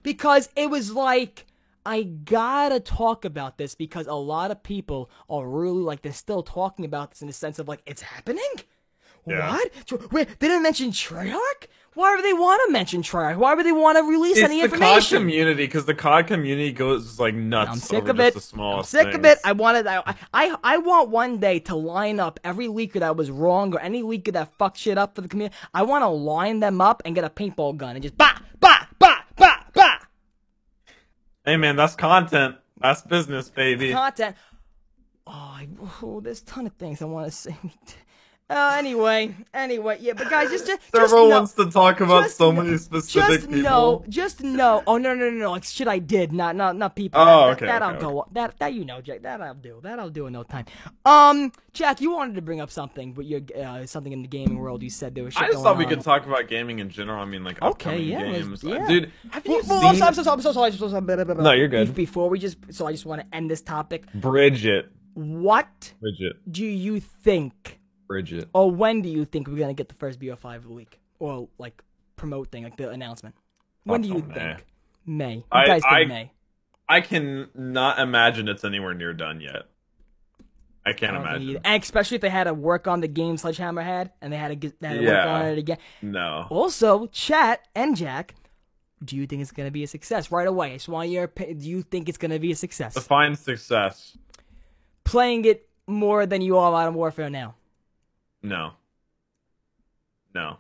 because 0.04 0.50
it 0.56 0.70
was 0.70 0.92
like 0.92 1.46
I 1.86 2.04
gotta 2.04 2.80
talk 2.80 3.26
about 3.26 3.58
this 3.58 3.76
because 3.76 4.08
a 4.08 4.14
lot 4.14 4.52
of 4.52 4.62
people 4.62 5.10
are 5.30 5.48
really 5.48 5.82
like 5.82 6.02
they're 6.02 6.14
still 6.14 6.44
talking 6.44 6.86
about 6.86 7.12
this 7.12 7.22
in 7.22 7.28
the 7.28 7.34
sense 7.34 7.60
of 7.60 7.68
like 7.68 7.82
it's 7.86 8.02
happening. 8.02 8.52
Yeah. 9.26 9.52
What? 9.52 10.12
Wait, 10.12 10.40
they 10.40 10.48
didn't 10.48 10.64
mention 10.64 10.92
Treyarch? 10.92 11.68
Why 11.94 12.16
would 12.16 12.24
they 12.24 12.32
want 12.34 12.62
to 12.66 12.72
mention 12.72 13.02
Treyarch? 13.02 13.36
Why 13.36 13.54
would 13.54 13.66
they 13.66 13.74
want 13.74 13.98
to 13.98 14.04
release 14.04 14.38
It's 14.38 14.46
any 14.46 14.66
the 14.66 14.78
COD 14.78 15.04
community 15.10 15.66
because 15.66 15.86
the 15.86 15.94
COD 15.94 16.26
community 16.26 16.72
goes 16.72 17.20
like 17.20 17.36
nuts. 17.36 17.72
I'm 17.72 17.78
sick 17.80 18.04
over 18.04 18.12
of 18.12 18.20
it. 18.22 18.34
The 18.34 18.38
I'm 18.38 18.42
smallest 18.42 18.92
sick 18.92 19.14
of 19.14 19.26
it. 19.26 19.40
I 19.44 19.52
wanted. 19.52 19.88
I, 19.88 20.02
I 20.34 20.56
I 20.64 20.78
want 20.78 21.10
one 21.10 21.40
day 21.40 21.60
to 21.60 21.76
line 21.76 22.22
up 22.22 22.40
every 22.46 22.68
leaker 22.68 23.00
that 23.02 23.18
was 23.18 23.30
wrong 23.30 23.74
or 23.76 23.80
any 23.82 24.04
leaker 24.04 24.32
that 24.32 24.54
fucked 24.58 24.78
shit 24.78 24.98
up 24.98 25.16
for 25.16 25.22
the 25.22 25.28
community. 25.28 25.56
I 25.74 25.84
want 25.84 26.04
to 26.04 26.08
line 26.08 26.62
them 26.62 26.80
up 26.80 27.02
and 27.04 27.14
get 27.14 27.26
a 27.26 27.30
paintball 27.30 27.76
gun 27.76 27.98
and 27.98 28.04
just 28.04 28.18
bah 28.18 28.40
bah 28.62 28.88
bah 28.98 29.24
bah 29.36 29.64
bah 29.74 29.98
Hey 31.44 31.58
man, 31.58 31.76
that's 31.76 31.96
content. 31.96 32.56
That's 32.80 33.02
business, 33.02 33.50
baby. 33.50 33.92
content. 33.92 34.38
Oh, 35.28 35.32
I, 35.32 35.68
oh, 36.02 36.22
there's 36.22 36.42
a 36.42 36.46
ton 36.46 36.68
of 36.68 36.74
things 36.74 37.02
I 37.02 37.06
want 37.06 37.26
to 37.28 37.32
say. 37.32 37.56
Uh, 38.52 38.76
anyway, 38.78 39.34
anyway, 39.54 39.98
yeah, 40.02 40.12
but 40.12 40.30
guys, 40.30 40.50
just 40.50 40.68
just, 40.68 40.82
just 40.94 41.14
know, 41.14 41.28
wants 41.30 41.54
to 41.54 41.72
talk 41.72 42.02
about 42.02 42.24
just 42.24 42.36
so 42.36 42.52
know- 42.52 42.62
many 42.64 42.78
specific 42.78 43.30
just 43.30 43.48
people. 43.48 43.62
know, 43.62 44.04
just 44.10 44.44
know. 44.44 44.84
Oh 44.86 44.98
no, 44.98 45.16
no, 45.16 45.30
no, 45.30 45.38
no! 45.38 45.52
Like 45.52 45.64
shit, 45.64 45.88
I 45.88 46.00
did 46.00 46.34
not, 46.34 46.58
not, 46.58 46.76
not 46.76 46.94
people. 46.94 47.22
Oh, 47.22 47.26
that, 47.26 47.52
okay, 47.56 47.66
That, 47.68 47.82
okay, 47.82 47.94
I'll 48.06 48.14
go. 48.14 48.28
That, 48.34 48.60
that 48.60 48.74
you 48.74 48.84
know, 48.84 49.00
Jack. 49.00 49.22
That 49.22 49.42
I'll 49.42 49.54
do. 49.54 49.80
That 49.82 50.00
I'll 50.00 50.10
do 50.10 50.28
in 50.28 50.34
no 50.34 50.44
time. 50.44 50.66
Um, 51.06 51.54
Jack, 51.72 52.02
you 52.02 52.12
wanted 52.12 52.36
to 52.36 52.42
bring 52.42 52.60
up 52.60 52.70
something, 52.72 53.14
but 53.14 53.24
you're 53.26 53.42
uh, 53.58 53.86
something 53.86 54.12
in 54.12 54.22
the 54.22 54.28
gaming 54.28 54.60
world. 54.60 54.84
You 54.84 54.90
said 54.90 55.16
there 55.16 55.24
was. 55.24 55.34
Shit 55.34 55.44
I 55.44 55.48
just 55.48 55.64
thought 55.64 55.78
we 55.78 55.86
on. 55.86 55.90
could 55.92 56.02
talk 56.02 56.26
about 56.26 56.50
gaming 56.50 56.80
in 56.80 56.90
general. 56.90 57.22
I 57.22 57.26
mean, 57.26 57.46
like 57.46 57.62
Okay, 57.62 58.00
yeah, 58.00 58.24
games. 58.34 58.64
yeah. 58.64 58.86
Dude, 58.86 59.12
have 59.30 59.46
you 59.46 59.62
Well, 59.66 59.94
seen 59.94 60.02
I'm, 60.04 60.08
I'm 60.10 60.14
so 60.14 60.24
sorry. 60.52 60.72
I'm 60.72 60.78
so. 60.78 61.00
No, 61.00 61.52
you're 61.54 61.70
good. 61.70 61.96
Before 61.96 62.30
we 62.30 62.38
just, 62.38 62.58
so 62.72 62.86
I 62.86 62.92
just 62.92 63.06
want 63.06 63.22
to 63.22 63.36
end 63.36 63.50
this 63.50 63.62
topic. 63.62 64.12
Bridget? 64.14 64.92
What 65.14 65.94
Bridget. 66.02 66.34
do 66.52 66.66
you 66.66 67.00
think 67.00 67.80
Bridget. 68.12 68.50
or 68.54 68.70
when 68.72 69.02
do 69.02 69.10
you 69.10 69.26
think 69.26 69.48
we're 69.48 69.58
gonna 69.58 69.74
get 69.74 69.90
the 69.90 69.96
first 69.96 70.20
BO5 70.20 70.58
of 70.58 70.64
the 70.64 70.74
week 70.74 71.00
or 71.20 71.48
like 71.58 71.82
promote 72.16 72.52
thing, 72.52 72.64
like 72.64 72.78
the 72.78 72.90
announcement? 72.90 73.36
When 73.84 74.02
do 74.02 74.14
oh, 74.14 74.18
you 74.18 74.24
May. 74.24 74.34
think? 74.34 74.66
May. 75.06 75.36
You 75.36 75.44
I- 75.52 75.66
guys 75.66 75.82
think 75.82 75.94
I- 75.94 76.06
May? 76.06 76.32
I 76.90 77.00
can 77.00 77.48
not 77.56 78.00
imagine 78.00 78.50
it's 78.50 78.66
anywhere 78.66 78.94
near 78.94 79.14
done 79.14 79.40
yet. 79.40 79.64
I 80.86 80.92
can't 80.94 81.16
I 81.16 81.22
imagine. 81.22 81.62
And 81.64 81.82
especially 81.82 82.16
if 82.16 82.22
they 82.22 82.30
had 82.30 82.46
to 82.46 82.54
work 82.54 82.88
on 82.88 83.00
the 83.00 83.08
game 83.08 83.38
Sledgehammer 83.38 83.82
had, 83.82 84.12
and 84.20 84.34
they 84.34 84.38
had 84.38 84.50
to 84.50 84.56
get 84.56 84.82
they 84.82 84.88
had 84.90 85.00
to 85.00 85.06
work 85.06 85.26
on 85.26 85.46
it 85.46 85.58
again. 85.58 85.78
No. 86.02 86.48
Also, 86.50 87.06
chat 87.08 87.66
and 87.76 87.96
Jack, 87.96 88.36
do 89.06 89.16
you 89.16 89.26
think 89.26 89.42
it's 89.42 89.52
gonna 89.52 89.72
be 89.72 89.84
a 89.84 89.88
success 89.88 90.32
right 90.32 90.48
away? 90.48 90.72
I 90.72 90.74
just 90.74 90.90
want 90.90 91.10
your 91.10 91.26
opinion. 91.26 91.60
Do 91.60 91.70
you 91.70 91.82
think 91.82 92.10
it's 92.10 92.18
gonna 92.18 92.40
be 92.40 92.52
a 92.52 92.56
success? 92.56 92.96
Define 92.96 93.36
success. 93.36 94.18
Playing 95.04 95.46
it 95.46 95.70
more 95.88 96.26
than 96.26 96.42
you 96.42 96.58
are 96.58 96.72
Modern 96.72 96.94
Warfare 96.96 97.30
now. 97.30 97.56
No. 98.44 98.72
No. 100.34 100.58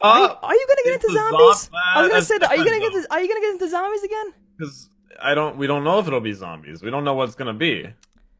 Are 0.00 0.18
you, 0.18 0.24
Uh, 0.24 0.38
are 0.42 0.54
you 0.54 0.66
gonna 0.68 0.80
get 0.84 0.94
into 1.04 1.12
zombies? 1.14 1.60
zom- 1.62 1.74
I 1.94 2.02
was 2.02 2.10
gonna 2.10 2.22
say 2.22 2.38
that. 2.38 2.50
Are 2.50 2.56
you 2.56 2.64
gonna 2.64 2.80
get? 2.80 2.92
Into, 2.92 3.12
are 3.12 3.20
you 3.22 3.28
gonna 3.28 3.40
get 3.40 3.52
into 3.52 3.68
zombies 3.68 4.02
again? 4.02 4.34
because 4.58 4.88
I 5.20 5.34
don't. 5.34 5.56
We 5.56 5.66
don't 5.66 5.84
know 5.84 5.98
if 6.00 6.06
it'll 6.06 6.20
be 6.20 6.32
zombies. 6.32 6.82
We 6.82 6.90
don't 6.90 7.04
know 7.04 7.14
what 7.14 7.24
it's 7.28 7.36
gonna 7.36 7.54
be. 7.54 7.88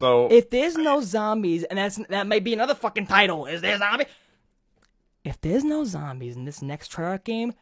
So 0.01 0.27
If 0.29 0.49
there's 0.49 0.75
no 0.75 0.99
zombies, 1.01 1.63
and 1.63 1.79
that's 1.79 1.95
that 2.09 2.27
might 2.27 2.43
be 2.43 2.51
another 2.53 2.75
fucking 2.75 3.07
title. 3.07 3.45
Is 3.45 3.61
there 3.61 3.77
zombie? 3.77 4.05
If 5.23 5.39
there's 5.39 5.63
no 5.63 5.85
zombies 5.85 6.35
in 6.35 6.43
this 6.43 6.61
next 6.61 6.91
Treyarch 6.91 7.23
game, 7.23 7.53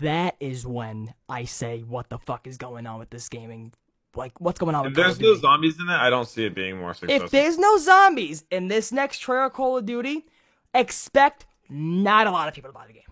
that 0.00 0.36
is 0.38 0.66
when 0.66 1.14
I 1.30 1.44
say, 1.46 1.80
what 1.80 2.10
the 2.10 2.18
fuck 2.18 2.46
is 2.46 2.58
going 2.58 2.86
on 2.86 2.98
with 2.98 3.08
this 3.08 3.30
gaming? 3.30 3.72
Like, 4.16 4.40
what's 4.40 4.58
going 4.58 4.74
on 4.74 4.86
if 4.86 4.94
there's 4.94 5.20
no 5.20 5.34
zombies 5.36 5.78
in 5.80 5.88
it, 5.88 5.92
I 5.92 6.10
don't 6.10 6.28
see 6.28 6.44
it 6.44 6.54
being 6.54 6.78
more 6.78 6.94
successful. 6.94 7.26
If 7.26 7.30
there's 7.30 7.58
no 7.58 7.78
zombies 7.78 8.44
in 8.50 8.68
this 8.68 8.92
next 8.92 9.18
trailer, 9.18 9.50
Call 9.50 9.76
of 9.76 9.86
Duty, 9.86 10.26
expect 10.74 11.46
not 11.68 12.26
a 12.26 12.30
lot 12.30 12.48
of 12.48 12.54
people 12.54 12.70
to 12.70 12.74
buy 12.74 12.86
the 12.86 12.92
game. 12.92 13.02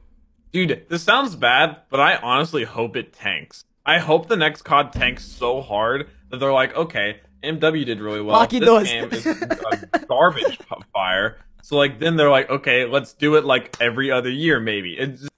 Dude, 0.53 0.87
this 0.89 1.03
sounds 1.03 1.35
bad, 1.35 1.79
but 1.91 2.01
I 2.01 2.17
honestly 2.17 2.65
hope 2.65 2.97
it 2.97 3.13
tanks. 3.13 3.65
I 3.85 3.99
hope 3.99 4.29
the 4.29 4.37
next 4.37 4.63
COD 4.63 4.93
tanks 4.93 5.25
so 5.25 5.61
hard 5.61 6.09
that 6.31 6.39
they're 6.39 6.53
like, 6.53 6.75
okay, 6.77 7.21
MW 7.43 7.85
did 7.85 8.01
really 8.01 8.21
well. 8.23 8.37
Lock 8.37 8.53
your 8.53 8.61
this 8.61 8.69
doors. 8.69 8.91
game 8.91 9.09
is 9.13 9.27
a 9.93 9.99
garbage 10.09 10.59
fire. 10.93 11.39
So 11.63 11.77
like 11.77 11.99
then 11.99 12.17
they're 12.17 12.31
like, 12.31 12.49
okay, 12.51 12.87
let's 12.87 13.13
do 13.13 13.37
it 13.37 13.45
like 13.45 13.77
every 13.81 14.11
other 14.11 14.31
year 14.31 14.61
maybe. 14.61 14.95
It's 14.95 15.29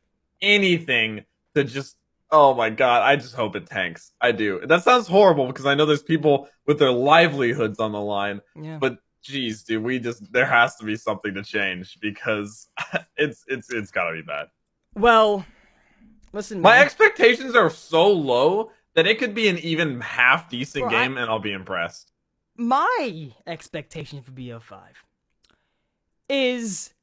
anything 0.40 1.24
to 1.54 1.64
just 1.64 1.96
oh 2.30 2.54
my 2.54 2.70
god, 2.70 3.02
I 3.02 3.16
just 3.16 3.34
hope 3.34 3.56
it 3.56 3.66
tanks. 3.66 4.12
I 4.20 4.32
do. 4.32 4.60
That 4.66 4.82
sounds 4.82 5.06
horrible 5.06 5.46
because 5.46 5.66
I 5.66 5.74
know 5.74 5.86
there's 5.86 6.02
people 6.02 6.48
with 6.66 6.78
their 6.78 6.92
livelihoods 6.92 7.78
on 7.80 7.92
the 7.92 8.00
line, 8.00 8.40
Yeah. 8.60 8.78
but 8.78 8.98
geez, 9.22 9.62
dude, 9.64 9.82
we 9.82 9.98
just 9.98 10.32
there 10.32 10.46
has 10.46 10.76
to 10.76 10.84
be 10.84 10.96
something 10.96 11.34
to 11.34 11.42
change 11.42 11.98
because 12.00 12.68
it's 13.16 13.44
it's 13.48 13.70
it's 13.72 13.90
gotta 13.90 14.14
be 14.14 14.22
bad. 14.22 14.46
Well, 14.94 15.44
listen, 16.32 16.60
My 16.60 16.76
man. 16.76 16.84
expectations 16.84 17.54
are 17.54 17.70
so 17.70 18.10
low 18.10 18.70
that 18.94 19.06
it 19.06 19.18
could 19.18 19.34
be 19.34 19.48
an 19.48 19.58
even 19.58 20.00
half 20.00 20.48
decent 20.48 20.86
I- 20.86 20.90
game 20.90 21.16
and 21.18 21.30
I'll 21.30 21.38
be 21.38 21.52
impressed. 21.52 22.12
my 22.56 23.30
expectation 23.46 24.22
for 24.22 24.30
BO5 24.32 24.78
is 26.28 26.94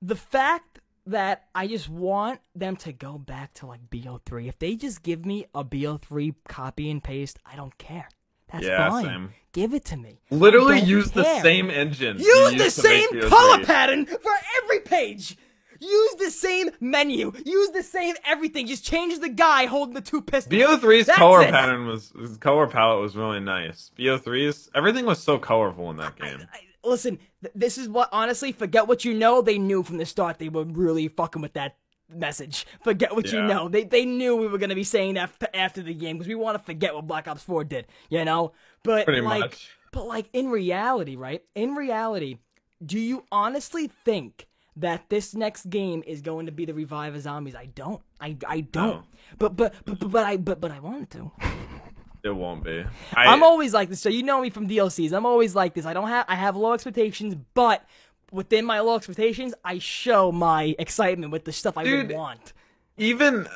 the 0.00 0.16
fact 0.16 0.78
that 1.06 1.44
I 1.54 1.66
just 1.66 1.88
want 1.88 2.40
them 2.54 2.76
to 2.76 2.92
go 2.92 3.18
back 3.18 3.54
to 3.54 3.66
like 3.66 3.88
BO3. 3.90 4.48
If 4.48 4.58
they 4.58 4.74
just 4.76 5.02
give 5.02 5.24
me 5.24 5.46
a 5.54 5.64
BO3 5.64 6.34
copy 6.48 6.90
and 6.90 7.02
paste, 7.02 7.38
I 7.46 7.56
don't 7.56 7.76
care. 7.78 8.08
That's 8.52 8.64
Yeah, 8.64 8.88
fine. 8.88 9.04
same. 9.04 9.30
Give 9.52 9.72
it 9.74 9.84
to 9.86 9.96
me. 9.96 10.20
Literally 10.30 10.80
use 10.80 11.10
the 11.12 11.24
same 11.42 11.70
engine. 11.70 12.18
Use 12.18 12.50
the 12.50 12.64
used 12.64 12.76
to 12.80 12.88
make 12.88 13.10
same 13.10 13.30
color 13.30 13.64
pattern 13.64 14.06
for 14.06 14.32
every 14.62 14.80
page. 14.80 15.36
Use 15.80 16.14
the 16.14 16.30
same 16.30 16.70
menu. 16.80 17.32
Use 17.44 17.70
the 17.70 17.82
same 17.82 18.14
everything. 18.24 18.66
Just 18.66 18.84
change 18.84 19.18
the 19.20 19.28
guy 19.28 19.66
holding 19.66 19.94
the 19.94 20.00
two 20.00 20.22
pistols. 20.22 20.54
BO3's 20.54 21.06
That's 21.06 21.18
color 21.18 21.42
it. 21.42 21.50
pattern 21.50 21.86
was 21.86 22.12
his 22.18 22.36
color 22.38 22.66
palette 22.66 23.00
was 23.02 23.14
really 23.16 23.40
nice. 23.40 23.90
BO3's 23.98 24.70
everything 24.74 25.04
was 25.06 25.22
so 25.22 25.38
colorful 25.38 25.90
in 25.90 25.96
that 25.98 26.16
game. 26.16 26.46
I- 26.52 26.60
listen, 26.86 27.18
th- 27.42 27.52
this 27.54 27.78
is 27.78 27.88
what 27.88 28.08
honestly, 28.12 28.52
forget 28.52 28.86
what 28.86 29.04
you 29.04 29.14
know. 29.14 29.42
They 29.42 29.58
knew 29.58 29.82
from 29.82 29.98
the 29.98 30.06
start 30.06 30.38
they 30.38 30.48
were 30.48 30.64
really 30.64 31.08
fucking 31.08 31.42
with 31.42 31.52
that 31.54 31.76
message. 32.08 32.66
Forget 32.84 33.14
what 33.14 33.32
you 33.32 33.42
know. 33.42 33.68
They 33.68 33.84
they 33.84 34.04
knew 34.04 34.36
we 34.36 34.46
were 34.48 34.58
gonna 34.58 34.74
be 34.74 34.84
saying 34.84 35.14
that 35.14 35.30
f- 35.40 35.50
after 35.54 35.82
the 35.82 35.94
game 35.94 36.16
because 36.16 36.28
we 36.28 36.34
want 36.34 36.56
to 36.58 36.62
forget 36.64 36.94
what 36.94 37.06
Black 37.06 37.28
Ops 37.28 37.42
Four 37.42 37.64
did. 37.64 37.86
You 38.08 38.24
know, 38.24 38.52
but 38.82 39.04
Pretty 39.06 39.20
like, 39.20 39.40
much. 39.40 39.70
but 39.92 40.06
like 40.06 40.28
in 40.32 40.48
reality, 40.48 41.16
right? 41.16 41.42
In 41.54 41.74
reality, 41.74 42.38
do 42.84 42.98
you 42.98 43.24
honestly 43.30 43.88
think? 44.04 44.46
That 44.78 45.08
this 45.08 45.34
next 45.34 45.70
game 45.70 46.02
is 46.06 46.20
going 46.20 46.44
to 46.44 46.52
be 46.52 46.66
the 46.66 46.74
revive 46.74 47.14
of 47.14 47.22
zombies. 47.22 47.54
I 47.54 47.64
don't. 47.64 48.02
I 48.20 48.36
I 48.46 48.60
don't. 48.60 48.96
No. 48.96 49.04
But, 49.38 49.56
but 49.56 49.72
but 49.86 49.98
but 49.98 50.10
but 50.10 50.24
I 50.26 50.36
but 50.36 50.60
but 50.60 50.70
I 50.70 50.80
wanted 50.80 51.08
to. 51.12 51.32
It 52.26 52.34
won't 52.34 52.64
be. 52.64 52.84
I, 53.14 53.26
I'm 53.26 53.44
always 53.44 53.72
like 53.72 53.88
this. 53.88 54.00
So 54.00 54.08
you 54.08 54.24
know 54.24 54.40
me 54.40 54.50
from 54.50 54.68
DLCs. 54.68 55.12
I'm 55.12 55.24
always 55.24 55.54
like 55.54 55.74
this. 55.74 55.86
I 55.86 55.92
don't 55.92 56.08
have 56.08 56.26
I 56.28 56.34
have 56.34 56.56
low 56.56 56.72
expectations, 56.72 57.36
but 57.54 57.84
within 58.32 58.64
my 58.64 58.80
low 58.80 58.96
expectations, 58.96 59.54
I 59.64 59.78
show 59.78 60.32
my 60.32 60.74
excitement 60.78 61.30
with 61.30 61.44
the 61.44 61.52
stuff 61.52 61.78
I 61.78 61.84
would 61.84 62.08
Dude, 62.08 62.12
want. 62.12 62.52
even 62.96 63.46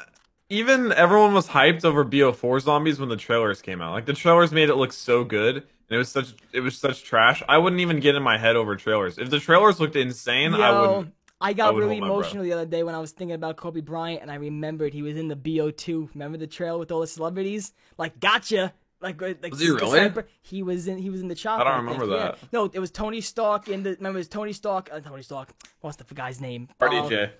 even 0.49 0.93
everyone 0.93 1.35
was 1.35 1.49
hyped 1.49 1.85
over 1.85 2.05
BO4 2.05 2.61
zombies 2.63 3.01
when 3.01 3.09
the 3.09 3.17
trailers 3.17 3.61
came 3.61 3.83
out. 3.83 3.93
Like 3.93 4.07
the 4.07 4.13
trailers 4.13 4.53
made 4.53 4.69
it 4.69 4.77
look 4.77 4.93
so 4.93 5.25
good, 5.25 5.57
and 5.57 5.65
it 5.89 5.97
was 5.99 6.09
such 6.09 6.35
it 6.53 6.61
was 6.61 6.79
such 6.79 7.03
trash. 7.03 7.43
I 7.49 7.59
wouldn't 7.59 7.81
even 7.81 7.99
get 7.99 8.15
in 8.15 8.23
my 8.23 8.39
head 8.39 8.55
over 8.55 8.77
trailers. 8.77 9.19
If 9.19 9.31
the 9.31 9.41
trailers 9.41 9.81
looked 9.81 9.97
insane, 9.97 10.55
I 10.55 10.81
wouldn't. 10.81 11.15
I 11.41 11.53
got 11.55 11.75
I 11.75 11.79
really 11.79 11.99
emotional 11.99 12.45
the 12.45 12.53
other 12.53 12.67
day 12.67 12.83
when 12.83 12.95
I 12.95 12.99
was 12.99 13.13
thinking 13.13 13.35
about 13.35 13.57
Kobe 13.57 13.81
Bryant, 13.81 14.21
and 14.23 14.31
I 14.31 14.35
remembered 14.35 14.93
he 14.93 15.03
was 15.03 15.17
in 15.17 15.29
the 15.29 15.37
BO2. 15.37 16.11
Remember 16.15 16.37
the 16.37 16.47
trail 16.47 16.79
with 16.79 16.93
all 16.93 17.01
the 17.01 17.07
celebrities? 17.07 17.73
Like, 17.97 18.21
gotcha. 18.21 18.75
Like, 19.01 19.21
like 19.23 19.51
Was 19.51 19.61
he 19.61 19.71
really? 19.71 20.13
He 20.43 20.63
was 20.63 20.87
in. 20.87 20.99
He 20.99 21.09
was 21.09 21.23
in 21.23 21.29
the 21.29 21.35
chopper. 21.35 21.65
I 21.65 21.77
don't 21.77 21.87
remember 21.87 22.07
yeah. 22.07 22.23
that. 22.23 22.39
No, 22.53 22.67
it 22.67 22.79
was 22.79 22.91
Tony 22.91 23.23
Stark 23.23 23.69
in 23.69 23.83
the. 23.83 23.95
Remember, 23.95 24.19
it 24.19 24.21
was 24.21 24.29
Tony 24.29 24.53
Stark. 24.53 24.91
Uh, 24.93 25.01
Tony 25.01 25.23
Stark. 25.23 25.49
What's 25.81 25.97
the 25.97 26.15
guy's 26.15 26.41
name? 26.41 26.69
RDJ. 26.79 27.31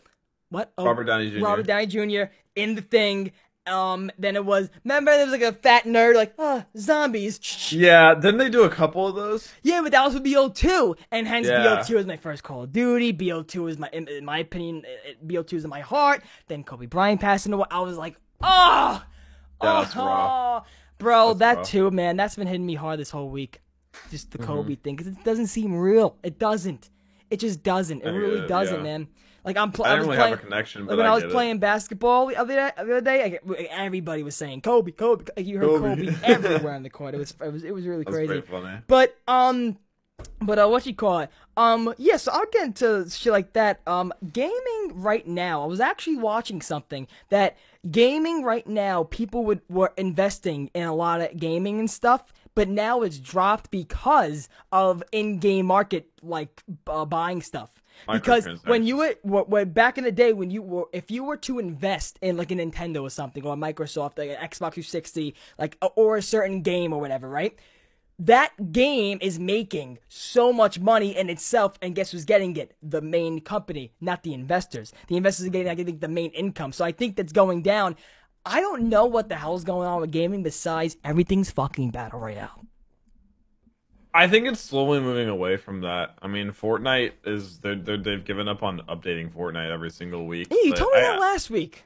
What? 0.49 0.73
Oh, 0.79 0.85
Robert 0.87 1.05
Downey 1.05 1.31
Jr. 1.31 1.45
Robert 1.45 1.67
Downey 1.67 1.87
Jr. 1.87 2.33
in 2.57 2.75
the 2.75 2.83
thing. 2.83 3.33
Um, 3.67 4.11
then 4.19 4.37
it 4.37 4.45
was. 4.45 4.71
Remember, 4.85 5.11
there 5.13 5.25
was 5.27 5.33
like 5.33 5.43
a 5.43 5.53
fat 5.53 5.85
nerd, 5.85 6.15
like, 6.15 6.33
ah, 6.39 6.65
zombies. 6.77 7.71
Yeah, 7.73 8.15
didn't 8.15 8.39
they 8.39 8.49
do 8.49 8.63
a 8.65 8.71
couple 8.71 9.07
of 9.07 9.15
those? 9.15 9.53
Yeah, 9.63 9.81
but 9.83 9.93
that 9.93 10.05
was 10.05 10.15
with 10.15 10.25
BO2, 10.25 10.97
and 11.13 11.29
hence 11.29 11.47
Yeah. 11.47 11.65
BO2 11.83 11.97
is 11.99 12.07
my 12.07 12.17
first 12.17 12.43
Call 12.43 12.63
of 12.65 12.73
Duty. 12.73 13.13
BO2 13.13 13.71
is 13.71 13.79
my, 13.79 13.89
in, 13.93 14.09
in 14.09 14.25
my 14.25 14.39
opinion, 14.39 14.85
it- 14.87 15.11
it- 15.11 15.29
BO2 15.29 15.53
is 15.59 15.65
in 15.65 15.71
my 15.71 15.81
heart. 15.81 16.23
Then 16.49 16.65
Kobe 16.65 16.87
Bryant 16.87 17.21
passing 17.21 17.53
away. 17.53 17.67
I 17.71 17.81
was 17.81 17.97
like, 17.99 18.17
oh, 18.43 19.05
Yeah, 19.63 19.81
that's 19.83 19.95
oh, 19.97 20.07
rough. 20.07 20.67
bro, 20.99 21.29
That's 21.35 21.39
that 21.39 21.57
rough. 21.59 21.69
too, 21.69 21.91
man. 21.91 22.17
That's 22.17 22.37
been 22.37 22.47
hitting 22.47 22.67
me 22.67 22.75
hard 22.77 22.99
this 22.99 23.11
whole 23.11 23.29
week. 23.29 23.61
Just 24.11 24.31
the 24.31 24.39
Mm-hmm. 24.39 24.47
Kobe 24.47 24.75
thing, 24.77 24.97
'cause 24.97 25.07
it 25.07 25.23
doesn't 25.23 25.49
seem 25.49 25.75
real. 25.77 26.17
It 26.23 26.39
doesn't. 26.39 26.89
It 27.31 27.39
just 27.41 27.63
doesn't. 27.63 28.03
It 28.03 28.11
really 28.11 28.47
doesn't, 28.49 28.77
yeah. 28.79 28.83
man. 28.83 29.09
Like 29.45 29.57
I'm, 29.57 29.73
pl- 29.73 29.85
I 29.85 29.89
I 29.89 29.93
didn't 29.97 30.09
was 30.09 30.09
really 30.09 30.19
playing. 30.19 30.31
have 30.33 30.39
a 30.41 30.43
connection, 30.43 30.87
but 30.87 30.91
Like 30.91 30.99
when 30.99 31.07
I, 31.07 31.11
I 31.11 31.15
was 31.15 31.23
get 31.25 31.33
playing 31.33 31.59
basketball 31.59 32.27
the 32.27 32.37
other 32.37 32.55
day, 32.55 32.71
the 32.77 32.83
other 32.83 33.01
day 33.01 33.41
I 33.49 33.65
everybody 33.71 34.23
was 34.23 34.37
saying 34.37 34.61
Kobe, 34.63 34.91
Kobe. 34.93 35.25
Like 35.37 35.47
you 35.47 35.59
heard 35.59 35.67
Kobe. 35.67 36.07
Kobe, 36.07 36.17
everywhere 36.25 36.75
in 36.75 36.83
the 36.83 36.91
court. 36.91 37.15
It 37.15 37.19
was, 37.19 37.35
it 37.43 37.53
was, 37.53 37.65
it 37.65 37.73
was 37.73 37.87
really 37.87 38.03
it. 38.03 38.05
That's 38.07 38.17
crazy. 38.17 38.29
pretty 38.29 38.47
funny. 38.47 38.79
But 38.87 39.17
um, 39.29 39.79
but 40.43 40.59
uh, 40.59 40.69
what 40.69 40.85
you 40.87 40.95
call 40.95 41.21
it? 41.21 41.31
Um, 41.57 41.95
yeah. 41.97 42.17
So 42.17 42.33
I'll 42.33 42.45
get 42.53 42.65
into 42.67 43.09
shit 43.09 43.33
like 43.33 43.53
that. 43.55 43.81
Um, 43.87 44.13
gaming 44.33 44.93
right 44.95 45.27
now. 45.27 45.63
I 45.63 45.67
was 45.67 45.81
actually 45.81 46.17
watching 46.17 46.61
something 46.61 47.09
that 47.31 47.57
gaming 47.91 48.43
right 48.43 48.67
now. 48.67 49.05
People 49.05 49.45
would 49.45 49.63
were 49.69 49.93
investing 49.97 50.71
in 50.75 50.83
a 50.85 50.95
lot 50.95 51.21
of 51.21 51.37
gaming 51.39 51.79
and 51.79 51.91
stuff. 51.91 52.33
But 52.55 52.69
now 52.69 53.03
it's 53.03 53.19
dropped 53.19 53.71
because 53.71 54.49
of 54.73 55.05
in-game 55.13 55.67
market 55.67 56.11
like 56.21 56.63
uh, 56.89 57.05
buying 57.05 57.43
stuff. 57.43 57.80
Because 58.11 58.47
when 58.65 58.85
you 58.85 58.99
were, 58.99 59.15
were, 59.25 59.65
back 59.65 59.99
in 59.99 60.05
the 60.05 60.13
day 60.13 60.33
when 60.33 60.51
you 60.51 60.63
were 60.63 60.85
if 60.93 61.11
you 61.11 61.25
were 61.25 61.37
to 61.39 61.59
invest 61.59 62.19
in 62.23 62.37
like 62.37 62.51
a 62.51 62.55
Nintendo 62.55 63.03
or 63.03 63.11
something 63.11 63.45
or 63.45 63.55
a 63.55 63.57
Microsoft 63.57 64.19
like 64.19 64.31
an 64.31 64.37
Xbox 64.37 64.75
360 64.75 65.35
like 65.59 65.77
or 65.97 66.17
a 66.17 66.23
certain 66.23 66.63
game 66.63 66.93
or 66.93 67.01
whatever, 67.01 67.29
right? 67.29 67.59
that 68.21 68.71
game 68.71 69.19
is 69.23 69.39
making 69.39 69.99
so 70.09 70.53
much 70.53 70.79
money 70.79 71.17
in 71.17 71.31
itself, 71.31 71.79
and 71.81 71.95
guess 71.95 72.11
who's 72.11 72.27
getting 72.27 72.55
it? 72.57 72.77
The 72.83 73.01
main 73.01 73.41
company, 73.41 73.93
not 73.99 74.23
the 74.23 74.35
investors. 74.35 74.93
The 75.09 75.17
investors 75.17 75.47
are 75.47 75.51
getting, 75.51 75.71
I 75.71 75.75
think, 75.75 76.01
the 76.01 76.09
main 76.09 76.31
income. 76.33 76.73
So 76.73 76.85
I 76.85 76.93
think 76.93 77.17
that's 77.17 77.33
going 77.33 77.63
down. 77.63 77.97
I 78.45 78.61
don't 78.61 78.91
know 78.91 79.07
what 79.07 79.31
the 79.31 79.37
hell's 79.37 79.65
going 79.65 79.89
on 79.89 80.03
with 80.03 80.11
gaming 80.11 80.43
besides 80.43 80.99
everything's 81.03 81.51
fucking 81.51 81.91
battle 81.91 82.21
royale. 82.21 82.67
I 84.13 84.27
think 84.29 84.47
it's 84.49 84.61
slowly 84.61 85.01
moving 85.01 85.29
away 85.29 85.57
from 85.57 85.83
that. 85.83 86.17
I 86.21 86.27
mean, 86.27 86.51
Fortnite 86.51 87.13
is 87.25 87.59
they're, 87.61 87.77
they're, 87.77 87.97
they've 87.97 88.25
given 88.25 88.49
up 88.49 88.63
on 88.63 88.81
updating 88.89 89.31
Fortnite 89.33 89.71
every 89.71 89.91
single 89.91 90.27
week. 90.27 90.49
Hey, 90.51 90.59
you 90.65 90.75
told 90.75 90.93
me 90.93 90.99
I- 90.99 91.03
that 91.03 91.21
last 91.21 91.51
week. 91.51 91.85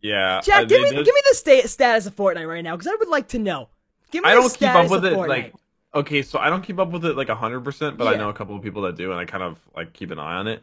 Yeah, 0.00 0.40
Jack, 0.44 0.60
uh, 0.62 0.64
give 0.66 0.80
me 0.82 0.90
did- 0.90 1.04
give 1.04 1.14
me 1.14 1.22
the 1.30 1.34
sta- 1.34 1.66
status 1.66 2.06
of 2.06 2.14
Fortnite 2.14 2.46
right 2.48 2.62
now 2.62 2.76
because 2.76 2.86
I 2.86 2.94
would 2.94 3.08
like 3.08 3.28
to 3.28 3.38
know. 3.40 3.68
Give 4.12 4.22
me 4.22 4.30
I 4.30 4.34
don't 4.34 4.52
keep 4.56 4.68
up 4.68 4.88
with 4.88 5.04
it 5.04 5.12
Fortnite. 5.12 5.28
like 5.28 5.54
okay, 5.92 6.22
so 6.22 6.38
I 6.38 6.48
don't 6.50 6.62
keep 6.62 6.78
up 6.78 6.92
with 6.92 7.04
it 7.04 7.16
like 7.16 7.28
hundred 7.28 7.64
percent, 7.64 7.96
but 7.98 8.06
I 8.06 8.14
know 8.16 8.28
a 8.28 8.32
couple 8.32 8.54
of 8.54 8.62
people 8.62 8.82
that 8.82 8.96
do, 8.96 9.10
and 9.10 9.18
I 9.18 9.24
kind 9.24 9.42
of 9.42 9.58
like 9.74 9.92
keep 9.94 10.12
an 10.12 10.20
eye 10.20 10.36
on 10.36 10.46
it. 10.46 10.62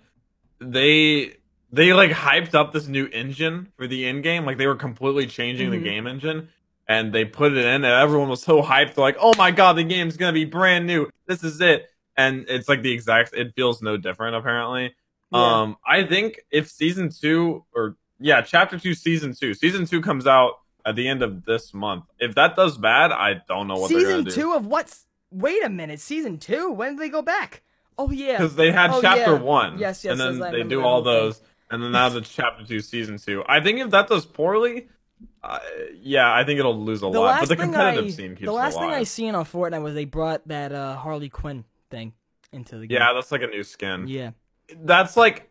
They 0.60 1.36
they 1.72 1.92
like 1.94 2.12
hyped 2.12 2.56
up 2.56 2.72
this 2.72 2.88
new 2.88 3.08
engine 3.08 3.72
for 3.76 3.88
the 3.88 4.08
in 4.08 4.22
game, 4.22 4.46
like 4.46 4.58
they 4.58 4.68
were 4.68 4.76
completely 4.76 5.28
changing 5.28 5.68
Mhm. 5.68 5.72
the 5.72 5.80
game 5.80 6.08
engine, 6.08 6.48
and 6.88 7.12
they 7.14 7.26
put 7.26 7.52
it 7.54 7.58
in, 7.60 7.66
and 7.66 7.86
everyone 7.86 8.30
was 8.30 8.42
so 8.44 8.62
hyped, 8.62 8.96
They're 8.96 9.04
like, 9.04 9.18
"Oh 9.20 9.34
my 9.38 9.52
god, 9.52 9.74
the 9.74 9.84
game's 9.84 10.18
gonna 10.18 10.34
be 10.34 10.46
brand 10.46 10.86
new! 10.88 11.10
This 11.28 11.44
is 11.44 11.60
it!" 11.62 11.86
And 12.18 12.46
it's 12.48 12.70
like 12.70 12.82
the 12.82 12.92
exact, 12.94 13.34
it 13.34 13.54
feels 13.56 13.82
no 13.82 13.98
different 13.98 14.36
apparently. 14.36 14.96
Yeah. 15.32 15.62
Um, 15.62 15.78
I 15.86 16.04
think 16.04 16.40
if 16.52 16.70
season 16.70 17.10
two 17.10 17.66
or 17.76 17.98
yeah, 18.20 18.42
chapter 18.42 18.78
two, 18.80 18.94
season 18.94 19.34
two, 19.34 19.54
season 19.54 19.86
two 19.86 20.02
comes 20.02 20.26
out 20.28 20.54
at 20.86 20.96
the 20.96 21.08
end 21.08 21.22
of 21.24 21.44
this 21.46 21.74
month. 21.74 22.06
If 22.20 22.36
that 22.36 22.56
does 22.56 22.78
bad, 22.78 23.12
I 23.12 23.42
don't 23.48 23.68
know 23.68 23.76
what 23.76 23.90
they're 23.90 24.00
season 24.00 24.12
gonna 24.20 24.24
do. 24.24 24.32
two 24.32 24.54
of 24.54 24.66
what's? 24.66 25.06
Wait 25.32 25.64
a 25.66 25.70
minute, 25.70 26.00
season 26.00 26.38
two. 26.38 26.72
When 26.72 26.92
did 26.96 27.00
they 27.00 27.10
go 27.10 27.22
back? 27.22 27.64
Oh 27.98 28.12
yeah, 28.12 28.34
because 28.38 28.56
they 28.56 28.72
had 28.72 28.92
Oh, 28.92 29.02
chapter 29.02 29.34
yeah. 29.34 29.42
one. 29.42 29.80
Yes, 29.80 30.04
yes, 30.06 30.12
and 30.12 30.20
then 30.22 30.38
yes, 30.38 30.52
they 30.52 30.64
do 30.64 30.82
all 30.84 31.02
those, 31.02 31.42
and 31.72 31.82
then 31.84 31.92
now 31.92 32.16
it's 32.16 32.30
chapter 32.30 32.64
two, 32.66 32.80
season 32.80 33.18
two. 33.18 33.44
I 33.48 33.60
think 33.60 33.80
if 33.80 33.90
that 33.90 34.08
does 34.08 34.26
poorly, 34.26 34.88
uh, 35.46 35.60
yeah, 36.02 36.34
I 36.34 36.44
think 36.44 36.60
it'll 36.60 36.80
lose 36.84 37.00
a 37.04 37.10
the 37.12 37.20
lot. 37.20 37.40
But 37.40 37.50
the 37.50 37.56
competitive 37.56 38.06
I, 38.06 38.10
scene 38.10 38.32
keeps 38.36 38.46
the 38.46 38.52
last 38.52 38.78
thing 38.78 38.90
I 38.90 39.04
seen 39.04 39.36
on 39.36 39.46
Fortnite 39.46 39.82
was 39.84 39.94
they 39.94 40.06
brought 40.06 40.48
that 40.48 40.72
uh, 40.72 40.96
Harley 40.96 41.30
Quinn 41.30 41.64
thing 41.92 42.14
into 42.52 42.78
the 42.78 42.88
game. 42.88 42.98
Yeah, 42.98 43.14
that's 43.14 43.32
like 43.32 43.42
a 43.42 43.48
new 43.48 43.64
skin. 43.64 44.08
yeah. 44.08 44.32
That's 44.84 45.16
like. 45.16 45.50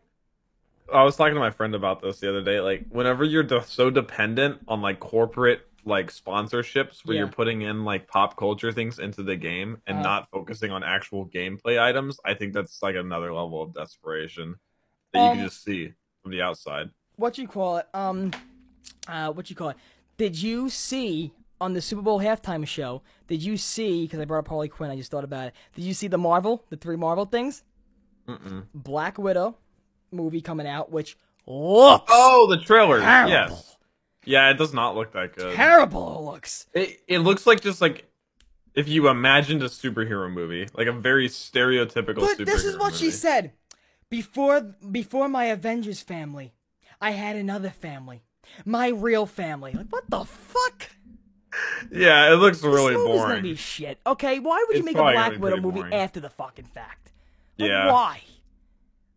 I 0.93 1.03
was 1.03 1.15
talking 1.15 1.33
to 1.33 1.39
my 1.39 1.49
friend 1.49 1.73
about 1.73 2.01
this 2.01 2.19
the 2.19 2.29
other 2.29 2.43
day. 2.43 2.59
Like, 2.59 2.85
whenever 2.89 3.23
you're 3.23 3.41
de- 3.41 3.63
so 3.63 3.89
dependent 3.89 4.59
on 4.67 4.81
like 4.83 4.99
corporate 4.99 5.61
like 5.83 6.11
sponsorships, 6.11 7.05
where 7.05 7.15
Yeah. 7.15 7.21
you're 7.21 7.31
putting 7.31 7.61
in 7.63 7.85
like 7.85 8.07
pop 8.07 8.35
culture 8.37 8.71
things 8.71 8.99
into 8.99 9.23
the 9.23 9.35
game 9.35 9.81
and 9.87 9.99
Uh. 9.99 10.01
not 10.01 10.29
focusing 10.29 10.71
on 10.71 10.83
actual 10.83 11.25
gameplay 11.27 11.79
items, 11.81 12.19
I 12.25 12.33
think 12.35 12.53
that's 12.53 12.83
like 12.83 12.95
another 12.95 13.33
level 13.33 13.61
of 13.63 13.73
desperation 13.73 14.55
that 15.13 15.19
you 15.19 15.25
Um, 15.25 15.37
can 15.37 15.45
just 15.45 15.63
see 15.63 15.93
from 16.21 16.31
the 16.31 16.41
outside. 16.41 16.89
What 17.15 17.37
you 17.37 17.47
call 17.47 17.77
it? 17.77 17.87
Um, 17.93 18.31
uh, 19.07 19.31
what 19.31 19.49
you 19.49 19.55
call 19.55 19.69
it? 19.69 19.77
Did 20.17 20.41
you 20.41 20.69
see 20.69 21.33
on 21.59 21.73
the 21.73 21.81
Super 21.81 22.01
Bowl 22.01 22.19
halftime 22.19 22.65
show? 22.67 23.01
Did 23.27 23.43
you 23.43 23.57
see? 23.57 24.03
Because 24.03 24.19
I 24.19 24.25
brought 24.25 24.39
up 24.39 24.47
Harley 24.47 24.69
Quinn, 24.69 24.89
I 24.89 24.95
just 24.95 25.11
thought 25.11 25.23
about 25.23 25.47
it. 25.47 25.53
Did 25.75 25.83
you 25.83 25.93
see 25.93 26.07
the 26.07 26.17
Marvel, 26.17 26.63
the 26.69 26.77
three 26.77 26.95
Marvel 26.95 27.25
things? 27.25 27.63
Mm-mm. 28.27 28.65
Black 28.73 29.17
Widow 29.17 29.57
movie 30.11 30.41
coming 30.41 30.67
out, 30.67 30.91
which 30.91 31.17
looks 31.45 32.05
Oh, 32.09 32.47
the 32.49 32.57
trailer, 32.57 32.99
terrible. 32.99 33.31
Yes. 33.31 33.75
Yeah, 34.25 34.49
it 34.49 34.57
does 34.57 34.73
not 34.73 34.95
look 34.95 35.13
that 35.13 35.35
good. 35.35 35.55
Terrible 35.55 36.19
it 36.19 36.31
looks. 36.31 36.67
It, 36.73 37.01
it 37.07 37.19
looks 37.19 37.45
like 37.45 37.61
just 37.61 37.81
like 37.81 38.09
if 38.73 38.89
you 38.89 39.07
imagined 39.07 39.61
a 39.63 39.67
superhero 39.67 40.31
movie, 40.31 40.67
like 40.73 40.87
a 40.87 40.91
very 40.91 41.29
stereotypical 41.29 42.15
But 42.15 42.37
superhero 42.37 42.45
this 42.45 42.65
is 42.65 42.77
what 42.77 42.95
she 42.95 43.11
said. 43.11 43.53
Before 44.09 44.61
before 44.61 45.29
my 45.29 45.45
Avengers 45.45 46.01
family, 46.01 46.53
I 46.99 47.11
had 47.11 47.35
another 47.35 47.69
family. 47.69 48.23
My 48.65 48.87
real 48.89 49.25
family. 49.25 49.71
Like 49.73 49.87
what 49.89 50.09
the 50.09 50.25
fuck? 50.25 50.89
Yeah, 51.91 52.33
it 52.33 52.35
looks 52.35 52.61
really 52.63 52.93
this 52.93 52.97
movie's 52.97 53.15
gonna 53.21 53.27
boring. 53.29 53.43
be 53.43 53.55
shit. 53.55 53.97
Okay, 54.05 54.39
why 54.39 54.65
would 54.67 54.75
you 54.75 54.79
It's 54.79 54.85
make 54.85 54.95
a 54.97 55.01
Black 55.01 55.37
Widow 55.39 55.57
movie 55.61 55.79
boring. 55.79 55.93
after 55.93 56.19
the 56.19 56.29
fucking 56.29 56.65
fact? 56.65 57.11
Like, 57.57 57.69
Yeah. 57.69 57.91
Why? 57.91 58.21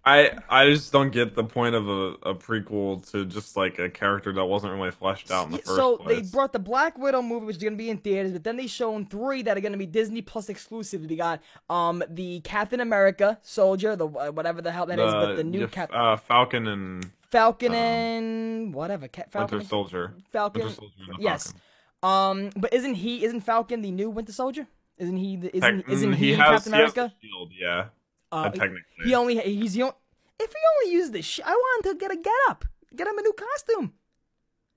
I 0.09 0.39
I 0.49 0.71
just 0.71 0.91
don't 0.93 1.11
get 1.11 1.35
the 1.35 1.45
point 1.45 1.75
of 1.75 1.89
a, 1.89 1.93
a 2.31 2.35
prequel 2.35 3.09
to 3.11 3.27
just 3.27 3.57
like 3.57 3.79
a 3.79 3.91
character 3.91 4.33
that 4.33 4.45
wasn't 4.45 4.73
really 4.73 4.91
fleshed 4.91 5.31
out 5.31 5.47
in 5.47 5.53
the 5.53 5.59
first 5.59 5.77
so 5.77 5.99
place. 5.99 6.25
they 6.25 6.31
brought 6.31 6.53
the 6.53 6.59
Black 6.59 6.97
Widow 6.97 7.21
movie, 7.23 7.47
which 7.47 7.57
is 7.57 7.63
gonna 7.63 7.77
be 7.77 7.91
in 7.91 7.99
theaters, 7.99 8.33
but 8.33 8.43
then 8.45 8.57
they 8.57 8.67
shown 8.67 9.05
three 9.07 9.43
that 9.43 9.57
are 9.57 9.61
gonna 9.61 9.77
be 9.77 9.87
Disney 9.87 10.23
Plus 10.23 10.49
exclusive. 10.49 11.03
We 11.03 11.17
got 11.17 11.41
um 11.69 12.03
the 12.09 12.41
Captain 12.41 12.81
America 12.81 13.39
Soldier, 13.43 13.97
the 13.97 14.09
uh, 14.09 14.31
whatever 14.31 14.63
the 14.63 14.73
hell 14.73 14.87
that 14.87 14.99
is, 14.99 15.13
but 15.13 15.35
the 15.37 15.45
new 15.45 15.61
yeah, 15.61 15.67
Cap 15.67 15.91
uh, 15.93 16.17
Falcon 16.17 16.67
and 16.69 17.11
Falcon 17.31 17.73
um, 17.73 17.75
and 17.77 18.75
whatever 18.75 19.09
Ca- 19.09 19.25
Falcon. 19.29 19.59
Winter 19.59 19.69
Soldier. 19.69 20.15
Falcon. 20.33 20.63
Winter 20.63 20.75
Soldier 20.75 20.95
and 21.11 21.19
the 21.19 21.23
Yes. 21.23 21.53
Falcon. 22.01 22.47
Um, 22.47 22.51
but 22.57 22.73
isn't 22.73 22.95
he? 22.95 23.25
Isn't 23.25 23.41
Falcon 23.41 23.83
the 23.83 23.91
new 23.91 24.09
Winter 24.09 24.33
Soldier? 24.33 24.67
Isn't 24.97 25.17
he? 25.17 25.37
The, 25.37 25.57
isn't 25.57 25.89
isn't 25.89 26.13
he, 26.15 26.33
in 26.33 26.39
has, 26.41 26.49
Captain 26.65 26.73
he 26.73 26.79
has 26.81 26.93
America? 26.93 27.15
the 27.21 27.27
shield, 27.29 27.53
yeah. 27.61 27.85
Uh, 28.31 28.51
technically. 28.51 28.83
he 29.05 29.15
only 29.15 29.39
he's 29.39 29.75
the 29.75 29.83
only. 29.83 29.95
If 30.41 30.51
he 30.51 30.57
only 30.85 30.95
used 30.97 31.13
this 31.13 31.25
shit, 31.25 31.45
I 31.47 31.51
want 31.51 31.87
him 31.87 31.93
to 31.93 31.99
get 31.99 32.11
a 32.13 32.17
get 32.17 32.33
up, 32.49 32.65
get 32.95 33.07
him 33.07 33.19
a 33.19 33.23
new 33.23 33.33
costume. 33.33 33.93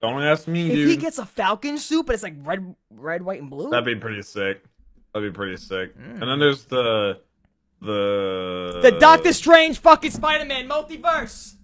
Don't 0.01 0.23
ask 0.23 0.47
me, 0.47 0.67
If 0.67 0.73
dude. 0.73 0.89
he 0.89 0.97
gets 0.97 1.19
a 1.19 1.25
Falcon 1.25 1.77
suit, 1.77 2.07
but 2.07 2.13
it's 2.15 2.23
like 2.23 2.33
red, 2.39 2.75
red, 2.89 3.21
white, 3.21 3.39
and 3.39 3.49
blue. 3.51 3.69
That'd 3.69 3.85
be 3.85 3.95
pretty 3.95 4.23
sick. 4.23 4.63
That'd 5.13 5.31
be 5.31 5.35
pretty 5.35 5.57
sick. 5.57 5.95
Mm. 5.95 6.21
And 6.21 6.23
then 6.23 6.39
there's 6.39 6.65
the 6.65 7.19
the 7.81 8.79
the 8.81 8.91
Doctor 8.99 9.33
Strange 9.33 9.79
fucking 9.79 10.11
Spider 10.11 10.45
Man 10.45 10.67
multiverse. 10.67 11.55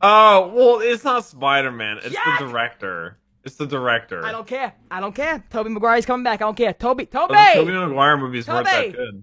Oh 0.00 0.52
well, 0.54 0.80
it's 0.80 1.04
not 1.04 1.24
Spider 1.24 1.70
Man. 1.70 1.98
It's 1.98 2.14
Jack! 2.14 2.40
the 2.40 2.46
director. 2.46 3.18
It's 3.44 3.56
the 3.56 3.66
director. 3.66 4.24
I 4.24 4.32
don't 4.32 4.46
care. 4.46 4.72
I 4.90 5.00
don't 5.00 5.14
care. 5.14 5.42
Tobey 5.50 5.70
Maguire's 5.70 6.06
coming 6.06 6.22
back. 6.24 6.40
I 6.42 6.44
don't 6.44 6.56
care. 6.56 6.72
Toby, 6.72 7.06
Toby. 7.06 7.34
But 7.34 7.54
the 7.54 7.60
Tobey 7.60 7.72
Maguire 7.72 8.16
movies 8.16 8.46
weren't 8.46 8.66
that 8.66 8.92
good. 8.92 9.22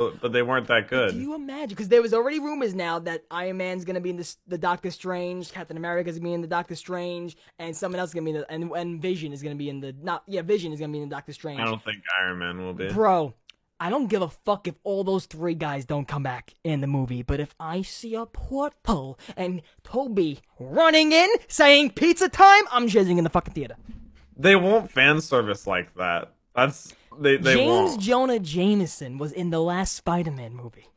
But, 0.00 0.20
but 0.20 0.32
they 0.32 0.42
weren't 0.42 0.66
that 0.68 0.88
good. 0.88 1.12
Do 1.12 1.20
you 1.20 1.34
imagine? 1.34 1.68
Because 1.68 1.88
there 1.88 2.02
was 2.02 2.14
already 2.14 2.40
rumors 2.40 2.74
now 2.74 2.98
that 3.00 3.24
Iron 3.30 3.58
Man's 3.58 3.84
gonna 3.84 4.00
be 4.00 4.10
in 4.10 4.16
this, 4.16 4.38
the 4.46 4.58
Doctor 4.58 4.90
Strange, 4.90 5.52
Captain 5.52 5.76
America's 5.76 6.18
gonna 6.18 6.28
be 6.28 6.34
in 6.34 6.40
the 6.40 6.48
Doctor 6.48 6.74
Strange, 6.74 7.36
and 7.58 7.76
someone 7.76 8.00
else 8.00 8.10
is 8.10 8.14
gonna 8.14 8.24
be 8.24 8.30
in 8.30 8.36
the 8.38 8.52
and, 8.52 8.70
and 8.72 9.02
Vision 9.02 9.32
is 9.32 9.42
gonna 9.42 9.54
be 9.54 9.68
in 9.68 9.80
the 9.80 9.94
not 10.02 10.22
yeah 10.26 10.42
Vision 10.42 10.72
is 10.72 10.80
gonna 10.80 10.92
be 10.92 11.00
in 11.00 11.08
the 11.08 11.14
Doctor 11.14 11.32
Strange. 11.32 11.60
I 11.60 11.64
don't 11.64 11.84
think 11.84 11.98
Iron 12.20 12.38
Man 12.38 12.58
will 12.58 12.74
be. 12.74 12.92
Bro, 12.92 13.34
I 13.82 13.88
don't 13.88 14.08
give 14.08 14.20
a 14.20 14.28
fuck 14.28 14.68
if 14.68 14.74
all 14.84 15.04
those 15.04 15.24
three 15.24 15.54
guys 15.54 15.86
don't 15.86 16.06
come 16.06 16.22
back 16.22 16.52
in 16.64 16.82
the 16.82 16.86
movie, 16.86 17.22
but 17.22 17.40
if 17.40 17.54
I 17.58 17.80
see 17.80 18.14
a 18.14 18.26
portal 18.26 19.18
and 19.38 19.62
Toby 19.84 20.40
running 20.58 21.12
in 21.12 21.28
saying 21.48 21.92
pizza 21.92 22.28
time, 22.28 22.64
I'm 22.70 22.88
jizzing 22.88 23.16
in 23.16 23.24
the 23.24 23.30
fucking 23.30 23.54
theater. 23.54 23.76
They 24.36 24.54
won't 24.54 24.90
fan 24.90 25.22
service 25.22 25.66
like 25.66 25.94
that. 25.94 26.32
That's 26.54 26.94
they 27.20 27.36
they 27.36 27.54
James 27.54 27.90
won't. 27.90 28.00
Jonah 28.00 28.38
Jameson 28.40 29.18
was 29.18 29.32
in 29.32 29.50
the 29.50 29.60
last 29.60 29.94
Spider-Man 29.94 30.54
movie. 30.54 30.88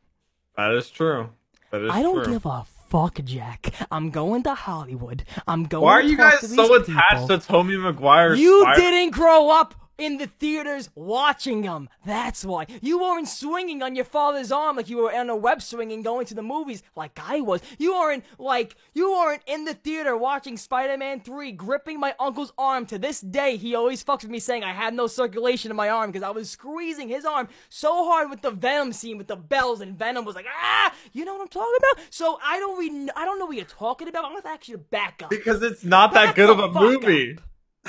That 0.56 0.72
is 0.72 0.90
true. 0.90 1.30
That 1.70 1.82
is 1.82 1.90
I 1.90 2.02
don't 2.02 2.24
true. 2.24 2.32
give 2.34 2.46
a 2.46 2.64
fuck, 2.88 3.20
Jack. 3.24 3.72
I'm 3.90 4.10
going 4.10 4.42
to 4.44 4.54
Hollywood. 4.54 5.24
I'm 5.46 5.64
going. 5.64 5.68
To 5.68 5.76
Hollywood. 5.76 5.82
Why 5.84 5.92
are 5.92 6.02
you 6.02 6.16
guys 6.16 6.40
so 6.40 6.78
these 6.78 6.88
attached 6.88 7.22
people. 7.22 7.28
to 7.28 7.38
Tommy 7.38 7.76
Maguire? 7.76 8.34
You 8.34 8.62
Spider- 8.62 8.80
didn't 8.80 9.10
grow 9.12 9.50
up 9.50 9.74
in 9.98 10.18
the 10.18 10.26
theaters 10.26 10.90
watching 10.94 11.62
them. 11.62 11.88
That's 12.04 12.44
why. 12.44 12.66
You 12.80 13.00
weren't 13.00 13.28
swinging 13.28 13.82
on 13.82 13.94
your 13.94 14.04
father's 14.04 14.52
arm 14.52 14.76
like 14.76 14.88
you 14.88 14.98
were 14.98 15.14
on 15.14 15.30
a 15.30 15.36
web 15.36 15.62
swing 15.62 15.92
and 15.92 16.04
going 16.04 16.26
to 16.26 16.34
the 16.34 16.42
movies 16.42 16.82
like 16.96 17.18
I 17.22 17.40
was. 17.40 17.60
You 17.78 17.94
weren't 17.94 18.24
like 18.38 18.76
you 18.92 19.12
weren't 19.12 19.42
in 19.46 19.64
the 19.64 19.74
theater 19.74 20.16
watching 20.16 20.56
Spider-Man 20.56 21.20
3 21.20 21.52
gripping 21.52 22.00
my 22.00 22.14
uncle's 22.18 22.52
arm. 22.58 22.86
To 22.86 22.98
this 22.98 23.20
day, 23.20 23.56
he 23.56 23.74
always 23.74 24.04
fucks 24.04 24.22
with 24.22 24.30
me 24.30 24.38
saying 24.38 24.64
I 24.64 24.72
had 24.72 24.94
no 24.94 25.06
circulation 25.06 25.70
in 25.70 25.76
my 25.76 25.88
arm 25.88 26.10
because 26.10 26.24
I 26.24 26.30
was 26.30 26.50
squeezing 26.50 27.08
his 27.08 27.24
arm 27.24 27.48
so 27.68 28.04
hard 28.04 28.30
with 28.30 28.42
the 28.42 28.50
Venom 28.50 28.92
scene 28.92 29.18
with 29.18 29.28
the 29.28 29.36
bells 29.36 29.80
and 29.80 29.98
Venom 29.98 30.24
was 30.24 30.34
like, 30.34 30.46
"Ah!" 30.48 30.92
You 31.12 31.24
know 31.24 31.34
what 31.34 31.42
I'm 31.42 31.48
talking 31.48 31.74
about? 31.78 32.04
So 32.10 32.38
I 32.42 32.58
don't 32.58 32.78
re- 32.78 33.10
I 33.16 33.24
don't 33.24 33.38
know 33.38 33.46
what 33.46 33.56
you're 33.56 33.64
talking 33.64 34.08
about. 34.08 34.24
I'm 34.24 34.32
going 34.32 34.42
to 34.42 34.48
ask 34.48 34.68
you 34.68 34.76
to 34.76 34.82
back 34.82 35.22
up. 35.22 35.30
Because 35.30 35.62
it's 35.62 35.84
not 35.84 36.12
that 36.14 36.34
good 36.34 36.50
of 36.50 36.58
a 36.58 36.68
movie. 36.68 37.38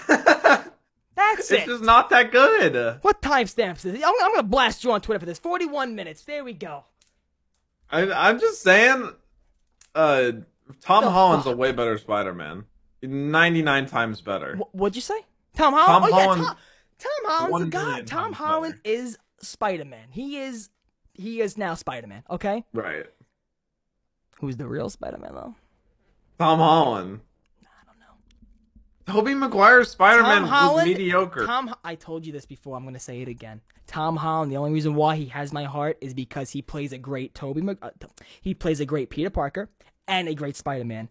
That's 1.15 1.51
It's 1.51 1.63
it. 1.63 1.65
just 1.65 1.83
not 1.83 2.09
that 2.09 2.31
good. 2.31 2.99
What 3.01 3.21
timestamps 3.21 3.85
is 3.85 3.93
it? 3.95 4.01
I'm, 4.05 4.13
I'm 4.21 4.31
gonna 4.35 4.43
blast 4.43 4.83
you 4.83 4.91
on 4.91 5.01
Twitter 5.01 5.19
for 5.19 5.25
this. 5.25 5.39
41 5.39 5.95
minutes. 5.95 6.23
There 6.23 6.43
we 6.43 6.53
go. 6.53 6.83
I, 7.89 8.11
I'm 8.11 8.39
just 8.39 8.61
saying, 8.61 9.11
uh, 9.93 10.31
Tom 10.81 11.03
The 11.03 11.11
Holland's 11.11 11.45
a 11.45 11.55
way 11.55 11.71
better 11.71 11.97
Spider-Man. 11.97 12.65
99 13.01 13.85
times 13.85 14.21
better. 14.21 14.55
Wh- 14.57 14.73
what'd 14.75 14.95
you 14.95 15.01
say? 15.01 15.19
Tom 15.55 15.73
Holland. 15.73 16.11
Tom 16.11 16.19
oh 16.19 16.21
Holland- 16.23 16.41
yeah, 16.41 16.47
Tom, 16.47 16.57
Tom 16.99 17.31
Holland's 17.49 17.69
guy. 17.69 17.85
million 17.85 18.05
Tom 18.05 18.33
Holland 18.33 18.79
is 18.83 19.17
Spider-Man. 19.41 20.07
He 20.09 20.37
is. 20.39 20.69
He 21.13 21.39
is 21.39 21.57
now 21.57 21.75
Spider-Man. 21.75 22.23
Okay. 22.29 22.65
Right. 22.73 23.05
Who's 24.41 24.57
the 24.57 24.67
real 24.67 24.89
Spider-Man 24.89 25.31
though? 25.33 25.55
Tom 26.39 26.59
Holland. 26.59 27.21
Tobey 29.07 29.35
Maguire's 29.35 29.91
Spider-Man 29.91 30.47
Tom 30.47 30.73
was 30.73 30.85
mediocre. 30.85 31.45
Tom. 31.45 31.75
I 31.83 31.95
told 31.95 32.25
you 32.25 32.31
this 32.31 32.45
before. 32.45 32.75
I'm 32.75 32.83
gonna 32.85 32.99
say 32.99 33.21
it 33.21 33.27
again. 33.27 33.61
Tom 33.87 34.15
Holland. 34.15 34.51
The 34.51 34.57
only 34.57 34.71
reason 34.71 34.95
why 34.95 35.15
he 35.15 35.27
has 35.27 35.53
my 35.53 35.63
heart 35.65 35.97
is 36.01 36.13
because 36.13 36.49
he 36.49 36.61
plays 36.61 36.91
a 36.91 36.97
great 36.97 37.35
Toby. 37.35 37.61
Mag- 37.61 37.77
uh, 37.81 37.91
he 38.41 38.53
plays 38.53 38.79
a 38.79 38.85
great 38.85 39.09
Peter 39.09 39.29
Parker 39.29 39.69
and 40.07 40.27
a 40.27 40.33
great 40.33 40.55
Spider-Man. 40.55 41.09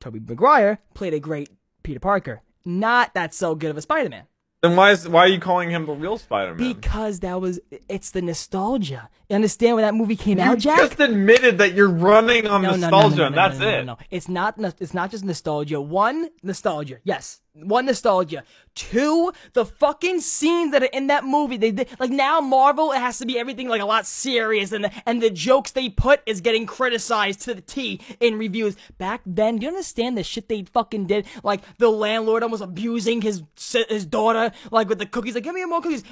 Tobey 0.00 0.20
Maguire 0.20 0.78
played 0.94 1.14
a 1.14 1.20
great 1.20 1.50
Peter 1.82 2.00
Parker. 2.00 2.42
Not 2.64 3.14
that 3.14 3.34
so 3.34 3.54
good 3.54 3.70
of 3.70 3.76
a 3.76 3.82
Spider-Man. 3.82 4.24
Then 4.62 4.74
why 4.76 4.92
is 4.92 5.08
why 5.08 5.20
are 5.20 5.28
you 5.28 5.38
calling 5.38 5.70
him 5.70 5.86
the 5.86 5.92
real 5.92 6.18
Spider-Man? 6.18 6.72
Because 6.72 7.20
that 7.20 7.40
was 7.40 7.60
it's 7.88 8.10
the 8.10 8.22
nostalgia. 8.22 9.08
You 9.28 9.36
understand 9.36 9.76
when 9.76 9.84
that 9.84 9.94
movie 9.94 10.16
came 10.16 10.38
you 10.38 10.44
out, 10.44 10.58
Jack? 10.58 10.78
You 10.78 10.88
just 10.88 11.00
admitted 11.00 11.58
that 11.58 11.74
you're 11.74 11.90
running 11.90 12.46
on 12.46 12.62
no, 12.62 12.70
no, 12.70 12.76
no, 12.76 12.80
nostalgia, 12.80 13.16
no, 13.16 13.22
no, 13.22 13.26
and 13.26 13.36
no, 13.36 13.42
that's 13.42 13.58
no, 13.58 13.64
no, 13.64 13.70
it. 13.70 13.84
No, 13.84 13.92
no. 13.92 13.98
It's 14.10 14.28
not. 14.28 14.54
It's 14.80 14.94
not 14.94 15.10
just 15.10 15.24
nostalgia. 15.24 15.80
One, 15.80 16.30
nostalgia. 16.42 16.98
Yes, 17.04 17.40
one 17.62 17.86
nostalgia. 17.86 18.44
Two, 18.74 19.32
the 19.54 19.64
fucking 19.64 20.20
scenes 20.20 20.72
that 20.72 20.82
are 20.82 20.90
in 20.92 21.06
that 21.06 21.24
movie. 21.24 21.56
They 21.56 21.70
did 21.70 21.88
like 21.98 22.10
now 22.10 22.40
Marvel. 22.40 22.92
It 22.92 22.98
has 22.98 23.16
to 23.18 23.26
be 23.26 23.38
everything 23.38 23.68
like 23.68 23.80
a 23.80 23.86
lot 23.86 24.06
serious, 24.06 24.70
and 24.72 24.84
the, 24.84 24.92
and 25.06 25.22
the 25.22 25.30
jokes 25.30 25.70
they 25.70 25.88
put 25.88 26.20
is 26.26 26.42
getting 26.42 26.66
criticized 26.66 27.40
to 27.42 27.54
the 27.54 27.62
T 27.62 28.00
in 28.20 28.38
reviews. 28.38 28.76
Back 28.98 29.22
then, 29.24 29.56
do 29.56 29.62
you 29.62 29.68
understand 29.68 30.18
the 30.18 30.22
shit 30.22 30.48
they 30.50 30.64
fucking 30.64 31.06
did? 31.06 31.26
Like 31.42 31.62
the 31.78 31.88
landlord 31.88 32.42
almost 32.42 32.62
abusing 32.62 33.22
his 33.22 33.42
his 33.88 34.04
daughter, 34.04 34.52
like 34.70 34.90
with 34.90 34.98
the 34.98 35.06
cookies. 35.06 35.34
Like, 35.34 35.44
give 35.44 35.54
me 35.54 35.64
more 35.64 35.80
cookies. 35.80 36.04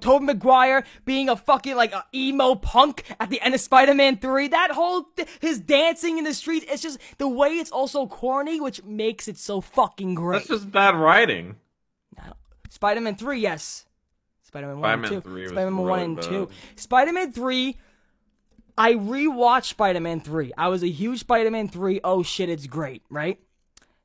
Tobey 0.00 0.26
Maguire 0.26 0.84
being 1.04 1.28
a 1.28 1.34
fucking 1.34 1.74
like 1.74 1.92
a 1.92 2.04
emo 2.14 2.54
punk 2.54 3.02
at 3.18 3.30
the 3.30 3.40
end 3.40 3.54
of 3.54 3.60
Spider-Man 3.60 4.18
3. 4.18 4.46
That 4.48 4.70
whole 4.70 5.08
th- 5.16 5.28
his 5.40 5.58
dancing 5.58 6.18
in 6.18 6.24
the 6.24 6.34
streets, 6.34 6.66
it's 6.68 6.82
just 6.82 6.98
the 7.18 7.26
way 7.28 7.48
it's 7.58 7.72
also 7.72 8.06
corny, 8.06 8.60
which 8.60 8.84
makes 8.84 9.26
it 9.26 9.38
so 9.38 9.60
fucking 9.60 10.14
great. 10.14 10.42
Bad 10.76 10.94
writing. 10.94 11.56
Spider-Man 12.68 13.16
3, 13.16 13.40
yes. 13.40 13.86
Spider-Man 14.42 14.78
1 14.78 14.90
and 14.90 15.06
Spider-Man 15.06 15.22
2. 15.22 15.28
3 15.28 15.48
Spider-Man 15.48 15.86
1 15.86 15.98
and 16.00 16.16
bad. 16.16 16.24
2. 16.24 16.48
Spider-Man 16.76 17.32
3 17.32 17.76
I 18.78 18.92
rewatched 18.92 19.70
Spider-Man 19.70 20.20
3. 20.20 20.52
I 20.58 20.68
was 20.68 20.82
a 20.82 20.88
huge 20.88 21.20
Spider-Man 21.20 21.68
3. 21.68 22.00
Oh 22.04 22.22
shit, 22.22 22.50
it's 22.50 22.66
great, 22.66 23.02
right? 23.08 23.40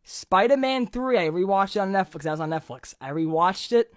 Spider-Man 0.04 0.88
3, 0.88 1.18
I 1.18 1.30
rewatched 1.30 1.76
it 1.76 1.80
on 1.80 1.92
Netflix. 1.92 2.26
I 2.26 2.32
was 2.32 2.40
on 2.40 2.50
Netflix. 2.50 2.96
I 3.02 3.10
rewatched 3.10 3.74
it. 3.74 3.94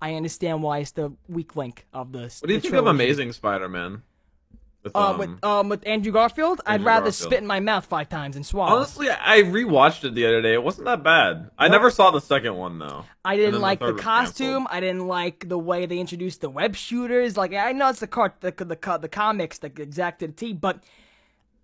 I 0.00 0.14
understand 0.14 0.62
why 0.62 0.78
it's 0.78 0.92
the 0.92 1.12
weak 1.28 1.54
link 1.54 1.86
of 1.92 2.12
the 2.12 2.22
What 2.40 2.46
do 2.46 2.54
you 2.54 2.60
think 2.60 2.74
of. 2.74 2.86
Amazing 2.86 3.32
Spider-Man? 3.32 4.02
With, 4.86 4.94
Uh, 4.96 5.10
um, 5.10 5.18
with 5.18 5.44
um 5.44 5.68
with 5.68 5.86
Andrew 5.86 6.12
Garfield, 6.12 6.60
I'd 6.64 6.84
rather 6.84 7.06
Garfield. 7.06 7.14
spit 7.32 7.38
in 7.40 7.46
my 7.46 7.58
mouth 7.60 7.86
five 7.86 8.08
times 8.08 8.36
and 8.36 8.46
swallow. 8.46 8.76
honestly, 8.76 9.08
I 9.10 9.42
rewatched 9.42 10.04
it 10.04 10.14
the 10.14 10.26
other 10.26 10.40
day. 10.40 10.52
It 10.54 10.62
wasn't 10.62 10.84
that 10.86 11.02
bad. 11.02 11.50
I 11.58 11.68
never 11.68 11.90
saw 11.90 12.10
the 12.12 12.20
second 12.20 12.54
one 12.54 12.78
though. 12.78 13.04
I 13.24 13.36
didn't 13.36 13.60
like 13.60 13.80
the, 13.80 13.92
was 13.94 14.00
costume. 14.00 14.68
I 14.70 14.78
didn't 14.80 15.08
like 15.08 15.48
the 15.48 15.58
way 15.58 15.86
they 15.86 15.98
introduced 15.98 16.40
the 16.40 16.50
web 16.50 16.76
shooters. 16.76 17.36
Like 17.36 17.52
I 17.52 17.72
know 17.72 17.88
it's 17.90 18.00
the 18.00 18.06
cart, 18.06 18.36
the 18.40 18.52
the 18.52 18.64
the, 18.64 18.98
the 19.02 19.08
comics, 19.08 19.58
the 19.58 19.66
exact 19.66 20.20
to 20.20 20.28
the 20.28 20.32
T, 20.32 20.52
but 20.52 20.84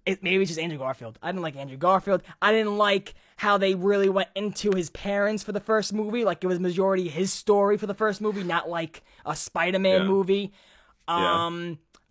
it 0.05 0.21
maybe 0.25 0.43
it's 0.43 0.49
just 0.51 0.59
Andrew 0.61 0.79
Garfield. 0.79 1.17
I 1.23 1.29
didn't 1.31 1.43
like 1.43 1.55
Andrew 1.55 1.77
Garfield. 1.77 2.23
I 2.43 2.51
didn't 2.51 2.77
like 2.77 3.15
how 3.37 3.57
they 3.57 3.77
really 3.77 4.09
went 4.09 4.31
into 4.35 4.73
his 4.75 4.91
parents 4.91 5.45
for 5.45 5.53
the 5.53 5.61
first 5.61 5.93
movie. 5.93 6.25
Like 6.25 6.43
it 6.43 6.49
was 6.49 6.59
majority 6.59 7.09
his 7.09 7.33
story 7.33 7.79
for 7.79 7.87
the 7.87 7.95
first 7.95 8.21
movie, 8.21 8.43
not 8.43 8.69
like 8.69 9.03
a 9.25 9.37
Spider-Man 9.37 10.01
Yeah. 10.03 10.07
movie. 10.09 10.53
Yeah. 11.09 11.47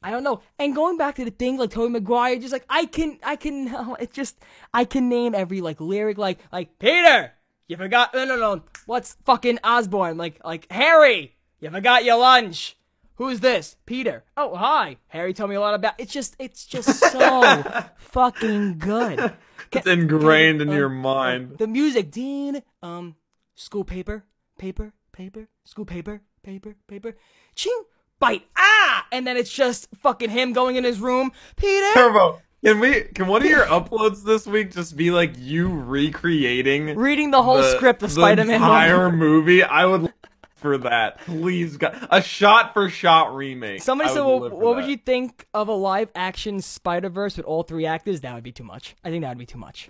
Um, 0.04 0.08
I 0.08 0.12
don't 0.12 0.24
know. 0.24 0.42
And 0.60 0.76
going 0.76 0.98
back 0.98 1.16
to 1.16 1.26
the 1.26 1.32
thing 1.32 1.58
like 1.58 1.72
Tobey 1.72 1.92
Maguire, 1.92 2.40
just 2.40 2.54
like 2.54 2.66
I 2.70 2.86
can, 2.86 3.20
I 3.24 3.36
can, 3.36 3.96
it's 4.00 4.16
just 4.16 4.38
I 4.74 4.86
can 4.86 5.10
name 5.10 5.36
every 5.36 5.62
like 5.62 5.80
lyric, 5.80 6.18
like 6.18 6.40
like 6.52 6.80
Peter, 6.80 7.34
you 7.68 7.78
forgot. 7.78 8.14
No, 8.14 8.26
no, 8.26 8.36
no. 8.36 8.64
What's 8.86 9.18
fucking 9.26 9.60
Osborn? 9.64 10.18
Like 10.18 10.40
like 10.44 10.72
Harry, 10.72 11.36
you 11.60 11.70
forgot 11.70 12.04
your 12.04 12.18
lunch. 12.18 12.78
Who's 13.22 13.40
this? 13.40 13.76
Peter. 13.86 14.24
Oh, 14.36 14.56
hi. 14.56 14.98
Harry 15.10 15.36
told 15.36 15.52
me 15.52 15.56
a 15.56 15.60
lot 15.60 15.76
about. 15.76 15.94
It's 16.00 16.12
just, 16.12 16.36
it's 16.40 16.66
just 16.66 16.90
so 17.12 17.64
fucking 17.98 18.80
good. 18.80 19.36
It's 19.72 19.86
ingrained 19.86 20.60
in 20.60 20.70
um, 20.70 20.76
your 20.76 20.88
um, 20.88 20.98
mind. 20.98 21.58
the 21.60 21.68
music, 21.68 22.10
Dean. 22.10 22.64
Um, 22.82 23.16
school 23.54 23.84
paper, 23.84 24.26
paper, 24.58 24.94
paper, 25.12 25.50
school 25.64 25.86
paper, 25.86 26.22
paper, 26.42 26.76
paper. 26.88 27.16
Ching, 27.54 27.84
bite, 28.22 28.44
ah, 28.58 29.06
and 29.12 29.28
then 29.28 29.36
it's 29.36 29.52
just 29.52 29.90
fucking 30.02 30.30
him 30.30 30.54
going 30.54 30.78
in 30.78 30.86
his 30.86 31.02
room. 31.02 31.34
Peter. 31.58 31.88
Turbo, 31.94 32.42
can 32.64 32.80
we? 32.80 33.02
Can 33.02 33.28
one 33.28 33.42
of 33.44 33.50
your 33.50 33.66
uploads 33.66 34.24
this 34.24 34.48
week 34.48 34.72
just 34.72 34.96
be 34.96 35.12
like 35.12 35.34
you 35.38 35.68
recreating 35.68 36.96
Reading 36.96 37.32
the 37.32 37.44
whole 37.44 37.58
the- 37.58 37.72
script 37.76 38.02
of 38.04 38.10
the 38.10 38.22
Spider-Man. 38.22 38.56
entire 38.56 39.12
movie? 39.12 39.64
I 39.64 39.86
would 39.86 40.14
for 40.56 40.78
that. 40.78 41.18
Please, 41.22 41.76
God, 41.78 42.08
a 42.12 42.22
shot 42.22 42.74
for 42.74 42.88
shot 42.88 43.36
remake. 43.36 43.82
Somebody 43.82 44.12
I 44.12 44.14
said, 44.14 44.20
would 44.22 44.28
well, 44.30 44.40
live 44.42 44.52
for 44.52 44.58
"What 44.60 44.76
would 44.78 44.86
you 44.86 44.98
think 44.98 45.48
of 45.56 45.68
a 45.68 45.74
live-action 45.74 46.62
Spider-Verse 46.62 47.36
with 47.38 47.46
all 47.48 47.64
three 47.64 47.86
actors?" 47.88 48.22
That 48.22 48.36
would 48.36 48.44
be 48.44 48.52
too 48.52 48.64
much. 48.64 48.96
I 49.04 49.10
think 49.10 49.24
that 49.24 49.30
would 49.30 49.38
be 49.40 49.46
too 49.48 49.58
much. 49.58 49.90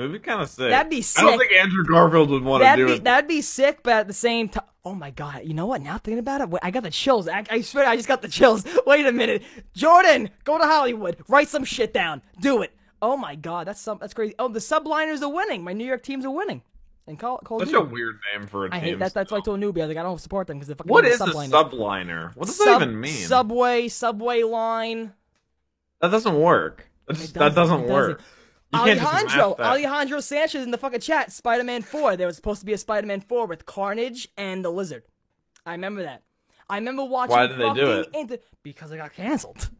It'd 0.00 0.12
be 0.12 0.18
kind 0.18 0.40
of 0.40 0.48
sick. 0.48 0.70
That'd 0.70 0.90
be 0.90 1.02
sick. 1.02 1.22
I 1.22 1.26
don't 1.30 1.38
think 1.38 1.52
Andrew 1.52 1.84
Garfield 1.84 2.30
would 2.30 2.42
want 2.42 2.64
to 2.64 2.76
do 2.76 2.86
be 2.86 2.92
it. 2.94 3.04
that'd 3.04 3.28
be 3.28 3.40
sick, 3.42 3.80
but 3.82 3.92
at 3.92 4.06
the 4.08 4.12
same 4.14 4.48
time, 4.48 4.64
oh 4.84 4.94
my 4.94 5.10
god! 5.10 5.42
You 5.44 5.54
know 5.54 5.66
what? 5.66 5.82
Now 5.82 5.98
thinking 5.98 6.18
about 6.18 6.40
it, 6.40 6.48
wait, 6.48 6.60
I 6.62 6.70
got 6.70 6.82
the 6.82 6.90
chills. 6.90 7.28
I, 7.28 7.44
I 7.50 7.60
swear, 7.60 7.86
I 7.86 7.96
just 7.96 8.08
got 8.08 8.22
the 8.22 8.28
chills. 8.28 8.64
Wait 8.86 9.06
a 9.06 9.12
minute, 9.12 9.42
Jordan, 9.74 10.30
go 10.44 10.58
to 10.58 10.64
Hollywood, 10.64 11.16
write 11.28 11.48
some 11.48 11.64
shit 11.64 11.92
down, 11.92 12.22
do 12.40 12.62
it. 12.62 12.72
Oh 13.02 13.16
my 13.16 13.34
god, 13.34 13.66
that's 13.66 13.80
some 13.80 13.98
that's 14.00 14.14
crazy. 14.14 14.34
Oh, 14.38 14.48
the 14.48 14.58
Subliners 14.60 15.22
are 15.22 15.28
winning. 15.28 15.62
My 15.64 15.72
New 15.74 15.86
York 15.86 16.02
teams 16.02 16.24
are 16.24 16.30
winning. 16.30 16.62
And 17.06 17.18
call 17.18 17.38
call 17.38 17.58
Such 17.60 17.70
Duty. 17.70 17.78
a 17.80 17.84
weird 17.84 18.18
name 18.32 18.46
for 18.46 18.66
a 18.66 18.68
I 18.68 18.78
team. 18.78 18.80
hate 18.80 18.98
that. 19.00 19.14
That's 19.14 19.32
why 19.32 19.38
I 19.38 19.40
told 19.40 19.58
newbie. 19.58 19.78
I 19.78 19.86
was 19.86 19.88
like, 19.88 19.96
I 19.96 20.02
don't 20.02 20.20
support 20.20 20.46
them 20.46 20.58
because 20.58 20.68
they 20.68 20.74
fucking 20.74 20.90
What 20.90 21.04
is 21.04 21.20
a 21.20 21.26
subliner? 21.26 22.36
What 22.36 22.46
does 22.46 22.56
Sub- 22.56 22.66
that 22.66 22.82
even 22.82 23.00
mean? 23.00 23.12
Subway, 23.12 23.88
subway 23.88 24.42
line. 24.44 25.12
that 26.00 26.10
doesn't 26.10 26.38
work. 26.38 26.88
That, 27.08 27.16
just, 27.16 27.34
that 27.34 27.54
doesn't 27.54 27.86
work. 27.88 28.18
Just 28.18 28.30
Alejandro. 28.72 29.56
Alejandro 29.58 30.20
Sanchez 30.20 30.62
in 30.64 30.70
the 30.70 30.78
fucking 30.78 31.00
chat. 31.00 31.32
Spider-Man 31.32 31.82
Four. 31.82 32.16
There 32.16 32.26
was 32.26 32.36
supposed 32.36 32.60
to 32.60 32.66
be 32.66 32.72
a 32.72 32.78
Spider-Man 32.78 33.20
Four 33.22 33.46
with 33.46 33.66
Carnage 33.66 34.28
and 34.36 34.64
the 34.64 34.70
Lizard. 34.70 35.04
I 35.66 35.72
remember 35.72 36.02
that. 36.02 36.22
I 36.68 36.76
remember 36.76 37.04
watching. 37.04 37.36
Why 37.36 37.46
did 37.46 37.58
they 37.58 37.72
do 37.74 37.90
it? 38.00 38.08
Into, 38.14 38.40
because 38.62 38.92
it 38.92 38.98
got 38.98 39.12
canceled. 39.12 39.70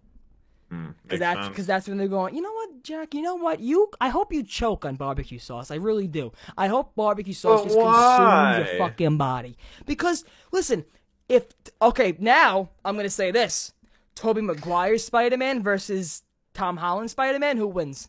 Hmm, 0.71 0.91
Because 1.03 1.19
makes 1.19 1.21
that's 1.21 1.49
because 1.49 1.67
that's 1.67 1.89
when 1.89 1.99
they're 1.99 2.09
going. 2.09 2.35
You 2.35 2.43
know 2.43 2.53
what, 2.53 2.83
Jack? 2.83 3.15
You 3.15 3.23
know 3.23 3.35
what? 3.37 3.61
You. 3.61 3.91
I 4.01 4.09
hope 4.09 4.33
you 4.33 4.43
choke 4.43 4.85
on 4.85 4.97
barbecue 4.97 5.39
sauce. 5.39 5.71
I 5.71 5.77
really 5.77 6.07
do. 6.07 6.33
I 6.57 6.69
hope 6.69 6.95
barbecue 6.95 7.33
sauce 7.35 7.61
But 7.63 7.67
just 7.69 7.79
why? 7.79 8.55
consumes 8.57 8.71
your 8.71 8.89
fucking 8.89 9.17
body. 9.17 9.57
Because 9.87 10.25
listen, 10.53 10.85
if 11.29 11.47
okay, 11.83 12.17
now 12.19 12.71
I'm 12.85 12.97
gonna 12.97 13.11
say 13.11 13.31
this: 13.31 13.73
Tobey 14.15 14.43
Maguire's 14.43 15.05
Spider-Man 15.05 15.63
versus 15.63 16.23
Tom 16.55 16.77
Holland's 16.77 17.13
Spider-Man. 17.13 17.57
Who 17.57 17.67
wins? 17.67 18.09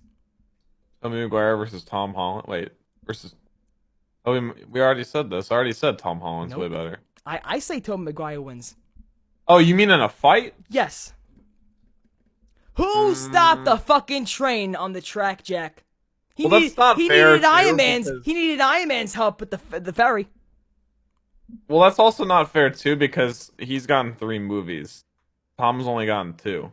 Tommy 1.02 1.18
McGuire 1.18 1.58
versus 1.58 1.84
Tom 1.84 2.14
Holland. 2.14 2.46
Wait, 2.48 2.70
versus. 3.06 3.36
Oh, 4.26 4.34
we, 4.34 4.52
we 4.70 4.82
already 4.82 5.04
said 5.04 5.30
this. 5.30 5.52
I 5.52 5.56
already 5.56 5.74
said 5.74 5.98
Tom 5.98 6.20
Holland's 6.20 6.56
way 6.56 6.68
better. 6.68 7.00
I 7.26 7.40
I 7.44 7.60
say 7.60 7.80
Tobey 7.80 8.04
Maguire 8.04 8.42
wins. 8.42 8.76
Oh, 9.48 9.58
you 9.58 9.76
mean 9.76 9.90
in 9.90 10.00
a 10.00 10.10
fight? 10.10 10.54
Yes. 10.70 11.14
Who 12.76 13.10
hmm. 13.10 13.14
stopped 13.14 13.66
the 13.66 13.78
fucking 13.78 14.26
train 14.26 14.76
on 14.76 14.94
the 14.94 15.02
track, 15.02 15.44
Jack? 15.44 15.84
He 16.36 16.46
Well, 16.46 16.62
that's 16.62 16.78
needed, 16.78 16.96
he 16.98 17.10
needed 17.10 17.42
too, 17.42 17.48
Iron 17.48 17.76
Man's 17.76 18.10
because- 18.10 18.26
he 18.26 18.34
needed 18.34 18.62
Iron 18.62 18.88
Man's 18.88 19.14
help 19.14 19.40
with 19.40 19.52
the 19.52 19.80
the 19.80 19.94
ferry. 19.94 20.28
Well, 21.68 21.82
that's 21.82 22.00
also 22.00 22.24
not 22.24 22.52
fair 22.52 22.70
too 22.70 22.96
because 22.96 23.52
he's 23.60 23.86
gotten 23.86 24.16
three 24.16 24.40
movies. 24.40 25.04
Tom's 25.58 25.86
only 25.86 26.06
gotten 26.06 26.34
two. 26.34 26.72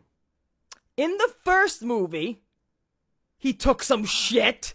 In 0.96 1.16
the 1.16 1.32
first 1.44 1.82
movie, 1.82 2.42
he 3.38 3.52
took 3.52 3.82
some 3.82 4.04
shit. 4.04 4.74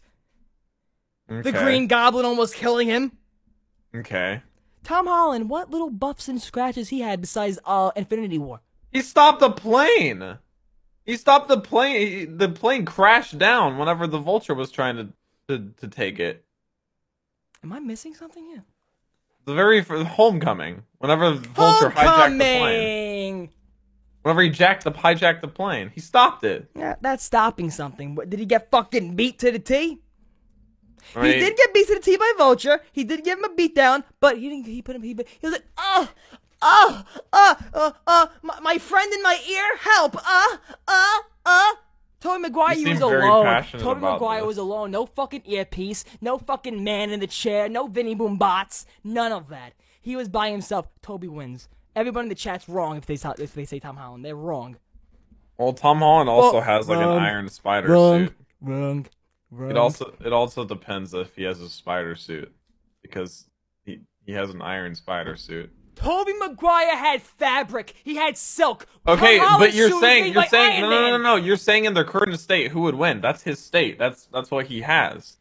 Okay. 1.30 1.41
The 1.51 1.51
Green 1.57 1.88
Goblin 1.88 2.26
almost 2.26 2.55
killing 2.55 2.88
him. 2.88 3.11
Okay. 3.95 4.41
Tom 4.84 5.07
Holland, 5.07 5.49
what 5.49 5.70
little 5.70 5.89
buffs 5.89 6.28
and 6.28 6.41
scratches 6.41 6.89
he 6.89 6.99
had 7.01 7.22
besides 7.22 7.59
uh 7.66 7.91
Infinity 7.95 8.38
War? 8.38 8.61
He 8.91 9.01
stopped 9.01 9.39
the 9.39 9.49
plane. 9.51 10.38
He 11.05 11.18
stopped 11.18 11.47
the 11.47 11.59
plane. 11.59 12.07
he- 12.07 12.26
The 12.26 12.49
plane 12.49 12.86
crashed 12.86 13.38
down 13.38 13.78
whenever 13.78 14.07
the 14.07 14.20
vulture 14.20 14.53
was 14.53 14.72
trying 14.72 14.97
to 14.97 15.07
to, 15.49 15.72
to 15.82 15.88
take 15.88 16.20
it. 16.20 16.45
Am 17.64 17.72
I 17.74 17.80
missing 17.80 18.14
something 18.16 18.45
here? 18.45 18.64
The 19.45 19.53
very 19.53 19.84
for 19.84 20.01
homecoming. 20.03 20.84
Whenever 20.99 21.32
the 21.32 21.47
vulture 21.49 21.89
hijacked 21.89 22.32
the 22.32 22.38
plane. 22.38 22.59
Whenever 24.24 24.41
he 24.41 24.49
jacked 24.49 24.86
the 24.86 24.91
hijacked 24.91 25.41
the 25.41 25.47
plane, 25.49 25.91
he 25.93 25.99
stopped 26.01 26.43
it. 26.43 26.69
Yeah, 26.76 26.95
that's 27.01 27.24
stopping 27.24 27.69
something. 27.69 28.15
But 28.15 28.30
did 28.30 28.39
he 28.39 28.45
get 28.45 28.71
fucking 28.71 29.15
beat 29.15 29.38
to 29.39 29.51
the 29.51 29.59
T? 29.59 29.99
I 31.15 31.21
mean, 31.21 31.34
He 31.34 31.39
did 31.39 31.57
get 31.57 31.74
beat 31.74 31.88
to 31.88 31.95
the 31.95 31.99
T 32.01 32.15
by 32.15 32.32
Vulture. 32.38 32.82
He 32.93 33.03
did 33.03 33.26
give 33.26 33.38
him 33.38 33.43
a 33.43 33.53
beat 33.53 33.76
down, 33.76 34.05
but 34.21 34.38
he 34.38 34.49
didn't. 34.49 34.65
He 34.65 34.82
put 34.82 34.95
him. 34.95 35.03
He, 35.03 35.09
he 35.09 35.47
was 35.47 35.51
like, 35.51 35.65
oh, 35.78 36.09
oh, 36.61 37.03
uh, 37.34 37.55
uh, 37.74 37.91
uh, 38.07 38.28
my, 38.41 38.59
my 38.61 38.78
friend 38.78 39.11
in 39.13 39.21
my 39.21 39.38
ear, 39.49 39.78
help, 39.78 40.15
uh, 40.15 40.57
uh, 40.88 41.19
uh. 41.45 41.74
Tobey 42.21 42.39
Maguire 42.39 42.76
he 42.76 42.86
was 42.89 42.99
very 42.99 43.28
alone. 43.28 43.45
about 43.45 44.01
Maguire 44.01 44.39
this. 44.39 44.47
was 44.47 44.57
alone. 44.57 44.91
No 44.91 45.05
fucking 45.05 45.41
earpiece. 45.45 46.05
No 46.21 46.38
fucking 46.38 46.82
man 46.82 47.09
in 47.09 47.19
the 47.19 47.28
chair. 47.28 47.67
No 47.67 47.88
Vinny 47.88 48.15
Boom 48.15 48.38
Bots. 48.38 48.86
None 49.03 49.34
of 49.34 49.49
that. 49.49 49.74
He 49.99 50.15
was 50.15 50.30
by 50.30 50.49
himself. 50.49 50.88
Toby 51.01 51.28
wins. 51.28 51.67
Everybody 51.96 52.26
in 52.26 52.30
the 52.30 52.36
chat's 52.36 52.68
wrong 52.68 52.98
if 52.98 53.06
they 53.06 53.16
say, 53.16 53.32
if 53.38 53.54
they 53.54 53.66
say 53.66 53.80
Tom 53.80 53.96
Holland. 53.98 54.26
They're 54.26 54.36
wrong. 54.36 54.78
Well, 55.58 55.74
Tom 55.74 56.00
Holland 56.00 56.30
also 56.30 56.58
Oh, 56.58 56.62
has 56.62 56.89
like 56.89 56.98
wrong, 57.00 57.18
an 57.18 57.24
Iron 57.24 57.48
Spider 57.50 57.88
Wrong. 57.89 58.26
suit. 58.28 58.36
Wrong. 58.62 59.06
Wrong. 59.52 59.70
It 59.72 59.78
also 59.78 60.14
it 60.26 60.34
also 60.34 60.66
depends 60.66 61.14
if 61.14 61.36
he 61.36 61.44
has 61.44 61.62
a 61.62 61.70
spider 61.70 62.16
suit 62.16 62.52
because 63.04 63.46
he 63.86 64.00
he 64.26 64.32
has 64.32 64.50
an 64.50 64.62
Iron 64.64 64.96
Spider 64.96 65.36
suit. 65.36 65.72
Tobey 65.96 66.34
Maguire 66.39 66.98
had 66.98 67.22
fabric. 67.22 67.94
He 68.04 68.16
had 68.16 68.36
silk. 68.36 68.88
Okay, 69.08 69.38
but 69.38 69.76
you're 69.76 69.91
saying 70.02 70.34
you're 70.34 70.46
saying 70.46 70.82
no, 70.82 70.89
no 70.89 71.02
no 71.02 71.18
no 71.18 71.24
no 71.24 71.36
you're 71.36 71.56
saying 71.56 71.86
in 71.86 71.94
their 71.94 72.04
current 72.04 72.39
state 72.39 72.72
who 72.72 72.82
would 72.82 72.96
win? 72.96 73.22
That's 73.22 73.44
his 73.44 73.60
state. 73.60 74.00
That's 74.00 74.26
that's 74.34 74.50
what 74.50 74.66
he 74.66 74.82
has. 74.82 75.38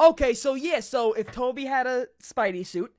Okay, 0.00 0.34
so 0.34 0.54
yeah, 0.54 0.80
so 0.80 1.12
if 1.14 1.32
Toby 1.32 1.64
had 1.64 1.86
a 1.86 2.06
Spidey 2.22 2.64
suit, 2.64 2.92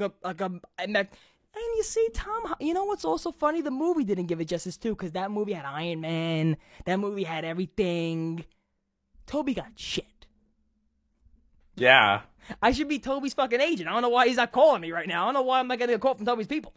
a 0.00 0.12
like 0.26 0.40
a, 0.40 0.60
a 0.78 0.88
mech, 0.88 1.12
and 1.54 1.64
you 1.76 1.82
see 1.82 2.08
Tom, 2.14 2.54
you 2.60 2.74
know 2.74 2.84
what's 2.84 3.04
also 3.04 3.30
funny? 3.32 3.60
The 3.60 3.70
movie 3.70 4.04
didn't 4.04 4.26
give 4.26 4.40
it 4.40 4.46
justice 4.46 4.76
too, 4.76 4.90
because 4.94 5.12
that 5.12 5.30
movie 5.30 5.52
had 5.52 5.64
Iron 5.66 6.00
Man. 6.00 6.56
That 6.86 6.96
movie 6.98 7.24
had 7.24 7.44
everything. 7.44 8.44
Toby 9.26 9.54
got 9.54 9.72
shit. 9.76 10.06
Yeah. 11.76 12.22
I 12.60 12.72
should 12.72 12.88
be 12.88 12.98
Toby's 12.98 13.34
fucking 13.34 13.60
agent. 13.60 13.88
I 13.88 13.92
don't 13.92 14.02
know 14.02 14.08
why 14.08 14.26
he's 14.28 14.36
not 14.36 14.52
calling 14.52 14.80
me 14.80 14.90
right 14.92 15.06
now. 15.06 15.22
I 15.22 15.24
don't 15.26 15.34
know 15.34 15.42
why 15.42 15.60
I'm 15.60 15.68
not 15.68 15.78
getting 15.78 15.94
a 15.94 15.98
call 15.98 16.14
from 16.14 16.26
Toby's 16.26 16.46
people. 16.48 16.72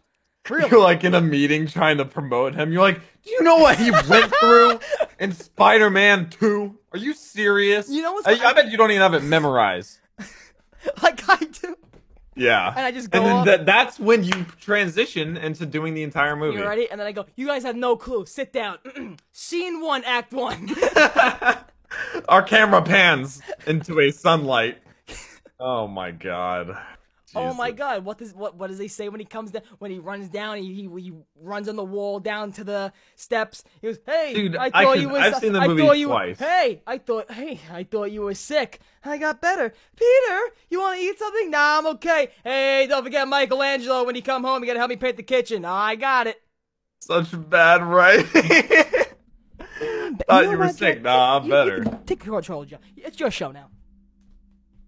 Really? 0.48 0.70
You're 0.70 0.80
like 0.80 1.04
in 1.04 1.16
a 1.16 1.22
meeting 1.22 1.66
trying 1.66 1.98
to 1.98 2.06
promote 2.06 2.54
him. 2.54 2.72
You're 2.72 2.84
like, 2.84 3.02
do 3.24 3.32
you 3.32 3.42
know 3.42 3.58
what 3.58 3.78
he 3.80 3.90
went 3.90 4.32
through 4.40 4.80
in 5.20 5.32
Spider-Man 5.32 6.30
2? 6.30 6.78
Are 6.94 7.00
you 7.00 7.16
serious? 7.16 7.90
You 7.90 8.04
know 8.04 8.14
what's- 8.14 8.28
I, 8.28 8.50
I 8.50 8.54
bet 8.54 8.70
you 8.70 8.78
don't 8.78 8.92
even 8.92 9.02
have 9.02 9.16
it 9.16 9.24
memorized. 9.24 9.98
like 11.02 11.28
I 11.28 11.38
do. 11.38 11.76
Yeah. 12.36 12.74
And 12.76 12.86
I 12.86 12.92
just 12.92 13.10
go 13.10 13.20
And 13.20 13.28
then 13.28 13.46
that, 13.46 13.66
that's 13.66 14.00
when 14.00 14.24
you 14.24 14.46
transition 14.60 15.38
into 15.38 15.66
doing 15.66 15.94
the 15.94 16.04
entire 16.04 16.36
movie. 16.36 16.58
You 16.58 16.64
ready? 16.66 16.90
And 16.90 17.00
then 17.00 17.08
I 17.08 17.12
go, 17.12 17.26
you 17.36 17.48
guys 17.48 17.64
have 17.64 17.76
no 17.76 17.96
clue. 17.96 18.26
Sit 18.26 18.52
down. 18.52 18.78
Scene 19.32 19.82
one, 19.82 20.04
act 20.04 20.34
one. 20.34 20.70
Our 22.30 22.44
camera 22.44 22.82
pans 22.82 23.42
into 23.68 24.00
a 24.02 24.12
sunlight. 24.12 24.80
Oh 25.60 25.88
my 25.88 26.12
god. 26.12 26.78
Oh 27.36 27.54
my 27.54 27.72
god, 27.72 28.06
what 28.06 28.18
does 28.18 28.34
what 28.34 28.56
what 28.56 28.68
does 28.68 28.80
he 28.80 28.88
say 28.88 29.10
when 29.10 29.20
he 29.20 29.26
comes 29.26 29.52
down 29.52 29.64
when 29.80 29.92
he 29.92 30.00
runs 30.00 30.30
down 30.30 30.58
he, 30.58 30.74
he 30.74 30.90
he 31.02 31.12
runs 31.42 31.68
on 31.68 31.76
the 31.76 31.84
wall 31.84 32.20
down 32.20 32.52
to 32.54 32.64
the 32.64 32.94
steps. 33.16 33.64
He 33.82 33.88
goes, 33.88 34.00
"Hey, 34.06 34.34
Dude, 34.34 34.56
I 34.56 34.66
I 34.74 34.84
thought 34.84 34.94
can- 34.94 35.02
you 35.02 35.10
was 35.10 35.22
I've 35.22 35.36
seen 35.36 35.54
the 35.54 35.60
I 35.60 35.68
movie 35.68 35.82
thought 35.82 35.98
you 36.00 36.08
twice. 36.08 36.40
Hey, 36.40 36.82
I 36.88 36.98
thought 36.98 37.32
hey, 37.32 37.60
I 37.72 37.84
thought 37.84 38.12
you 38.12 38.22
were 38.22 38.34
sick. 38.36 38.80
I 39.04 39.18
got 39.18 39.42
better. 39.42 39.74
Peter, 39.96 40.40
you 40.70 40.80
want 40.80 40.98
to 41.00 41.06
eat 41.06 41.20
something? 41.20 41.52
Nah, 41.52 41.78
I'm 41.80 41.88
okay. 41.96 42.30
Hey, 42.44 42.88
don't 42.88 43.04
forget 43.04 43.28
Michelangelo 43.28 44.04
when 44.06 44.16
you 44.16 44.22
come 44.24 44.44
home, 44.44 44.64
you 44.64 44.68
got 44.68 44.74
to 44.74 44.80
help 44.80 44.90
me 44.90 44.96
paint 44.96 45.18
the 45.18 45.24
kitchen. 45.24 45.64
I 45.66 45.96
got 45.96 46.28
it. 46.28 46.42
Such 47.00 47.28
bad 47.50 47.84
writing. 47.84 48.26
Thought 50.28 50.46
know 50.46 50.52
you 50.52 50.58
were 50.58 50.70
sick. 50.70 51.02
Nah, 51.02 51.38
I'm 51.38 51.46
You- 51.46 51.52
better. 51.52 51.78
you- 51.84 52.00
Take 52.06 52.22
control, 52.22 52.66
Joe. 52.66 52.78
It's 52.96 53.20
your 53.20 53.30
show 53.32 53.52
now. 53.52 53.70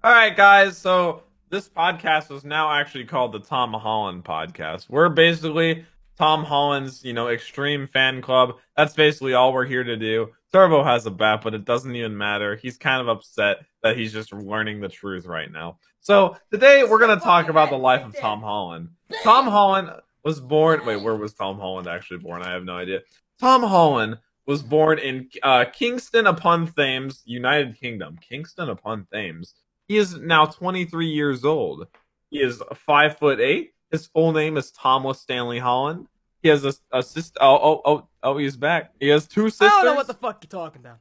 All 0.04 0.12
right, 0.14 0.36
guys. 0.36 0.78
So 0.78 1.24
this 1.50 1.70
podcast 1.70 2.36
is 2.36 2.44
now 2.44 2.72
actually 2.72 3.06
called 3.06 3.32
the 3.32 3.40
Tom 3.40 3.74
Holland 3.74 4.24
Podcast. 4.24 4.90
We're 4.90 5.10
basically 5.10 5.86
Tom 6.18 6.44
Holland's, 6.44 7.04
you 7.06 7.14
know, 7.14 7.30
extreme 7.30 7.88
fan 7.88 8.22
club. 8.22 8.56
That's 8.76 8.94
basically 8.94 9.34
all 9.34 9.54
we're 9.54 9.66
here 9.66 9.84
to 9.84 9.96
do. 9.96 10.30
Turbo 10.52 10.84
has 10.84 11.06
a 11.06 11.12
bat, 11.12 11.42
but 11.44 11.54
it 11.54 11.66
doesn't 11.66 11.96
even 11.96 12.18
matter. 12.18 12.56
He's 12.56 12.78
kind 12.78 13.02
of 13.02 13.08
upset 13.08 13.58
that 13.84 13.98
he's 13.98 14.14
just 14.14 14.34
learning 14.34 14.82
the 14.82 14.90
truth 14.90 15.26
right 15.26 15.52
now. 15.52 15.78
So 16.00 16.38
today 16.52 16.84
we're 16.84 17.00
gonna 17.00 17.20
talk 17.20 17.50
about 17.50 17.70
the 17.70 17.78
life 17.78 18.06
of 18.06 18.18
Tom 18.18 18.42
Holland. 18.42 18.90
Tom 19.24 19.46
Holland 19.46 19.90
was 20.24 20.40
born. 20.42 20.86
Wait, 20.86 21.02
where 21.02 21.16
was 21.16 21.34
Tom 21.34 21.60
Holland 21.60 21.88
actually 21.88 22.20
born? 22.20 22.42
I 22.42 22.52
have 22.52 22.64
no 22.64 22.78
idea. 22.78 23.02
Tom 23.40 23.62
Holland 23.62 24.18
was 24.46 24.64
born 24.64 25.00
in 25.00 25.30
uh, 25.44 25.66
Kingston 25.66 26.26
upon 26.28 26.68
Thames, 26.68 27.22
United 27.26 27.80
Kingdom. 27.80 28.18
Kingston 28.22 28.70
upon 28.70 29.06
Thames. 29.12 29.54
He 29.88 29.98
is 29.98 30.16
now 30.18 30.46
23 30.46 31.08
years 31.08 31.46
old. 31.46 31.88
He 32.30 32.40
is 32.42 32.62
five 32.76 33.18
foot 33.18 33.40
eight. 33.40 33.74
His 33.92 34.06
full 34.08 34.34
name 34.34 34.58
is 34.58 34.72
Thomas 34.72 35.22
Stanley 35.22 35.60
Holland. 35.60 36.08
He 36.44 36.50
has 36.50 36.66
a, 36.66 36.74
a 36.92 37.02
sister. 37.02 37.38
Oh, 37.42 37.56
oh, 37.56 37.82
oh, 37.86 38.08
oh, 38.24 38.38
he's 38.38 38.58
back. 38.58 38.92
He 39.00 39.08
has 39.10 39.28
two 39.28 39.50
sisters. 39.50 39.70
I 39.74 39.82
don't 39.82 39.86
know 39.86 39.96
what 39.96 40.08
the 40.08 40.14
fuck 40.14 40.44
you're 40.44 40.50
talking 40.50 40.82
about. 40.82 40.98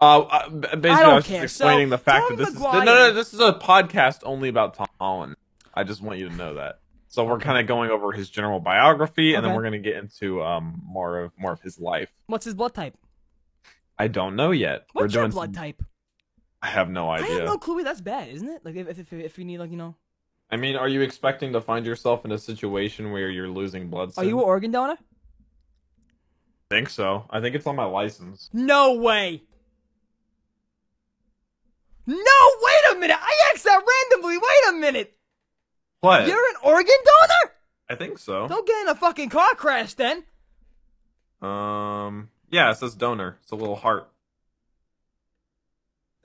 Uh, 0.00 0.20
uh, 0.20 0.48
basically, 0.76 0.90
I 0.90 1.02
I, 1.10 1.14
was 1.14 1.26
care. 1.26 1.42
just 1.42 1.56
explaining 1.56 1.86
So, 1.86 1.90
the 1.90 1.98
fact 1.98 2.28
Tom 2.28 2.36
that 2.36 2.44
this 2.44 2.54
Maguire- 2.54 2.80
is 2.80 2.84
no, 2.86 2.94
no, 2.94 3.12
this 3.12 3.32
is 3.34 3.40
a 3.40 3.52
podcast 3.52 4.20
only 4.24 4.48
about 4.48 4.74
Tom 4.74 4.88
Holland. 5.00 5.36
I 5.74 5.84
just 5.84 6.02
want 6.02 6.18
you 6.18 6.28
to 6.28 6.34
know 6.34 6.54
that. 6.54 6.80
So 7.08 7.24
we're 7.24 7.38
kind 7.38 7.58
of 7.58 7.66
going 7.66 7.90
over 7.90 8.12
his 8.12 8.28
general 8.28 8.60
biography, 8.60 9.34
and 9.34 9.44
then 9.44 9.54
we're 9.54 9.62
going 9.62 9.72
to 9.72 9.78
get 9.78 9.96
into 9.96 10.42
um 10.42 10.82
more 10.84 11.20
of 11.20 11.32
more 11.38 11.52
of 11.52 11.60
his 11.60 11.78
life. 11.78 12.10
What's 12.26 12.44
his 12.44 12.54
blood 12.54 12.74
type? 12.74 12.94
I 13.98 14.08
don't 14.08 14.36
know 14.36 14.50
yet. 14.50 14.86
What's 14.92 15.04
we're 15.04 15.08
doing 15.20 15.24
your 15.26 15.32
blood 15.32 15.54
some- 15.54 15.62
type? 15.62 15.82
I 16.62 16.68
have 16.68 16.88
no 16.88 17.10
idea. 17.10 17.26
I 17.26 17.30
have 17.38 17.44
no 17.44 17.58
clue. 17.58 17.82
That's 17.84 18.00
bad, 18.00 18.28
isn't 18.28 18.48
it? 18.48 18.64
Like 18.64 18.76
if 18.76 18.98
if 18.98 19.12
if 19.12 19.38
you 19.38 19.44
need 19.44 19.58
like 19.58 19.70
you 19.70 19.76
know, 19.76 19.94
I 20.50 20.56
mean, 20.56 20.76
are 20.76 20.88
you 20.88 21.00
expecting 21.00 21.52
to 21.52 21.60
find 21.60 21.84
yourself 21.84 22.24
in 22.24 22.32
a 22.32 22.38
situation 22.38 23.10
where 23.10 23.28
you're 23.28 23.48
losing 23.48 23.88
blood? 23.88 24.12
are 24.16 24.24
you 24.24 24.38
an 24.38 24.44
organ 24.44 24.70
donor? 24.70 24.96
I 26.70 26.74
think 26.74 26.88
so. 26.88 27.26
I 27.30 27.40
think 27.40 27.54
it's 27.54 27.66
on 27.66 27.76
my 27.76 27.84
license. 27.84 28.50
No 28.52 28.94
way. 28.94 29.42
No, 32.06 32.14
wait 32.16 32.96
a 32.96 32.98
minute. 33.00 33.18
I 33.20 33.50
asked 33.52 33.64
that 33.64 33.82
randomly. 34.10 34.38
Wait 34.38 34.70
a 34.70 34.72
minute. 34.74 35.16
What? 36.00 36.26
You're 36.28 36.36
an 36.36 36.56
organ 36.62 36.86
donor? 36.86 37.52
I 37.88 37.94
think 37.96 38.18
so. 38.18 38.46
Don't 38.46 38.66
get 38.66 38.82
in 38.82 38.88
a 38.88 38.94
fucking 38.94 39.28
car 39.28 39.54
crash 39.54 39.94
then. 39.94 40.24
Um. 41.42 42.30
Yeah, 42.50 42.70
it 42.70 42.76
says 42.76 42.94
donor. 42.94 43.38
It's 43.42 43.50
a 43.50 43.56
little 43.56 43.76
heart. 43.76 44.08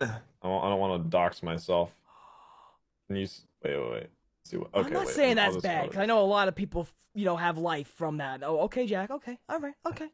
I 0.02 0.48
don't, 0.48 0.64
I 0.64 0.70
don't 0.70 0.80
want 0.80 1.04
to 1.04 1.10
dox 1.10 1.44
myself. 1.44 1.92
Can 3.08 3.18
you 3.18 3.28
wait? 3.64 3.78
Wait. 3.78 3.92
wait. 3.92 4.08
See 4.44 4.58
what? 4.58 4.70
Okay. 4.74 4.88
I'm 4.88 4.94
not 4.94 5.06
wait, 5.06 5.16
saying 5.16 5.40
I'll 5.40 5.52
that's 5.52 5.64
bad 5.64 5.84
because 5.84 6.00
I 6.00 6.06
know 6.06 6.22
a 6.22 6.26
lot 6.26 6.48
of 6.48 6.56
people, 6.56 6.88
you 7.14 7.26
know, 7.26 7.38
have 7.38 7.58
life 7.58 7.92
from 7.96 8.18
that. 8.18 8.42
Oh, 8.44 8.62
okay, 8.62 8.88
Jack. 8.88 9.12
Okay, 9.12 9.38
all 9.50 9.60
right, 9.60 9.74
okay. 9.86 10.08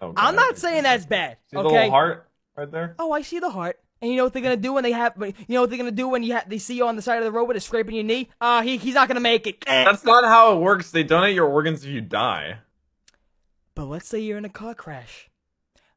oh, 0.00 0.12
I'm 0.16 0.36
not 0.36 0.56
saying 0.58 0.84
that's 0.84 1.06
bad. 1.06 1.36
See 1.50 1.56
the 1.56 1.60
Okay. 1.60 1.74
little 1.74 1.90
heart 1.90 2.28
right 2.56 2.70
there? 2.70 2.94
Oh, 2.98 3.12
I 3.12 3.22
see 3.22 3.38
the 3.38 3.50
heart. 3.50 3.78
And 4.00 4.10
you 4.12 4.16
know 4.16 4.24
what 4.24 4.32
they're 4.32 4.42
gonna 4.42 4.56
do 4.56 4.72
when 4.72 4.84
they 4.84 4.92
have, 4.92 5.14
you 5.18 5.34
know 5.48 5.62
what 5.62 5.70
they're 5.70 5.78
gonna 5.78 5.90
do 5.90 6.08
when 6.08 6.22
you 6.22 6.34
ha- 6.34 6.44
they 6.46 6.58
see 6.58 6.76
you 6.76 6.86
on 6.86 6.94
the 6.94 7.02
side 7.02 7.18
of 7.18 7.24
the 7.24 7.32
road 7.32 7.48
with 7.48 7.56
a 7.56 7.60
scraping 7.60 7.96
your 7.96 8.04
knee? 8.04 8.30
Uh, 8.40 8.62
he 8.62 8.76
he's 8.76 8.94
not 8.94 9.08
gonna 9.08 9.18
make 9.18 9.46
it. 9.46 9.64
That's 9.66 10.04
not 10.04 10.24
how 10.24 10.56
it 10.56 10.60
works. 10.60 10.92
They 10.92 11.02
donate 11.02 11.34
your 11.34 11.48
organs 11.48 11.84
if 11.84 11.90
you 11.90 12.00
die. 12.00 12.58
But 13.74 13.86
let's 13.86 14.08
say 14.08 14.20
you're 14.20 14.38
in 14.38 14.44
a 14.44 14.50
car 14.50 14.74
crash. 14.74 15.30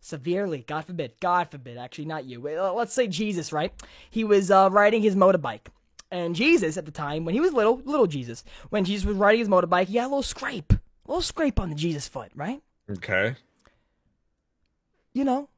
Severely, 0.04 0.66
God 0.68 0.86
forbid, 0.86 1.14
God 1.20 1.52
forbid, 1.52 1.78
actually, 1.78 2.06
not 2.06 2.26
you. 2.26 2.41
Let's 2.41 2.91
say 2.91 3.06
Jesus, 3.08 3.54
right? 3.54 3.72
He 4.10 4.24
was 4.24 4.49
uh, 4.49 4.68
riding 4.72 5.04
his 5.04 5.16
motorbike. 5.16 5.68
And 6.10 6.36
Jesus, 6.36 6.76
at 6.76 6.86
the 6.86 6.91
time, 6.91 7.24
when 7.24 7.36
he 7.36 7.39
was 7.39 7.54
little, 7.54 7.78
little 7.86 8.08
Jesus, 8.08 8.43
when 8.72 8.84
Jesus 8.84 9.06
was 9.06 9.16
riding 9.16 9.39
his 9.39 9.47
motorbike, 9.47 9.88
he 9.88 9.97
had 9.97 10.06
a 10.06 10.08
little 10.08 10.24
scrape. 10.24 10.74
A 10.74 10.80
little 11.08 11.22
scrape 11.22 11.60
on 11.60 11.70
the 11.70 11.76
Jesus 11.76 12.08
foot, 12.08 12.32
right? 12.36 12.62
Okay. 12.89 13.36
You 15.14 15.24
know. 15.24 15.49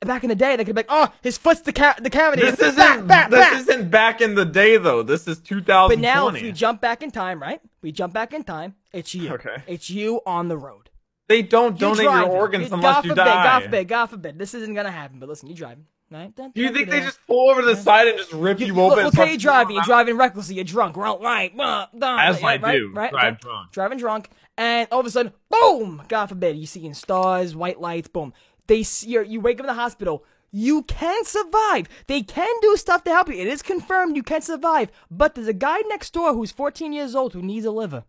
Back 0.00 0.24
in 0.24 0.30
the 0.30 0.34
day, 0.34 0.56
they 0.56 0.64
could 0.64 0.74
be 0.74 0.80
like, 0.80 0.86
oh, 0.88 1.12
his 1.22 1.36
foot's 1.36 1.60
the, 1.60 1.72
ca- 1.72 1.96
the 2.00 2.10
cavity. 2.10 2.42
This 2.42 2.58
isn't. 2.58 3.06
bah, 3.06 3.28
this 3.28 3.50
bah, 3.50 3.58
isn't 3.58 3.90
back 3.90 4.20
in 4.20 4.34
the 4.34 4.44
day, 4.44 4.78
though. 4.78 5.02
This 5.02 5.28
is 5.28 5.38
2020. 5.40 5.94
But 5.94 6.00
now, 6.00 6.28
if 6.28 6.42
we 6.42 6.52
jump 6.52 6.80
back 6.80 7.02
in 7.02 7.10
time, 7.10 7.40
right? 7.40 7.60
We 7.82 7.92
jump 7.92 8.14
back 8.14 8.32
in 8.32 8.44
time. 8.44 8.74
It's 8.92 9.14
you. 9.14 9.34
Okay. 9.34 9.62
It's 9.66 9.90
you 9.90 10.20
on 10.26 10.48
the 10.48 10.56
road. 10.56 10.90
They 11.28 11.42
don't 11.42 11.80
You're 11.80 11.94
donate 11.94 12.04
your 12.04 12.26
organs 12.28 12.68
You- 12.68 12.74
unless 12.74 12.94
God 12.96 13.04
you 13.04 13.10
forbid, 13.10 13.24
die. 13.24 13.44
God 13.44 13.62
forbid, 13.64 13.88
God 13.88 14.06
forbid. 14.06 14.38
This 14.38 14.54
isn't 14.54 14.74
gonna 14.74 14.90
happen. 14.90 15.18
But 15.18 15.28
listen, 15.28 15.48
you're 15.48 15.56
driving, 15.56 15.86
right? 16.10 16.34
Do 16.36 16.50
you 16.62 16.70
think 16.72 16.88
they 16.90 17.00
just 17.00 17.18
pull 17.26 17.50
over 17.50 17.60
to 17.62 17.66
the 17.66 17.76
side 17.76 18.08
and 18.08 18.16
just 18.18 18.32
rip 18.32 18.60
you, 18.60 18.66
You, 18.66 18.80
open? 18.80 19.04
look, 19.04 19.14
how 19.14 19.24
you're 19.24 19.36
driving. 19.38 19.74
You're 19.76 19.84
driving 19.84 20.16
recklessly. 20.16 20.54
You're 20.56 20.64
drunk. 20.64 20.96
Right, 20.96 21.18
right, 21.20 21.52
right, 21.56 21.88
right, 21.94 22.28
As 22.28 22.42
I 22.42 22.56
right, 22.56 22.60
do, 22.78 22.92
right, 22.94 23.10
drive 23.10 23.12
right. 23.12 23.40
drunk. 23.40 23.72
Driving 23.72 23.98
drunk, 23.98 24.30
and 24.56 24.88
all 24.92 25.00
of 25.00 25.06
a 25.06 25.10
sudden, 25.10 25.32
boom! 25.50 26.02
God 26.08 26.26
forbid, 26.26 26.56
you're 26.56 26.66
seeing 26.66 26.94
stars, 26.94 27.54
white 27.56 27.80
lights, 27.80 28.08
boom. 28.08 28.32
They 28.66 28.82
see 28.82 29.10
you. 29.10 29.22
You 29.22 29.40
wake 29.40 29.58
up 29.58 29.64
in 29.64 29.66
the 29.68 29.74
hospital. 29.74 30.24
You 30.52 30.84
can 30.84 31.24
survive. 31.24 31.86
They 32.06 32.22
can 32.22 32.48
do 32.62 32.76
stuff 32.76 33.04
to 33.04 33.10
help 33.10 33.28
you. 33.28 33.34
It 33.34 33.46
is 33.48 33.62
confirmed 33.62 34.16
you 34.16 34.22
can 34.22 34.40
survive. 34.40 34.90
But 35.10 35.34
there's 35.34 35.48
a 35.48 35.52
guy 35.52 35.80
next 35.88 36.12
door 36.14 36.32
who's 36.32 36.50
14 36.52 36.92
years 36.92 37.14
old 37.14 37.32
who 37.34 37.42
needs 37.42 37.66
a 37.66 37.70
liver. 37.70 38.04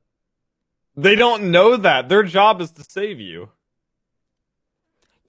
They 0.97 1.15
don't 1.15 1.51
know 1.51 1.77
that. 1.77 2.09
Their 2.09 2.23
job 2.23 2.59
is 2.59 2.71
to 2.71 2.83
save 2.83 3.19
you. 3.19 3.49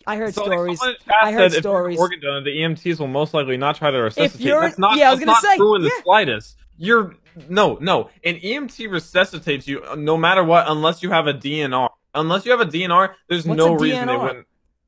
I 0.06 0.16
heard 0.16 0.32
So, 0.34 0.44
stories. 0.44 0.80
chat 0.80 0.96
I 1.20 1.32
heard 1.32 1.52
said 1.52 1.58
if 1.58 1.62
stories. 1.62 1.98
organ 1.98 2.20
donor, 2.20 2.40
the 2.40 2.50
EMTs 2.50 2.98
will 2.98 3.08
most 3.08 3.34
likely 3.34 3.58
not 3.58 3.76
try 3.76 3.90
to 3.90 3.98
resuscitate. 3.98 4.40
you're- 4.46 4.60
that's 4.62 4.78
not, 4.78 4.96
yeah, 4.96 5.08
I 5.08 5.10
was 5.10 5.20
gonna 5.20 5.32
not 5.32 5.42
say, 5.42 5.56
true 5.56 5.74
in 5.74 5.82
the 5.82 5.92
slightest. 6.02 6.56
You're 6.78 7.14
no, 7.48 7.76
no. 7.80 8.08
An 8.24 8.36
EMT 8.36 8.90
resuscitates 8.90 9.68
you 9.68 9.82
uh, 9.84 9.94
no 9.94 10.16
matter 10.16 10.42
what, 10.42 10.64
unless 10.68 11.02
you 11.02 11.10
have 11.10 11.26
a 11.26 11.34
DNR. 11.34 11.88
Unless 12.14 12.46
you 12.46 12.50
have 12.52 12.60
a 12.60 12.64
DNR, 12.64 13.14
there's 13.28 13.46
What's 13.46 13.58
no 13.58 13.74
reason 13.74 14.06
they 14.06 14.16
wouldn't. 14.16 14.46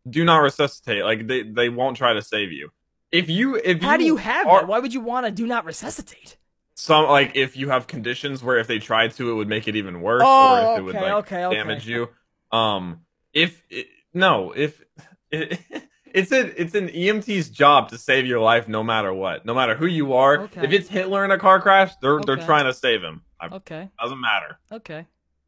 Do 0.09 0.25
not 0.25 0.39
resuscitate. 0.39 1.05
Like 1.05 1.27
they, 1.27 1.43
they 1.43 1.69
won't 1.69 1.97
try 1.97 2.15
to 2.15 2.23
save 2.23 2.51
you. 2.51 2.71
If 3.13 3.29
you, 3.29 3.57
if 3.57 3.83
How 3.83 3.97
do 3.99 4.05
you 4.05 4.17
have 4.17 4.47
are, 4.47 4.61
that? 4.61 4.69
Why 4.69 4.79
would 4.79 4.95
you 4.95 5.01
want 5.01 5.27
to 5.27 5.33
do 5.33 5.47
not 5.47 5.65
resuscitate? 5.65 6.39
Some 6.81 7.07
like 7.09 7.33
if 7.35 7.57
you 7.57 7.69
have 7.69 7.87
conditions 7.87 8.43
where 8.43 8.59
if 8.59 8.67
they 8.67 8.79
tried 8.79 9.13
to, 9.13 9.31
it 9.31 9.35
would 9.35 9.49
make 9.49 9.69
it 9.69 9.77
even 9.77 10.01
worse, 10.01 10.23
Oh, 10.25 10.55
or 10.55 10.73
if 10.73 10.79
it 10.79 10.83
would 10.83 10.97
okay, 10.97 11.05
like 11.05 11.25
okay, 11.27 11.45
okay. 11.45 11.57
damage 11.57 11.87
you. 11.87 12.09
Um, 12.53 13.03
if 13.33 13.63
it, 13.71 13.87
no, 14.15 14.53
if 14.53 14.83
it, 15.31 15.61
it's 16.07 16.33
a 16.33 16.61
it's 16.61 16.75
an 16.75 16.89
EMT's 16.89 17.51
job 17.51 17.91
to 17.91 17.99
save 17.99 18.27
your 18.27 18.41
life 18.41 18.67
no 18.69 18.83
matter 18.83 19.13
what, 19.13 19.45
no 19.45 19.55
matter 19.55 19.75
who 19.75 19.87
you 19.87 20.15
are. 20.15 20.45
If 20.57 20.73
it's 20.73 20.89
Hitler 20.89 21.25
in 21.25 21.31
a 21.31 21.39
car 21.39 21.61
crash, 21.61 21.93
they're 22.01 22.21
they're 22.21 22.37
trying 22.37 22.65
to 22.65 22.73
save 22.75 23.03
him. 23.03 23.23
It 23.43 23.53
Okay, 23.53 23.89
doesn't 24.01 24.21
matter. 24.21 24.59
okay. 24.73 25.07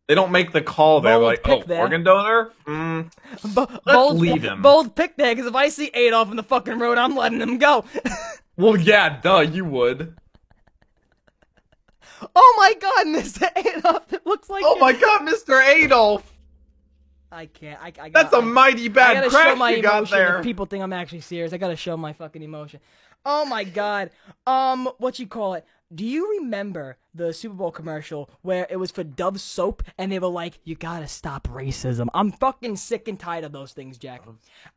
They 0.08 0.16
don't 0.16 0.32
make 0.32 0.50
the 0.52 0.60
call 0.60 1.00
there 1.00 1.14
Bold 1.14 1.24
like, 1.24 1.40
oh, 1.48 1.62
there. 1.64 1.80
organ 1.80 2.02
donor. 2.02 2.50
Mm, 2.66 3.10
Bo- 3.54 3.68
bold, 3.86 4.18
leave 4.18 4.42
him. 4.42 4.60
bold 4.60 4.94
pick 4.96 5.16
there, 5.16 5.32
because 5.34 5.46
if 5.46 5.54
I 5.54 5.68
see 5.68 5.90
Adolf 5.94 6.28
in 6.30 6.36
the 6.36 6.42
fucking 6.42 6.78
road, 6.80 6.98
I'm 6.98 7.14
letting 7.14 7.40
him 7.40 7.56
go. 7.56 7.84
well, 8.56 8.76
yeah, 8.76 9.20
duh, 9.20 9.38
you 9.40 9.64
would. 9.64 10.16
Oh 12.34 12.54
my 12.58 12.74
god, 12.80 13.06
Mr. 13.06 13.48
Adolf, 13.56 14.12
it 14.12 14.26
looks 14.26 14.48
like 14.50 14.62
Oh 14.66 14.78
my 14.78 14.92
God, 14.92 15.22
Mr. 15.22 15.64
Adolf, 15.66 16.28
I 17.30 17.46
can't. 17.46 17.80
I, 17.82 17.92
I 17.98 18.10
that's 18.10 18.30
gotta, 18.30 18.38
a 18.38 18.42
mighty 18.42 18.86
I 18.86 18.88
bad 18.88 19.14
gotta 19.14 19.30
show 19.30 19.56
my 19.56 19.70
you 19.70 19.82
got 19.82 19.98
emotion. 19.98 20.18
there. 20.18 20.42
People 20.42 20.66
think 20.66 20.82
I'm 20.82 20.92
actually 20.92 21.20
serious, 21.20 21.52
I 21.52 21.58
gotta 21.58 21.76
show 21.76 21.96
my 21.96 22.12
fucking 22.12 22.42
emotion. 22.42 22.80
Oh 23.24 23.44
my 23.44 23.64
god. 23.64 24.10
Um, 24.46 24.90
what 24.98 25.18
you 25.18 25.26
call 25.26 25.54
it? 25.54 25.64
Do 25.94 26.04
you 26.04 26.38
remember 26.40 26.96
the 27.14 27.32
Super 27.32 27.54
Bowl 27.54 27.70
commercial 27.70 28.30
where 28.42 28.66
it 28.70 28.76
was 28.76 28.90
for 28.90 29.04
Dove 29.04 29.40
soap 29.40 29.82
and 29.98 30.10
they 30.10 30.18
were 30.18 30.28
like, 30.28 30.58
"You 30.64 30.74
gotta 30.74 31.08
stop 31.08 31.48
racism." 31.48 32.08
I'm 32.14 32.32
fucking 32.32 32.76
sick 32.76 33.08
and 33.08 33.18
tired 33.18 33.44
of 33.44 33.52
those 33.52 33.72
things, 33.72 33.98
Jack. 33.98 34.22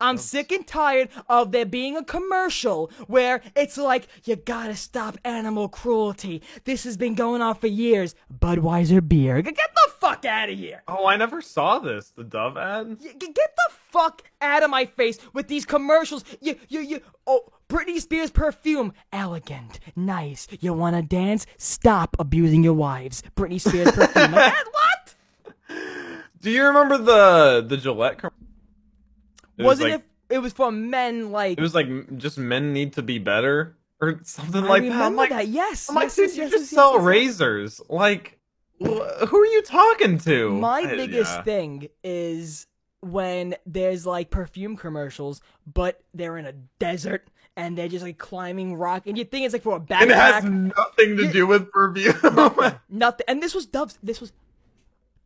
I'm 0.01 0.17
sick 0.17 0.51
and 0.51 0.65
tired 0.65 1.09
of 1.29 1.51
there 1.51 1.65
being 1.65 1.95
a 1.95 2.03
commercial 2.03 2.91
where 3.07 3.41
it's 3.55 3.77
like, 3.77 4.07
"You 4.23 4.35
gotta 4.35 4.75
stop 4.75 5.17
animal 5.23 5.69
cruelty." 5.69 6.41
This 6.65 6.83
has 6.83 6.97
been 6.97 7.15
going 7.15 7.41
on 7.41 7.55
for 7.55 7.67
years. 7.67 8.15
Budweiser 8.33 9.07
beer. 9.07 9.41
Get 9.41 9.55
the 9.55 9.91
fuck 9.99 10.25
out 10.25 10.49
of 10.49 10.57
here. 10.57 10.83
Oh, 10.87 11.05
I 11.05 11.15
never 11.15 11.41
saw 11.41 11.79
this. 11.79 12.11
The 12.11 12.23
Dove 12.23 12.57
ad. 12.57 12.99
Get 12.99 13.19
the 13.19 13.71
fuck 13.91 14.23
out 14.41 14.63
of 14.63 14.69
my 14.69 14.85
face 14.85 15.17
with 15.33 15.47
these 15.47 15.65
commercials. 15.65 16.23
You, 16.41 16.57
you, 16.67 16.81
you. 16.81 17.01
Oh, 17.25 17.51
Britney 17.67 17.99
Spears 17.99 18.29
perfume, 18.29 18.93
elegant, 19.11 19.79
nice. 19.95 20.47
You 20.59 20.73
wanna 20.73 21.01
dance? 21.01 21.47
Stop 21.57 22.15
abusing 22.25 22.63
your 22.63 22.73
wives. 22.73 23.23
Britney 23.35 23.61
Spears 23.61 23.91
perfume. 23.91 24.31
Like, 24.35 24.53
what? 24.73 25.15
Do 26.41 26.51
you 26.51 26.63
remember 26.65 26.97
the 26.97 27.65
the 27.67 27.77
Gillette? 27.77 28.17
Com- 28.19 28.31
it 29.57 29.63
was 29.63 29.79
Wasn't 29.79 29.91
like, 29.91 29.99
it? 30.01 30.35
It 30.35 30.39
was 30.39 30.53
for 30.53 30.71
men. 30.71 31.31
Like 31.31 31.57
It 31.57 31.61
was 31.61 31.75
like 31.75 32.17
just 32.17 32.37
men 32.37 32.73
need 32.73 32.93
to 32.93 33.01
be 33.03 33.19
better 33.19 33.77
or 34.01 34.19
something 34.23 34.63
I 34.63 34.67
like 34.67 34.83
that. 34.83 35.01
I'm 35.01 35.15
like, 35.15 35.29
that. 35.29 35.47
Yes. 35.47 35.89
I'm 35.89 35.95
like, 35.95 36.05
yes, 36.05 36.15
dude, 36.15 36.35
yes, 36.35 36.37
you 36.37 36.49
just 36.49 36.71
sell 36.71 36.99
razors. 36.99 37.79
Like, 37.89 38.39
wh- 38.81 39.25
who 39.27 39.37
are 39.41 39.45
you 39.45 39.61
talking 39.61 40.17
to? 40.19 40.51
My 40.51 40.85
biggest 40.85 41.33
yeah. 41.33 41.43
thing 41.43 41.89
is 42.03 42.67
when 43.05 43.55
there's 43.65 44.05
like 44.05 44.31
perfume 44.31 44.75
commercials, 44.75 45.39
but 45.71 46.01
they're 46.13 46.37
in 46.37 46.45
a 46.45 46.53
desert 46.79 47.29
and 47.55 47.77
they're 47.77 47.87
just 47.87 48.03
like 48.03 48.17
climbing 48.17 48.75
rock, 48.75 49.07
and 49.07 49.17
you 49.17 49.23
think 49.23 49.45
it's 49.45 49.53
like 49.53 49.61
for 49.61 49.77
a 49.77 49.79
backpack. 49.79 50.01
And 50.01 50.11
it 50.11 50.17
has 50.17 50.43
nothing 50.43 51.17
to 51.17 51.31
do 51.31 51.47
with 51.47 51.71
perfume. 51.71 52.15
Nothing. 52.89 53.25
And 53.29 53.41
this 53.41 53.55
was 53.55 53.65
Dove. 53.65 53.93
This 54.03 54.19
was 54.19 54.33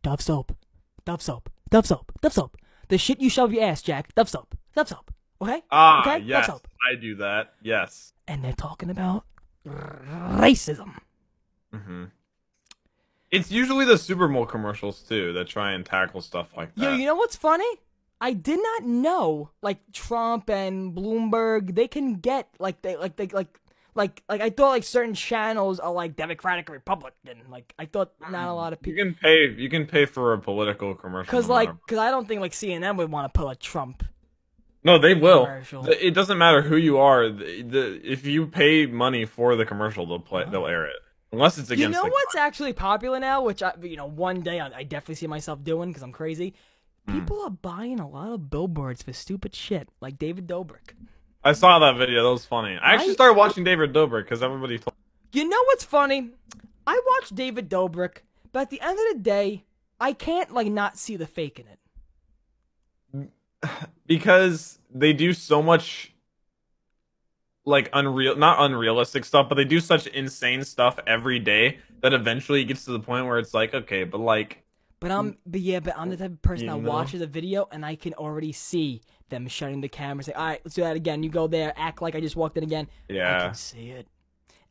Dove 0.02 0.20
soap. 0.20 0.56
Dove 1.04 1.22
soap. 1.22 1.50
Dove 1.70 1.86
soap. 1.86 2.12
Dove 2.20 2.32
soap. 2.32 2.56
The 2.88 2.98
shit 2.98 3.20
you 3.20 3.30
shove 3.30 3.52
your 3.52 3.64
ass, 3.64 3.82
Jack. 3.82 4.14
Dove 4.14 4.28
soap. 4.28 4.54
Dove 4.76 4.88
soap. 4.88 5.12
Okay. 5.42 5.62
ah, 5.72 6.02
okay. 6.02 6.24
yes, 6.24 6.46
Dove 6.46 6.56
soap. 6.56 6.68
I 6.88 6.94
do 6.94 7.16
that. 7.16 7.54
Yes. 7.62 8.12
And 8.28 8.44
they're 8.44 8.52
talking 8.52 8.90
about 8.90 9.24
racism. 9.66 10.92
hmm 11.74 12.04
It's 13.30 13.50
usually 13.50 13.84
the 13.84 13.96
Super 13.96 14.26
Bowl 14.26 14.44
commercials 14.44 15.02
too 15.02 15.32
that 15.34 15.46
try 15.46 15.72
and 15.72 15.86
tackle 15.86 16.20
stuff 16.20 16.56
like 16.56 16.74
that. 16.74 16.82
Yo, 16.82 16.92
you 16.94 17.06
know 17.06 17.14
what's 17.14 17.36
funny? 17.36 17.68
I 18.20 18.32
did 18.32 18.60
not 18.60 18.84
know 18.84 19.50
like 19.62 19.78
Trump 19.92 20.50
and 20.50 20.94
Bloomberg 20.94 21.74
they 21.74 21.88
can 21.88 22.14
get 22.14 22.48
like 22.58 22.82
they 22.82 22.96
like 22.96 23.16
they 23.16 23.28
like 23.28 23.58
like 23.94 24.22
like 24.28 24.40
I 24.40 24.50
thought 24.50 24.70
like 24.70 24.82
certain 24.82 25.14
channels 25.14 25.78
are 25.78 25.92
like 25.92 26.16
Democratic 26.16 26.68
or 26.68 26.74
Republican. 26.74 27.42
Like 27.48 27.72
I 27.78 27.86
thought 27.86 28.12
not 28.30 28.48
a 28.48 28.52
lot 28.52 28.72
of 28.72 28.82
people. 28.82 28.98
you 28.98 29.04
can 29.04 29.14
pay. 29.14 29.50
You 29.50 29.70
can 29.70 29.86
pay 29.86 30.06
for 30.06 30.32
a 30.32 30.38
political 30.38 30.94
commercial. 30.94 31.30
because 31.30 31.48
no 31.48 31.54
like 31.54 31.70
because 31.86 31.98
I 31.98 32.10
don't 32.10 32.26
think 32.26 32.40
like 32.40 32.52
CNN 32.52 32.96
would 32.96 33.10
want 33.10 33.32
to 33.32 33.38
put 33.38 33.48
a 33.48 33.54
Trump. 33.54 34.02
No, 34.82 34.98
they 34.98 35.14
will. 35.14 35.44
Commercial. 35.44 35.86
It 35.86 36.12
doesn't 36.12 36.38
matter 36.38 36.62
who 36.62 36.76
you 36.76 36.98
are. 36.98 37.28
The, 37.28 37.62
the 37.62 38.00
if 38.02 38.26
you 38.26 38.46
pay 38.46 38.86
money 38.86 39.24
for 39.24 39.54
the 39.54 39.64
commercial, 39.64 40.06
they'll 40.06 40.18
play. 40.18 40.44
They'll 40.50 40.66
air 40.66 40.86
it 40.86 40.96
unless 41.32 41.58
it's 41.58 41.70
against. 41.70 41.82
You 41.82 41.88
know 41.88 42.08
what's 42.08 42.36
actually 42.36 42.72
popular 42.72 43.20
now, 43.20 43.42
which 43.42 43.62
I, 43.62 43.72
you 43.82 43.96
know, 43.96 44.06
one 44.06 44.40
day 44.40 44.60
I, 44.60 44.78
I 44.78 44.82
definitely 44.82 45.16
see 45.16 45.26
myself 45.26 45.62
doing 45.64 45.90
because 45.90 46.02
I'm 46.02 46.12
crazy. 46.12 46.54
Hmm. 47.06 47.20
People 47.20 47.42
are 47.42 47.50
buying 47.50 48.00
a 48.00 48.08
lot 48.08 48.32
of 48.32 48.50
billboards 48.50 49.02
for 49.02 49.12
stupid 49.12 49.54
shit, 49.54 49.88
like 50.00 50.18
David 50.18 50.46
Dobrik. 50.46 50.94
I 51.42 51.52
saw 51.52 51.78
that 51.78 51.96
video. 51.96 52.22
That 52.22 52.30
was 52.30 52.44
funny. 52.44 52.76
I 52.76 52.94
actually 52.94 53.10
I- 53.10 53.14
started 53.14 53.36
watching 53.36 53.64
David 53.64 53.92
Dobrik 53.92 54.24
because 54.24 54.42
everybody 54.42 54.78
told. 54.78 54.94
You 55.32 55.48
know 55.48 55.62
what's 55.66 55.84
funny? 55.84 56.30
I 56.86 57.00
watch 57.06 57.30
David 57.30 57.70
Dobrik, 57.70 58.18
but 58.52 58.62
at 58.62 58.70
the 58.70 58.80
end 58.80 58.98
of 58.98 59.16
the 59.16 59.22
day, 59.22 59.64
I 60.00 60.12
can't 60.12 60.52
like 60.52 60.66
not 60.66 60.98
see 60.98 61.16
the 61.16 61.26
fake 61.26 61.60
in 61.60 61.66
it. 61.66 61.78
because 64.06 64.78
they 64.92 65.12
do 65.12 65.32
so 65.32 65.62
much 65.62 66.09
like 67.64 67.88
unreal 67.92 68.36
not 68.36 68.60
unrealistic 68.60 69.24
stuff 69.24 69.48
but 69.48 69.54
they 69.54 69.64
do 69.64 69.80
such 69.80 70.06
insane 70.08 70.64
stuff 70.64 70.98
every 71.06 71.38
day 71.38 71.78
that 72.02 72.12
eventually 72.12 72.62
it 72.62 72.64
gets 72.64 72.84
to 72.84 72.92
the 72.92 73.00
point 73.00 73.26
where 73.26 73.38
it's 73.38 73.54
like 73.54 73.74
okay 73.74 74.04
but 74.04 74.18
like 74.18 74.64
But 75.00 75.10
I'm, 75.10 75.38
but 75.46 75.60
yeah, 75.60 75.80
but 75.80 75.94
I'm 75.96 76.10
the 76.10 76.16
type 76.16 76.30
of 76.32 76.42
person 76.42 76.66
that 76.66 76.76
know? 76.76 76.78
watches 76.78 77.22
a 77.22 77.26
video 77.26 77.66
and 77.72 77.84
I 77.86 77.96
can 77.96 78.12
already 78.14 78.52
see 78.52 79.00
them 79.30 79.48
shutting 79.48 79.80
the 79.80 79.88
camera. 79.88 80.22
Say, 80.24 80.32
all 80.32 80.46
right, 80.46 80.60
let's 80.64 80.74
do 80.74 80.82
that 80.82 80.96
again. 80.96 81.22
You 81.22 81.30
go 81.30 81.46
there, 81.46 81.72
act 81.76 82.02
like 82.02 82.14
I 82.14 82.20
just 82.20 82.36
walked 82.36 82.56
in 82.58 82.64
again. 82.64 82.88
I 83.24 83.34
yeah 83.34 83.36
can 83.36 83.54
see 83.54 83.90
it. 83.90 84.08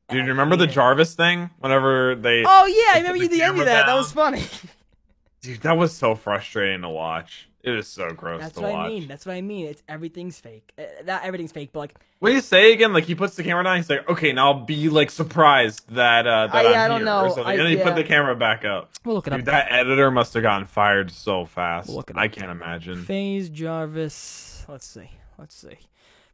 dude 0.10 0.28
I 0.28 0.28
remember 0.28 0.56
the 0.56 0.68
it. 0.68 0.68
Jarvis 0.68 1.16
thing 1.16 1.50
whenever 1.60 2.16
they 2.16 2.44
Oh 2.44 2.66
yeah, 2.66 2.96
I 2.96 2.98
remember 3.00 3.18
you 3.18 3.30
the 3.30 3.42
me 3.42 3.42
camera 3.42 3.66
that. 3.66 3.86
That 3.86 3.96
was 3.96 4.12
funny. 4.12 4.44
dude 5.42 5.62
that 5.62 5.78
was 5.78 5.94
so 5.96 6.16
frustrating 6.16 6.82
to 6.82 6.90
watch 6.90 7.50
it 7.62 7.74
is 7.74 7.88
so 7.88 8.10
gross 8.12 8.42
That's 8.42 8.56
what 8.58 8.72
watch 8.72 8.86
I 8.86 8.90
mean. 8.90 9.08
That's 9.08 9.26
what 9.26 9.34
I 9.36 9.42
mean. 9.42 9.66
It's 9.68 9.84
everything's 9.88 10.40
fake. 10.40 10.72
Uh, 10.78 10.84
not 11.06 11.24
everything's 11.24 11.52
fake, 11.52 11.72
but 11.74 11.80
like 11.80 12.00
what 12.20 12.30
do 12.30 12.36
you 12.36 12.42
say 12.42 12.74
again 12.74 12.94
like 12.94 13.04
he 13.06 13.16
puts 13.16 13.36
the 13.36 13.44
camera 13.44 13.64
down 13.64 13.78
he's 13.78 13.90
like 13.90 14.08
okay 14.10 14.32
now 14.34 14.52
I'll 14.54 14.66
be 14.66 14.90
like 14.90 15.10
surprised 15.12 15.90
that 15.96 16.26
uh 16.28 16.48
that 16.48 16.66
I- 16.66 16.88
don't 16.88 16.98
here 17.00 17.06
know. 17.06 17.26
or 17.26 17.30
something. 17.30 17.46
I- 17.46 17.52
and 17.54 17.62
then 17.62 17.68
he 17.68 17.78
yeah. 17.78 17.84
put 17.84 17.96
the 17.96 18.04
camera 18.04 18.36
back 18.36 18.66
up 18.66 18.90
we'll 19.06 19.16
look 19.16 19.28
it 19.28 19.32
Dude, 19.32 19.40
up. 19.42 19.46
that 19.46 19.72
editor 19.72 20.12
must 20.12 20.34
have 20.34 20.44
gotten 20.44 20.66
fired 20.68 21.12
so 21.12 21.46
fast. 21.46 21.88
We'll 21.88 21.98
look 21.98 22.10
it 22.10 22.18
I 22.18 22.28
can't 22.28 22.52
imagine. 22.52 23.04
FaZe 23.04 23.50
Jarvis. 23.50 24.66
Let's 24.68 24.86
see. 24.86 25.10
Let's 25.38 25.56
see. 25.56 25.78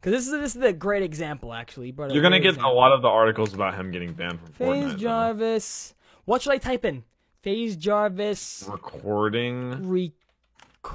Because 0.00 0.12
this 0.12 0.26
is 0.26 0.32
this 0.40 0.56
is 0.56 0.62
a 0.62 0.72
great 0.72 1.02
example. 1.02 1.52
Actually, 1.52 1.90
brought 1.90 2.12
You're 2.12 2.22
gonna 2.22 2.38
get 2.40 2.56
a 2.58 2.68
lot 2.68 2.92
of 2.92 3.02
the 3.02 3.08
articles 3.08 3.54
about 3.54 3.74
him 3.74 3.90
getting 3.90 4.12
banned 4.12 4.38
from 4.40 4.52
FaZe 4.52 4.66
Fortnite. 4.66 4.90
though. 4.90 4.96
Jarvis. 4.96 5.94
What 6.26 6.42
should 6.42 6.52
I 6.52 6.58
type 6.58 6.84
in? 6.84 7.04
FaZe 7.42 7.76
Jarvis 7.76 8.64
Recording. 8.68 9.88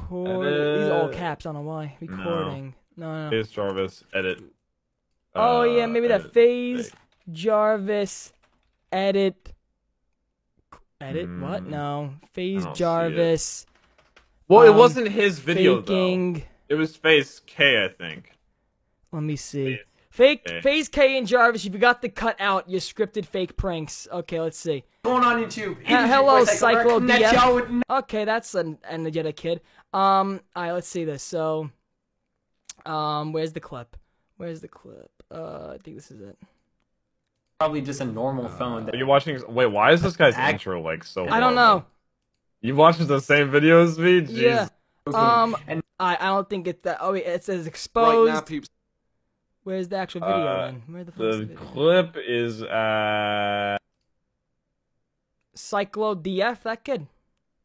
Record. 0.10 0.80
These 0.82 0.88
are 0.90 1.02
all 1.02 1.10
caps. 1.10 1.46
I 1.46 1.50
don't 1.52 1.64
know 1.64 1.70
why. 1.70 1.96
Recording. 2.00 2.74
No, 2.98 3.08
no. 3.14 3.24
no. 3.26 3.30
FaZe 3.30 3.50
Jarvis 3.52 4.04
edit. 4.14 4.40
Oh 5.36 5.62
Uh, 5.62 5.64
yeah, 5.64 5.86
maybe 5.86 6.08
that 6.08 6.34
phase. 6.34 6.90
fake. 6.90 7.00
Jarvis 7.32 8.34
edit 8.92 9.54
edit 11.00 11.30
what? 11.40 11.64
Mm, 11.64 11.68
No. 11.70 12.14
Phase 12.34 12.64
don't 12.64 12.74
it. 12.74 12.78
Jarvis 12.78 13.66
Well, 14.48 14.64
it 14.64 14.70
Um, 14.72 14.78
wasn't 14.78 15.08
his 15.10 15.40
video 15.40 15.82
faking 15.82 16.34
though. 16.34 16.42
It 16.70 16.76
was 16.76 16.96
FaZe 16.96 17.40
K, 17.46 17.84
I 17.84 17.88
think. 17.88 18.32
let 19.12 19.24
me 19.24 19.36
see. 19.36 19.76
Phase 19.76 19.80
Fake 20.10 20.44
K. 20.46 20.62
FaZe 20.62 20.90
K 20.90 21.18
and 21.18 21.26
Jarvis, 21.26 21.64
you 21.64 21.72
forgot 21.72 22.02
to 22.02 22.10
cut 22.10 22.36
out 22.40 22.70
your 22.70 22.82
scripted 22.82 23.26
fake 23.26 23.56
pranks. 23.56 24.08
Okay, 24.12 24.42
let's 24.42 24.58
see. 24.58 24.84
going 25.04 25.24
on 25.24 25.42
YouTube. 25.42 25.78
He- 25.82 25.94
hello, 25.94 26.44
Cyclo 26.44 26.98
Connect 27.00 27.34
DF. 27.34 27.82
Okay, 27.90 28.26
that's 28.26 28.54
an 28.54 28.78
energetic 28.90 29.38
kid. 29.38 29.62
Um, 29.94 30.40
alright, 30.56 30.74
let's 30.74 30.88
see 30.88 31.04
this. 31.06 31.22
So, 31.24 31.70
um, 32.86 33.34
where's 33.34 33.54
the 33.54 33.60
clip? 33.60 33.98
Where's 34.38 34.62
the 34.62 34.68
clip? 34.68 35.12
Uh, 35.30 35.72
I 35.74 35.78
think 35.84 35.98
this 35.98 36.12
is 36.12 36.22
it. 36.22 36.38
probably 37.60 37.82
just 37.82 38.02
a 38.02 38.06
normal 38.06 38.48
phone. 38.50 38.86
That 38.86 38.96
Are 38.96 38.98
you 38.98 39.06
watching? 39.06 39.42
Wait, 39.54 39.68
why 39.68 39.92
is 39.92 40.02
this 40.02 40.16
guy's 40.16 40.36
Act- 40.36 40.54
intro 40.54 40.82
like 40.82 41.04
so? 41.04 41.24
I 41.28 41.40
don't 41.40 41.56
horrible? 41.56 41.80
know. 41.80 41.86
You 42.62 42.76
watching 42.76 43.08
the 43.08 43.20
same 43.20 43.50
video 43.52 43.84
as 43.84 43.98
me? 44.00 44.22
Jeez. 44.22 44.30
Yeah. 44.42 44.68
Um, 45.14 45.56
and 45.68 45.82
I 46.00 46.16
I 46.16 46.26
don't 46.28 46.50
think 46.50 46.68
it's 46.68 46.82
that. 46.84 46.98
Oh 47.02 47.14
wait, 47.14 47.26
it 47.26 47.44
says 47.44 47.66
exposed. 47.68 48.08
Right 48.08 48.14
exposed. 48.14 48.34
now, 48.34 48.42
peeps. 48.42 48.70
Where's 49.64 49.88
the 49.88 49.98
actual 49.98 50.22
video 50.22 50.38
Uh, 50.48 50.66
then? 50.66 50.84
Where 50.88 51.04
the 51.04 51.12
fuck's 51.12 51.20
the 51.20 51.38
The 51.38 51.46
video? 51.46 51.66
clip 51.72 52.18
is 52.18 52.62
uh 52.64 53.78
Cyclo 55.56 56.16
DF, 56.22 56.64
that 56.64 56.84
kid. 56.84 57.08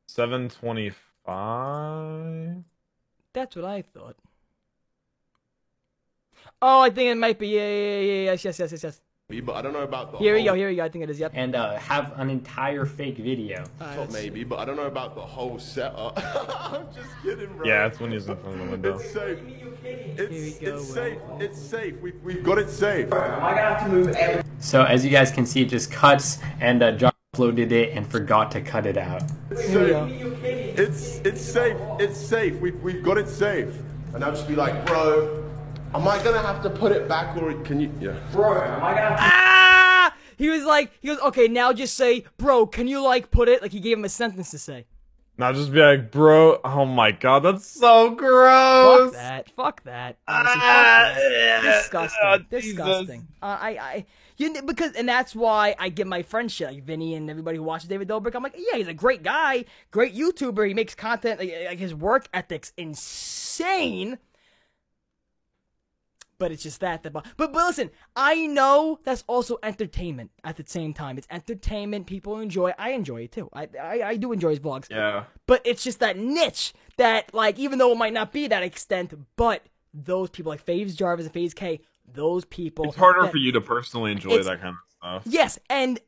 seven 0.06 0.48
twenty 0.48 0.92
five. 1.26 2.62
That's 3.32 3.56
what 3.56 3.64
I 3.64 3.82
thought. 3.82 4.16
Oh, 6.62 6.80
I 6.80 6.90
think 6.90 7.10
it 7.10 7.16
might 7.16 7.38
be. 7.38 7.48
Yeah, 7.48 7.60
yeah, 7.60 7.84
yeah, 7.84 8.00
yeah. 8.00 8.22
Yes, 8.32 8.44
yes, 8.44 8.58
yes, 8.60 8.72
yes, 8.72 8.84
yes. 8.84 9.00
But 9.42 9.56
I 9.56 9.62
don't 9.62 9.72
know 9.72 9.82
about 9.82 10.12
the 10.12 10.18
Here 10.18 10.34
we 10.34 10.42
whole, 10.42 10.50
go. 10.50 10.54
Here 10.54 10.68
we 10.68 10.76
go. 10.76 10.84
I 10.84 10.88
think 10.88 11.02
it 11.02 11.10
is. 11.10 11.18
Yep. 11.18 11.32
and 11.34 11.56
uh, 11.56 11.76
have 11.78 12.12
an 12.16 12.30
entire 12.30 12.86
fake 12.86 13.18
video. 13.18 13.64
Alright, 13.80 13.96
Top 13.96 14.06
see. 14.12 14.12
maybe, 14.12 14.44
but 14.44 14.60
I 14.60 14.64
don't 14.64 14.76
know 14.76 14.86
about 14.86 15.16
the 15.16 15.20
whole 15.20 15.58
setup. 15.58 16.16
I'm 16.72 16.86
just 16.94 17.10
kidding, 17.24 17.52
bro. 17.56 17.66
Yeah, 17.66 17.88
that's 17.88 17.98
when 17.98 18.12
he's 18.12 18.28
in 18.28 18.36
front 18.36 18.60
of 18.60 18.64
the 18.66 18.70
window. 18.70 18.98
It's 18.98 19.10
safe. 19.10 19.38
It's, 19.82 20.58
go, 20.60 20.66
it's 20.68 20.86
Will. 20.86 20.94
safe. 20.94 21.18
It's 21.40 21.60
safe. 21.60 22.00
We've, 22.00 22.22
we've 22.22 22.44
got 22.44 22.58
it 22.58 22.70
safe. 22.70 23.10
So 24.60 24.84
as 24.84 25.04
you 25.04 25.10
guys 25.10 25.32
can 25.32 25.44
see, 25.44 25.62
it 25.62 25.70
just 25.70 25.90
cuts, 25.90 26.38
and 26.60 26.80
uh, 26.82 26.92
John 26.92 27.12
uploaded 27.34 27.72
it 27.72 27.96
and 27.96 28.06
forgot 28.06 28.52
to 28.52 28.60
cut 28.60 28.86
it 28.86 28.96
out. 28.96 29.24
It's 29.50 29.68
Here 29.68 29.84
we 29.84 29.90
go. 29.90 30.65
It's 30.78 31.18
it's 31.24 31.40
safe. 31.40 31.76
It's 31.98 32.18
safe. 32.18 32.54
We've, 32.60 32.80
we've 32.82 33.02
got 33.02 33.18
it 33.18 33.28
safe. 33.28 33.74
And 34.14 34.24
I'll 34.24 34.32
just 34.32 34.48
be 34.48 34.54
like, 34.54 34.84
bro, 34.86 35.44
am 35.94 36.06
I 36.08 36.22
gonna 36.22 36.40
have 36.42 36.62
to 36.62 36.70
put 36.70 36.92
it 36.92 37.08
back 37.08 37.36
or 37.36 37.52
can 37.62 37.80
you? 37.80 37.90
Yeah. 38.00 38.16
Bro, 38.32 38.62
am 38.62 38.84
I 38.84 38.94
gonna? 38.94 39.16
ah! 39.18 40.14
He 40.38 40.48
was 40.50 40.64
like, 40.64 40.90
he 41.00 41.08
was 41.10 41.18
okay, 41.20 41.48
now 41.48 41.72
just 41.72 41.94
say, 41.96 42.24
bro, 42.36 42.66
can 42.66 42.88
you 42.88 43.00
like 43.02 43.30
put 43.30 43.48
it? 43.48 43.62
Like 43.62 43.72
he 43.72 43.80
gave 43.80 43.96
him 43.98 44.04
a 44.04 44.08
sentence 44.08 44.50
to 44.50 44.58
say. 44.58 44.86
Now 45.38 45.52
just 45.52 45.70
be 45.72 45.80
like, 45.80 46.10
bro. 46.10 46.60
Oh 46.64 46.84
my 46.86 47.10
god, 47.12 47.40
that's 47.40 47.66
so 47.66 48.10
Fuck 48.10 48.18
gross. 48.18 49.12
that. 49.12 49.50
Fuck 49.50 49.82
that. 49.84 50.16
Honestly, 50.28 50.60
Ah, 50.62 51.04
fuck 51.12 51.22
that. 51.22 51.30
yeah. 51.32 51.62
Disgusting. 51.78 52.20
Oh, 52.24 52.38
Disgusting. 52.50 53.28
Uh, 53.42 53.46
I, 53.60 53.68
I, 53.70 54.06
you 54.36 54.62
because, 54.62 54.92
and 54.92 55.08
that's 55.08 55.34
why 55.34 55.74
I 55.78 55.88
give 55.88 56.06
my 56.06 56.22
friends 56.22 56.52
shit 56.52 56.68
like 56.68 56.82
Vinny 56.82 57.14
and 57.14 57.30
everybody 57.30 57.58
who 57.58 57.62
watches 57.62 57.88
David 57.88 58.08
Dobrik. 58.08 58.34
I'm 58.34 58.42
like, 58.42 58.56
yeah, 58.56 58.78
he's 58.78 58.88
a 58.88 58.94
great 58.94 59.22
guy, 59.22 59.64
great 59.90 60.14
YouTuber. 60.14 60.66
He 60.68 60.74
makes 60.74 60.94
content. 60.94 61.40
Like, 61.40 61.54
like 61.66 61.78
his 61.78 61.94
work 61.94 62.30
ethic's 62.32 62.72
insane. 62.76 64.18
But 66.38 66.52
it's 66.52 66.62
just 66.62 66.80
that. 66.80 67.02
that 67.02 67.12
but, 67.12 67.24
but 67.38 67.52
listen, 67.52 67.90
I 68.14 68.46
know 68.46 69.00
that's 69.04 69.24
also 69.26 69.56
entertainment 69.62 70.32
at 70.44 70.56
the 70.56 70.64
same 70.66 70.92
time. 70.92 71.16
It's 71.16 71.26
entertainment. 71.30 72.06
People 72.06 72.38
enjoy. 72.40 72.74
I 72.78 72.90
enjoy 72.90 73.22
it 73.22 73.32
too. 73.32 73.48
I 73.54 73.68
I, 73.80 74.02
I 74.02 74.16
do 74.16 74.32
enjoy 74.32 74.50
his 74.50 74.60
vlogs. 74.60 74.90
Yeah. 74.90 75.24
But 75.46 75.62
it's 75.64 75.82
just 75.82 76.00
that 76.00 76.18
niche 76.18 76.74
that, 76.98 77.32
like, 77.32 77.58
even 77.58 77.78
though 77.78 77.92
it 77.92 77.96
might 77.98 78.12
not 78.12 78.32
be 78.32 78.48
that 78.48 78.62
extent, 78.62 79.14
but 79.36 79.62
those 79.94 80.28
people 80.28 80.50
like 80.50 80.60
FaZe 80.60 80.94
Jarvis 80.94 81.24
and 81.24 81.32
FaZe 81.32 81.54
K, 81.54 81.80
those 82.12 82.44
people. 82.44 82.86
It's 82.86 82.96
harder 82.96 83.22
that- 83.22 83.30
for 83.30 83.36
you 83.38 83.52
to 83.52 83.60
personally 83.60 84.12
enjoy 84.12 84.42
that 84.42 84.60
kind 84.60 84.74
of 84.74 85.22
stuff. 85.22 85.22
Yes, 85.32 85.58
and 85.70 85.98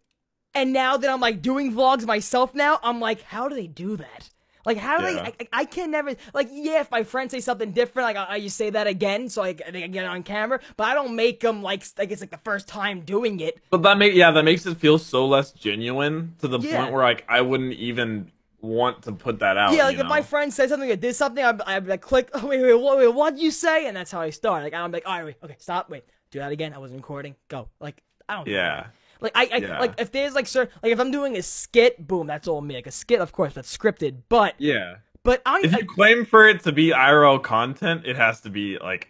and 0.55 0.73
now 0.73 0.97
that 0.97 1.09
I'm 1.11 1.21
like 1.21 1.43
doing 1.43 1.73
vlogs 1.73 2.07
myself 2.07 2.55
now, 2.55 2.81
I'm 2.83 3.01
like, 3.01 3.23
how 3.23 3.49
do 3.49 3.55
they 3.55 3.67
do 3.67 3.97
that? 3.97 4.31
Like, 4.67 4.77
how 4.77 4.99
do 4.99 5.07
Yeah. 5.07 5.31
they? 5.39 5.49
I, 5.53 5.61
I 5.61 5.65
can 5.65 5.91
never 5.91 6.15
like. 6.35 6.49
Yeah, 6.51 6.81
if 6.81 6.91
my 6.91 7.03
friends 7.05 7.31
say 7.31 7.41
something 7.41 7.73
different, 7.73 8.07
like 8.07 8.17
I, 8.17 8.35
I 8.35 8.41
just 8.41 8.57
say 8.57 8.69
that 8.71 8.87
again, 8.87 9.29
so 9.31 9.43
I, 9.43 9.49
I 9.49 9.53
get 9.53 9.95
it 10.05 10.05
on 10.05 10.23
camera. 10.23 10.61
But 10.77 10.89
I 10.89 10.95
don't 10.95 11.15
make 11.17 11.41
them 11.41 11.63
like 11.63 11.85
like 11.97 12.11
it's 12.11 12.21
like 12.21 12.31
the 12.31 12.39
first 12.39 12.69
time 12.69 13.01
doing 13.03 13.41
it. 13.41 13.61
But 13.71 13.83
that 13.83 13.97
make 13.99 14.15
yeah, 14.15 14.31
that 14.31 14.45
makes 14.45 14.67
it 14.67 14.77
feel 14.77 14.99
so 14.99 15.27
less 15.27 15.53
genuine 15.53 16.35
to 16.41 16.49
the 16.49 16.59
Yeah. 16.59 16.81
point 16.83 16.93
where 16.93 17.03
like 17.03 17.25
I 17.29 17.41
wouldn't 17.41 17.75
even 17.75 18.31
want 18.61 19.03
to 19.05 19.13
put 19.13 19.39
that 19.41 19.57
out. 19.57 19.73
Yeah, 19.75 19.85
like 19.85 19.97
if 19.97 20.03
know? 20.03 20.09
my 20.09 20.23
friend 20.23 20.53
says 20.53 20.71
something 20.71 20.91
or 20.91 20.97
did 20.97 21.15
something, 21.15 21.45
I'd, 21.45 21.61
I'd 21.63 21.85
be 21.85 21.91
like, 21.91 22.01
click, 22.01 22.31
oh, 22.35 22.47
wait, 22.49 22.61
wait, 22.63 22.75
what, 22.75 22.99
wait, 22.99 23.09
what'd 23.15 23.39
you 23.39 23.51
say? 23.51 23.87
And 23.87 23.97
that's 23.97 24.11
how 24.11 24.21
I 24.21 24.31
start. 24.31 24.63
Like, 24.65 24.75
I'm 24.75 24.91
like, 24.93 25.05
all 25.07 25.17
right, 25.17 25.25
wait, 25.25 25.37
okay, 25.45 25.57
stop, 25.59 25.91
wait, 25.91 26.05
do 26.31 26.39
that 26.41 26.53
again. 26.53 26.75
I 26.75 26.79
wasn't 26.79 27.01
recording. 27.01 27.35
Go. 27.49 27.69
Like, 27.81 28.03
I 28.29 28.35
don't. 28.37 28.47
know. 28.47 28.53
Yeah. 28.53 28.87
Like 29.21 29.33
I, 29.35 29.49
I 29.53 29.57
Yeah. 29.57 29.81
like 29.81 30.01
if 30.01 30.13
there's 30.13 30.35
like 30.35 30.47
certain 30.47 30.73
like 30.83 30.93
if 30.93 31.01
I'm 31.01 31.11
doing 31.11 31.37
a 31.37 31.43
skit, 31.43 32.07
boom, 32.07 32.29
that's 32.29 32.47
all 32.47 32.61
me. 32.61 32.77
Like 32.77 32.87
a 32.87 32.93
skit, 32.93 33.21
of 33.21 33.33
course, 33.33 33.53
that's 33.55 33.77
scripted. 33.77 34.19
But 34.29 34.55
Yeah. 34.59 34.97
but 35.25 35.43
I'm, 35.45 35.65
If 35.65 35.75
I 35.75 35.79
you 35.79 35.87
claim 35.87 36.25
for 36.25 36.47
it 36.47 36.63
to 36.63 36.71
be 36.73 36.91
IRL 36.91 37.43
content, 37.43 38.03
it 38.07 38.15
has 38.15 38.41
to 38.43 38.51
be 38.51 38.79
like 38.79 39.09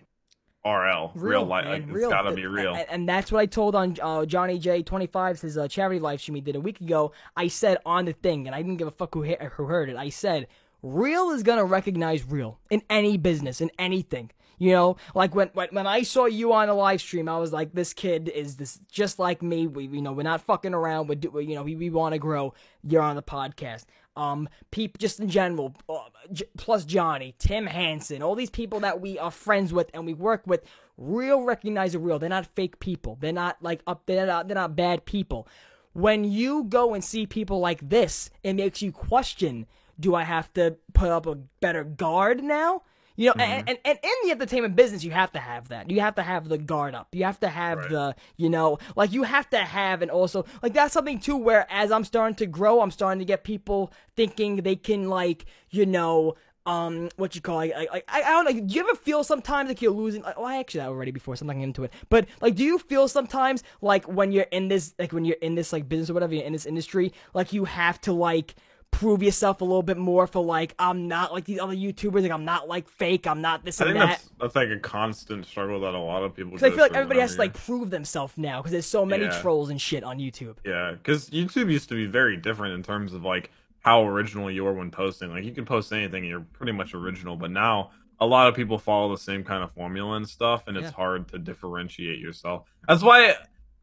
RL, 0.65 1.13
real, 1.15 1.45
life. 1.45 1.65
man, 1.65 1.73
Like, 1.73 1.83
it's 1.85 1.93
real. 1.93 2.11
gotta 2.11 2.33
be 2.33 2.47
real. 2.47 2.75
And, 2.75 2.87
and 2.91 3.09
that's 3.09 3.31
what 3.33 3.39
I 3.41 3.47
told 3.47 3.75
on 3.75 3.97
uh, 4.03 4.27
Johnny 4.27 4.59
J 4.59 4.83
twenty 4.83 5.07
five 5.07 5.41
his 5.41 5.57
uh, 5.57 5.69
charity 5.69 6.01
live 6.01 6.21
stream 6.21 6.35
he 6.35 6.41
did 6.41 6.57
a 6.57 6.61
week 6.61 6.81
ago. 6.81 7.13
I 7.37 7.49
said 7.49 7.79
on 7.87 8.05
the 8.07 8.13
thing, 8.13 8.47
and 8.47 8.55
I 8.55 8.61
didn't 8.63 8.77
give 8.77 8.89
a 8.89 8.93
fuck 8.93 9.15
who 9.15 9.23
who 9.23 9.65
heard 9.65 9.89
it. 9.89 9.97
I 9.97 10.09
said 10.11 10.47
real 10.83 11.31
is 11.31 11.43
gonna 11.43 11.65
recognize 11.65 12.25
real 12.25 12.59
in 12.71 12.83
any 12.91 13.17
business 13.17 13.61
in 13.61 13.71
anything. 13.79 14.31
You 14.59 14.73
know, 14.73 14.97
like 15.15 15.35
when, 15.35 15.51
when 15.55 15.69
when 15.71 15.87
I 15.87 16.03
saw 16.03 16.27
you 16.27 16.53
on 16.53 16.69
a 16.69 16.75
live 16.75 17.01
stream, 17.01 17.29
I 17.29 17.39
was 17.39 17.53
like, 17.53 17.73
this 17.73 17.93
kid 17.93 18.29
is 18.29 18.57
this 18.57 18.81
just 18.91 19.19
like 19.19 19.41
me. 19.43 19.67
We 19.67 19.87
you 19.87 20.03
know 20.03 20.13
we're 20.13 20.25
not 20.25 20.43
fucking 20.43 20.75
around. 20.75 21.09
We 21.09 21.15
do 21.15 21.33
you 21.41 21.55
know 21.55 21.63
we, 21.63 21.77
we 21.77 21.91
want 21.91 22.15
to 22.15 22.19
grow. 22.19 22.55
You're 22.83 23.03
on 23.03 23.17
the 23.17 23.23
podcast. 23.23 23.85
Um, 24.17 24.49
peep 24.73 24.99
just 24.99 25.21
in 25.21 25.29
general, 25.29 25.77
uh, 25.89 26.01
J- 26.33 26.49
plus 26.57 26.85
Johnny, 26.85 27.37
Tim 27.39 27.67
Hansen, 27.67 28.21
all 28.21 28.35
these 28.35 28.51
people 28.51 28.81
that 28.81 29.01
we 29.01 29.17
are 29.17 29.31
friends 29.31 29.73
with 29.73 29.91
and 29.95 30.05
we 30.05 30.13
work 30.13 30.43
with, 30.45 30.65
real 30.97 31.43
recognize 31.43 31.95
a 31.95 32.01
real. 32.01 32.19
They're 32.19 32.29
not 32.29 32.47
fake 32.47 32.81
people. 32.81 33.17
They're 33.21 33.33
not 33.33 33.59
like 33.63 33.81
up. 33.87 34.03
They're 34.07 34.27
not. 34.27 34.49
They're 34.49 34.57
not 34.57 34.75
bad 34.75 35.05
people. 35.05 35.47
When 35.93 36.25
you 36.25 36.65
go 36.65 36.95
and 36.95 37.03
see 37.05 37.27
people 37.27 37.61
like 37.61 37.89
this, 37.89 38.31
it 38.43 38.55
makes 38.55 38.83
you 38.83 38.91
question: 38.91 39.67
Do 40.01 40.17
I 40.17 40.25
have 40.25 40.53
to 40.55 40.77
put 40.95 41.11
up 41.11 41.27
a 41.27 41.37
better 41.37 41.85
guard 41.85 42.43
now? 42.43 42.83
You 43.19 43.31
know, 43.31 43.35
and, 43.37 43.69
and, 43.69 43.79
and 43.85 43.99
in 44.01 44.11
the 44.23 44.31
entertainment 44.31 44.77
business, 44.77 45.03
you 45.03 45.11
have 45.11 45.33
to 45.33 45.41
have 45.41 45.69
that. 45.71 45.91
You 45.91 46.01
have 46.01 46.14
to 46.14 46.23
have 46.23 46.49
the 46.49 46.57
guard 46.57 46.95
up. 46.95 47.09
You 47.12 47.25
have 47.25 47.41
to 47.41 47.49
have 47.49 47.79
Right. 47.79 47.91
the, 47.91 48.16
you 48.37 48.49
know, 48.49 48.79
like 48.95 49.12
you 49.12 49.25
have 49.25 49.51
to 49.51 49.59
have, 49.59 50.03
and 50.03 50.11
also, 50.11 50.45
like 50.62 50.73
that's 50.73 50.95
something 50.95 51.19
too, 51.19 51.37
where 51.37 51.66
as 51.69 51.91
I'm 51.91 52.05
starting 52.05 52.37
to 52.37 52.47
grow, 52.47 52.81
I'm 52.81 52.93
starting 52.93 53.19
to 53.19 53.25
get 53.25 53.43
people 53.43 53.93
thinking 54.14 54.57
they 54.59 54.77
can, 54.77 55.09
like, 55.09 55.47
you 55.69 55.85
know, 55.85 56.37
um, 56.64 57.09
what 57.16 57.35
you 57.35 57.41
call, 57.41 57.57
like, 57.57 57.73
I, 57.77 58.03
I, 58.09 58.23
I 58.23 58.31
don't 58.31 58.45
know. 58.45 58.53
Do 58.53 58.75
you 58.75 58.83
ever 58.83 58.95
feel 58.95 59.25
sometimes 59.25 59.69
like 59.69 59.83
you're 59.83 59.91
losing? 59.91 60.23
Like, 60.23 60.37
well, 60.37 60.47
I 60.47 60.59
actually 60.59 60.81
that 60.81 60.89
already 60.89 61.11
before, 61.11 61.35
so 61.35 61.43
I'm 61.43 61.49
not 61.49 61.55
getting 61.55 61.71
into 61.71 61.83
it. 61.85 61.93
But 62.11 62.27
like, 62.41 62.55
do 62.55 62.62
you 62.62 62.79
feel 62.79 63.09
sometimes 63.09 63.64
like 63.81 64.05
when 64.05 64.31
you're 64.31 64.47
in 64.53 64.69
this, 64.69 64.95
like 64.97 65.12
when 65.12 65.25
you're 65.25 65.43
in 65.43 65.57
this 65.57 65.73
like 65.73 65.89
business 65.89 66.09
or 66.11 66.14
whatever, 66.14 66.35
you're 66.35 66.45
in 66.45 66.53
this 66.53 66.66
industry, 66.66 67.12
like 67.35 67.53
you 67.53 67.64
have 67.64 68.01
to 68.03 68.12
like 68.12 68.55
prove 68.91 69.22
yourself 69.22 69.61
a 69.61 69.64
little 69.64 69.82
bit 69.82 69.97
more 69.97 70.26
for 70.26 70.43
like 70.45 70.74
I'm 70.78 71.07
not 71.09 71.32
like 71.32 71.45
these 71.45 71.61
other 71.61 71.74
YouTubers, 71.74 72.22
like 72.22 72.30
I'm 72.32 72.45
not 72.45 72.68
like 72.68 72.89
fake, 72.89 73.26
I'm 73.26 73.41
not 73.41 73.64
this 73.64 73.80
I 73.80 73.84
and 73.86 73.95
think 73.95 74.01
that. 74.01 74.09
that's 74.18 74.30
that's 74.41 74.57
like 74.57 74.70
a 74.70 74.78
constant 74.80 75.47
struggle 75.47 75.80
that 75.80 75.95
a 75.95 75.99
lot 75.99 76.22
of 76.24 76.34
people. 76.34 76.53
Because 76.53 76.64
I 76.64 76.70
feel 76.70 76.80
like 76.84 76.95
everybody 76.95 77.20
has 77.20 77.34
to 77.34 77.39
like 77.39 77.55
prove 77.55 77.91
themselves 77.91 78.34
now 78.36 78.59
because 78.61 78.72
there's 78.72 78.86
so 78.86 79.05
many 79.07 79.24
Yeah. 79.24 79.41
trolls 79.41 79.70
and 79.70 79.80
shit 79.80 80.03
on 80.03 80.18
YouTube. 80.18 80.57
Yeah, 80.64 80.93
because 80.93 81.30
YouTube 81.30 81.70
used 81.70 81.89
to 81.91 81.95
be 81.95 82.07
very 82.07 82.36
different 82.36 82.74
in 82.74 82.82
terms 82.82 83.12
of 83.14 83.22
like 83.24 83.51
how 83.80 84.05
original 84.05 84.51
you 84.51 84.64
were 84.64 84.72
when 84.72 84.91
posting. 84.91 85.30
Like 85.30 85.45
you 85.45 85.53
can 85.53 85.64
post 85.64 85.93
anything, 85.93 86.24
and 86.24 86.28
you're 86.30 86.41
pretty 86.53 86.72
much 86.72 86.95
original. 86.95 87.36
But 87.36 87.51
now 87.53 87.91
a 88.20 88.26
lot 88.26 88.49
of 88.49 88.57
people 88.57 88.78
follow 88.78 89.11
the 89.14 89.20
same 89.22 89.45
kind 89.45 89.62
of 89.62 89.70
formula 89.70 90.16
and 90.16 90.28
stuff, 90.28 90.64
and 90.66 90.76
it's 90.76 90.91
hard 90.91 91.28
to 91.28 91.39
differentiate 91.39 92.18
yourself. 92.18 92.64
That's 92.89 93.03
why 93.03 93.34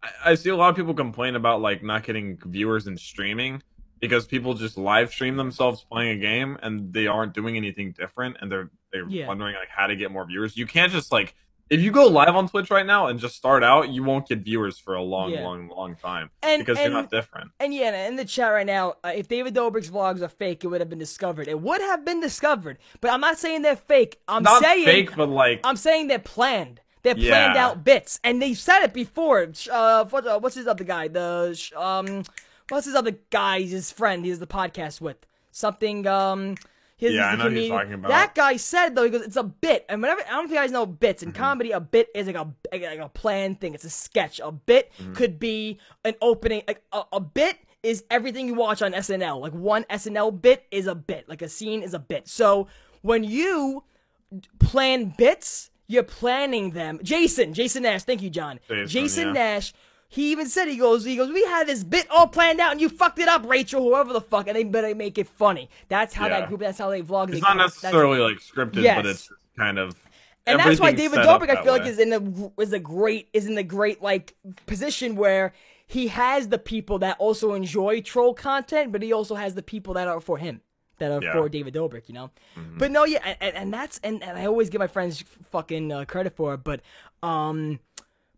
I, 0.04 0.10
I 0.26 0.36
see 0.36 0.50
a 0.50 0.56
lot 0.58 0.70
of 0.70 0.76
people 0.76 0.94
complain 0.94 1.36
about 1.36 1.62
like 1.62 1.82
not 1.84 2.04
getting 2.04 2.38
viewers 2.46 2.88
in 2.88 2.98
streaming 2.98 3.64
because 4.06 4.26
people 4.28 4.54
just 4.54 4.78
live 4.78 5.12
stream 5.12 5.36
themselves 5.38 5.86
playing 5.90 6.18
a 6.18 6.22
game 6.22 6.58
and 6.62 6.94
they 6.94 7.08
aren't 7.08 7.34
doing 7.34 7.58
anything 7.58 7.92
different, 7.92 8.38
and 8.42 8.52
they're 8.52 8.70
they're 8.92 9.08
Yeah. 9.10 9.28
wondering 9.28 9.56
like 9.56 9.70
how 9.70 9.88
to 9.88 9.96
get 9.96 10.12
more 10.12 10.26
viewers. 10.26 10.56
You 10.56 10.66
can't 10.66 10.92
just 10.92 11.12
like 11.12 11.36
if 11.70 11.82
you 11.82 11.92
go 11.92 12.06
live 12.06 12.36
on 12.36 12.48
Twitch 12.48 12.70
right 12.70 12.86
now 12.86 13.08
and 13.08 13.20
just 13.20 13.36
start 13.36 13.64
out, 13.64 13.90
you 13.90 14.04
won't 14.04 14.28
get 14.28 14.40
viewers 14.40 14.78
for 14.78 14.94
a 14.94 15.02
long, 15.02 15.32
Yeah. 15.32 15.42
long, 15.42 15.68
long 15.70 15.96
time 15.96 16.30
And 16.44 16.60
because 16.62 16.78
and, 16.78 16.86
you're 16.94 17.02
not 17.02 17.10
different. 17.10 17.50
and 17.60 17.74
yeah, 17.74 18.08
in 18.08 18.18
the 18.18 18.24
chat 18.26 18.52
right 18.52 18.68
now, 18.68 18.98
uh, 19.04 19.12
if 19.16 19.28
David 19.28 19.56
Dobrik's 19.56 19.90
vlogs 19.90 20.22
are 20.22 20.28
fake, 20.28 20.64
it 20.64 20.68
would 20.68 20.80
have 20.80 20.92
been 20.92 21.00
discovered. 21.00 21.48
It 21.48 21.60
would 21.60 21.82
have 21.82 22.06
been 22.06 22.22
discovered, 22.22 22.78
but 23.02 23.10
I'm 23.12 23.20
not 23.20 23.40
saying 23.40 23.64
they're 23.64 23.76
fake. 23.76 24.20
I'm 24.28 24.44
Not 24.44 24.62
saying 24.62 24.86
fake, 24.86 25.16
but 25.16 25.28
like 25.30 25.62
I'm 25.64 25.76
saying 25.76 26.08
they're 26.08 26.20
planned. 26.20 26.82
They're 27.02 27.16
planned 27.16 27.56
Yeah. 27.56 27.66
out 27.66 27.84
bits, 27.84 28.20
and 28.24 28.40
they 28.42 28.54
said 28.54 28.84
it 28.84 28.94
before. 28.94 29.52
Uh, 29.72 30.06
uh, 30.12 30.40
what's 30.40 30.56
his 30.56 30.68
other 30.68 30.84
guy? 30.84 31.08
The 31.08 31.60
um, 31.76 32.24
what's 32.70 32.86
his 32.86 32.96
other 32.96 33.18
guy? 33.30 33.62
His 33.62 33.92
friend. 33.92 34.24
He 34.24 34.30
has 34.30 34.40
the 34.40 34.48
podcast 34.48 35.02
with 35.02 35.18
something. 35.52 36.06
Um, 36.08 36.56
his, 36.98 37.14
Yeah, 37.14 37.28
I 37.28 37.36
know 37.36 37.50
who 37.50 37.60
you're 37.60 37.78
talking 37.78 37.94
about. 37.94 38.08
That 38.10 38.36
guy 38.36 38.56
said 38.58 38.96
though, 38.96 39.04
he 39.04 39.10
goes, 39.10 39.22
it's 39.24 39.36
a 39.36 39.44
bit, 39.44 39.86
and 39.90 40.02
whenever 40.02 40.22
I 40.22 40.30
don't 40.30 40.38
know 40.38 40.44
if 40.46 40.50
you 40.52 40.56
guys 40.56 40.72
know 40.72 40.86
bits 40.86 41.22
Mm-hmm. 41.24 41.30
in 41.32 41.36
comedy, 41.36 41.72
a 41.72 41.80
bit 41.82 42.08
is 42.16 42.28
like 42.28 42.36
a 42.38 42.48
like 42.72 43.00
a 43.00 43.10
planned 43.10 43.60
thing. 43.60 43.74
It's 43.74 43.84
a 43.84 43.90
sketch. 43.90 44.40
A 44.44 44.52
bit 44.52 44.92
Mm-hmm. 45.00 45.14
could 45.14 45.40
be 45.40 45.80
an 46.06 46.16
opening. 46.22 46.64
Like 46.68 46.84
a, 46.94 47.04
a 47.14 47.20
bit 47.20 47.58
is 47.84 48.04
everything 48.10 48.48
you 48.48 48.54
watch 48.56 48.82
on 48.82 48.94
SNL. 48.94 49.40
Like 49.42 49.54
one 49.54 49.84
SNL 49.90 50.42
bit 50.42 50.66
is 50.72 50.88
a 50.88 50.96
bit. 50.96 51.28
Like 51.30 51.42
a 51.42 51.50
scene 51.50 51.84
is 51.84 51.94
a 51.94 52.00
bit. 52.00 52.28
So 52.28 52.68
when 53.02 53.24
you 53.24 53.84
plan 54.60 55.14
bits, 55.18 55.70
you're 55.88 56.02
planning 56.04 56.72
them. 56.72 57.00
Jason, 57.04 57.54
Jason 57.54 57.84
Nash, 57.84 58.04
thank 58.04 58.22
you, 58.22 58.30
John. 58.30 58.60
Jason, 58.88 59.28
yeah. 59.28 59.34
Nash. 59.34 59.74
He 60.08 60.32
even 60.32 60.48
said 60.48 60.68
he 60.68 60.78
goes, 60.78 61.04
he 61.04 61.16
goes, 61.16 61.32
we 61.32 61.44
had 61.46 61.68
this 61.68 61.84
bit 61.84 62.08
all 62.10 62.28
planned 62.28 62.60
out 62.60 62.72
and 62.72 62.80
you 62.80 62.90
fucked 62.90 63.20
it 63.20 63.28
up, 63.28 63.46
Rachel, 63.46 63.82
whoever 63.82 64.14
the 64.14 64.22
fuck, 64.22 64.48
and 64.48 64.56
they 64.56 64.64
better 64.64 64.94
make 64.96 65.18
it 65.18 65.28
funny. 65.28 65.70
That's 65.90 66.14
how 66.14 66.28
Yeah. 66.28 66.42
that 66.42 66.48
group, 66.50 66.62
that's 66.62 66.78
how 66.78 66.90
they 66.90 67.02
vlog. 67.02 67.24
It's 67.30 67.34
they 67.34 67.40
not 67.42 67.58
necessarily 67.58 68.20
like 68.20 68.38
scripted, 68.38 68.84
Yes. 68.84 68.96
but 68.98 69.06
it's 69.08 69.30
kind 69.58 69.78
of. 69.80 69.96
and 70.46 70.60
that's 70.60 70.80
why 70.80 70.92
David 70.92 71.20
Dobrik, 71.20 71.50
I 71.50 71.64
feel 71.64 71.74
like, 71.74 71.86
is 71.88 71.98
in 72.00 72.10
the 72.12 72.52
is 72.60 72.72
a 72.72 72.80
great 72.80 73.28
is 73.34 73.48
in 73.48 73.56
the 73.56 73.64
great 73.64 74.02
like 74.02 74.36
position 74.68 75.16
where 75.16 75.54
he 75.88 76.08
has 76.08 76.48
the 76.50 76.60
people 76.60 77.00
that 77.00 77.18
also 77.20 77.54
enjoy 77.54 78.00
troll 78.02 78.34
content, 78.34 78.92
but 78.92 79.02
he 79.02 79.12
also 79.12 79.36
has 79.36 79.56
the 79.56 79.64
people 79.64 79.96
that 79.96 80.08
are 80.08 80.20
for 80.22 80.38
him, 80.38 80.62
that 81.00 81.12
are 81.12 81.22
Yeah. 81.22 81.34
for 81.34 81.50
David 81.50 81.74
Dobrik, 81.74 82.08
you 82.08 82.14
know. 82.14 82.30
But 82.78 82.92
no, 82.92 83.06
yeah, 83.06 83.36
and, 83.42 83.56
and 83.56 83.74
that's 83.74 84.00
and, 84.04 84.24
and 84.24 84.38
I 84.38 84.46
always 84.46 84.70
give 84.70 84.80
my 84.80 84.88
friends 84.88 85.24
fucking 85.52 85.92
uh, 85.92 86.06
credit 86.06 86.36
for 86.36 86.54
it, 86.54 86.64
but 86.64 86.82
um. 87.24 87.80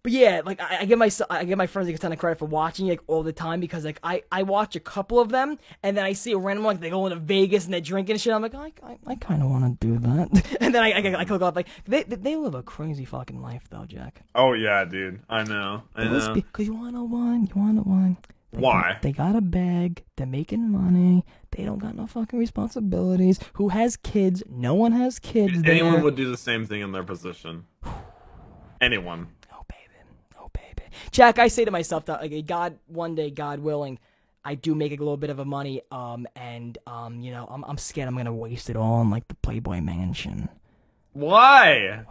But 0.08 0.14
yeah, 0.14 0.42
like 0.46 0.62
I, 0.62 0.78
I 0.80 0.86
give 0.86 0.98
my 0.98 1.10
I 1.30 1.44
give 1.44 1.58
my 1.58 1.68
friends 1.68 1.88
like 1.90 1.98
a 1.98 2.00
ton 2.00 2.14
of 2.14 2.18
credit 2.18 2.40
for 2.40 2.46
watching 2.46 2.88
like 2.88 3.02
all 3.08 3.24
the 3.24 3.34
time 3.34 3.60
because 3.60 3.84
like 3.84 4.00
I, 4.02 4.24
I 4.32 4.44
watch 4.44 4.78
a 4.78 4.80
couple 4.80 5.20
of 5.20 5.28
them 5.28 5.60
and 5.84 5.98
then 5.98 6.06
I 6.06 6.14
see 6.14 6.32
a 6.32 6.38
random 6.38 6.64
like 6.64 6.80
they 6.80 6.90
go 6.90 7.06
into 7.08 7.20
Vegas 7.20 7.66
and 7.66 7.74
they're 7.74 7.82
drinking 7.82 8.14
and 8.14 8.22
shit. 8.22 8.32
I'm 8.32 8.42
like 8.42 8.56
I, 8.56 8.72
I, 8.82 8.98
I 9.06 9.16
kind 9.16 9.44
of 9.44 9.50
want 9.50 9.82
to 9.82 9.86
do 9.86 9.98
that, 10.00 10.58
and 10.62 10.74
then 10.74 10.82
I, 10.82 10.92
I, 10.92 11.20
I 11.20 11.26
click 11.26 11.42
off 11.42 11.58
like 11.58 11.68
they 11.84 12.04
they- 12.04 12.16
they 12.16 12.36
live 12.38 12.56
a 12.56 12.64
crazy 12.64 13.04
fucking 13.04 13.42
life 13.42 13.68
though, 13.70 13.84
Jack. 13.84 14.22
Oh 14.34 14.54
yeah, 14.54 14.86
dude. 14.86 15.20
I 15.30 15.44
know. 15.44 15.84
I 15.94 16.06
know. 16.06 16.34
Because 16.34 16.68
you 16.68 16.74
want 16.74 16.96
to 16.96 17.04
one, 17.04 17.42
you 17.54 17.62
want 17.62 17.76
to 17.76 17.84
one. 17.84 18.16
They 18.54 18.60
Why? 18.60 18.94
Got, 18.94 19.02
they 19.02 19.12
got 19.12 19.36
a 19.36 19.42
bag. 19.42 20.06
They're 20.16 20.26
making 20.26 20.72
money. 20.72 21.26
They 21.52 21.66
don't 21.66 21.80
got 21.80 21.96
no 21.96 22.08
fucking 22.08 22.40
responsibilities. 22.40 23.42
Who 23.56 23.68
has 23.70 23.98
kids? 23.98 24.42
No 24.50 24.74
one 24.74 24.94
has 24.94 25.20
kids. 25.20 25.64
Anyone 25.66 25.96
there. 25.96 26.04
would 26.06 26.16
do 26.16 26.32
the 26.32 26.38
same 26.38 26.66
thing 26.66 26.80
in 26.80 26.94
their 26.94 27.04
position. 27.04 27.66
Anyone. 28.80 29.28
Oh 29.52 29.64
baby, 29.68 30.00
oh 30.40 30.50
baby, 30.54 30.77
Jack. 31.12 31.40
I 31.40 31.48
say 31.48 31.66
to 31.66 31.72
myself 31.72 32.06
that 32.06 32.22
like 32.22 32.46
God, 32.46 32.78
one 32.88 33.16
day, 33.16 33.30
God 33.30 33.60
willing, 33.60 34.00
I 34.44 34.56
do 34.56 34.76
make 34.76 34.92
a 34.92 34.98
little 34.98 35.18
bit 35.18 35.30
of 35.30 35.40
a 35.40 35.46
money. 35.46 35.82
Um, 35.92 36.28
and 36.36 36.78
um, 36.88 37.20
you 37.22 37.32
know, 37.32 37.48
I'm 37.50 37.64
I'm 37.66 37.78
scared 37.78 38.08
I'm 38.08 38.16
gonna 38.16 38.34
waste 38.34 38.70
it 38.70 38.76
all 38.76 38.96
on 38.96 39.10
like 39.10 39.28
the 39.28 39.36
Playboy 39.36 39.82
Mansion. 39.82 40.50
Why? 41.14 42.06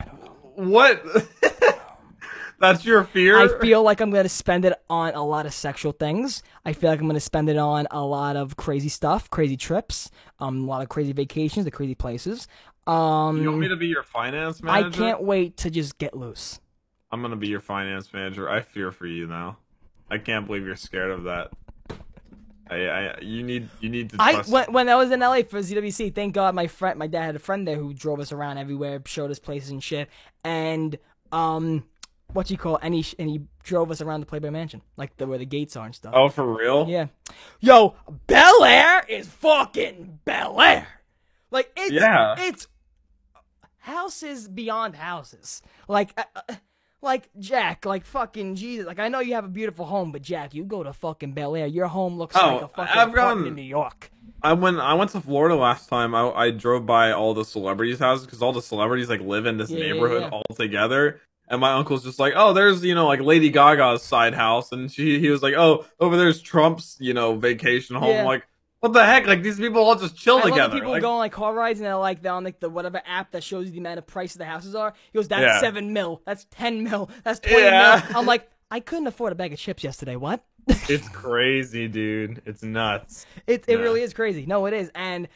I 0.00 0.04
don't 0.04 0.20
know. 0.24 0.70
What? 0.70 1.04
That's 2.58 2.86
your 2.86 3.04
fear? 3.04 3.38
I 3.38 3.60
feel 3.60 3.82
like 3.82 4.00
I'm 4.00 4.10
gonna 4.10 4.28
spend 4.28 4.64
it 4.64 4.72
on 4.88 5.14
a 5.14 5.22
lot 5.22 5.46
of 5.46 5.52
sexual 5.52 5.92
things. 5.92 6.42
I 6.64 6.72
feel 6.72 6.90
like 6.90 7.00
I'm 7.00 7.06
gonna 7.06 7.20
spend 7.20 7.50
it 7.50 7.58
on 7.58 7.86
a 7.90 8.04
lot 8.04 8.36
of 8.36 8.56
crazy 8.56 8.88
stuff, 8.88 9.28
crazy 9.30 9.56
trips, 9.56 10.10
um, 10.40 10.64
a 10.64 10.66
lot 10.66 10.82
of 10.82 10.88
crazy 10.88 11.12
vacations, 11.12 11.64
the 11.64 11.70
crazy 11.70 11.94
places. 11.94 12.48
Um, 12.86 13.42
you 13.42 13.48
want 13.48 13.60
me 13.60 13.68
to 13.68 13.76
be 13.76 13.88
your 13.88 14.02
finance 14.02 14.62
manager? 14.62 15.04
I 15.04 15.06
can't 15.06 15.22
wait 15.22 15.56
to 15.58 15.70
just 15.70 15.98
get 15.98 16.16
loose. 16.16 16.60
I'm 17.10 17.22
gonna 17.22 17.36
be 17.36 17.48
your 17.48 17.60
finance 17.60 18.12
manager. 18.12 18.48
I 18.48 18.60
fear 18.60 18.90
for 18.92 19.06
you 19.06 19.26
now. 19.26 19.58
I 20.10 20.18
can't 20.18 20.46
believe 20.46 20.64
you're 20.64 20.76
scared 20.76 21.10
of 21.10 21.24
that. 21.24 21.50
I, 22.68 22.76
I 22.76 23.18
you 23.20 23.42
need 23.44 23.68
you 23.80 23.88
need 23.88 24.10
to 24.10 24.16
I 24.18 24.42
when, 24.42 24.72
when 24.72 24.88
I 24.88 24.96
was 24.96 25.10
in 25.12 25.20
LA 25.20 25.42
for 25.48 25.60
ZWC, 25.60 26.14
thank 26.14 26.34
God 26.34 26.54
my 26.54 26.66
friend, 26.66 26.98
my 26.98 27.06
dad 27.06 27.22
had 27.26 27.36
a 27.36 27.40
friend 27.40 27.66
there 27.66 27.76
who 27.76 27.94
drove 27.94 28.18
us 28.18 28.32
around 28.32 28.58
everywhere, 28.58 29.00
showed 29.06 29.30
us 29.30 29.38
places 29.38 29.70
and 29.70 29.82
shit, 29.82 30.08
and 30.44 30.98
um, 31.30 31.84
what 32.32 32.46
do 32.48 32.54
you 32.54 32.58
call, 32.58 32.78
and 32.82 32.92
he 32.92 33.06
and 33.20 33.30
he 33.30 33.42
drove 33.62 33.90
us 33.92 34.00
around 34.00 34.20
the 34.20 34.26
Playboy 34.26 34.50
Mansion, 34.50 34.82
like 34.96 35.16
the 35.16 35.26
where 35.28 35.38
the 35.38 35.46
gates 35.46 35.76
are 35.76 35.86
and 35.86 35.94
stuff. 35.94 36.12
oh, 36.16 36.28
for 36.28 36.44
real? 36.56 36.88
Yeah. 36.88 37.06
Yo, 37.60 37.94
Bel 38.26 38.64
Air 38.64 39.04
is 39.08 39.28
fucking 39.28 40.20
Bel 40.24 40.60
Air. 40.60 40.88
Like 41.52 41.70
it's 41.76 41.92
Yeah. 41.92 42.34
it's 42.36 42.66
houses 43.78 44.48
beyond 44.48 44.96
houses. 44.96 45.62
Like 45.86 46.12
uh, 46.18 46.24
uh, 46.48 46.54
like 47.06 47.30
Jack, 47.38 47.86
like 47.86 48.04
fucking 48.04 48.56
Jesus. 48.56 48.84
Like 48.86 48.98
I 48.98 49.08
know 49.08 49.20
you 49.20 49.32
have 49.34 49.46
a 49.46 49.48
beautiful 49.48 49.86
home, 49.86 50.12
but 50.12 50.20
Jack, 50.20 50.52
you 50.52 50.64
go 50.64 50.82
to 50.82 50.92
fucking 50.92 51.32
Bel 51.32 51.56
Air, 51.56 51.66
your 51.66 51.86
home 51.86 52.18
looks 52.18 52.36
Oh, 52.38 52.46
like 52.56 52.62
a 52.62 52.68
fucking 52.68 52.98
I've 53.00 53.08
apartment 53.08 53.38
gone- 53.40 53.46
in 53.46 53.54
New 53.54 53.62
York. 53.62 54.10
I 54.42 54.52
went 54.52 54.78
I 54.78 54.92
went 54.94 55.10
to 55.12 55.20
Florida 55.22 55.56
last 55.56 55.88
time. 55.88 56.14
I 56.14 56.28
I 56.30 56.50
drove 56.50 56.84
by 56.84 57.12
all 57.12 57.32
the 57.32 57.44
celebrities' 57.44 57.98
houses 57.98 58.26
because 58.26 58.42
all 58.42 58.52
the 58.52 58.60
celebrities 58.60 59.08
like 59.08 59.22
live 59.22 59.46
in 59.46 59.56
this 59.56 59.70
Yeah, 59.70 59.78
yeah, 59.78 59.92
neighborhood 59.94 60.22
yeah. 60.22 60.28
all 60.30 60.42
together. 60.54 61.20
And 61.48 61.60
my 61.60 61.72
uncle's 61.74 62.02
just 62.04 62.18
like, 62.18 62.34
oh, 62.36 62.52
there's 62.52 62.84
you 62.84 62.94
know 62.94 63.06
like 63.06 63.20
Lady 63.20 63.50
Gaga's 63.50 64.02
side 64.02 64.34
house, 64.34 64.72
and 64.72 64.90
she 64.92 65.18
he 65.20 65.30
was 65.30 65.42
like, 65.42 65.54
oh, 65.54 65.86
over 66.00 66.16
there's 66.16 66.42
Trump's 66.42 66.96
you 67.00 67.14
know 67.14 67.36
vacation 67.36 67.96
home. 67.96 68.10
Yeah. 68.10 68.24
Like, 68.24 68.46
what 68.80 68.92
the 68.92 69.04
heck? 69.04 69.26
Like 69.26 69.42
these 69.42 69.58
people 69.58 69.82
all 69.82 69.96
just 69.96 70.16
chill 70.16 70.36
I 70.38 70.42
love 70.42 70.50
together. 70.50 70.68
the 70.68 70.74
people 70.76 70.90
Like, 70.92 71.02
go 71.02 71.12
on 71.12 71.18
like 71.18 71.32
car 71.32 71.54
rides 71.54 71.78
and 71.80 71.86
they're 71.86 71.96
like 71.96 72.22
they're 72.22 72.32
on 72.32 72.44
like 72.44 72.60
the 72.60 72.68
whatever 72.70 73.00
app 73.06 73.32
that 73.32 73.42
shows 73.42 73.66
you 73.66 73.72
the 73.72 73.78
amount 73.78 73.98
of 73.98 74.06
price 74.06 74.34
of 74.34 74.38
the 74.38 74.44
houses 74.44 74.74
are. 74.74 74.92
He 75.12 75.16
goes, 75.18 75.28
That's 75.28 75.42
Yeah. 75.42 75.60
seven 75.60 75.92
mil, 75.92 76.22
that's 76.26 76.46
ten 76.50 76.82
mil, 76.84 77.10
that's 77.24 77.40
twenty 77.40 77.62
Yeah. 77.62 78.02
mil. 78.08 78.16
I'm 78.20 78.26
like, 78.26 78.48
I 78.70 78.80
couldn't 78.80 79.06
afford 79.06 79.32
a 79.32 79.36
bag 79.36 79.52
of 79.52 79.58
chips 79.58 79.82
yesterday, 79.84 80.16
what? 80.16 80.44
it's 80.68 81.08
crazy, 81.10 81.86
dude. 81.86 82.42
It's 82.44 82.62
nuts. 82.62 83.24
It 83.46 83.64
it 83.68 83.76
Yeah. 83.78 83.84
really 83.84 84.02
is 84.02 84.12
crazy. 84.12 84.46
No, 84.46 84.66
it 84.66 84.74
is, 84.74 84.90
and, 84.94 85.28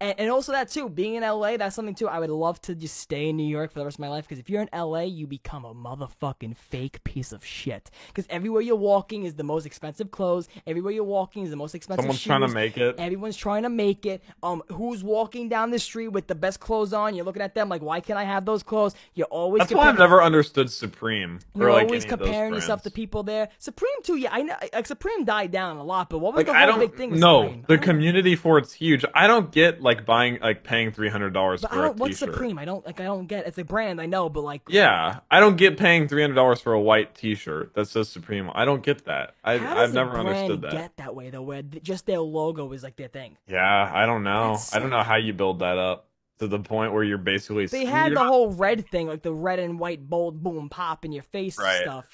and 0.00 0.18
and 0.18 0.30
also 0.30 0.52
that 0.52 0.68
too. 0.70 0.88
Being 0.88 1.14
in 1.14 1.22
LA, 1.22 1.56
that's 1.56 1.74
something 1.74 1.94
too. 1.94 2.08
I 2.08 2.18
would 2.18 2.30
love 2.30 2.60
to 2.62 2.74
just 2.74 2.96
stay 2.98 3.28
in 3.28 3.36
New 3.36 3.46
York 3.46 3.72
for 3.72 3.78
the 3.78 3.84
rest 3.84 3.96
of 3.96 4.00
my 4.00 4.08
life 4.08 4.24
because 4.24 4.38
if 4.38 4.50
you're 4.50 4.62
in 4.62 4.68
LA, 4.72 5.02
you 5.02 5.26
become 5.26 5.64
a 5.64 5.74
motherfucking 5.74 6.56
fake 6.56 7.02
piece 7.04 7.32
of 7.32 7.44
shit. 7.44 7.90
Because 8.08 8.26
everywhere 8.28 8.62
you're 8.62 8.76
walking 8.76 9.24
is 9.24 9.34
the 9.34 9.44
most 9.44 9.66
expensive 9.66 10.10
clothes. 10.10 10.48
Everywhere 10.66 10.92
you're 10.92 11.04
walking 11.04 11.44
is 11.44 11.50
the 11.50 11.56
most 11.56 11.74
expensive. 11.74 12.02
Someone's 12.02 12.22
trying 12.22 12.42
to 12.42 12.48
make 12.48 12.76
it. 12.76 12.96
Everyone's 12.98 13.36
trying 13.36 13.62
to 13.62 13.70
make 13.70 14.04
it. 14.06 14.22
Um, 14.42 14.62
who's 14.68 15.02
walking 15.02 15.48
down 15.48 15.70
the 15.70 15.78
street 15.78 16.08
with 16.08 16.26
the 16.26 16.34
best 16.34 16.60
clothes 16.60 16.92
on? 16.92 17.14
You're 17.14 17.24
looking 17.24 17.42
at 17.42 17.54
them 17.54 17.68
like, 17.68 17.82
why 17.82 18.00
can't 18.00 18.18
I 18.18 18.24
have 18.24 18.44
those 18.44 18.62
clothes? 18.62 18.94
You're 19.14 19.26
always 19.28 19.60
That's 19.60 19.72
why 19.72 19.88
I've 19.88 19.98
never 19.98 20.22
understood 20.22 20.70
Supreme. 20.70 21.40
You're 21.54 21.72
like, 21.72 21.86
always 21.86 22.04
any 22.04 22.12
of 22.12 22.18
those 22.18 22.28
comparing 22.28 22.54
yourself 22.54 22.82
to 22.82 22.90
people 22.90 23.22
there. 23.22 23.48
Supreme 23.58 24.02
too, 24.02 24.16
yeah. 24.16 24.28
I 24.32 24.42
know. 24.42 24.56
Like 24.74 24.86
Supreme 24.86 25.24
died 25.24 25.52
down 25.52 25.78
a 25.78 25.84
lot, 25.84 26.10
but 26.10 26.18
what 26.18 26.34
was 26.34 26.46
Like 26.46 26.66
the 26.66 26.72
whole 26.72 26.80
big 26.80 26.96
thing? 26.96 27.18
No, 27.18 27.44
Supreme? 27.44 27.64
The 27.66 27.78
community 27.78 28.36
for 28.36 28.58
it's 28.58 28.72
huge. 28.72 29.04
I 29.14 29.26
don't 29.26 29.50
get 29.50 29.80
like 29.86 30.04
buying 30.04 30.38
like 30.42 30.62
paying 30.64 30.92
three 30.92 31.08
hundred 31.08 31.30
dollars 31.32 31.62
But 31.62 31.72
I 31.72 31.74
for 31.76 31.84
a. 31.86 31.92
What's 31.92 32.18
t-shirt. 32.18 32.34
Supreme? 32.34 32.58
I 32.58 32.66
don't 32.66 32.84
like. 32.84 33.00
I 33.00 33.04
don't 33.04 33.26
get. 33.26 33.46
It's 33.46 33.56
a 33.56 33.64
brand. 33.64 34.00
I 34.00 34.06
know, 34.06 34.28
but 34.28 34.42
like. 34.42 34.60
Yeah, 34.68 35.20
I 35.30 35.40
don't 35.40 35.56
get 35.56 35.78
paying 35.78 36.08
three 36.08 36.20
hundred 36.20 36.34
dollars 36.34 36.60
for 36.60 36.74
a 36.74 36.80
white 36.80 37.14
T-shirt 37.14 37.72
that 37.74 37.86
says 37.88 38.08
Supreme. 38.10 38.50
I 38.54 38.66
don't 38.66 38.82
get 38.82 39.06
that. 39.06 39.34
I, 39.42 39.56
How 39.56 39.74
does 39.74 39.88
I've 39.90 39.94
never 39.94 40.10
brand 40.10 40.28
understood 40.28 40.60
that. 40.62 40.72
get 40.72 40.96
that 40.98 41.14
way 41.14 41.30
though, 41.30 41.40
where 41.42 41.62
just 41.62 42.04
their 42.04 42.20
logo 42.20 42.70
is 42.72 42.82
like 42.82 42.96
their 42.96 43.08
thing? 43.08 43.38
Yeah, 43.48 43.90
I 43.94 44.04
don't 44.04 44.24
know. 44.24 44.52
That's 44.52 44.74
I 44.74 44.78
don't 44.80 44.90
know 44.90 45.02
how 45.02 45.16
you 45.16 45.32
build 45.32 45.60
that 45.60 45.78
up 45.78 46.08
to 46.40 46.46
the 46.48 46.58
point 46.58 46.92
where 46.92 47.02
you're 47.04 47.16
basically. 47.16 47.64
They 47.66 47.86
had 47.86 48.12
the 48.14 48.24
whole 48.24 48.50
red 48.52 48.88
thing, 48.90 49.06
like 49.06 49.22
the 49.22 49.32
red 49.32 49.58
and 49.58 49.78
white 49.78 50.06
bold 50.06 50.42
boom 50.42 50.68
pop 50.68 51.04
in 51.06 51.12
your 51.12 51.22
face 51.22 51.58
Right. 51.58 51.80
stuff. 51.80 52.06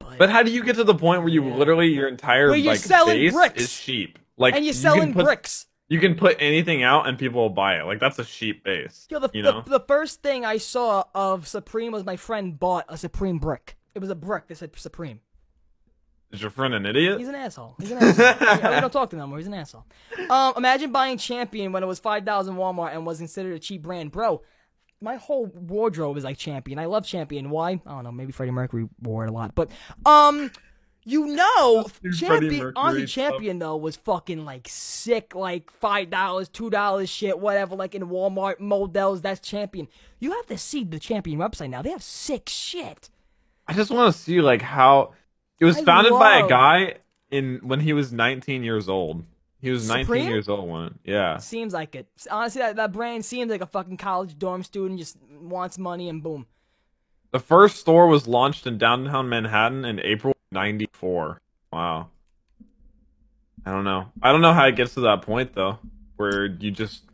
But, 0.00 0.18
But 0.18 0.30
how 0.30 0.42
do 0.42 0.50
you 0.50 0.64
get 0.64 0.76
to 0.76 0.84
the 0.84 0.94
point 0.94 1.20
where 1.20 1.28
you 1.30 1.44
Yeah. 1.46 1.54
literally 1.56 1.88
your 1.88 2.08
entire 2.08 2.48
Where 2.48 2.56
you're 2.56 2.72
like 2.72 2.80
selling 2.80 3.18
base 3.18 3.32
bricks. 3.34 3.62
is 3.62 3.70
sheep? 3.70 4.18
Like 4.38 4.54
and 4.54 4.64
you're 4.64 4.72
selling 4.72 5.12
put, 5.12 5.26
bricks. 5.26 5.66
You 5.90 5.98
can 5.98 6.14
put 6.14 6.36
anything 6.38 6.84
out 6.84 7.08
and 7.08 7.18
people 7.18 7.42
will 7.42 7.50
buy 7.50 7.80
it. 7.80 7.84
Like 7.84 7.98
that's 7.98 8.18
a 8.20 8.24
sheep 8.24 8.62
base. 8.62 9.08
Yo, 9.10 9.18
the, 9.18 9.28
you 9.34 9.42
the, 9.42 9.52
know. 9.52 9.62
the 9.66 9.80
first 9.80 10.22
thing 10.22 10.44
I 10.44 10.56
saw 10.56 11.04
of 11.16 11.48
Supreme 11.48 11.90
was 11.90 12.04
my 12.04 12.16
friend 12.16 12.58
bought 12.58 12.84
a 12.88 12.96
Supreme 12.96 13.38
brick. 13.38 13.76
It 13.94 13.98
was 13.98 14.08
a 14.08 14.14
brick 14.14 14.46
that 14.46 14.56
said 14.56 14.70
Supreme. 14.76 15.18
Is 16.30 16.40
your 16.40 16.50
friend 16.50 16.74
an 16.74 16.86
idiot? 16.86 17.18
He's 17.18 17.26
an 17.26 17.34
asshole. 17.34 17.74
He's 17.80 17.90
an 17.90 17.98
asshole. 17.98 18.24
Yeah, 18.60 18.74
we 18.76 18.80
don't 18.80 18.92
talk 18.92 19.10
to 19.10 19.16
him 19.16 19.22
anymore. 19.22 19.38
He's 19.38 19.48
an 19.48 19.54
asshole. 19.54 19.84
Um, 20.28 20.54
imagine 20.56 20.92
buying 20.92 21.18
Champion 21.18 21.72
when 21.72 21.82
it 21.82 21.86
was 21.86 21.98
five 21.98 22.24
dollars 22.24 22.46
in 22.46 22.54
Walmart 22.54 22.94
and 22.94 23.04
was 23.04 23.18
considered 23.18 23.54
a 23.54 23.58
cheap 23.58 23.82
brand, 23.82 24.12
bro. 24.12 24.42
My 25.00 25.16
whole 25.16 25.46
wardrobe 25.46 26.16
is 26.18 26.22
like 26.24 26.36
Champion. 26.36 26.78
I 26.78 26.84
love 26.84 27.04
Champion. 27.04 27.50
Why? 27.50 27.80
I 27.84 27.90
don't 27.90 28.04
know. 28.04 28.12
Maybe 28.12 28.30
Freddie 28.30 28.52
Mercury 28.52 28.88
wore 29.02 29.24
it 29.24 29.30
a 29.30 29.32
lot, 29.32 29.56
but 29.56 29.72
um, 30.06 30.52
you 31.04 31.26
know, 31.28 31.86
Champion. 32.14 32.72
Honestly. 32.76 33.06
Champion 33.06 33.58
though 33.58 33.76
was 33.76 33.96
fucking 33.96 34.44
like 34.44 34.68
sick, 34.68 35.34
like 35.34 35.70
five 35.70 36.10
dollars, 36.10 36.48
two 36.48 36.70
dollars, 36.70 37.08
shit, 37.08 37.38
whatever. 37.38 37.74
Like 37.74 37.94
in 37.94 38.02
Walmart 38.08 38.60
models, 38.60 39.22
that's 39.22 39.40
Champion. 39.40 39.88
You 40.18 40.32
have 40.32 40.46
to 40.46 40.58
see 40.58 40.84
the 40.84 40.98
Champion 40.98 41.38
website 41.38 41.70
now. 41.70 41.82
They 41.82 41.90
have 41.90 42.02
sick 42.02 42.48
shit. 42.48 43.08
I 43.66 43.72
just 43.72 43.90
want 43.90 44.14
to 44.14 44.20
see 44.20 44.40
like 44.40 44.62
how 44.62 45.14
it 45.58 45.64
was 45.64 45.78
I 45.78 45.84
founded 45.84 46.12
by 46.12 46.40
a 46.40 46.48
guy 46.48 46.96
in 47.30 47.60
when 47.62 47.80
he 47.80 47.92
was 47.92 48.12
19 48.12 48.62
years 48.62 48.88
old. 48.88 49.24
He 49.62 49.70
was 49.70 49.88
19 49.88 50.04
Supreme? 50.04 50.28
years 50.28 50.48
old 50.48 50.68
when. 50.68 50.98
Yeah. 51.04 51.36
Seems 51.38 51.72
like 51.72 51.94
it. 51.94 52.08
Honestly, 52.30 52.60
that, 52.62 52.76
that 52.76 52.92
brand 52.92 53.24
seems 53.24 53.50
like 53.50 53.60
a 53.60 53.66
fucking 53.66 53.98
college 53.98 54.38
dorm 54.38 54.62
student 54.62 54.98
just 54.98 55.18
wants 55.38 55.78
money 55.78 56.08
and 56.08 56.22
boom. 56.22 56.46
The 57.32 57.38
first 57.38 57.76
store 57.76 58.06
was 58.06 58.26
launched 58.26 58.66
in 58.66 58.78
downtown 58.78 59.28
Manhattan 59.28 59.84
in 59.84 60.00
April 60.00 60.34
'94. 60.52 61.40
Wow. 61.72 62.08
I 63.64 63.72
don't 63.72 63.84
know. 63.84 64.10
I 64.22 64.32
don't 64.32 64.40
know 64.40 64.52
how 64.52 64.66
it 64.66 64.76
gets 64.76 64.94
to 64.94 65.00
that 65.02 65.22
point 65.22 65.54
though, 65.54 65.78
where 66.16 66.46
you 66.46 66.70
just 66.70 67.04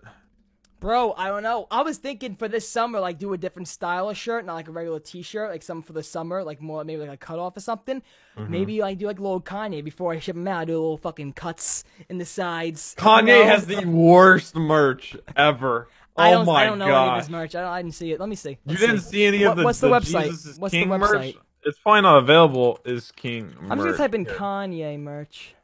Bro, 0.78 1.14
I 1.14 1.28
don't 1.28 1.43
know. 1.43 1.66
I 1.70 1.82
was 1.82 1.97
thinking 1.97 2.37
for 2.37 2.49
this 2.49 2.68
summer, 2.68 3.01
like 3.01 3.18
do 3.18 3.32
a 3.32 3.39
different 3.39 3.66
style 3.66 4.11
of 4.11 4.16
shirt, 4.16 4.45
not 4.45 4.55
like 4.55 4.68
a 4.68 4.72
regular 4.72 5.01
T-shirt, 5.01 5.51
like 5.51 5.62
something 5.62 5.82
for 5.82 5.95
the 5.95 6.03
summer, 6.03 6.45
like 6.45 6.61
more 6.61 6.84
maybe 6.84 7.01
like 7.01 7.11
a 7.11 7.16
cutoff 7.16 7.57
or 7.57 7.61
something. 7.61 8.03
Mm-hmm. 8.37 8.51
Maybe 8.53 8.80
like 8.80 8.99
do 8.99 9.07
like 9.07 9.18
a 9.18 9.22
little 9.22 9.41
Kanye 9.41 9.82
before 9.82 10.12
I 10.12 10.18
ship 10.18 10.37
them 10.37 10.47
out. 10.47 10.61
I 10.61 10.64
do 10.66 10.72
a 10.74 10.74
little 10.74 10.99
fucking 10.99 11.32
cuts 11.32 11.84
in 12.11 12.18
the 12.18 12.26
sides. 12.26 12.95
Kanye 12.99 13.45
has 13.47 13.66
the 13.66 13.84
worst 13.87 14.55
merch 14.55 15.16
ever. 15.34 15.89
I 16.18 16.30
oh 16.30 16.37
don't, 16.37 16.47
my 16.47 16.62
I 16.62 16.66
don't 16.66 16.78
know 16.78 16.87
any 16.87 17.11
of 17.11 17.18
his 17.18 17.30
merch. 17.30 17.55
I, 17.55 17.61
don't, 17.62 17.70
I 17.72 17.82
didn't 17.82 17.95
see 17.95 18.12
it. 18.12 18.20
Let 18.20 18.28
me 18.28 18.37
see. 18.37 18.51
You 18.51 18.57
Let's 18.66 18.80
didn't 18.80 19.01
see 19.01 19.24
any 19.24 19.43
of 19.43 19.49
What- 19.51 19.57
the 19.57 19.64
what's 19.64 19.80
the 19.80 19.89
website? 19.89 20.30
Jesus 20.30 20.59
What's 20.59 20.72
the 20.72 20.84
website? 20.84 20.99
merch? 20.99 21.34
It's 21.67 21.79
probably 21.81 22.01
not 22.03 22.19
available. 22.19 22.79
Is 22.85 23.12
King? 23.12 23.53
I'm 23.61 23.71
just 23.71 23.81
gonna 23.85 23.97
type 23.97 24.14
in 24.14 24.25
Kanye 24.25 24.99
merch. 24.99 25.55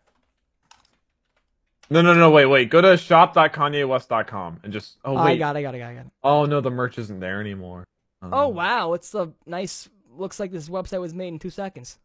No, 1.91 2.03
no, 2.03 2.13
no. 2.15 2.31
Wait, 2.31 2.47
wait. 2.47 2.71
Go 2.71 2.81
to 2.81 2.97
shop.kanyewest.com 2.97 4.61
and 4.65 4.73
just. 4.73 4.99
Oh 5.05 5.13
Oh, 5.17 5.25
wait. 5.25 5.33
I 5.33 5.37
got, 5.37 5.57
it, 5.57 5.61
I 5.61 5.63
got, 5.63 5.75
it, 5.77 5.83
I 5.83 5.95
got. 5.95 6.07
it. 6.07 6.13
Oh 6.25 6.45
no, 6.45 6.61
the 6.61 6.71
merch 6.71 6.99
isn't 6.99 7.21
there 7.21 7.41
anymore. 7.41 7.85
Oh 8.23 8.49
Um, 8.49 8.55
wow, 8.55 8.93
it's 8.95 9.15
a 9.15 9.33
nice. 9.47 9.89
Looks 10.15 10.39
like 10.41 10.51
this 10.51 10.69
website 10.69 11.01
was 11.01 11.15
made 11.15 11.29
in 11.29 11.39
two 11.39 11.51
seconds. 11.51 11.99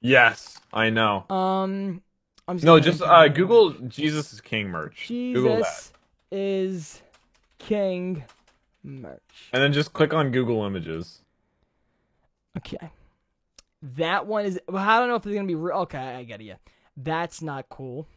Yes, 0.00 0.58
I 0.72 0.90
know. 0.90 1.24
Um, 1.30 2.02
I'm 2.46 2.56
just 2.56 2.64
No, 2.66 2.78
just 2.80 3.00
uh, 3.02 3.28
Google 3.28 3.70
Jesus 3.88 4.32
is 4.32 4.40
King 4.40 4.68
merch. 4.68 5.06
Google 5.08 5.56
that, 5.58 5.64
Jesus 5.64 5.92
is 6.30 7.02
King 7.58 8.24
merch. 8.82 9.48
and 9.52 9.62
then 9.62 9.72
just 9.72 9.92
click 9.94 10.12
on 10.12 10.30
Google 10.30 10.64
Images. 10.64 11.22
Okay. 12.58 12.90
That 13.96 14.26
one 14.26 14.46
is. 14.46 14.58
Well, 14.66 14.82
I 14.82 14.98
don't 14.98 15.08
know 15.08 15.16
if 15.16 15.26
it's 15.26 15.34
gonna 15.34 15.46
be. 15.46 15.54
Re- 15.54 15.72
okay, 15.74 15.98
I 15.98 16.24
get 16.24 16.40
it. 16.40 16.44
Yeah, 16.44 16.54
that's 16.96 17.42
not 17.42 17.68
cool. 17.68 18.08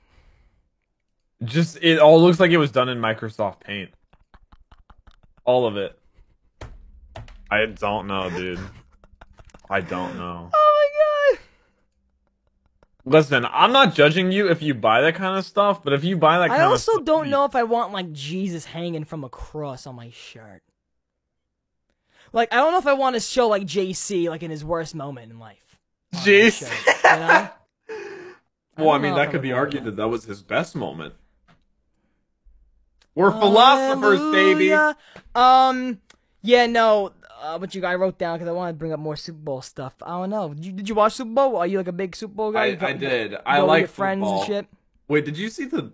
Just 1.43 1.77
it 1.81 1.99
all 1.99 2.21
looks 2.21 2.39
like 2.39 2.51
it 2.51 2.57
was 2.57 2.71
done 2.71 2.87
in 2.87 2.99
Microsoft 2.99 3.59
Paint. 3.59 3.91
All 5.43 5.67
of 5.67 5.75
it. 5.77 5.99
I 7.51 7.65
don't 7.65 8.07
know, 8.07 8.29
dude. 8.29 8.59
I 9.69 9.81
don't 9.81 10.17
know. 10.17 10.49
Oh 10.59 11.33
my 11.33 11.35
god. 11.35 11.39
Listen, 13.13 13.45
I'm 13.49 13.71
not 13.71 13.93
judging 13.93 14.31
you 14.31 14.49
if 14.49 14.61
you 14.61 14.73
buy 14.73 15.01
that 15.01 15.15
kind 15.15 15.37
of 15.37 15.45
stuff, 15.45 15.83
but 15.83 15.93
if 15.93 16.03
you 16.03 16.17
buy 16.17 16.39
that 16.39 16.49
kind 16.49 16.61
I 16.61 16.65
of 16.65 16.71
also 16.71 16.93
stuff, 16.93 17.05
don't 17.05 17.29
know 17.29 17.45
if 17.45 17.55
I 17.55 17.63
want 17.63 17.91
like 17.93 18.11
Jesus 18.13 18.65
hanging 18.65 19.03
from 19.05 19.23
a 19.23 19.29
cross 19.29 19.85
on 19.87 19.95
my 19.95 20.09
shirt. 20.11 20.61
Like 22.33 22.53
I 22.53 22.57
don't 22.57 22.71
know 22.71 22.77
if 22.79 22.87
I 22.87 22.93
want 22.93 23.15
to 23.15 23.19
show 23.19 23.47
like 23.47 23.63
JC 23.63 24.29
like 24.29 24.43
in 24.43 24.51
his 24.51 24.63
worst 24.63 24.95
moment 24.95 25.31
in 25.31 25.39
life. 25.39 25.77
on 26.13 26.19
my 26.21 26.25
Jeez. 26.25 26.59
shirt, 26.59 27.03
you 27.03 27.19
know? 27.19 27.49
Well, 28.77 28.89
I 28.91 28.93
don't 28.93 29.01
mean, 29.01 29.15
that 29.15 29.31
could 29.31 29.41
be 29.41 29.51
argued 29.51 29.85
that. 29.85 29.91
that 29.95 30.03
that 30.03 30.07
was 30.09 30.25
his 30.25 30.43
best 30.43 30.75
moment. 30.75 31.15
We're 33.15 33.31
philosophers, 33.31 34.19
baby. 34.31 34.71
Um, 35.33 35.99
yeah, 36.43 36.67
no. 36.67 37.11
Uh, 37.41 37.57
but 37.57 37.73
you 37.73 37.81
guy 37.81 37.95
wrote 37.95 38.19
down 38.19 38.37
because 38.37 38.47
I 38.47 38.51
wanted 38.51 38.73
to 38.73 38.77
bring 38.77 38.93
up 38.93 38.99
more 38.99 39.15
Super 39.15 39.39
Bowl 39.39 39.63
stuff. 39.63 39.95
I 40.03 40.09
don't 40.09 40.29
know. 40.29 40.53
Did 40.53 40.65
you, 40.65 40.71
did 40.73 40.89
you 40.89 40.93
watch 40.93 41.13
Super 41.13 41.31
Bowl? 41.31 41.55
Are 41.57 41.65
you 41.65 41.79
like 41.79 41.87
a 41.87 41.91
big 41.91 42.15
Super 42.15 42.35
Bowl 42.35 42.51
guy? 42.51 42.77
I, 42.79 42.87
I 42.89 42.93
did. 42.93 43.35
I 43.47 43.61
like 43.61 43.79
your 43.81 43.87
friends 43.87 44.27
and 44.27 44.45
shit. 44.45 44.67
Wait, 45.07 45.25
did 45.25 45.37
you 45.39 45.49
see 45.49 45.65
the? 45.65 45.91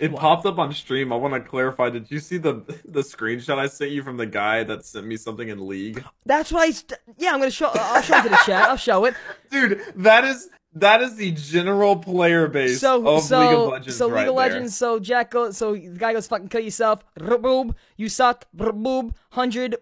It 0.00 0.12
What? 0.12 0.20
popped 0.20 0.46
up 0.46 0.58
on 0.58 0.72
stream. 0.72 1.12
I 1.12 1.16
want 1.16 1.34
to 1.34 1.40
clarify. 1.40 1.90
Did 1.90 2.10
you 2.10 2.18
see 2.20 2.36
the 2.38 2.62
the 2.84 3.00
screenshot 3.00 3.58
I 3.58 3.66
sent 3.66 3.90
you 3.90 4.02
from 4.02 4.16
the 4.16 4.26
guy 4.26 4.62
that 4.64 4.84
sent 4.84 5.06
me 5.06 5.16
something 5.16 5.48
in 5.48 5.66
League? 5.66 6.04
That's 6.26 6.52
I. 6.52 6.70
St- 6.70 6.98
yeah, 7.16 7.32
I'm 7.32 7.38
gonna 7.38 7.50
show. 7.50 7.70
I'll 7.72 8.02
show 8.02 8.18
it 8.18 8.22
to 8.24 8.28
the 8.28 8.40
chat. 8.44 8.68
I'll 8.68 8.76
show 8.76 9.04
it. 9.06 9.14
Dude, 9.50 9.82
that 9.96 10.24
is 10.24 10.48
that 10.74 11.00
is 11.00 11.16
the 11.16 11.30
general 11.32 11.96
player 11.96 12.46
base 12.48 12.80
So 12.80 13.06
of 13.06 13.22
so 13.22 13.40
League 13.40 13.58
of 13.58 13.68
Legends. 13.70 13.96
so 13.96 14.08
right 14.10 14.20
League 14.20 14.28
of 14.28 14.36
there. 14.36 14.48
Legends. 14.48 14.76
So 14.76 14.98
Jack 15.00 15.30
goes. 15.30 15.56
So 15.56 15.72
the 15.74 15.88
guy 15.98 16.12
goes 16.12 16.26
fucking 16.26 16.48
kill 16.48 16.60
yourself. 16.60 17.02
Boob. 17.16 17.74
You 17.96 18.08
suck. 18.08 18.44
Boob. 18.52 19.14
Hundred. 19.30 19.76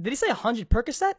Did 0.00 0.10
he 0.10 0.16
say 0.16 0.30
hundred 0.30 0.70
Percocet? 0.70 1.14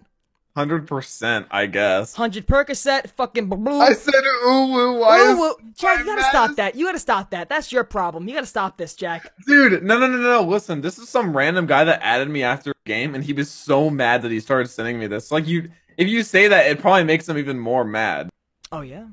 Hundred 0.55 0.85
percent, 0.85 1.47
I 1.49 1.65
guess. 1.65 2.13
Hundred 2.13 2.45
Percocet. 2.45 3.09
Fucking 3.11 3.47
boob. 3.47 3.67
I 3.69 3.93
said, 3.93 4.13
"Ooh, 4.45 4.49
ooh, 4.49 4.99
why 4.99 5.19
Ooh, 5.19 5.31
is- 5.31 5.37
woo. 5.37 5.55
Jack, 5.75 5.99
you 5.99 6.05
gotta 6.05 6.21
that 6.21 6.29
stop 6.29 6.55
that. 6.57 6.75
You 6.75 6.85
gotta 6.85 6.99
stop 6.99 7.29
that. 7.31 7.47
That's 7.47 7.71
your 7.71 7.85
problem. 7.85 8.27
You 8.27 8.33
gotta 8.33 8.45
stop 8.45 8.77
this, 8.77 8.93
Jack. 8.95 9.31
Dude, 9.47 9.81
no, 9.81 9.97
no, 9.97 10.07
no, 10.07 10.17
no. 10.17 10.41
Listen, 10.43 10.81
this 10.81 10.99
is 10.99 11.07
some 11.07 11.35
random 11.35 11.65
guy 11.67 11.85
that 11.85 12.01
added 12.03 12.29
me 12.29 12.43
after 12.43 12.71
a 12.71 12.73
game, 12.85 13.15
and 13.15 13.23
he 13.23 13.31
was 13.31 13.49
so 13.49 13.89
mad 13.89 14.23
that 14.23 14.31
he 14.31 14.41
started 14.41 14.67
sending 14.69 14.99
me 14.99 15.07
this. 15.07 15.31
Like, 15.31 15.47
you, 15.47 15.69
if 15.97 16.09
you 16.09 16.21
say 16.21 16.49
that, 16.49 16.65
it 16.67 16.79
probably 16.79 17.05
makes 17.05 17.29
him 17.29 17.37
even 17.37 17.57
more 17.57 17.85
mad. 17.85 18.29
Oh 18.73 18.81
yeah. 18.81 19.05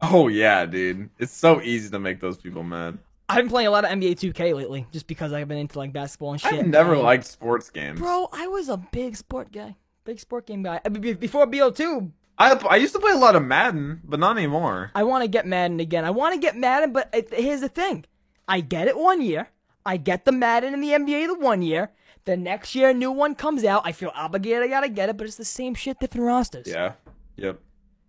Oh 0.00 0.28
yeah, 0.28 0.64
dude. 0.64 1.10
It's 1.18 1.32
so 1.32 1.60
easy 1.60 1.90
to 1.90 1.98
make 1.98 2.18
those 2.20 2.38
people 2.38 2.62
mad. 2.62 2.98
I've 3.28 3.36
been 3.36 3.48
playing 3.48 3.68
a 3.68 3.70
lot 3.70 3.84
of 3.84 3.90
NBA 3.90 4.12
2K 4.18 4.54
lately, 4.54 4.86
just 4.90 5.06
because 5.06 5.32
I've 5.32 5.48
been 5.48 5.58
into 5.58 5.78
like 5.78 5.92
basketball 5.92 6.32
and 6.32 6.40
shit. 6.40 6.52
I've 6.54 6.66
never 6.66 6.94
and- 6.94 7.02
liked 7.02 7.24
sports 7.26 7.70
games. 7.70 8.00
Bro, 8.00 8.28
I 8.32 8.46
was 8.48 8.68
a 8.68 8.76
big 8.76 9.16
sport 9.16 9.52
guy, 9.52 9.76
big 10.04 10.20
sport 10.20 10.46
game 10.46 10.62
guy. 10.62 10.80
Uh, 10.84 10.90
Be- 10.90 11.14
Before 11.14 11.46
BO2, 11.46 12.10
I 12.38 12.54
I 12.54 12.76
used 12.76 12.94
to 12.94 12.98
play 13.00 13.12
a 13.12 13.18
lot 13.18 13.36
of 13.36 13.44
Madden, 13.44 14.00
but 14.04 14.20
not 14.20 14.36
anymore. 14.36 14.90
I 14.94 15.04
want 15.04 15.22
to 15.22 15.28
get 15.28 15.46
Madden 15.46 15.80
again. 15.80 16.04
I 16.04 16.10
want 16.10 16.34
to 16.34 16.40
get 16.40 16.56
Madden, 16.56 16.92
but 16.92 17.08
it, 17.12 17.32
here's 17.32 17.60
the 17.60 17.68
thing: 17.68 18.04
I 18.48 18.60
get 18.60 18.88
it 18.88 18.96
one 18.96 19.20
year, 19.20 19.48
I 19.84 19.96
get 19.96 20.24
the 20.24 20.32
Madden 20.32 20.74
in 20.74 20.80
the 20.80 20.90
NBA 20.90 21.26
the 21.28 21.38
one 21.38 21.62
year. 21.62 21.90
The 22.24 22.36
next 22.36 22.74
year, 22.76 22.90
a 22.90 22.94
new 22.94 23.10
one 23.10 23.34
comes 23.34 23.64
out. 23.64 23.82
I 23.84 23.90
feel 23.92 24.12
obligated. 24.14 24.62
I 24.62 24.68
gotta 24.68 24.88
get 24.88 25.08
it, 25.08 25.16
but 25.16 25.26
it's 25.26 25.36
the 25.36 25.44
same 25.44 25.74
shit, 25.74 25.98
different 25.98 26.26
rosters. 26.26 26.68
Yeah. 26.68 26.92
Yep. 27.36 27.58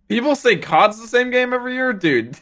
People 0.08 0.36
say 0.36 0.56
COD's 0.56 1.00
the 1.00 1.08
same 1.08 1.30
game 1.30 1.52
every 1.52 1.74
year, 1.74 1.92
dude. 1.92 2.38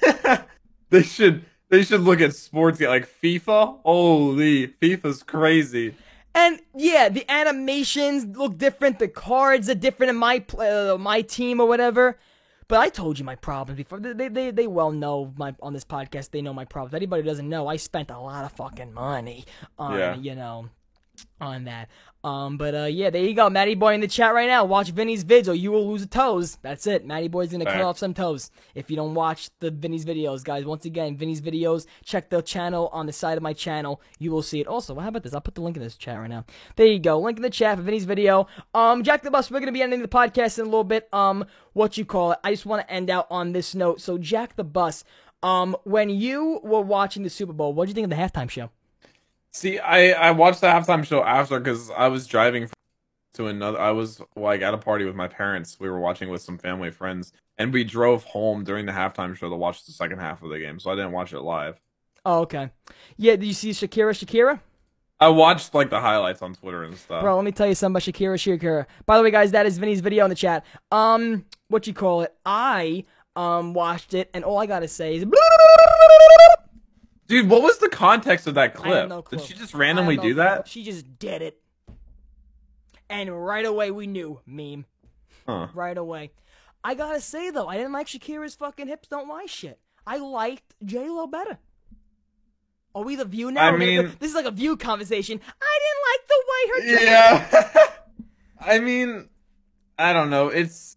they 0.90 1.02
should 1.02 1.44
they 1.68 1.82
should 1.82 2.00
look 2.00 2.20
at 2.20 2.34
sports 2.34 2.80
like 2.80 3.08
FIFA. 3.22 3.80
Holy, 3.84 4.68
FIFA's 4.68 5.22
crazy. 5.22 5.94
And 6.34 6.60
yeah, 6.76 7.08
the 7.08 7.28
animations 7.30 8.36
look 8.36 8.56
different. 8.56 8.98
The 8.98 9.08
cards 9.08 9.68
are 9.68 9.74
different 9.74 10.10
in 10.10 10.16
my 10.16 10.38
pl- 10.40 10.60
uh, 10.60 10.98
my 10.98 11.22
team 11.22 11.60
or 11.60 11.66
whatever. 11.66 12.18
But 12.68 12.78
I 12.78 12.88
told 12.88 13.18
you 13.18 13.24
my 13.24 13.34
problems 13.34 13.78
before. 13.78 13.98
They, 13.98 14.28
they, 14.28 14.52
they 14.52 14.66
well 14.68 14.92
know 14.92 15.34
my 15.36 15.56
on 15.60 15.72
this 15.72 15.84
podcast. 15.84 16.30
They 16.30 16.40
know 16.40 16.54
my 16.54 16.64
problems. 16.64 16.94
Anybody 16.94 17.22
who 17.22 17.28
doesn't 17.28 17.48
know, 17.48 17.66
I 17.66 17.76
spent 17.76 18.10
a 18.12 18.18
lot 18.20 18.44
of 18.44 18.52
fucking 18.52 18.92
money 18.92 19.44
on 19.76 19.98
Yeah. 19.98 20.14
you 20.14 20.36
know 20.36 20.68
on 21.40 21.64
that. 21.64 21.88
Um, 22.22 22.58
but 22.58 22.74
uh, 22.74 22.84
yeah, 22.84 23.08
there 23.08 23.22
you 23.24 23.32
go, 23.34 23.48
Matty 23.48 23.74
Boy 23.74 23.94
in 23.94 24.00
the 24.00 24.08
chat 24.08 24.34
right 24.34 24.46
now. 24.46 24.64
Watch 24.64 24.90
Vinny's 24.90 25.24
vids, 25.24 25.48
or 25.48 25.54
you 25.54 25.72
will 25.72 25.90
lose 25.90 26.02
a 26.02 26.06
toes. 26.06 26.58
That's 26.60 26.86
it. 26.86 27.06
Matty 27.06 27.28
Boy's 27.28 27.50
gonna 27.50 27.64
cut 27.64 27.80
off 27.80 27.96
some 27.98 28.12
toes 28.12 28.50
if 28.74 28.90
you 28.90 28.96
don't 28.96 29.14
watch 29.14 29.48
the 29.60 29.70
Vinny's 29.70 30.04
videos, 30.04 30.44
guys. 30.44 30.66
Once 30.66 30.84
again, 30.84 31.16
Vinny's 31.16 31.40
videos. 31.40 31.86
Check 32.04 32.28
the 32.28 32.42
channel 32.42 32.90
on 32.92 33.06
the 33.06 33.12
side 33.12 33.38
of 33.38 33.42
my 33.42 33.54
channel. 33.54 34.02
You 34.18 34.32
will 34.32 34.42
see 34.42 34.60
it. 34.60 34.66
Also, 34.66 34.94
how 34.98 35.08
about 35.08 35.22
this? 35.22 35.32
I'll 35.32 35.40
put 35.40 35.54
the 35.54 35.62
link 35.62 35.76
in 35.76 35.82
this 35.82 35.96
chat 35.96 36.18
right 36.18 36.28
now. 36.28 36.44
There 36.76 36.86
you 36.86 36.98
go. 36.98 37.18
Link 37.18 37.38
in 37.38 37.42
the 37.42 37.48
chat 37.48 37.78
for 37.78 37.82
Vinny's 37.82 38.04
video. 38.04 38.46
Um, 38.74 39.02
Jack 39.02 39.22
the 39.22 39.30
Bus. 39.30 39.50
We're 39.50 39.60
gonna 39.60 39.72
be 39.72 39.82
ending 39.82 40.02
the 40.02 40.08
podcast 40.08 40.58
in 40.58 40.66
a 40.66 40.68
little 40.68 40.84
bit. 40.84 41.08
Um, 41.14 41.46
what 41.72 41.96
you 41.96 42.04
call 42.04 42.32
it? 42.32 42.38
I 42.44 42.50
just 42.50 42.66
want 42.66 42.86
to 42.86 42.92
end 42.92 43.08
out 43.08 43.28
on 43.30 43.52
this 43.52 43.74
note. 43.74 44.00
So, 44.00 44.18
Jack 44.18 44.56
the 44.56 44.64
Bus. 44.64 45.04
Um, 45.42 45.74
when 45.84 46.10
you 46.10 46.60
were 46.62 46.82
watching 46.82 47.22
the 47.22 47.30
Super 47.30 47.54
Bowl, 47.54 47.72
what 47.72 47.86
did 47.86 47.90
you 47.90 47.94
think 47.94 48.12
of 48.12 48.18
the 48.18 48.22
halftime 48.22 48.50
show? 48.50 48.68
See, 49.52 49.78
I 49.78 50.10
I 50.10 50.30
watched 50.30 50.60
the 50.60 50.68
halftime 50.68 51.04
show 51.04 51.22
after 51.22 51.58
because 51.58 51.90
I 51.90 52.08
was 52.08 52.26
driving 52.26 52.68
to 53.34 53.46
another. 53.48 53.80
I 53.80 53.90
was 53.90 54.20
like 54.36 54.62
at 54.62 54.74
a 54.74 54.78
party 54.78 55.04
with 55.04 55.16
my 55.16 55.28
parents. 55.28 55.78
We 55.80 55.88
were 55.90 56.00
watching 56.00 56.28
with 56.28 56.42
some 56.42 56.58
family 56.58 56.90
friends, 56.90 57.32
and 57.58 57.72
we 57.72 57.84
drove 57.84 58.24
home 58.24 58.64
during 58.64 58.86
the 58.86 58.92
halftime 58.92 59.36
show 59.36 59.48
to 59.48 59.56
watch 59.56 59.84
the 59.86 59.92
second 59.92 60.18
half 60.18 60.42
of 60.42 60.50
the 60.50 60.58
game. 60.58 60.78
So 60.78 60.90
I 60.90 60.94
didn't 60.94 61.12
watch 61.12 61.32
it 61.32 61.40
live. 61.40 61.80
Oh, 62.24 62.40
okay. 62.40 62.70
Yeah, 63.16 63.36
did 63.36 63.46
you 63.46 63.54
see 63.54 63.70
Shakira? 63.70 64.12
Shakira? 64.12 64.60
I 65.18 65.28
watched 65.28 65.74
like 65.74 65.90
the 65.90 66.00
highlights 66.00 66.42
on 66.42 66.54
Twitter 66.54 66.84
and 66.84 66.96
stuff. 66.96 67.22
Bro, 67.22 67.36
let 67.36 67.44
me 67.44 67.52
tell 67.52 67.66
you 67.66 67.74
something 67.74 68.00
about 68.00 68.02
Shakira 68.02 68.36
Shakira. 68.36 68.86
By 69.04 69.18
the 69.18 69.22
way, 69.24 69.30
guys, 69.30 69.50
that 69.50 69.66
is 69.66 69.78
Vinny's 69.78 70.00
video 70.00 70.24
in 70.24 70.30
the 70.30 70.36
chat. 70.36 70.64
Um, 70.90 71.44
what 71.68 71.86
you 71.86 71.92
call 71.92 72.22
it? 72.22 72.34
I 72.46 73.04
um 73.36 73.74
watched 73.74 74.14
it, 74.14 74.30
and 74.32 74.44
all 74.44 74.58
I 74.58 74.66
gotta 74.66 74.88
say 74.88 75.16
is. 75.16 75.24
Dude, 77.30 77.48
what 77.48 77.62
was 77.62 77.78
the 77.78 77.88
context 77.88 78.48
of 78.48 78.54
that 78.54 78.74
clip? 78.74 79.08
no. 79.08 79.22
Did 79.22 79.40
she 79.40 79.54
just 79.54 79.72
randomly 79.72 80.16
no 80.16 80.22
do 80.22 80.28
clue. 80.34 80.42
that? 80.42 80.66
She 80.66 80.82
just 80.82 81.18
did 81.20 81.42
it, 81.42 81.60
and 83.08 83.30
right 83.46 83.64
away 83.64 83.92
we 83.92 84.08
knew 84.08 84.40
meme. 84.46 84.84
Huh. 85.46 85.68
Right 85.72 85.96
away. 85.96 86.32
I 86.82 86.94
gotta 86.94 87.20
say 87.20 87.50
though, 87.50 87.68
I 87.68 87.76
didn't 87.76 87.92
like 87.92 88.08
Shakira's 88.08 88.56
fucking 88.56 88.88
hips 88.88 89.08
don't 89.08 89.28
lie 89.28 89.46
shit. 89.46 89.78
I 90.06 90.16
liked 90.16 90.74
J 90.84 91.08
Lo 91.08 91.28
better. 91.28 91.58
Are 92.96 93.04
we 93.04 93.14
the 93.14 93.24
view 93.24 93.52
now? 93.52 93.68
I 93.68 93.70
gonna 93.70 93.78
mean- 93.78 94.16
this 94.18 94.30
is 94.30 94.34
like 94.34 94.46
a 94.46 94.50
view 94.50 94.76
conversation. 94.76 95.40
I 95.62 95.78
didn't 95.84 96.04
like 96.10 96.26
the 96.28 96.42
way 96.50 96.96
her. 96.98 97.04
Yeah. 97.04 97.92
I 98.60 98.78
mean, 98.80 99.28
I 99.96 100.12
don't 100.12 100.30
know. 100.30 100.48
It's 100.48 100.96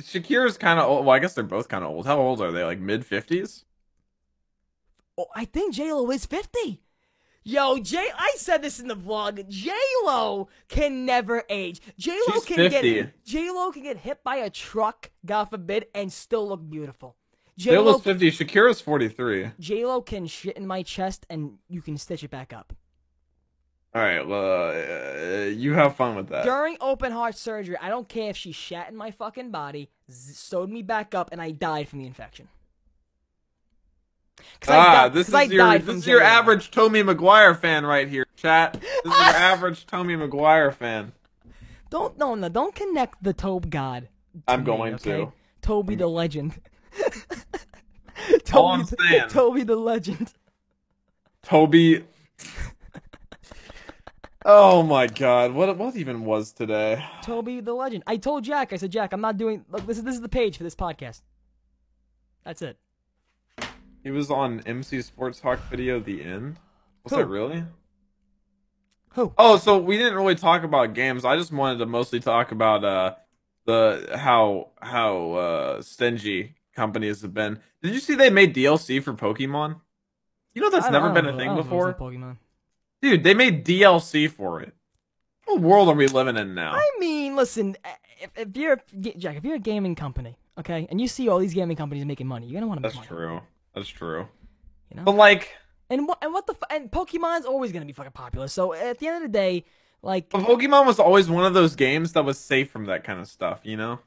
Shakira's 0.00 0.56
kind 0.56 0.80
of 0.80 0.86
old. 0.86 1.04
Well, 1.04 1.14
I 1.14 1.18
guess 1.18 1.34
they're 1.34 1.44
both 1.44 1.68
kind 1.68 1.84
of 1.84 1.90
old. 1.90 2.06
How 2.06 2.18
old 2.18 2.40
are 2.40 2.50
they? 2.50 2.64
Like 2.64 2.78
mid 2.80 3.04
fifties? 3.04 3.66
Oh, 5.18 5.26
I 5.34 5.44
think 5.44 5.74
J 5.74 5.92
Lo 5.92 6.08
is 6.12 6.24
fifty. 6.24 6.80
Yo, 7.42 7.78
J. 7.78 8.10
I 8.16 8.34
said 8.36 8.62
this 8.62 8.78
in 8.78 8.88
the 8.88 8.94
vlog. 8.96 9.48
J 9.48 9.72
Lo 10.04 10.48
can 10.68 11.04
never 11.04 11.42
age. 11.48 11.80
J 11.98 12.12
Lo 12.12 12.34
She's 12.34 12.44
can 12.44 12.56
50. 12.70 12.92
get 12.94 13.24
J 13.24 13.50
Lo 13.50 13.72
can 13.72 13.82
get 13.82 13.96
hit 13.96 14.22
by 14.22 14.36
a 14.36 14.50
truck, 14.50 15.10
God 15.26 15.46
forbid, 15.46 15.86
and 15.94 16.12
still 16.12 16.46
look 16.48 16.68
beautiful. 16.70 17.16
J 17.56 17.70
J 17.70 17.78
Lo 17.78 17.92
Lo's 17.92 18.02
fifty. 18.02 18.30
Shakira's 18.30 18.80
forty 18.80 19.08
three. 19.08 19.50
J 19.58 19.84
Lo 19.84 20.00
can 20.02 20.26
shit 20.26 20.56
in 20.56 20.66
my 20.66 20.82
chest, 20.82 21.26
and 21.28 21.58
you 21.68 21.82
can 21.82 21.98
stitch 21.98 22.22
it 22.22 22.30
back 22.30 22.52
up. 22.52 22.72
All 23.94 24.02
right. 24.02 24.24
Well, 24.24 24.70
uh, 24.70 25.44
you 25.46 25.72
have 25.72 25.96
fun 25.96 26.14
with 26.14 26.28
that. 26.28 26.44
During 26.44 26.76
open 26.80 27.10
heart 27.10 27.34
surgery, 27.34 27.76
I 27.80 27.88
don't 27.88 28.08
care 28.08 28.30
if 28.30 28.36
she 28.36 28.52
shat 28.52 28.88
in 28.90 28.96
my 28.96 29.10
fucking 29.10 29.50
body, 29.50 29.90
sewed 30.08 30.70
me 30.70 30.82
back 30.82 31.14
up, 31.14 31.30
and 31.32 31.40
I 31.40 31.50
died 31.50 31.88
from 31.88 31.98
the 31.98 32.06
infection. 32.06 32.48
I 34.66 34.76
Ah, 34.76 35.08
di- 35.08 35.14
this 35.14 35.26
'cause 35.26 35.34
I 35.34 35.42
is 35.44 35.52
your 35.52 35.78
this 35.78 35.96
is 35.96 36.06
your 36.06 36.20
average 36.22 36.70
Tobey 36.70 37.02
Maguire 37.02 37.54
fan 37.54 37.86
right 37.86 38.08
here, 38.08 38.26
chat. 38.36 38.74
This 38.80 38.82
is 39.04 39.04
your 39.04 39.12
average 39.20 39.86
Tobey 39.86 40.16
Maguire 40.16 40.70
fan. 40.72 41.12
Don't 41.90 42.18
no 42.18 42.34
no 42.34 42.48
don't 42.48 42.74
connect 42.74 43.22
the 43.22 43.32
Tobe 43.32 43.70
God. 43.70 44.08
to 44.34 44.42
I'm 44.52 44.60
me, 44.60 44.66
going 44.66 44.94
okay? 44.94 45.24
to. 45.24 45.32
Tobey 45.62 45.94
the 45.94 46.06
legend. 46.08 46.60
Tobey, 48.44 48.44
All 48.52 48.66
I'm 48.68 48.80
the- 48.84 48.96
saying. 49.08 49.28
Tobey 49.28 49.62
the 49.64 49.76
legend. 49.76 50.32
Tobey. 51.42 52.04
oh 54.44 54.82
my 54.82 55.06
God! 55.06 55.52
What 55.52 55.76
what 55.78 55.96
even 55.96 56.24
was 56.24 56.52
today? 56.52 57.04
Tobey 57.22 57.60
the 57.60 57.72
legend. 57.74 58.02
I 58.06 58.16
told 58.16 58.44
Jack. 58.44 58.72
I 58.72 58.76
said, 58.76 58.90
Jack, 58.90 59.12
I'm 59.12 59.20
not 59.20 59.36
doing. 59.36 59.64
Look, 59.70 59.86
this 59.86 59.98
is 59.98 60.04
this 60.04 60.14
is 60.14 60.20
the 60.20 60.28
page 60.28 60.56
for 60.56 60.64
this 60.64 60.74
podcast. 60.74 61.22
That's 62.44 62.62
it. 62.62 62.76
He 64.02 64.10
was 64.10 64.30
on 64.30 64.60
MC 64.66 65.02
Sports 65.02 65.40
Talk 65.40 65.58
video. 65.70 66.00
The 66.00 66.22
end. 66.22 66.56
Was 67.04 67.12
Who? 67.12 67.18
that 67.18 67.26
really? 67.26 67.64
Who? 69.14 69.32
Oh, 69.36 69.56
so 69.56 69.78
we 69.78 69.96
didn't 69.96 70.14
really 70.14 70.34
talk 70.34 70.62
about 70.62 70.94
games. 70.94 71.24
I 71.24 71.36
just 71.36 71.52
wanted 71.52 71.78
to 71.78 71.86
mostly 71.86 72.20
talk 72.20 72.52
about 72.52 72.84
uh 72.84 73.14
the 73.66 74.16
how 74.16 74.70
how 74.80 75.32
uh 75.32 75.82
stingy 75.82 76.54
companies 76.74 77.22
have 77.22 77.34
been. 77.34 77.58
Did 77.82 77.94
you 77.94 78.00
see 78.00 78.14
they 78.14 78.30
made 78.30 78.54
DLC 78.54 79.02
for 79.02 79.14
Pokemon? 79.14 79.80
You 80.54 80.62
know 80.62 80.70
that's 80.70 80.90
never 80.90 81.10
been 81.10 81.26
a 81.26 81.32
thing 81.32 81.40
I 81.40 81.44
don't 81.46 81.56
know 81.56 81.62
before. 81.62 81.94
Pokemon. 81.94 82.36
Dude, 83.00 83.22
they 83.22 83.34
made 83.34 83.64
DLC 83.64 84.30
for 84.30 84.60
it. 84.60 84.74
What 85.44 85.60
world 85.60 85.88
are 85.88 85.94
we 85.94 86.08
living 86.08 86.36
in 86.36 86.54
now? 86.54 86.72
I 86.72 86.90
mean, 86.98 87.36
listen, 87.36 87.76
eh, 87.84 87.90
if, 88.20 88.30
if 88.36 88.56
you're 88.56 88.80
Jack, 89.00 89.36
if 89.36 89.44
you're 89.44 89.54
a 89.56 89.60
gaming 89.60 89.94
company, 89.94 90.36
okay, 90.58 90.86
and 90.90 91.00
you 91.00 91.08
see 91.08 91.28
all 91.28 91.38
these 91.38 91.54
gaming 91.54 91.76
companies 91.76 92.04
making 92.04 92.26
money, 92.26 92.46
you're 92.46 92.60
gonna 92.60 92.68
want 92.68 92.82
to 92.82 92.88
That's 92.88 93.06
true. 93.06 93.40
That's 93.78 93.88
true. 93.88 94.26
You 94.90 94.96
know? 94.96 95.04
But 95.04 95.12
like, 95.14 95.54
And 95.88 96.08
what 96.08 96.18
and 96.20 96.32
what 96.32 96.48
the 96.48 96.54
f- 96.54 96.68
and 96.68 96.90
Pokemon's 96.90 97.46
always 97.46 97.70
gonna 97.70 97.84
be 97.84 97.92
fucking 97.92 98.10
popular. 98.10 98.48
So 98.48 98.72
at 98.72 98.98
the 98.98 99.06
end 99.06 99.16
of 99.18 99.22
the 99.22 99.28
day, 99.28 99.64
like 100.02 100.30
Pokemon 100.30 100.84
was 100.84 100.98
always 100.98 101.30
one 101.30 101.44
of 101.44 101.54
those 101.54 101.76
games 101.76 102.12
that 102.14 102.24
was 102.24 102.40
safe 102.40 102.72
from 102.72 102.86
that 102.86 103.04
kind 103.04 103.20
of 103.20 103.28
stuff. 103.28 103.60
You 103.62 103.76
know. 103.76 104.00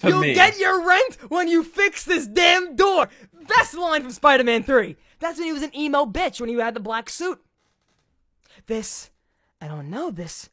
To 0.00 0.08
You'll 0.08 0.20
me. 0.20 0.34
get 0.34 0.56
your 0.58 0.86
rent 0.86 1.18
when 1.30 1.48
you 1.48 1.64
fix 1.64 2.04
this 2.04 2.28
damn 2.28 2.76
door. 2.76 3.08
Best 3.48 3.74
line 3.74 4.02
from 4.02 4.12
Spider-Man 4.12 4.62
3. 4.62 4.94
That's 5.18 5.38
when 5.38 5.46
he 5.46 5.52
was 5.52 5.62
an 5.62 5.74
emo 5.76 6.04
bitch 6.04 6.38
when 6.38 6.48
he 6.48 6.54
had 6.56 6.74
the 6.74 6.80
black 6.80 7.08
suit. 7.10 7.40
This, 8.66 9.10
I 9.60 9.66
don't 9.68 9.88
know, 9.90 10.10
this 10.10 10.50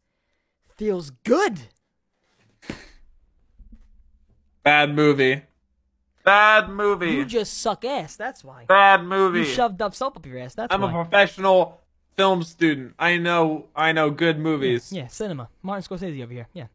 feels 0.76 1.10
good. 1.10 1.60
Bad 4.64 4.96
movie. 4.96 5.42
Bad 6.24 6.70
movie. 6.70 7.12
You 7.12 7.26
just 7.26 7.58
suck 7.60 7.84
ass, 7.86 8.16
that's 8.16 8.44
why. 8.44 8.66
Bad 8.66 9.04
movie. 9.04 9.40
You 9.40 9.46
shoved 9.46 9.82
up 9.82 9.94
soap 9.94 10.18
up 10.18 10.26
your 10.26 10.40
ass, 10.40 10.56
that's 10.56 10.74
I'm 10.74 10.82
why. 10.82 10.90
a 10.90 10.94
professional 10.94 11.82
film 12.16 12.44
student. 12.44 12.94
I 12.98 13.18
know. 13.18 13.68
I 13.76 13.92
know 13.92 14.10
good 14.10 14.40
movies. 14.40 14.92
yeah, 14.94 15.08
cinema. 15.08 15.50
Martin 15.62 15.84
Scorsese 15.98 16.24
over 16.24 16.32
here, 16.34 16.48
yeah. 16.54 16.68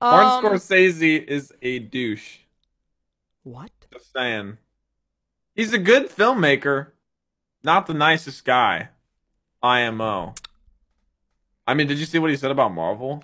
Martin 0.00 0.44
Um, 0.46 0.52
Scorsese 0.52 1.24
is 1.24 1.52
a 1.62 1.78
douche. 1.78 2.38
What? 3.44 3.70
Just 3.92 4.12
saying. 4.12 4.58
He's 5.54 5.72
a 5.72 5.78
good 5.78 6.08
filmmaker, 6.10 6.88
not 7.62 7.86
the 7.86 7.94
nicest 7.94 8.44
guy. 8.44 8.88
IMO. 9.62 10.34
I 11.66 11.74
mean, 11.74 11.86
did 11.86 11.98
you 11.98 12.06
see 12.06 12.18
what 12.18 12.30
he 12.30 12.36
said 12.36 12.50
about 12.50 12.72
Marvel? 12.74 13.22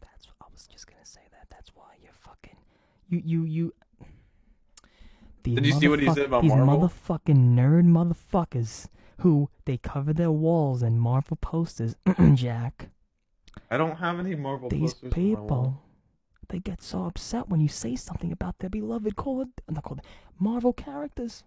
That's 0.00 0.26
I 0.40 0.46
was 0.52 0.66
just 0.66 0.86
gonna 0.88 1.04
say 1.04 1.20
that. 1.30 1.46
That's 1.50 1.70
why 1.74 1.84
you're 2.02 2.12
fucking 2.12 2.56
you 3.08 3.22
you 3.24 3.44
you. 3.44 3.74
These 5.46 5.54
Did 5.54 5.66
you 5.66 5.72
see 5.72 5.88
what 5.88 6.00
he 6.00 6.06
said 6.06 6.16
motherfuck- 6.16 6.24
about 6.26 6.42
these 6.42 6.50
Marvel? 6.54 6.88
motherfucking 6.88 7.54
nerd 7.54 7.84
motherfuckers 7.86 8.88
who 9.20 9.48
they 9.64 9.78
cover 9.78 10.12
their 10.12 10.30
walls 10.32 10.82
in 10.82 10.98
Marvel 10.98 11.36
posters. 11.36 11.94
Jack, 12.34 12.88
I 13.70 13.76
don't 13.76 13.96
have 13.96 14.18
any 14.18 14.34
Marvel 14.34 14.68
these 14.68 14.94
posters 14.94 15.12
on 15.14 15.20
my 15.20 15.28
wall. 15.28 15.36
people, 15.46 15.82
they 16.48 16.58
get 16.58 16.82
so 16.82 17.04
upset 17.04 17.48
when 17.48 17.60
you 17.60 17.68
say 17.68 17.94
something 17.96 18.32
about 18.32 18.58
their 18.58 18.70
beloved 18.70 19.14
called 19.16 19.48
not 19.68 19.82
called 19.84 20.00
Marvel 20.38 20.72
characters. 20.72 21.44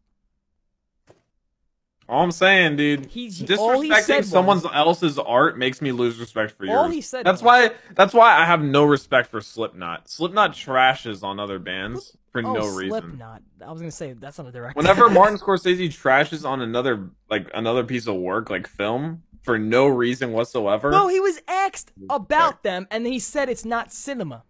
All 2.08 2.24
I'm 2.24 2.32
saying, 2.32 2.78
dude, 2.78 3.06
He's- 3.06 3.40
all 3.60 3.82
he 3.82 3.90
disrespecting 3.92 4.02
said 4.04 4.26
someone 4.26 4.62
was- 4.62 4.72
else's 4.74 5.20
art 5.20 5.60
makes 5.60 5.80
me 5.80 5.92
lose 5.92 6.20
respect 6.20 6.52
for 6.54 6.66
yours. 6.66 6.76
All 6.78 6.90
he 6.90 7.02
said 7.02 7.24
That's 7.24 7.42
was- 7.44 7.46
why. 7.46 7.72
That's 7.94 8.16
why 8.16 8.36
I 8.36 8.46
have 8.46 8.64
no 8.64 8.84
respect 8.84 9.28
for 9.30 9.42
Slipknot. 9.42 10.10
Slipknot 10.10 10.54
trashes 10.54 11.22
on 11.22 11.40
other 11.40 11.60
bands 11.60 12.18
for 12.32 12.42
oh, 12.46 12.54
no 12.54 12.68
reason. 12.76 13.02
Slipknot. 13.02 13.42
I 13.66 13.72
was 13.72 13.82
gonna 13.82 13.92
say 13.92 14.14
that's 14.14 14.38
not 14.38 14.48
a 14.48 14.52
direct. 14.52 14.76
Whenever 14.76 15.10
Martin 15.10 15.38
Scorsese 15.38 15.88
trashes 15.88 16.48
on 16.48 16.62
another 16.62 17.10
like 17.30 17.50
another 17.54 17.84
piece 17.84 18.08
of 18.08 18.16
work, 18.16 18.50
like 18.50 18.68
film, 18.68 19.24
for 19.42 19.58
no 19.58 19.88
reason 19.88 20.32
whatsoever, 20.32 20.92
No, 20.92 21.08
he 21.08 21.20
was 21.20 21.42
asked 21.48 21.92
about 22.10 22.64
them, 22.64 22.88
and 22.92 23.06
he 23.08 23.20
said 23.20 23.50
it's 23.50 23.66
not 23.66 23.92
cinema. 23.92 24.44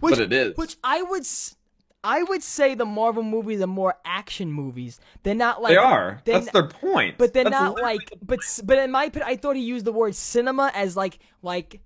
Which, 0.00 0.16
But 0.16 0.20
it 0.20 0.32
is. 0.32 0.56
Which 0.56 0.76
I 0.84 1.02
would, 1.02 1.22
s- 1.22 1.56
I 2.04 2.22
would 2.22 2.42
say 2.42 2.74
the 2.74 2.84
Marvel 2.84 3.22
movies 3.22 3.60
are 3.60 3.66
more 3.66 3.96
action 4.04 4.52
movies. 4.52 5.00
They're 5.22 5.34
not 5.34 5.62
like 5.62 5.72
they 5.72 5.76
are. 5.76 6.20
That's 6.24 6.50
their 6.50 6.68
point. 6.68 7.18
But 7.18 7.32
they're 7.32 7.44
That's 7.44 7.52
not 7.52 7.80
like. 7.80 8.12
But 8.22 8.40
but 8.64 8.78
in 8.78 8.90
my 8.90 9.04
opinion, 9.04 9.28
I 9.28 9.36
thought 9.36 9.56
he 9.56 9.62
used 9.62 9.84
the 9.84 9.92
word 9.92 10.14
cinema 10.14 10.70
as 10.74 10.96
like 10.96 11.18
like. 11.42 11.80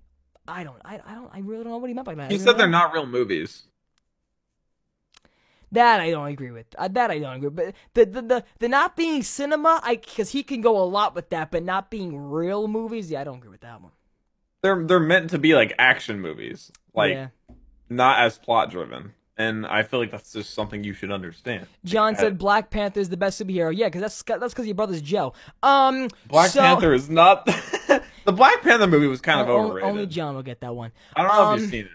I 0.45 0.65
don't. 0.65 0.81
I, 0.83 0.99
I 1.05 1.15
don't. 1.15 1.29
I 1.33 1.39
really 1.39 1.63
don't 1.63 1.71
know 1.71 1.77
what 1.77 1.87
he 1.87 1.93
meant 1.93 2.05
by 2.05 2.15
that. 2.15 2.29
He 2.31 2.37
said 2.37 2.57
they're 2.57 2.67
not 2.67 2.93
real 2.93 3.05
movies. 3.05 3.63
That 5.73 5.99
I 5.99 6.11
don't 6.11 6.27
agree 6.27 6.51
with. 6.51 6.67
Uh, 6.77 6.87
that 6.89 7.09
I 7.09 7.19
don't 7.19 7.35
agree. 7.35 7.49
With. 7.49 7.55
But 7.55 7.75
the 7.93 8.05
the 8.05 8.21
the, 8.21 8.43
the 8.59 8.69
not 8.69 8.95
being 8.95 9.23
cinema, 9.23 9.79
I 9.83 9.95
because 9.95 10.29
he 10.29 10.43
can 10.43 10.61
go 10.61 10.77
a 10.81 10.85
lot 10.85 11.15
with 11.15 11.29
that. 11.29 11.49
But 11.51 11.63
not 11.63 11.89
being 11.89 12.15
real 12.15 12.67
movies, 12.67 13.09
yeah, 13.09 13.21
I 13.21 13.23
don't 13.23 13.37
agree 13.37 13.49
with 13.49 13.61
that 13.61 13.81
one. 13.81 13.91
They're 14.61 14.85
they're 14.85 14.99
meant 14.99 15.31
to 15.31 15.39
be 15.39 15.55
like 15.55 15.73
action 15.79 16.21
movies, 16.21 16.71
like 16.93 17.13
yeah. 17.13 17.27
not 17.89 18.19
as 18.19 18.37
plot 18.37 18.69
driven. 18.69 19.13
And 19.35 19.65
I 19.65 19.81
feel 19.81 19.99
like 19.99 20.11
that's 20.11 20.31
just 20.31 20.53
something 20.53 20.83
you 20.83 20.93
should 20.93 21.11
understand. 21.11 21.65
John 21.83 22.15
said 22.15 22.37
Black 22.37 22.69
Panther 22.69 22.99
is 22.99 23.09
the 23.09 23.17
best 23.17 23.41
superhero. 23.41 23.75
Yeah, 23.75 23.87
because 23.87 24.01
that's 24.01 24.21
that's 24.21 24.53
because 24.53 24.67
your 24.67 24.75
brother's 24.75 25.01
Joe. 25.01 25.33
Um, 25.63 26.07
Black 26.27 26.51
so- 26.51 26.61
Panther 26.61 26.93
is 26.93 27.09
not. 27.09 27.45
the 28.25 28.31
Black 28.31 28.61
Panther 28.61 28.85
movie 28.85 29.07
was 29.07 29.21
kind 29.21 29.41
of 29.41 29.49
overrated. 29.49 29.89
Only 29.89 30.05
John 30.05 30.35
will 30.35 30.43
get 30.43 30.61
that 30.61 30.75
one. 30.75 30.91
I 31.15 31.23
don't 31.23 31.29
know 31.29 31.41
if 31.41 31.47
um, 31.47 31.59
you've 31.59 31.69
seen 31.71 31.85
it. 31.85 31.91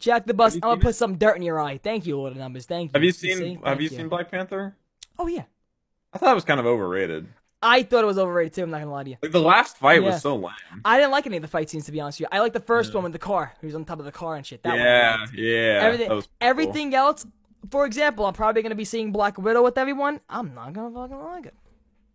Jack 0.00 0.26
the 0.26 0.34
Bus. 0.34 0.54
I'm 0.54 0.60
gonna 0.60 0.80
put 0.80 0.96
some 0.96 1.16
dirt 1.16 1.36
in 1.36 1.42
your 1.42 1.60
eye. 1.60 1.78
Thank 1.78 2.06
you, 2.06 2.16
Lord 2.16 2.32
of 2.32 2.38
Numbers. 2.38 2.66
Thank 2.66 2.90
you. 2.90 2.92
Have 2.94 3.04
you 3.04 3.12
see? 3.12 3.34
seen 3.34 3.56
Have 3.56 3.64
Thank 3.78 3.80
you 3.82 3.88
seen 3.90 4.08
Black 4.08 4.30
Panther? 4.30 4.74
Oh 5.18 5.26
yeah, 5.26 5.44
I 6.12 6.18
thought 6.18 6.32
it 6.32 6.34
was 6.34 6.44
kind 6.44 6.58
of 6.58 6.66
overrated. 6.66 7.28
I 7.62 7.82
thought 7.82 8.02
it 8.02 8.06
was 8.06 8.18
overrated 8.18 8.54
too. 8.54 8.62
I'm 8.62 8.70
not 8.70 8.78
gonna 8.78 8.90
lie 8.90 9.04
to 9.04 9.10
you. 9.10 9.16
Like 9.22 9.32
the 9.32 9.40
last 9.40 9.76
fight 9.76 10.02
Yeah. 10.02 10.08
was 10.08 10.22
so 10.22 10.34
lame. 10.34 10.54
I 10.84 10.96
didn't 10.96 11.12
like 11.12 11.26
any 11.26 11.36
of 11.36 11.42
the 11.42 11.48
fight 11.48 11.68
scenes 11.68 11.84
to 11.86 11.92
be 11.92 12.00
honest 12.00 12.18
with 12.18 12.28
you. 12.32 12.36
I 12.36 12.40
like 12.40 12.54
the 12.54 12.60
first 12.60 12.94
one 12.94 13.04
with 13.04 13.12
the 13.12 13.18
car. 13.18 13.52
He 13.60 13.66
was 13.66 13.74
on 13.74 13.84
top 13.84 13.98
of 13.98 14.06
the 14.06 14.12
car 14.12 14.36
and 14.36 14.46
shit. 14.46 14.62
That 14.62 14.70
one 14.70 14.78
yeah, 14.78 15.16
liked. 15.20 15.34
yeah. 15.34 15.80
everything, 15.82 16.08
that 16.08 16.14
was 16.14 16.26
cool. 16.26 16.34
everything 16.40 16.94
else. 16.94 17.26
For 17.70 17.84
example, 17.84 18.24
I'm 18.24 18.32
probably 18.32 18.62
gonna 18.62 18.74
be 18.74 18.86
seeing 18.86 19.12
Black 19.12 19.36
Widow 19.36 19.62
with 19.62 19.76
everyone. 19.76 20.20
I'm 20.30 20.54
not 20.54 20.72
gonna 20.72 20.94
fucking 20.94 21.22
like 21.22 21.46
it. 21.46 21.54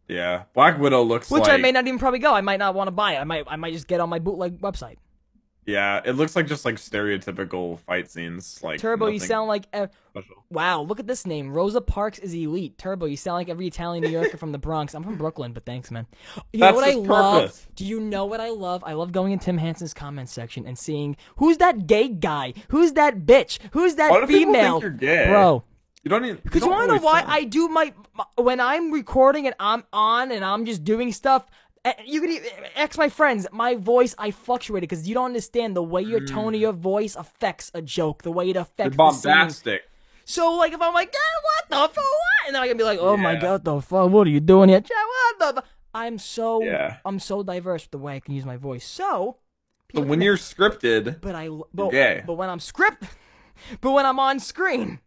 Yeah, 0.07 0.43
Black 0.55 0.79
Widow 0.79 1.03
looks 1.03 1.29
Which 1.29 1.43
like. 1.43 1.51
I 1.51 1.57
may 1.57 1.71
not 1.71 1.85
even 1.87 1.99
probably 1.99 2.19
go. 2.19 2.33
I 2.33 2.41
might 2.41 2.57
not 2.57 2.73
want 2.73 2.87
to 2.87 2.91
buy 2.91 3.13
it. 3.13 3.19
I 3.19 3.23
might, 3.23 3.43
I 3.47 3.55
might 3.55 3.73
just 3.73 3.87
get 3.87 3.99
on 3.99 4.09
my 4.09 4.19
bootleg 4.19 4.59
website. 4.61 4.97
Yeah, 5.65 6.01
it 6.05 6.11
looks 6.11 6.35
like 6.35 6.45
just 6.45 6.63
like 6.63 6.75
stereotypical 6.75 7.79
fight 7.79 8.09
scenes. 8.09 8.59
Like 8.61 8.79
Turbo, 8.79 9.07
you 9.07 9.19
sound 9.19 9.47
like. 9.47 9.65
Special. 9.73 10.45
wow, 10.49 10.81
look 10.81 10.99
at 10.99 11.07
this 11.07 11.25
name. 11.25 11.51
Rosa 11.51 11.81
Parks 11.81 12.19
is 12.19 12.33
elite. 12.35 12.77
Turbo, 12.77 13.05
you 13.05 13.17
sound 13.17 13.35
like 13.35 13.49
every 13.49 13.65
Italian 13.67 14.03
New 14.03 14.11
Yorker 14.11 14.37
from 14.37 14.51
the 14.51 14.57
Bronx. 14.59 14.93
I'm 14.93 15.03
from 15.03 15.17
Brooklyn, 15.17 15.53
but 15.53 15.65
thanks, 15.65 15.89
man. 15.89 16.05
You 16.53 16.59
know 16.59 16.67
That's 16.67 16.75
what 16.75 16.83
I 16.85 16.91
his 16.91 16.97
love? 16.97 17.67
Do 17.75 17.83
you 17.85 17.99
know 17.99 18.25
what 18.25 18.39
I 18.39 18.49
love? 18.49 18.83
I 18.85 18.93
love 18.93 19.11
going 19.11 19.33
in 19.33 19.39
Tim 19.39 19.57
Hansen's 19.57 19.93
comment 19.93 20.29
section 20.29 20.65
and 20.67 20.77
seeing 20.77 21.17
who's 21.37 21.57
that 21.57 21.87
gay 21.87 22.09
guy? 22.09 22.53
Who's 22.69 22.93
that 22.93 23.25
bitch? 23.25 23.57
Who's 23.71 23.95
that 23.95 24.11
Why 24.11 24.21
do 24.21 24.27
people 24.27 24.53
think 24.53 24.55
female? 24.55 24.81
you're 24.81 24.89
gay? 24.91 25.25
Bro, 25.27 25.63
You 26.03 26.09
don't 26.09 26.23
even. 26.25 26.39
because 26.43 26.61
you 26.61 26.69
want 26.69 26.89
to 26.89 26.95
know 26.97 27.01
why 27.01 27.23
I 27.25 27.43
do 27.43 27.67
my, 27.69 27.91
my 28.13 28.25
when 28.37 28.59
I'm 28.59 28.91
recording 28.91 29.47
and 29.47 29.55
I'm 29.59 29.83
on 29.91 30.31
and 30.31 30.45
I'm 30.45 30.65
just 30.65 30.83
doing 30.83 31.11
stuff. 31.11 31.45
Eh, 31.85 31.93
You 32.05 32.19
can 32.21 32.31
even 32.31 32.49
ask 32.75 32.97
my 32.97 33.07
friends. 33.09 33.47
My 33.51 33.75
voice, 33.75 34.13
I 34.17 34.31
fluctuated 34.31 34.89
because 34.89 35.07
you 35.07 35.13
don't 35.13 35.25
understand 35.25 35.75
the 35.75 35.83
way 35.83 36.01
your 36.01 36.19
tone 36.19 36.53
of 36.53 36.59
your 36.61 36.73
voice 36.73 37.15
affects 37.15 37.71
a 37.73 37.81
joke, 37.81 38.23
the 38.23 38.31
way 38.31 38.49
it 38.49 38.55
You're 38.55 38.63
affects 38.63 38.91
scene. 38.95 38.97
bombastic. 38.97 39.81
So 40.25 40.53
like 40.53 40.73
if 40.73 40.81
I'm 40.81 40.93
like, 40.93 41.13
eh, 41.13 41.37
what 41.47 41.69
the 41.69 41.93
fuck, 41.95 42.03
what? 42.03 42.47
and 42.47 42.55
then 42.55 42.61
I'm 42.61 42.67
gonna 42.67 42.77
be 42.77 42.83
like, 42.83 42.99
oh 42.99 43.15
my 43.15 43.35
god, 43.35 43.63
the 43.63 43.79
fuck, 43.81 44.09
what 44.09 44.25
are 44.27 44.29
you 44.31 44.39
doing 44.39 44.69
here? 44.69 44.81
What 44.81 45.55
the 45.55 45.61
fu-" 45.61 45.67
I'm 45.93 46.17
so, 46.17 46.61
Yeah. 46.63 46.97
I'm 47.05 47.19
so 47.19 47.41
diverse 47.43 47.83
with 47.83 47.91
the 47.91 47.97
way 47.99 48.15
I 48.15 48.19
can 48.19 48.33
use 48.33 48.43
my 48.45 48.57
voice. 48.57 48.85
So, 48.85 49.37
But 49.93 50.07
when 50.07 50.19
you're 50.21 50.35
scripted, 50.37 51.21
but 51.21 51.35
I, 51.35 51.47
but, 51.73 51.91
but 52.25 52.33
when 52.33 52.49
I'm 52.49 52.59
script, 52.59 53.03
but 53.81 53.91
when 53.91 54.05
I'm 54.05 54.19
on 54.19 54.39
screen, 54.39 54.99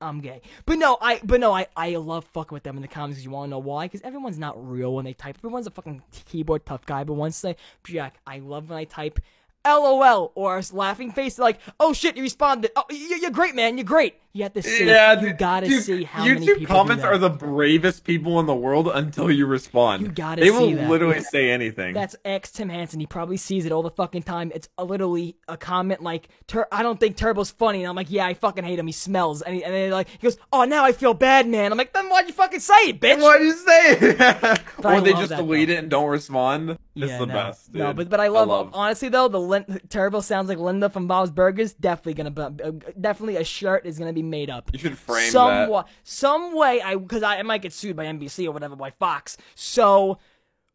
I'm 0.00 0.20
gay. 0.20 0.40
But 0.64 0.78
no, 0.78 0.96
I, 1.00 1.20
but 1.22 1.40
no, 1.40 1.52
I, 1.52 1.66
I 1.76 1.96
love 1.96 2.24
fucking 2.32 2.54
with 2.54 2.62
them 2.62 2.76
in 2.76 2.82
the 2.82 2.88
comments. 2.88 3.22
You 3.22 3.30
want 3.30 3.48
to 3.48 3.50
know 3.50 3.58
why? 3.58 3.86
Because 3.86 4.00
everyone's 4.02 4.38
not 4.38 4.56
real 4.68 4.94
when 4.94 5.04
they 5.04 5.12
type. 5.12 5.36
Everyone's 5.38 5.66
a 5.66 5.70
fucking 5.70 6.02
keyboard 6.26 6.64
tough 6.64 6.86
guy. 6.86 7.04
But 7.04 7.14
once 7.14 7.40
they, 7.40 7.56
Jack, 7.84 8.18
I 8.26 8.38
love 8.38 8.70
when 8.70 8.78
I 8.78 8.84
type. 8.84 9.20
LOL 9.66 10.32
or 10.34 10.60
laughing 10.72 11.12
face 11.12 11.38
like, 11.38 11.58
oh 11.78 11.92
shit, 11.92 12.16
you 12.16 12.22
responded. 12.22 12.70
Oh, 12.76 12.84
you- 12.90 13.16
you're 13.20 13.30
great, 13.30 13.54
man. 13.54 13.76
You're 13.78 13.84
great. 13.84 14.16
You 14.32 14.44
have 14.44 14.52
to 14.52 14.62
see. 14.62 14.86
yeah, 14.86 15.20
you 15.20 15.32
gotta 15.32 15.66
dude, 15.66 15.82
see 15.82 16.04
how 16.04 16.24
YouTube 16.24 16.34
many 16.40 16.54
people 16.60 16.66
comments 16.76 17.02
are 17.02 17.18
the 17.18 17.28
bravest 17.30 18.04
people 18.04 18.38
in 18.38 18.46
the 18.46 18.54
world 18.54 18.86
until 18.86 19.28
you 19.28 19.44
respond. 19.44 20.02
You 20.02 20.08
gotta 20.12 20.40
They 20.40 20.52
will 20.52 20.70
that. 20.70 20.88
literally 20.88 21.18
say 21.20 21.50
anything. 21.50 21.94
That's 21.94 22.14
ex 22.24 22.52
Tim 22.52 22.68
Hansen. 22.68 23.00
He 23.00 23.06
probably 23.06 23.36
sees 23.38 23.66
it 23.66 23.72
all 23.72 23.82
the 23.82 23.90
fucking 23.90 24.22
time. 24.22 24.52
It's 24.54 24.68
a, 24.78 24.84
literally 24.84 25.36
a 25.48 25.56
comment 25.56 26.00
like, 26.00 26.28
Tur- 26.46 26.68
"I 26.70 26.84
don't 26.84 27.00
think 27.00 27.16
Turbo's 27.16 27.50
funny," 27.50 27.80
and 27.80 27.88
I'm 27.88 27.96
like, 27.96 28.06
"Yeah, 28.08 28.24
I 28.24 28.34
fucking 28.34 28.62
hate 28.62 28.78
him. 28.78 28.86
He 28.86 28.92
smells." 28.92 29.42
And, 29.42 29.56
he, 29.56 29.64
and 29.64 29.74
then 29.74 29.90
like 29.90 30.08
he 30.08 30.18
goes, 30.18 30.38
"Oh, 30.52 30.62
now 30.62 30.84
I 30.84 30.92
feel 30.92 31.12
bad, 31.12 31.48
man." 31.48 31.72
I'm 31.72 31.78
like, 31.78 31.92
"Then 31.92 32.08
why'd 32.08 32.28
you 32.28 32.32
fucking 32.34 32.60
say 32.60 32.74
it, 32.90 33.00
bitch?" 33.00 33.20
Why'd 33.20 33.40
you 33.40 33.52
say 33.54 33.90
it? 33.98 34.20
I 34.20 34.58
or 34.96 35.00
they 35.00 35.10
just 35.12 35.30
delete 35.34 35.66
though. 35.70 35.74
it 35.74 35.78
and 35.80 35.90
don't 35.90 36.08
respond. 36.08 36.70
It's 36.70 37.10
Yeah, 37.10 37.18
the 37.18 37.26
no. 37.26 37.34
best. 37.34 37.74
No, 37.74 37.86
dude. 37.88 37.96
but 37.96 38.10
but 38.10 38.20
I 38.20 38.28
love, 38.28 38.70
honestly 38.74 39.08
though 39.08 39.26
the 39.26 39.40
Lin- 39.50 39.80
Turbo 39.90 40.20
sounds 40.20 40.48
like 40.48 40.58
Linda 40.58 40.88
from 40.88 41.06
Bob's 41.06 41.30
Burgers. 41.30 41.74
Definitely 41.74 42.14
gonna 42.14 42.30
be, 42.30 42.62
uh, 42.62 42.70
definitely 42.98 43.36
a 43.36 43.44
shirt 43.44 43.84
is 43.84 43.98
gonna 43.98 44.12
be 44.14 44.22
made 44.22 44.48
up. 44.48 44.70
You 44.72 44.78
should 44.78 44.96
frame 44.98 45.30
some 45.30 45.48
that. 45.50 45.70
wa- 45.70 45.84
some 46.02 46.56
way 46.56 46.80
I 46.80 46.96
because 46.96 47.22
I, 47.22 47.38
I 47.38 47.42
might 47.42 47.60
get 47.62 47.72
sued 47.72 47.96
by 47.96 48.06
NBC 48.06 48.46
or 48.46 48.52
whatever 48.52 48.76
by 48.76 48.90
Fox. 48.90 49.36
So 49.54 50.18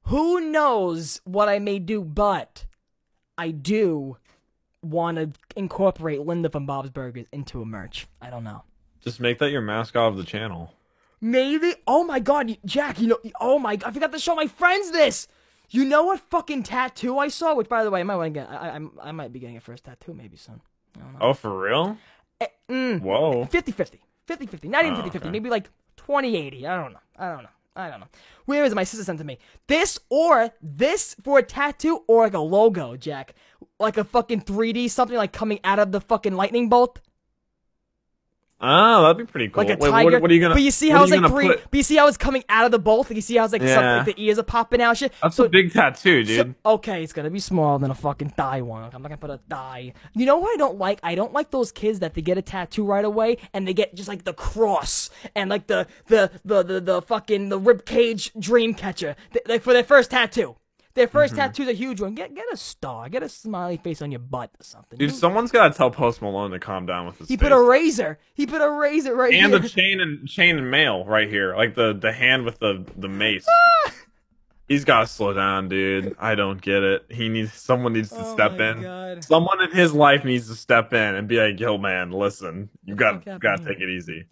who 0.04 0.40
knows 0.52 1.20
what 1.24 1.50
I 1.50 1.58
may 1.60 1.80
do, 1.80 2.04
but 2.04 2.66
I 3.38 3.50
do 3.52 4.18
want 4.84 5.18
to 5.18 5.32
incorporate 5.56 6.22
Linda 6.22 6.50
from 6.50 6.66
Bob's 6.68 6.92
Burgers 6.92 7.26
into 7.32 7.62
a 7.62 7.66
merch. 7.66 8.08
I 8.22 8.30
don't 8.30 8.44
know. 8.44 8.64
Just 9.04 9.20
make 9.20 9.40
that 9.40 9.50
your 9.52 9.62
mascot 9.62 10.10
of 10.12 10.18
the 10.18 10.24
channel. 10.24 10.74
Maybe. 11.22 11.74
Oh 11.88 12.04
my 12.04 12.20
god, 12.20 12.56
Jack, 12.66 13.00
you 13.00 13.08
know. 13.08 13.18
Oh 13.42 13.58
my 13.58 13.78
god, 13.78 13.90
I 13.90 13.92
forgot 13.92 14.12
to 14.12 14.20
show 14.20 14.36
my 14.36 14.48
friends 14.48 14.92
this. 14.92 15.28
You 15.70 15.86
know 15.86 16.04
what 16.04 16.20
fucking 16.20 16.64
tattoo 16.64 17.18
I 17.18 17.28
saw? 17.28 17.56
Which, 17.56 17.70
by 17.70 17.84
the 17.84 17.92
way, 17.92 18.00
I 18.00 18.04
might 18.04 18.16
want 18.16 18.34
to 18.34 18.40
get. 18.40 18.50
I, 18.50 18.78
I, 18.78 19.10
I 19.10 19.12
might 19.12 19.34
be 19.34 19.40
getting 19.40 19.58
a 19.58 19.62
first 19.62 19.86
tattoo 19.86 20.14
maybe 20.14 20.38
soon. 20.38 20.62
Oh, 21.20 21.34
for 21.34 21.60
real? 21.60 21.98
Eh, 22.40 22.48
mm, 22.70 23.02
Whoa. 23.02 23.46
50 23.46 23.72
50. 23.72 24.00
50 24.28 24.46
50. 24.48 24.68
Not 24.70 24.82
even 24.86 24.94
Oh, 24.94 24.98
50 24.98 25.10
50. 25.12 25.28
okay. 25.28 25.32
Maybe 25.32 25.50
like 25.50 25.70
20 25.98 26.36
80. 26.36 26.68
I 26.68 26.82
don't 26.82 26.94
know. 26.94 27.00
I 27.18 27.30
don't 27.30 27.44
know. 27.44 27.50
I 27.76 27.90
don't 27.90 28.00
know. 28.00 28.08
Where 28.46 28.64
is 28.64 28.72
it? 28.72 28.76
My 28.76 28.86
sister 28.86 29.04
sent 29.04 29.20
to 29.20 29.26
me. 29.26 29.38
This 29.68 30.00
or 30.10 30.52
this 30.62 31.16
for 31.24 31.40
a 31.40 31.44
tattoo 31.44 32.04
or 32.08 32.24
like 32.24 32.34
a 32.34 32.40
logo, 32.40 32.96
Jack. 32.96 33.34
Like 33.80 33.98
a 33.98 34.04
fucking 34.06 34.42
3D 34.42 34.90
something 34.90 35.18
like 35.18 35.34
coming 35.34 35.60
out 35.66 35.80
of 35.80 35.92
the 35.92 36.00
fucking 36.00 36.36
lightning 36.36 36.70
bolt. 36.70 37.00
Oh, 38.68 39.04
that'd 39.04 39.18
be 39.18 39.30
pretty 39.32 39.50
cool. 39.50 39.64
Like 39.64 39.78
a 39.78 39.80
Wait, 39.80 39.90
tiger. 39.90 40.12
what, 40.12 40.22
what 40.24 40.32
are 40.32 40.34
you 40.34 40.42
gonna? 40.42 40.56
But 40.56 40.64
you 40.64 40.72
see 40.72 40.90
how 40.90 41.04
it's 41.04 41.12
like 41.12 41.22
green. 41.32 41.52
put- 41.52 41.64
But 41.70 41.78
you 41.78 41.84
see 41.84 41.96
how 41.96 42.08
it's 42.08 42.18
coming 42.18 42.44
out 42.50 42.66
of 42.66 42.72
the 42.72 42.80
bolt. 42.80 43.10
Like 43.10 43.16
you 43.16 43.22
see 43.22 43.36
how 43.38 43.44
it's 43.46 43.54
like, 43.54 43.62
something, 43.62 43.76
Yeah. 43.84 43.98
like 43.98 44.06
the 44.16 44.24
ears 44.24 44.40
are 44.40 44.44
popping 44.44 44.82
out. 44.82 44.98
Shit. 44.98 45.14
That's 45.22 45.36
so, 45.36 45.44
a 45.46 45.50
big 45.50 45.72
tattoo, 45.72 46.26
so- 46.26 46.44
dude. 46.44 46.56
okay, 46.66 47.04
it's 47.04 47.14
gonna 47.14 47.30
be 47.30 47.40
smaller 47.40 47.80
than 47.80 47.92
a 47.92 47.96
fucking 47.96 48.30
thigh 48.30 48.62
one. 48.62 48.84
I'm 48.84 49.02
not 49.02 49.10
gonna 49.10 49.18
put 49.18 49.30
a 49.30 49.40
thigh. 49.50 49.94
You 50.14 50.26
know 50.26 50.38
what 50.38 50.54
I 50.54 50.58
don't 50.58 50.78
like? 50.78 51.00
I 51.04 51.16
don't 51.16 51.34
like 51.34 51.52
those 51.52 51.72
kids 51.72 52.00
that 52.00 52.14
they 52.16 52.22
get 52.22 52.38
a 52.38 52.42
tattoo 52.42 52.86
right 52.86 53.06
away 53.06 53.38
and 53.54 53.68
they 53.68 53.74
get 53.74 53.94
just 53.96 54.10
like 54.10 54.24
the 54.24 54.34
cross 54.34 55.10
and 55.36 55.50
like 55.50 55.68
the 55.68 55.88
the 56.08 56.32
the 56.44 56.64
the, 56.64 56.82
the 56.82 57.02
fucking 57.02 57.50
the 57.50 57.60
rib 57.60 57.86
cage 57.86 58.32
dream 58.40 58.74
catcher 58.74 59.16
th- 59.34 59.46
like 59.48 59.62
for 59.62 59.74
their 59.74 59.84
first 59.84 60.12
tattoo. 60.12 60.56
Their 60.96 61.08
1st 61.08 61.26
Mm-hmm. 61.28 61.36
tattoo's 61.36 61.68
a 61.68 61.74
huge 61.74 62.02
one. 62.02 62.16
Get 62.16 62.34
get 62.34 62.46
a 62.52 62.58
star. 62.58 63.10
Get 63.10 63.22
a 63.22 63.30
smiley 63.30 63.78
face 63.78 64.02
on 64.02 64.12
your 64.12 64.20
butt 64.20 64.50
or 64.60 64.64
something. 64.64 64.98
Dude, 64.98 65.14
someone's 65.14 65.52
gotta 65.52 65.74
tell 65.74 65.92
Post 65.92 66.22
Malone 66.22 66.52
to 66.52 66.60
calm 66.60 66.86
down 66.86 67.06
with 67.06 67.18
his 67.20 67.28
he 67.28 67.36
face. 67.36 67.44
put 67.44 67.52
a 67.52 67.62
razor. 67.62 68.18
He 68.34 68.48
put 68.48 68.62
a 68.62 68.70
razor 68.72 69.14
right 69.16 69.34
and 69.34 69.46
here. 69.48 69.56
And 69.56 69.64
the 69.64 69.70
chain 69.70 70.00
and 70.02 70.28
chain 70.28 70.58
and 70.58 70.72
mail 70.72 71.06
right 71.06 71.30
here, 71.30 71.56
like 71.56 71.76
the 71.76 71.94
the 71.94 72.12
hand 72.14 72.46
with 72.46 72.60
the 72.60 72.86
the 72.98 73.10
mace. 73.10 73.46
He's 74.68 74.84
got 74.84 75.02
to 75.02 75.08
slow 75.08 75.32
down, 75.32 75.70
dude. 75.70 76.16
I 76.20 76.34
don't 76.34 76.60
get 76.60 76.82
it. 76.82 77.06
He 77.12 77.30
needs 77.30 77.54
someone 77.54 77.94
needs 77.94 78.10
to 78.10 78.20
Oh 78.26 78.34
step 78.34 78.54
my 78.58 78.72
in. 78.72 78.82
God. 78.82 79.24
Someone 79.24 79.62
in 79.62 79.70
his 79.72 79.94
life 79.94 80.26
needs 80.26 80.48
to 80.48 80.56
step 80.56 80.92
in 80.92 81.14
and 81.16 81.28
be 81.28 81.38
like, 81.38 81.60
"Yo, 81.60 81.78
man, 81.78 82.10
listen, 82.12 82.70
you 82.84 82.96
got 82.96 83.24
to 83.26 83.38
got 83.38 83.58
to 83.60 83.66
take 83.66 83.80
it 83.80 83.90
easy." 83.90 84.26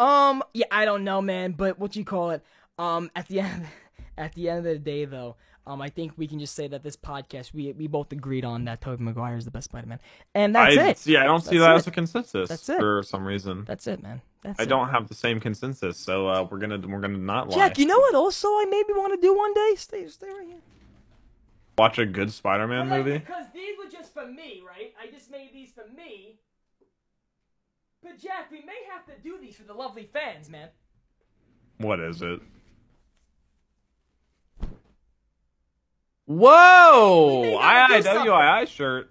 Um, 0.00 0.42
yeah, 0.54 0.66
I 0.72 0.86
don't 0.86 1.04
know, 1.04 1.22
man, 1.22 1.52
but 1.52 1.78
what 1.78 1.94
you 1.94 2.04
call 2.04 2.30
it? 2.30 2.42
Um, 2.78 3.10
at 3.14 3.28
the 3.28 3.40
end, 3.40 3.66
at 4.18 4.32
the 4.34 4.48
end 4.48 4.58
of 4.58 4.64
the 4.64 4.78
day, 4.78 5.04
though, 5.04 5.36
um, 5.66 5.82
I 5.82 5.88
think 5.88 6.12
we 6.16 6.28
can 6.28 6.38
just 6.38 6.54
say 6.54 6.68
that 6.68 6.82
this 6.82 6.96
podcast, 6.96 7.52
we 7.52 7.72
we 7.72 7.86
both 7.88 8.12
agreed 8.12 8.44
on 8.44 8.64
that 8.66 8.80
Tobey 8.80 9.02
Maguire 9.02 9.36
is 9.36 9.44
the 9.44 9.50
best 9.50 9.64
Spider-Man, 9.64 9.98
and 10.34 10.54
that's 10.54 10.76
I 10.76 10.88
it. 10.90 10.98
see. 10.98 11.16
I 11.16 11.24
don't 11.24 11.40
see 11.42 11.58
That's 11.58 11.66
that 11.66 11.72
it. 11.72 11.76
as 11.78 11.86
a 11.86 11.90
consensus 11.90 12.48
That's 12.48 12.68
it. 12.68 12.78
for 12.78 13.02
some 13.02 13.26
reason. 13.26 13.64
That's 13.66 13.86
it, 13.86 14.02
man. 14.02 14.22
That's 14.42 14.60
I 14.60 14.62
it. 14.62 14.68
don't 14.68 14.90
have 14.90 15.08
the 15.08 15.14
same 15.14 15.40
consensus, 15.40 15.98
so 15.98 16.28
uh, 16.28 16.46
we're 16.48 16.58
gonna 16.58 16.78
we're 16.78 17.00
gonna 17.00 17.18
not 17.18 17.48
lie. 17.48 17.56
Jack, 17.56 17.78
you 17.78 17.86
know 17.86 17.98
what? 17.98 18.14
Also, 18.14 18.46
I 18.48 18.66
maybe 18.70 18.92
want 18.92 19.12
to 19.14 19.20
do 19.20 19.36
one 19.36 19.52
day. 19.54 19.74
Stay, 19.76 20.06
stay 20.06 20.28
right 20.28 20.46
here. 20.46 20.60
Watch 21.76 21.98
a 21.98 22.06
good 22.06 22.32
Spider-Man 22.32 22.88
movie. 22.88 23.18
Because 23.18 23.46
these 23.52 23.76
were 23.76 23.90
just 23.90 24.14
for 24.14 24.26
me, 24.26 24.62
right? 24.66 24.94
I 25.02 25.10
just 25.10 25.30
made 25.30 25.50
these 25.52 25.72
for 25.72 25.84
me. 25.94 26.38
But 28.02 28.18
Jack, 28.18 28.50
we 28.52 28.60
may 28.60 28.78
have 28.90 29.04
to 29.06 29.20
do 29.22 29.36
these 29.40 29.56
for 29.56 29.64
the 29.64 29.74
lovely 29.74 30.08
fans, 30.12 30.48
man. 30.48 30.68
What 31.78 31.98
is 32.00 32.22
it? 32.22 32.40
Whoa! 36.26 37.40
We 37.42 37.50
gotta 37.52 37.96
do 37.96 38.02
something. 38.02 38.26
IIWII 38.26 38.68
shirt. 38.68 39.10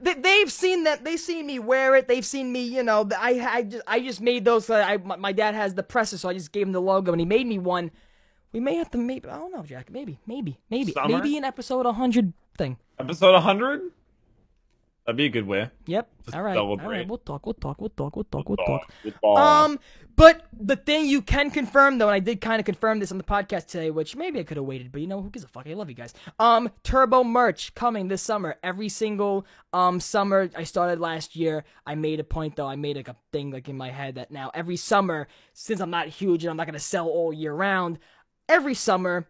They, 0.00 0.14
they've 0.14 0.52
seen 0.52 0.84
that. 0.84 1.04
They've 1.04 1.18
seen 1.18 1.46
me 1.46 1.58
wear 1.58 1.94
it. 1.96 2.08
They've 2.08 2.24
seen 2.24 2.52
me. 2.52 2.62
You 2.62 2.82
know, 2.82 3.08
I 3.18 3.40
I 3.40 3.62
just 3.62 3.84
I 3.86 4.00
just 4.00 4.20
made 4.20 4.44
those. 4.44 4.68
Uh, 4.68 4.74
I 4.86 4.96
my, 4.98 5.16
my 5.16 5.32
dad 5.32 5.54
has 5.54 5.74
the 5.74 5.82
presses, 5.82 6.20
so 6.20 6.28
I 6.28 6.34
just 6.34 6.52
gave 6.52 6.66
him 6.66 6.72
the 6.72 6.80
logo, 6.80 7.12
and 7.12 7.20
he 7.20 7.26
made 7.26 7.46
me 7.46 7.58
one. 7.58 7.90
We 8.52 8.60
may 8.60 8.74
have 8.76 8.90
to 8.92 8.98
maybe 8.98 9.28
I 9.28 9.36
don't 9.38 9.52
know, 9.52 9.62
Jack. 9.62 9.90
Maybe 9.90 10.18
maybe 10.26 10.58
maybe 10.70 10.92
Summer? 10.92 11.16
maybe 11.16 11.36
an 11.36 11.44
episode 11.44 11.86
100 11.86 12.32
thing. 12.56 12.76
Episode 12.98 13.32
100? 13.34 13.82
That'd 15.08 15.16
be 15.16 15.24
a 15.24 15.30
good 15.30 15.46
way. 15.46 15.70
Yep. 15.86 16.06
Just 16.26 16.36
all 16.36 16.42
right. 16.42 16.54
All 16.54 16.76
celebrate. 16.76 16.98
right. 16.98 17.08
We'll 17.08 17.16
talk. 17.16 17.46
We'll 17.46 17.54
talk. 17.54 17.80
We'll 17.80 17.88
talk. 17.88 18.14
We'll 18.14 18.24
talk. 18.24 18.46
We'll 18.46 18.58
talk. 18.58 19.38
Um, 19.38 19.80
but 20.16 20.44
the 20.52 20.76
thing 20.76 21.06
you 21.06 21.22
can 21.22 21.50
confirm 21.50 21.96
though, 21.96 22.08
and 22.08 22.14
I 22.14 22.18
did 22.18 22.42
kind 22.42 22.60
of 22.60 22.66
confirm 22.66 22.98
this 22.98 23.10
on 23.10 23.16
the 23.16 23.24
podcast 23.24 23.68
today, 23.68 23.90
which 23.90 24.16
maybe 24.16 24.38
I 24.38 24.42
could 24.42 24.58
have 24.58 24.66
waited, 24.66 24.92
but 24.92 25.00
you 25.00 25.06
know 25.06 25.22
who 25.22 25.30
gives 25.30 25.46
a 25.46 25.48
fuck? 25.48 25.66
I 25.66 25.72
love 25.72 25.88
you 25.88 25.94
guys. 25.94 26.12
Um, 26.38 26.68
Turbo 26.82 27.24
merch 27.24 27.74
coming 27.74 28.08
this 28.08 28.20
summer. 28.20 28.56
Every 28.62 28.90
single 28.90 29.46
um 29.72 29.98
summer 29.98 30.50
I 30.54 30.64
started 30.64 31.00
last 31.00 31.34
year. 31.36 31.64
I 31.86 31.94
made 31.94 32.20
a 32.20 32.24
point 32.24 32.56
though. 32.56 32.68
I 32.68 32.76
made 32.76 32.96
like 32.96 33.08
a 33.08 33.16
thing 33.32 33.50
like 33.50 33.70
in 33.70 33.78
my 33.78 33.88
head 33.88 34.16
that 34.16 34.30
now 34.30 34.50
every 34.52 34.76
summer, 34.76 35.26
since 35.54 35.80
I'm 35.80 35.88
not 35.88 36.08
huge 36.08 36.44
and 36.44 36.50
I'm 36.50 36.58
not 36.58 36.66
gonna 36.66 36.78
sell 36.78 37.08
all 37.08 37.32
year 37.32 37.54
round, 37.54 37.98
every 38.46 38.74
summer. 38.74 39.26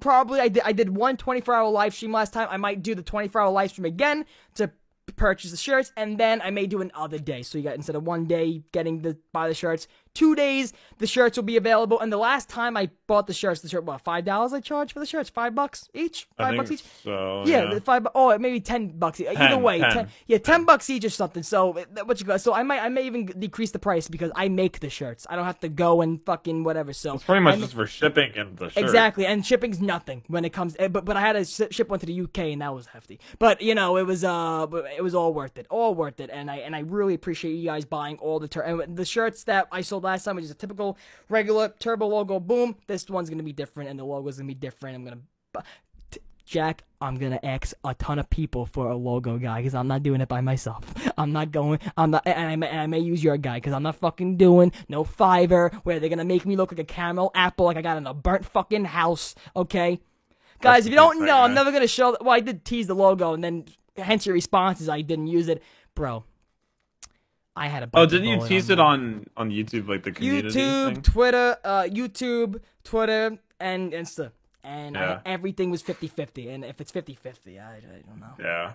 Probably 0.00 0.38
I 0.38 0.46
did 0.46 0.62
I 0.64 0.70
did 0.70 0.90
one 0.94 1.16
24 1.16 1.52
hour 1.52 1.68
live 1.70 1.92
stream 1.92 2.12
last 2.12 2.32
time. 2.32 2.46
I 2.52 2.56
might 2.56 2.84
do 2.84 2.94
the 2.94 3.02
24 3.02 3.40
hour 3.40 3.50
live 3.50 3.70
stream 3.70 3.84
again 3.84 4.26
to 4.54 4.70
purchase 5.12 5.50
the 5.50 5.56
shirts 5.56 5.92
and 5.96 6.18
then 6.18 6.40
I 6.42 6.50
may 6.50 6.66
do 6.66 6.80
another 6.80 7.18
day. 7.18 7.42
So 7.42 7.58
you 7.58 7.64
got 7.64 7.76
instead 7.76 7.96
of 7.96 8.04
one 8.04 8.26
day 8.26 8.62
getting 8.72 9.02
the 9.02 9.18
buy 9.32 9.48
the 9.48 9.54
shirts, 9.54 9.88
two 10.18 10.34
days 10.34 10.72
the 10.98 11.06
shirts 11.06 11.36
will 11.38 11.44
be 11.44 11.56
available. 11.56 12.00
And 12.00 12.12
the 12.12 12.16
last 12.30 12.48
time 12.48 12.76
I 12.76 12.90
bought 13.06 13.26
the 13.28 13.32
shirts, 13.42 13.60
the 13.60 13.68
shirt 13.68 13.84
what 13.84 14.00
five 14.02 14.24
dollars 14.24 14.52
I 14.52 14.60
charged 14.60 14.92
for 14.92 14.98
the 15.00 15.06
shirts, 15.06 15.30
five 15.30 15.54
bucks 15.54 15.88
each, 15.94 16.26
five 16.36 16.56
bucks 16.56 16.70
each. 16.72 16.82
so. 17.04 17.44
Yeah, 17.46 17.72
Yeah. 17.72 17.78
five. 17.90 18.06
Oh, 18.14 18.36
maybe 18.38 18.60
ten 18.60 18.88
bucks. 18.98 19.20
Either 19.20 19.34
10, 19.34 19.62
way, 19.62 19.78
10. 19.78 19.90
10 19.92 20.08
yeah, 20.26 20.38
ten 20.38 20.64
bucks 20.64 20.90
each 20.90 21.04
or 21.04 21.10
something. 21.10 21.42
So 21.44 21.60
what 22.04 22.18
you 22.20 22.26
got? 22.26 22.40
So 22.40 22.52
I 22.52 22.62
might, 22.64 22.80
I 22.82 22.88
may 22.88 23.04
even 23.06 23.26
decrease 23.26 23.70
the 23.70 23.78
price 23.78 24.08
because 24.08 24.32
I 24.34 24.48
make 24.48 24.80
the 24.80 24.90
shirts. 24.90 25.26
I 25.30 25.36
don't 25.36 25.44
have 25.44 25.60
to 25.60 25.68
go 25.68 26.02
and 26.02 26.20
fucking 26.26 26.64
whatever. 26.64 26.92
So 26.92 27.14
It's 27.14 27.24
pretty 27.24 27.40
much 27.42 27.54
I 27.54 27.56
ma- 27.58 27.62
just 27.66 27.74
for 27.74 27.86
shipping 27.86 28.32
and 28.36 28.56
the 28.58 28.68
shirt. 28.70 28.82
Exactly, 28.82 29.24
and 29.26 29.46
shipping's 29.46 29.80
nothing 29.80 30.22
when 30.26 30.44
it 30.44 30.50
comes. 30.52 30.74
eh, 30.80 30.88
But 30.88 31.04
but 31.04 31.16
I 31.16 31.20
had 31.20 31.34
to 31.34 31.44
ship 31.72 31.88
one 31.88 32.00
to 32.00 32.06
the 32.06 32.20
UK, 32.22 32.38
and 32.52 32.60
that 32.62 32.74
was 32.74 32.86
hefty. 32.86 33.20
But 33.38 33.62
you 33.62 33.74
know, 33.76 33.96
it 33.96 34.06
was 34.06 34.24
uh, 34.24 34.66
it 34.96 35.02
was 35.02 35.14
all 35.14 35.32
worth 35.32 35.56
it, 35.58 35.66
all 35.70 35.94
worth 35.94 36.18
it. 36.20 36.30
And 36.32 36.50
I 36.50 36.56
and 36.56 36.74
I 36.74 36.80
really 36.80 37.14
appreciate 37.14 37.52
you 37.54 37.64
guys 37.66 37.84
buying 37.84 38.18
all 38.18 38.40
the 38.40 38.48
tur- 38.48 38.62
and 38.62 38.96
the 38.96 39.04
shirts 39.04 39.44
that 39.44 39.68
I 39.70 39.80
sold 39.82 40.04
last 40.08 40.24
time, 40.24 40.36
which 40.36 40.44
is 40.44 40.50
a 40.50 40.54
typical 40.54 40.98
regular 41.28 41.72
turbo 41.78 42.06
logo. 42.06 42.40
Boom, 42.40 42.76
this 42.86 43.08
one's 43.08 43.30
gonna 43.30 43.42
be 43.42 43.52
different, 43.52 43.90
and 43.90 43.98
the 43.98 44.04
logo's 44.04 44.36
gonna 44.36 44.48
be 44.48 44.54
different. 44.54 44.96
I'm 44.96 45.04
gonna. 45.04 45.64
Jack, 46.44 46.82
I'm 46.98 47.16
gonna 47.16 47.38
ask 47.42 47.74
a 47.84 47.92
ton 47.94 48.18
of 48.18 48.30
people 48.30 48.64
for 48.64 48.90
a 48.90 48.96
logo 48.96 49.36
guy 49.36 49.60
because 49.60 49.74
I'm 49.74 49.86
not 49.86 50.02
doing 50.02 50.22
it 50.22 50.28
by 50.28 50.40
myself. 50.40 50.82
I'm 51.18 51.30
not 51.30 51.52
going. 51.52 51.78
I'm 51.96 52.10
not, 52.10 52.22
and 52.26 52.48
I 52.48 52.56
may, 52.56 52.68
and 52.68 52.80
I 52.80 52.86
may 52.86 53.00
use 53.00 53.22
your 53.22 53.36
guy 53.36 53.58
because 53.58 53.74
I'm 53.74 53.82
not 53.82 53.96
fucking 53.96 54.38
doing 54.38 54.72
no 54.88 55.04
Fiverr 55.04 55.74
where 55.84 56.00
they're 56.00 56.08
gonna 56.08 56.24
make 56.24 56.46
me 56.46 56.56
look 56.56 56.72
like 56.72 56.78
a 56.78 56.84
caramel 56.84 57.30
apple 57.34 57.66
like 57.66 57.76
I 57.76 57.82
got 57.82 57.98
in 57.98 58.06
a 58.06 58.14
burnt 58.14 58.46
fucking 58.46 58.86
house. 58.86 59.34
Okay, 59.54 60.00
guys, 60.62 60.86
if 60.86 60.90
you 60.90 60.96
don't 60.96 61.26
know, 61.26 61.42
I'm 61.42 61.52
never 61.52 61.70
gonna 61.70 61.86
show. 61.86 62.16
Well, 62.18 62.30
I 62.30 62.40
did 62.40 62.64
tease 62.64 62.86
the 62.86 62.94
logo, 62.94 63.34
and 63.34 63.44
then 63.44 63.66
hence 63.98 64.24
your 64.24 64.34
response 64.34 64.80
is 64.80 64.88
I 64.88 65.02
didn't 65.02 65.26
use 65.26 65.48
it, 65.48 65.62
bro. 65.94 66.24
I 67.58 67.66
had 67.68 67.82
a. 67.82 67.90
Oh, 67.94 68.06
didn't 68.06 68.28
you 68.28 68.46
tease 68.46 68.70
on 68.70 68.78
it 68.78 68.80
on 68.80 69.26
on 69.36 69.50
YouTube 69.50 69.88
like 69.88 70.02
the 70.04 70.12
community 70.12 70.58
YouTube, 70.60 70.94
thing? 70.94 71.02
Twitter, 71.02 71.56
uh, 71.64 71.82
YouTube, 71.82 72.60
Twitter, 72.84 73.38
and 73.58 73.92
Insta. 73.92 74.30
And 74.64 74.96
I- 74.96 75.20
everything 75.24 75.70
was 75.70 75.82
50-50. 75.82 76.50
And 76.54 76.64
if 76.64 76.80
it's 76.80 76.92
50-50, 76.92 77.58
I, 77.58 77.76
I 77.76 77.80
don't 78.06 78.20
know. 78.20 78.34
Yeah. 78.38 78.72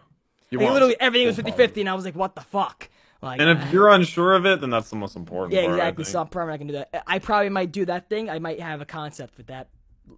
You 0.49 0.59
Like, 0.59 0.71
literally 0.71 0.95
everything 0.99 1.27
was 1.27 1.35
full 1.35 1.45
50-50, 1.45 1.81
and 1.81 1.89
I 1.89 1.93
was 1.93 2.05
like, 2.05 2.15
what 2.15 2.35
the 2.35 2.41
fuck? 2.41 2.89
Like, 3.21 3.39
And 3.39 3.49
if 3.49 3.71
you're 3.71 3.89
unsure 3.89 4.33
of 4.33 4.45
it, 4.45 4.59
then 4.61 4.69
that's 4.69 4.89
the 4.89 4.95
most 4.95 5.15
important. 5.15 5.53
yeah, 5.53 5.65
part, 5.65 5.77
exactly. 5.79 6.03
So 6.05 6.21
I'm 6.21 6.27
probably 6.27 6.51
not 6.53 6.59
gonna 6.59 6.71
do 6.73 6.77
that. 6.91 7.03
I 7.07 7.19
probably 7.19 7.49
might 7.49 7.71
do 7.71 7.85
that 7.85 8.09
thing. 8.09 8.29
I 8.29 8.39
might 8.39 8.59
have 8.59 8.81
a 8.81 8.85
concept 8.85 9.35
for 9.35 9.43
that 9.43 9.69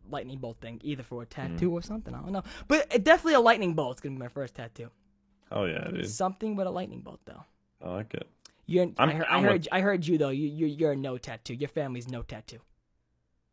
lightning 0.10 0.40
bolt 0.40 0.58
thing, 0.62 0.80
either 0.84 1.04
for 1.04 1.22
a 1.22 1.26
tattoo 1.26 1.72
or 1.72 1.82
something. 1.82 2.14
I 2.16 2.20
don't 2.22 2.32
know. 2.32 2.44
But 2.68 2.88
it, 2.94 3.04
definitely 3.04 3.36
a 3.36 3.40
lightning 3.42 3.74
bolt 3.76 3.98
is 3.98 4.02
gonna 4.02 4.16
be 4.16 4.20
my 4.20 4.28
first 4.30 4.56
tattoo. 4.56 4.90
Oh 5.52 5.66
yeah, 5.66 5.88
dude. 5.92 6.10
Something 6.10 6.56
with 6.56 6.66
a 6.68 6.72
lightning 6.72 7.02
bolt, 7.02 7.20
though. 7.26 7.44
I 7.84 7.90
like 7.90 8.14
it. 8.16 8.28
You're, 8.68 8.86
I, 8.98 9.04
I'm 9.04 9.10
heard, 9.12 9.26
I 9.26 9.34
down 9.36 9.44
heard, 9.44 9.54
with- 9.54 9.68
I 9.72 9.82
heard 9.82 10.08
you 10.08 10.18
though. 10.18 10.30
You, 10.30 10.48
you, 10.48 10.66
you're 10.66 10.92
a 10.94 10.96
no 10.96 11.18
tattoo. 11.18 11.54
Your 11.54 11.70
family's 11.70 12.08
no 12.08 12.22
tattoo. 12.24 12.60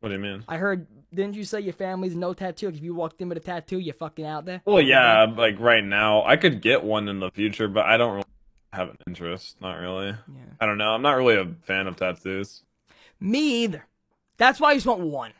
What 0.00 0.08
do 0.08 0.14
you 0.16 0.20
mean? 0.20 0.42
I 0.48 0.56
heard. 0.56 0.86
Didn't 1.14 1.34
you 1.36 1.44
say 1.44 1.60
your 1.60 1.74
family's 1.74 2.16
no 2.16 2.32
tattoo? 2.34 2.68
If 2.68 2.82
you 2.82 2.94
walked 2.94 3.20
in 3.20 3.28
with 3.28 3.38
a 3.38 3.40
tattoo, 3.42 3.78
you're 3.78 3.94
fucking 3.94 4.26
out 4.26 4.46
there. 4.46 4.60
Well, 4.64 4.80
yeah, 4.80 5.24
like 5.24 5.60
right 5.60 5.84
now, 5.84 6.24
I 6.24 6.36
could 6.36 6.60
get 6.60 6.82
one 6.82 7.08
in 7.08 7.20
the 7.20 7.30
future, 7.30 7.68
but 7.68 7.84
I 7.86 7.98
don't 7.98 8.14
really 8.14 8.24
have 8.72 8.88
an 8.88 8.96
interest. 9.06 9.60
Not 9.60 9.74
really. 9.74 10.08
Yeah. 10.08 10.40
I 10.60 10.66
don't 10.66 10.78
know. 10.78 10.88
I'm 10.90 11.02
not 11.02 11.12
really 11.12 11.36
a 11.36 11.46
fan 11.62 11.86
of 11.86 11.94
tattoos. 11.96 12.64
Me 13.20 13.62
either. 13.64 13.86
That's 14.38 14.58
why 14.58 14.70
I 14.70 14.74
just 14.74 14.86
want 14.86 15.02
one. 15.02 15.32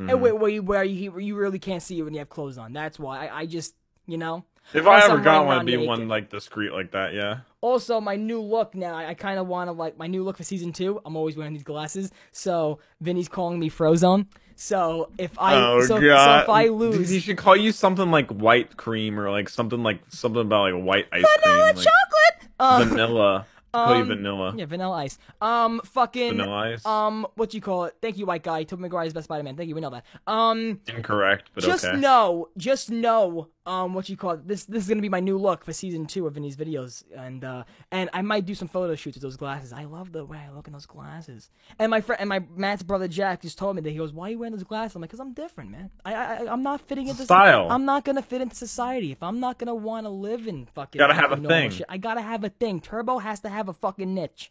Mhm. 0.00 0.10
And 0.10 0.22
where, 0.22 0.34
where 0.34 0.50
you 0.50 0.62
where 0.62 0.84
you 0.84 1.18
you 1.18 1.36
really 1.36 1.58
can't 1.58 1.82
see 1.82 1.98
it 1.98 2.02
when 2.02 2.14
you 2.14 2.20
have 2.20 2.30
clothes 2.30 2.56
on. 2.56 2.72
That's 2.72 2.98
why 2.98 3.26
I, 3.26 3.40
I 3.40 3.46
just 3.46 3.74
you 4.06 4.16
know. 4.16 4.44
If 4.74 4.86
I 4.86 5.04
ever 5.04 5.18
got 5.18 5.46
one, 5.46 5.56
it'd 5.56 5.66
be 5.66 5.76
naked. 5.76 5.88
one 5.88 6.08
like 6.08 6.30
discreet 6.30 6.72
like 6.72 6.92
that. 6.92 7.14
Yeah. 7.14 7.40
Also, 7.60 8.00
my 8.00 8.16
new 8.16 8.40
look 8.40 8.74
now. 8.74 8.94
I, 8.94 9.08
I 9.08 9.14
kind 9.14 9.38
of 9.38 9.46
want 9.46 9.68
to 9.68 9.72
like 9.72 9.98
my 9.98 10.06
new 10.06 10.24
look 10.24 10.36
for 10.36 10.44
season 10.44 10.72
two. 10.72 11.00
I'm 11.04 11.16
always 11.16 11.36
wearing 11.36 11.52
these 11.52 11.62
glasses. 11.62 12.10
So 12.32 12.78
Vinny's 13.00 13.28
calling 13.28 13.58
me 13.58 13.70
Frozone. 13.70 14.26
So 14.56 15.10
if 15.18 15.38
I 15.38 15.54
oh 15.56 15.80
so, 15.80 15.98
so 16.00 16.38
if 16.40 16.48
I 16.48 16.68
lose 16.68 17.08
he 17.08 17.20
should 17.20 17.38
call 17.38 17.56
you 17.56 17.72
something 17.72 18.10
like 18.10 18.30
white 18.30 18.76
cream 18.76 19.18
or 19.18 19.30
like 19.30 19.48
something 19.48 19.82
like 19.82 20.00
something 20.08 20.42
about 20.42 20.72
like 20.72 20.84
white 20.84 21.06
ice 21.12 21.24
vanilla 21.42 21.72
cream, 21.72 21.84
chocolate, 21.84 22.50
um, 22.60 22.80
like 22.80 22.88
vanilla. 22.90 23.46
Call 23.72 23.96
you 23.96 24.02
um, 24.02 24.08
vanilla. 24.08 24.54
yeah, 24.54 24.66
vanilla 24.66 24.96
ice. 24.96 25.18
Um, 25.40 25.80
fucking 25.84 26.36
Vanilla 26.36 26.72
ice. 26.74 26.84
um, 26.84 27.26
what 27.36 27.54
you 27.54 27.62
call 27.62 27.84
it? 27.86 27.96
Thank 28.02 28.18
you, 28.18 28.26
white 28.26 28.42
guy. 28.42 28.64
Tobey 28.64 28.82
Maguire's 28.82 29.14
best 29.14 29.24
Spider-Man. 29.24 29.56
Thank 29.56 29.70
you. 29.70 29.74
We 29.74 29.80
know 29.80 29.88
that. 29.88 30.04
Um, 30.26 30.80
Incorrect, 30.88 31.48
but 31.54 31.64
just 31.64 31.86
okay. 31.86 31.98
know, 31.98 32.50
just 32.58 32.90
know, 32.90 33.48
um, 33.64 33.94
what 33.94 34.08
you 34.08 34.16
call 34.16 34.32
it. 34.32 34.48
This 34.48 34.64
this 34.64 34.82
is 34.82 34.88
gonna 34.88 35.00
be 35.02 35.08
my 35.08 35.20
new 35.20 35.38
look 35.38 35.64
for 35.64 35.72
season 35.72 36.06
two 36.06 36.26
of 36.26 36.34
Vinny's 36.34 36.56
videos, 36.56 37.04
and 37.16 37.44
uh, 37.44 37.62
and 37.92 38.10
I 38.12 38.22
might 38.22 38.44
do 38.44 38.54
some 38.54 38.66
photo 38.68 38.94
shoots 38.96 39.16
with 39.16 39.22
those 39.22 39.36
glasses. 39.36 39.72
I 39.72 39.84
love 39.84 40.10
the 40.12 40.24
way 40.24 40.38
I 40.38 40.50
look 40.52 40.66
in 40.66 40.72
those 40.72 40.86
glasses. 40.86 41.48
And 41.78 41.90
my 41.90 42.00
friend 42.00 42.20
and 42.20 42.28
my 42.28 42.42
Matt's 42.56 42.82
brother 42.82 43.06
Jack 43.06 43.42
just 43.42 43.58
told 43.58 43.76
me 43.76 43.82
that 43.82 43.90
he 43.90 43.96
goes, 43.96 44.12
"Why 44.12 44.28
are 44.28 44.30
you 44.32 44.38
wearing 44.40 44.52
those 44.54 44.64
glasses?" 44.64 44.96
I'm 44.96 45.02
like, 45.02 45.10
"Cause 45.10 45.20
I'm 45.20 45.32
different, 45.32 45.70
man. 45.70 45.90
I 46.04 46.14
I 46.14 46.52
I'm 46.52 46.62
not 46.64 46.80
fitting 46.80 47.06
into 47.08 47.22
Style. 47.24 47.68
I'm 47.70 47.84
not 47.84 48.04
gonna 48.04 48.22
fit 48.22 48.40
into 48.40 48.56
society. 48.56 49.12
If 49.12 49.22
I'm 49.22 49.38
not 49.38 49.58
gonna 49.58 49.74
want 49.74 50.06
to 50.06 50.10
live 50.10 50.48
in 50.48 50.66
fucking 50.66 50.98
Gotta 50.98 51.14
have 51.14 51.30
a 51.32 51.36
thing. 51.36 51.70
shit, 51.70 51.86
I 51.88 51.98
gotta 51.98 52.22
have 52.22 52.42
a 52.42 52.48
thing. 52.48 52.80
Turbo 52.80 53.18
has 53.18 53.40
to 53.40 53.48
have 53.48 53.68
a 53.68 53.72
fucking 53.72 54.12
niche. 54.12 54.50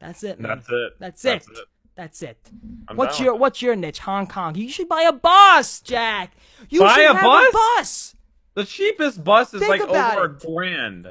That's 0.00 0.22
it, 0.22 0.38
man. 0.38 0.58
That's 0.58 0.68
it. 0.70 0.92
That's, 1.00 1.22
That's 1.22 1.48
it. 1.48 1.52
it. 1.52 1.68
That's 1.96 2.22
it. 2.22 2.50
I'm 2.88 2.96
what's 2.96 3.18
down 3.18 3.24
your 3.24 3.34
What's 3.36 3.62
your 3.62 3.76
niche? 3.76 4.00
Hong 4.00 4.26
Kong. 4.26 4.54
You 4.56 4.68
should 4.68 4.88
buy 4.88 5.02
a 5.02 5.12
bus, 5.12 5.80
Jack. 5.80 6.32
You 6.68 6.80
Buy 6.80 6.94
should 6.94 7.04
a 7.10 7.14
have 7.14 7.22
bus? 7.22 7.48
a 7.48 7.52
bus. 7.52 8.14
The 8.54 8.64
cheapest 8.64 9.22
bus 9.24 9.52
is 9.54 9.60
Think 9.60 9.70
like 9.70 9.80
over 9.82 10.24
a 10.24 10.28
grand. 10.38 11.06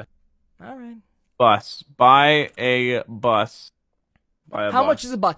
All 0.64 0.78
right. 0.78 0.98
Bus. 1.38 1.84
Buy 1.98 2.50
a 2.58 3.04
bus. 3.08 3.72
Buy 4.48 4.68
a 4.68 4.72
How 4.72 4.82
bus. 4.82 4.88
much 4.88 5.04
is 5.06 5.12
a 5.12 5.18
bus? 5.18 5.36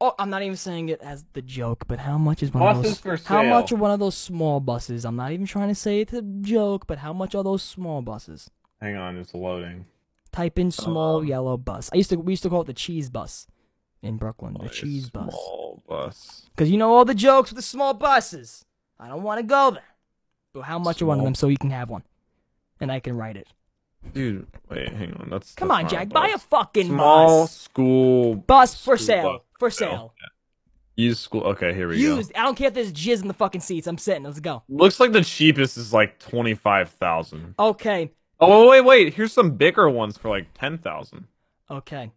Oh, 0.00 0.14
I'm 0.18 0.28
not 0.30 0.42
even 0.42 0.56
saying 0.56 0.88
it 0.88 1.00
as 1.00 1.24
the 1.34 1.42
joke, 1.42 1.84
but 1.86 1.98
how 1.98 2.18
much 2.18 2.42
is 2.42 2.52
one 2.52 2.62
Buses 2.62 2.92
of 2.92 2.98
for 2.98 3.16
those? 3.16 3.26
How 3.26 3.42
much 3.42 3.72
are 3.72 3.76
one 3.76 3.90
of 3.90 4.00
those 4.00 4.16
small 4.16 4.60
buses? 4.60 5.04
I'm 5.04 5.16
not 5.16 5.32
even 5.32 5.46
trying 5.46 5.68
to 5.68 5.74
say 5.74 6.00
it's 6.00 6.12
a 6.12 6.22
joke, 6.22 6.86
but 6.86 6.98
how 6.98 7.12
much 7.12 7.34
are 7.34 7.44
those 7.44 7.62
small 7.62 8.02
buses? 8.02 8.50
Hang 8.80 8.96
on, 8.96 9.16
it's 9.18 9.34
loading. 9.34 9.86
Type 10.32 10.58
in 10.58 10.70
small 10.70 11.18
Um, 11.18 11.26
yellow 11.26 11.56
bus. 11.56 11.90
I 11.92 11.96
used 11.96 12.10
to 12.10 12.16
we 12.16 12.32
used 12.32 12.42
to 12.42 12.50
call 12.50 12.62
it 12.62 12.66
the 12.66 12.74
cheese 12.74 13.08
bus 13.08 13.46
in 14.02 14.16
Brooklyn. 14.16 14.56
The 14.60 14.68
cheese 14.68 15.10
bus. 15.10 15.30
Small 15.30 15.82
bus. 15.88 16.46
Because 16.50 16.70
you 16.70 16.76
know 16.76 16.92
all 16.92 17.04
the 17.04 17.14
jokes 17.14 17.50
with 17.50 17.56
the 17.56 17.62
small 17.62 17.94
buses. 17.94 18.64
I 18.98 19.08
don't 19.08 19.22
want 19.22 19.38
to 19.38 19.46
go 19.46 19.70
there. 19.70 19.82
How 20.62 20.78
much 20.78 21.02
are 21.02 21.06
one 21.06 21.18
of 21.18 21.24
them 21.24 21.34
so 21.34 21.48
you 21.48 21.56
can 21.56 21.70
have 21.70 21.90
one? 21.90 22.02
And 22.80 22.90
I 22.92 23.00
can 23.00 23.16
write 23.16 23.36
it. 23.36 23.48
Dude, 24.12 24.46
wait, 24.68 24.92
hang 24.92 25.14
on. 25.14 25.30
That's 25.30 25.54
Come 25.54 25.68
that's 25.68 25.84
on, 25.84 25.88
Jack. 25.90 26.10
Buy 26.10 26.28
a 26.28 26.38
fucking 26.38 26.88
small 26.88 27.42
bus. 27.42 27.52
school 27.52 28.34
Bus 28.36 28.74
for 28.74 28.96
school 28.96 29.06
sale. 29.06 29.22
bus. 29.32 29.40
For 29.58 29.70
sale. 29.70 30.14
Used 30.96 31.20
school. 31.20 31.42
Okay, 31.42 31.74
here 31.74 31.88
we 31.88 31.96
go. 31.96 32.16
Used. 32.16 32.32
I 32.36 32.42
don't 32.44 32.54
care 32.54 32.68
if 32.68 32.74
there's 32.74 32.92
jizz 32.92 33.22
in 33.22 33.28
the 33.28 33.34
fucking 33.34 33.62
seats. 33.62 33.86
I'm 33.86 33.98
sitting. 33.98 34.24
Let's 34.24 34.40
go. 34.40 34.62
Looks 34.68 35.00
like 35.00 35.12
the 35.12 35.22
cheapest 35.24 35.76
is 35.76 35.92
like 35.92 36.18
twenty 36.18 36.54
five 36.54 36.90
thousand. 36.90 37.54
Okay. 37.58 38.12
Oh 38.38 38.68
wait, 38.70 38.82
wait. 38.82 39.14
Here's 39.14 39.32
some 39.32 39.52
bigger 39.52 39.88
ones 39.88 40.16
for 40.16 40.28
like 40.28 40.46
ten 40.54 40.78
thousand. 40.78 41.26
Okay. 41.70 42.12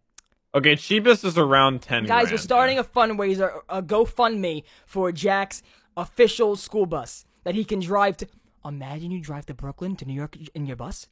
Okay, 0.53 0.75
cheapest 0.75 1.23
is 1.23 1.37
around 1.37 1.81
ten. 1.81 2.05
Guys, 2.05 2.25
we're 2.25 2.29
grand. 2.29 2.39
starting 2.41 2.79
a 2.79 2.83
fundraiser, 2.83 3.61
a 3.69 3.81
GoFundMe 3.81 4.63
for 4.85 5.11
Jack's 5.11 5.63
official 5.95 6.55
school 6.55 6.85
bus 6.85 7.25
that 7.47 7.55
he 7.55 7.63
can 7.63 7.79
drive 7.79 8.17
to. 8.17 8.27
Imagine 8.65 9.09
you 9.09 9.21
drive 9.21 9.45
to 9.45 9.53
Brooklyn 9.53 9.95
to 9.95 10.03
New 10.05 10.13
York 10.13 10.35
in 10.53 10.65
your 10.65 10.75
bus. 10.75 11.07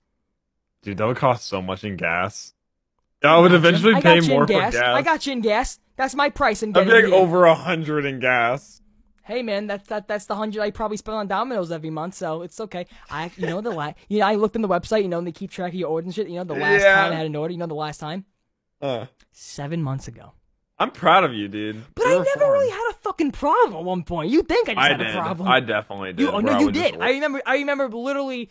Dude, 0.82 0.98
that 0.98 1.08
would 1.08 1.16
cost 1.16 1.46
so 1.46 1.62
much 1.62 1.86
in 1.86 1.96
gas. 1.96 2.54
That 3.22 3.38
would 3.38 3.54
eventually 3.54 3.94
I 3.96 4.02
pay 4.02 4.16
got 4.16 4.28
you 4.28 4.34
in 4.34 4.40
more 4.40 4.46
for 4.46 4.54
gas. 4.54 4.74
gas. 4.74 4.84
I 4.84 5.02
got 5.02 5.26
you 5.26 5.32
in 5.32 5.40
gas. 5.40 5.80
That's 5.96 6.14
my 6.14 6.30
price 6.30 6.62
in 6.62 6.74
getting 6.74 6.90
be 6.94 7.04
like 7.04 7.14
over 7.14 7.46
a 7.46 7.56
hundred 7.56 8.04
in 8.04 8.20
gas. 8.20 8.82
Hey 9.24 9.44
man, 9.44 9.68
that's 9.68 9.88
that 9.88 10.10
that's 10.10 10.26
the 10.26 10.36
hundred 10.36 10.62
I 10.62 10.72
probably 10.72 10.98
spend 10.98 11.16
on 11.16 11.28
Domino's 11.28 11.72
every 11.72 11.90
month, 11.90 12.16
so 12.16 12.42
it's 12.42 12.60
okay. 12.60 12.86
I 13.10 13.32
you 13.38 13.48
know 13.48 13.62
the 13.62 13.72
last 13.72 13.96
you 14.10 14.20
know 14.20 14.26
I 14.28 14.36
looked 14.36 14.58
in 14.58 14.62
the 14.62 14.68
website, 14.68 15.04
you 15.04 15.08
know, 15.08 15.20
and 15.20 15.26
they 15.26 15.32
keep 15.32 15.52
track 15.52 15.70
of 15.72 15.76
your 15.80 15.88
orders 15.90 16.08
and 16.08 16.16
shit. 16.16 16.28
You 16.28 16.36
know 16.36 16.44
the 16.44 16.54
last 16.56 16.82
Yeah. 16.82 16.94
time 16.96 17.14
I 17.14 17.16
had 17.16 17.26
an 17.28 17.36
order, 17.38 17.54
you 17.54 17.58
know 17.58 17.66
the 17.66 17.76
last 17.76 18.00
time 18.00 18.26
Uh, 18.82 19.06
seven 19.32 19.82
months 19.82 20.10
ago. 20.10 20.34
I'm 20.78 20.92
proud 20.92 21.24
of 21.24 21.34
you, 21.34 21.48
dude. 21.48 21.84
But 21.96 22.04
You're 22.04 22.12
I 22.12 22.16
never 22.16 22.30
reformed. 22.36 22.54
really 22.54 22.70
had 22.72 22.92
a 22.92 22.94
fucking 22.96 23.32
problem 23.32 23.78
at 23.80 23.84
one 23.86 24.04
point. 24.04 24.30
You 24.30 24.44
think 24.44 24.68
I 24.70 24.74
just 24.74 24.84
I 24.84 24.88
had 24.90 24.98
did. 24.98 25.08
a 25.08 25.14
problem? 25.14 25.48
I 25.48 25.60
definitely 25.62 26.14
did. 26.14 26.28
Oh, 26.28 26.32
you, 26.32 26.38
oh 26.38 26.40
no, 26.42 26.60
you 26.60 26.72
just 26.72 26.92
did. 26.92 27.02
I 27.02 27.12
remember. 27.12 27.42
I 27.46 27.56
remember 27.56 27.88
literally. 27.90 28.50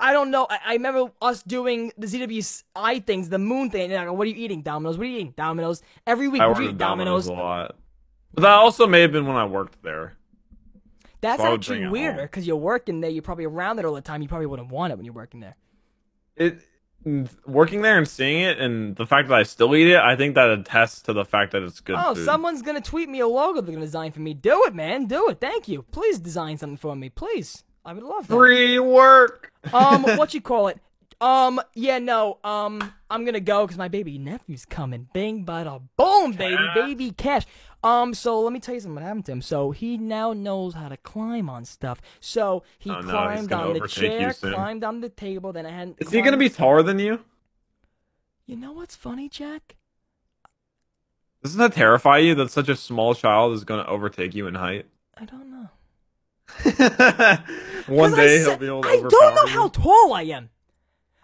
I 0.00 0.14
don't 0.14 0.30
know. 0.30 0.46
I, 0.48 0.58
I 0.64 0.72
remember 0.74 1.12
us 1.20 1.42
doing 1.42 1.92
the 1.98 2.06
ZWI 2.06 3.04
things, 3.06 3.28
the 3.28 3.38
moon 3.38 3.70
thing. 3.70 3.92
And 3.92 4.00
I 4.00 4.06
go, 4.06 4.14
what 4.14 4.26
are 4.26 4.30
you 4.30 4.42
eating? 4.42 4.62
Domino's. 4.62 4.96
What 4.96 5.04
are 5.06 5.10
you 5.10 5.16
eating? 5.16 5.34
Domino's. 5.36 5.82
Every 6.06 6.28
week, 6.28 6.40
I 6.40 6.46
you 6.46 6.70
eat 6.70 6.78
Domino's 6.78 6.78
Domino's? 6.78 7.26
a 7.26 7.32
lot. 7.32 7.76
But 8.32 8.42
that 8.42 8.52
also 8.54 8.86
may 8.86 9.02
have 9.02 9.12
been 9.12 9.26
when 9.26 9.36
I 9.36 9.44
worked 9.44 9.82
there. 9.82 10.14
That's 11.20 11.40
So 11.40 11.48
I 11.48 11.54
actually 11.54 11.86
weirder 11.86 12.22
because 12.22 12.46
you're 12.46 12.56
working 12.56 13.00
there. 13.00 13.10
You're 13.10 13.22
probably 13.22 13.44
around 13.44 13.78
it 13.78 13.84
all 13.84 13.94
the 13.94 14.00
time. 14.00 14.22
You 14.22 14.28
probably 14.28 14.46
wouldn't 14.46 14.70
want 14.70 14.92
it 14.92 14.96
when 14.96 15.04
you're 15.04 15.14
working 15.14 15.40
there. 15.40 15.56
It 16.36 16.60
working 17.46 17.82
there 17.82 17.98
and 17.98 18.08
seeing 18.08 18.40
it, 18.42 18.58
and 18.58 18.96
the 18.96 19.06
fact 19.06 19.28
that 19.28 19.38
I 19.38 19.42
still 19.42 19.74
eat 19.76 19.88
it, 19.88 19.96
I 19.98 20.16
think 20.16 20.34
that 20.34 20.50
attests 20.50 21.02
to 21.02 21.12
the 21.12 21.24
fact 21.24 21.52
that 21.52 21.62
it's 21.62 21.80
good 21.80 21.96
Oh, 21.98 22.14
food. 22.14 22.24
someone's 22.24 22.62
gonna 22.62 22.80
tweet 22.80 23.08
me 23.08 23.20
a 23.20 23.26
logo 23.28 23.60
they're 23.60 23.74
gonna 23.74 23.84
design 23.86 24.12
for 24.12 24.20
me. 24.20 24.34
Do 24.34 24.62
it, 24.66 24.74
man. 24.74 25.06
Do 25.06 25.28
it. 25.28 25.40
Thank 25.40 25.68
you. 25.68 25.82
Please 25.90 26.18
design 26.18 26.56
something 26.58 26.76
for 26.76 26.96
me. 26.96 27.08
Please. 27.10 27.64
I 27.84 27.92
would 27.92 28.02
love 28.02 28.26
that. 28.28 28.34
Free 28.34 28.78
work. 28.78 29.52
um, 29.72 30.02
what 30.16 30.32
you 30.34 30.40
call 30.40 30.68
it? 30.68 30.78
Um, 31.20 31.60
yeah, 31.74 31.98
no. 31.98 32.38
Um, 32.44 32.92
I'm 33.10 33.24
gonna 33.24 33.40
go 33.40 33.64
because 33.66 33.78
my 33.78 33.88
baby 33.88 34.18
nephew's 34.18 34.64
coming. 34.64 35.08
Bing, 35.12 35.44
bada, 35.46 35.80
boom, 35.96 36.32
baby, 36.32 36.62
baby, 36.74 37.10
cash. 37.12 37.44
Um, 37.84 38.14
so 38.14 38.40
let 38.40 38.52
me 38.52 38.60
tell 38.60 38.74
you 38.74 38.80
something 38.80 39.04
happened 39.04 39.26
to 39.26 39.32
him. 39.32 39.42
So 39.42 39.70
he 39.70 39.98
now 39.98 40.32
knows 40.32 40.72
how 40.74 40.88
to 40.88 40.96
climb 40.96 41.50
on 41.50 41.64
stuff. 41.66 42.00
So 42.18 42.62
he 42.78 42.90
Oh, 42.90 43.00
no, 43.00 43.10
climbed 43.10 43.52
on 43.52 43.74
the 43.74 43.86
chair, 43.86 44.32
climbed 44.32 44.82
on 44.82 45.00
the 45.02 45.10
table. 45.10 45.52
Then 45.52 45.66
I 45.66 45.70
had. 45.70 45.94
Is 45.98 46.10
he 46.10 46.22
gonna 46.22 46.38
be 46.38 46.48
taller 46.48 46.82
than 46.82 46.98
you? 46.98 47.20
You 48.46 48.56
know 48.56 48.72
what's 48.72 48.96
funny, 48.96 49.28
Jack? 49.28 49.76
Doesn't 51.42 51.58
that 51.58 51.74
terrify 51.74 52.18
you 52.18 52.34
that 52.36 52.50
such 52.50 52.70
a 52.70 52.76
small 52.76 53.14
child 53.14 53.52
is 53.52 53.64
gonna 53.64 53.84
overtake 53.86 54.34
you 54.34 54.46
in 54.46 54.54
height? 54.54 54.86
I 55.18 55.26
don't 55.26 55.50
know. 55.50 55.68
One 57.94 58.14
day 58.14 58.38
said- 58.42 58.48
he'll 58.48 58.56
be 58.58 58.66
able 58.66 58.82
to 58.82 58.88
I 58.88 58.96
don't 58.96 59.10
know 59.12 59.28
overpower 59.42 59.46
how 59.48 59.68
tall 59.68 60.14
I 60.14 60.22
am. 60.22 60.48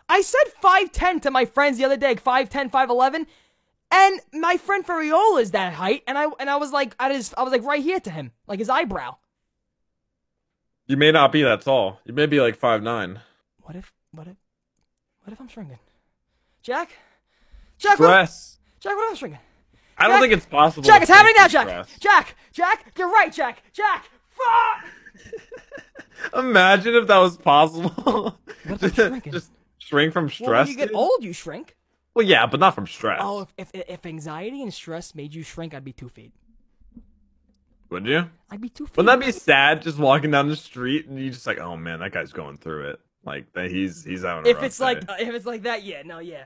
I 0.08 0.22
said 0.22 0.42
5'10 0.62 1.22
to 1.22 1.30
my 1.30 1.44
friends 1.44 1.78
the 1.78 1.84
other 1.84 1.96
day, 1.96 2.16
5'10, 2.16 2.70
5'11, 2.70 3.26
and 3.92 4.20
my 4.32 4.56
friend 4.56 4.86
Ferriola 4.86 5.40
is 5.40 5.50
that 5.52 5.72
height, 5.74 6.02
and 6.06 6.16
I 6.16 6.26
and 6.38 6.48
I 6.50 6.56
was 6.56 6.72
like, 6.72 6.94
I 6.98 7.12
just 7.12 7.34
I 7.36 7.42
was 7.42 7.52
like 7.52 7.62
right 7.64 7.82
here 7.82 8.00
to 8.00 8.10
him, 8.10 8.32
like 8.46 8.58
his 8.58 8.68
eyebrow. 8.68 9.16
You 10.86 10.96
may 10.96 11.12
not 11.12 11.30
be 11.32 11.42
that 11.42 11.62
tall. 11.62 12.00
You 12.04 12.12
may 12.14 12.26
be 12.26 12.40
like 12.40 12.56
five 12.56 12.82
nine. 12.82 13.20
What 13.62 13.76
if 13.76 13.92
what 14.12 14.26
if 14.26 14.36
what 15.22 15.32
if 15.32 15.40
I'm 15.40 15.48
shrinking? 15.48 15.78
Jack? 16.62 16.90
Jack, 17.78 17.98
what, 17.98 18.06
Stress. 18.06 18.58
Jack, 18.80 18.96
what 18.96 19.04
if 19.04 19.10
I'm 19.10 19.16
shrinking? 19.16 19.40
I 19.96 20.08
don't 20.08 20.20
think 20.20 20.32
it's 20.32 20.46
possible. 20.46 20.82
Jack, 20.82 21.02
it's 21.02 21.10
happening 21.10 21.34
now, 21.36 21.48
Jack. 21.48 21.66
stress. 21.68 21.98
Jack, 21.98 22.34
Jack, 22.52 22.92
you're 22.98 23.10
right, 23.10 23.32
Jack. 23.32 23.62
Jack, 23.72 24.08
fuck. 24.30 24.84
Imagine 26.36 26.94
if 26.94 27.06
that 27.06 27.18
was 27.18 27.36
possible. 27.36 28.38
What 28.66 28.82
if 28.82 28.82
I'm 28.82 28.92
shrinking? 29.10 29.32
Just 29.32 29.50
shrink 29.78 30.12
from 30.12 30.24
Well, 30.24 30.30
stress. 30.30 30.68
when 30.68 30.78
you 30.78 30.86
get 30.86 30.94
old, 30.94 31.22
you 31.22 31.32
shrink. 31.32 31.76
Well, 32.14 32.26
yeah, 32.26 32.46
but 32.46 32.60
not 32.60 32.74
from 32.74 32.86
stress. 32.86 33.20
Oh, 33.22 33.46
if, 33.56 33.70
if 33.72 33.88
if 33.88 34.06
anxiety 34.06 34.62
and 34.62 34.74
stress 34.74 35.14
made 35.14 35.34
you 35.34 35.42
shrink, 35.42 35.74
I'd 35.74 35.84
be 35.84 35.92
two 35.92 36.08
feet. 36.08 36.32
Would 37.90 38.06
you? 38.06 38.28
I'd 38.50 38.60
be 38.60 38.68
two 38.68 38.86
feet. 38.86 38.96
Wouldn't 38.96 39.20
that 39.20 39.26
be 39.26 39.32
sad? 39.32 39.82
Just 39.82 39.98
walking 39.98 40.30
down 40.30 40.48
the 40.48 40.56
street 40.56 41.06
and 41.06 41.18
you 41.18 41.30
just 41.30 41.46
like, 41.46 41.58
oh 41.58 41.76
man, 41.76 42.00
that 42.00 42.12
guy's 42.12 42.32
going 42.32 42.56
through 42.56 42.90
it. 42.90 43.00
Like 43.24 43.52
that, 43.52 43.70
he's 43.70 44.04
he's 44.04 44.22
having. 44.22 44.46
A 44.46 44.50
if 44.50 44.62
it's 44.62 44.80
like 44.80 45.06
day. 45.06 45.12
uh, 45.12 45.16
if 45.20 45.34
it's 45.34 45.46
like 45.46 45.62
that, 45.62 45.82
yeah, 45.82 46.02
no, 46.04 46.18
yeah. 46.18 46.44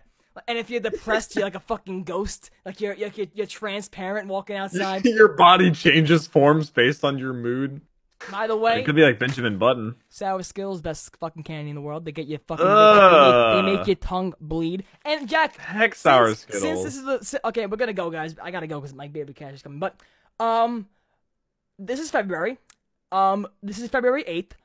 And 0.48 0.58
if 0.58 0.68
you're 0.68 0.80
depressed, 0.80 1.36
you're 1.36 1.44
like 1.44 1.54
a 1.54 1.60
fucking 1.60 2.04
ghost. 2.04 2.50
Like 2.64 2.80
you're 2.80 2.94
you're, 2.94 3.10
you're, 3.10 3.26
you're 3.34 3.46
transparent 3.46 4.28
walking 4.28 4.56
outside. 4.56 5.04
your 5.04 5.28
body 5.28 5.70
changes 5.70 6.26
forms 6.26 6.70
based 6.70 7.04
on 7.04 7.18
your 7.18 7.32
mood. 7.32 7.80
By 8.30 8.46
the 8.46 8.56
way, 8.56 8.80
It 8.80 8.84
could 8.84 8.94
be 8.96 9.02
like 9.02 9.18
Benjamin 9.18 9.58
Button. 9.58 9.96
sour 10.08 10.42
Skittles, 10.42 10.80
best 10.80 11.16
fucking 11.18 11.42
candy 11.42 11.70
in 11.70 11.76
the 11.76 11.82
world. 11.82 12.04
They 12.04 12.12
get 12.12 12.26
you 12.26 12.38
fucking. 12.46 12.64
Ugh. 12.66 13.56
They, 13.56 13.62
make, 13.62 13.72
they 13.72 13.76
make 13.78 13.86
your 13.86 13.96
tongue 13.96 14.34
bleed. 14.40 14.84
And 15.04 15.28
Jack, 15.28 15.56
Heck, 15.58 15.94
sour 15.94 16.28
since, 16.28 16.40
Skittles. 16.40 16.62
Since 16.62 16.84
this 16.84 16.96
is 17.24 17.30
the 17.32 17.46
okay, 17.48 17.66
we're 17.66 17.76
gonna 17.76 17.92
go, 17.92 18.10
guys. 18.10 18.34
I 18.42 18.50
gotta 18.50 18.66
go 18.66 18.80
because 18.80 18.94
my 18.94 19.08
baby 19.08 19.32
cash 19.32 19.54
is 19.54 19.62
coming. 19.62 19.78
But 19.78 19.96
um, 20.40 20.88
this 21.78 22.00
is 22.00 22.10
February. 22.10 22.58
Um, 23.12 23.46
this 23.62 23.78
is 23.78 23.88
February 23.88 24.24
eighth. 24.26 24.56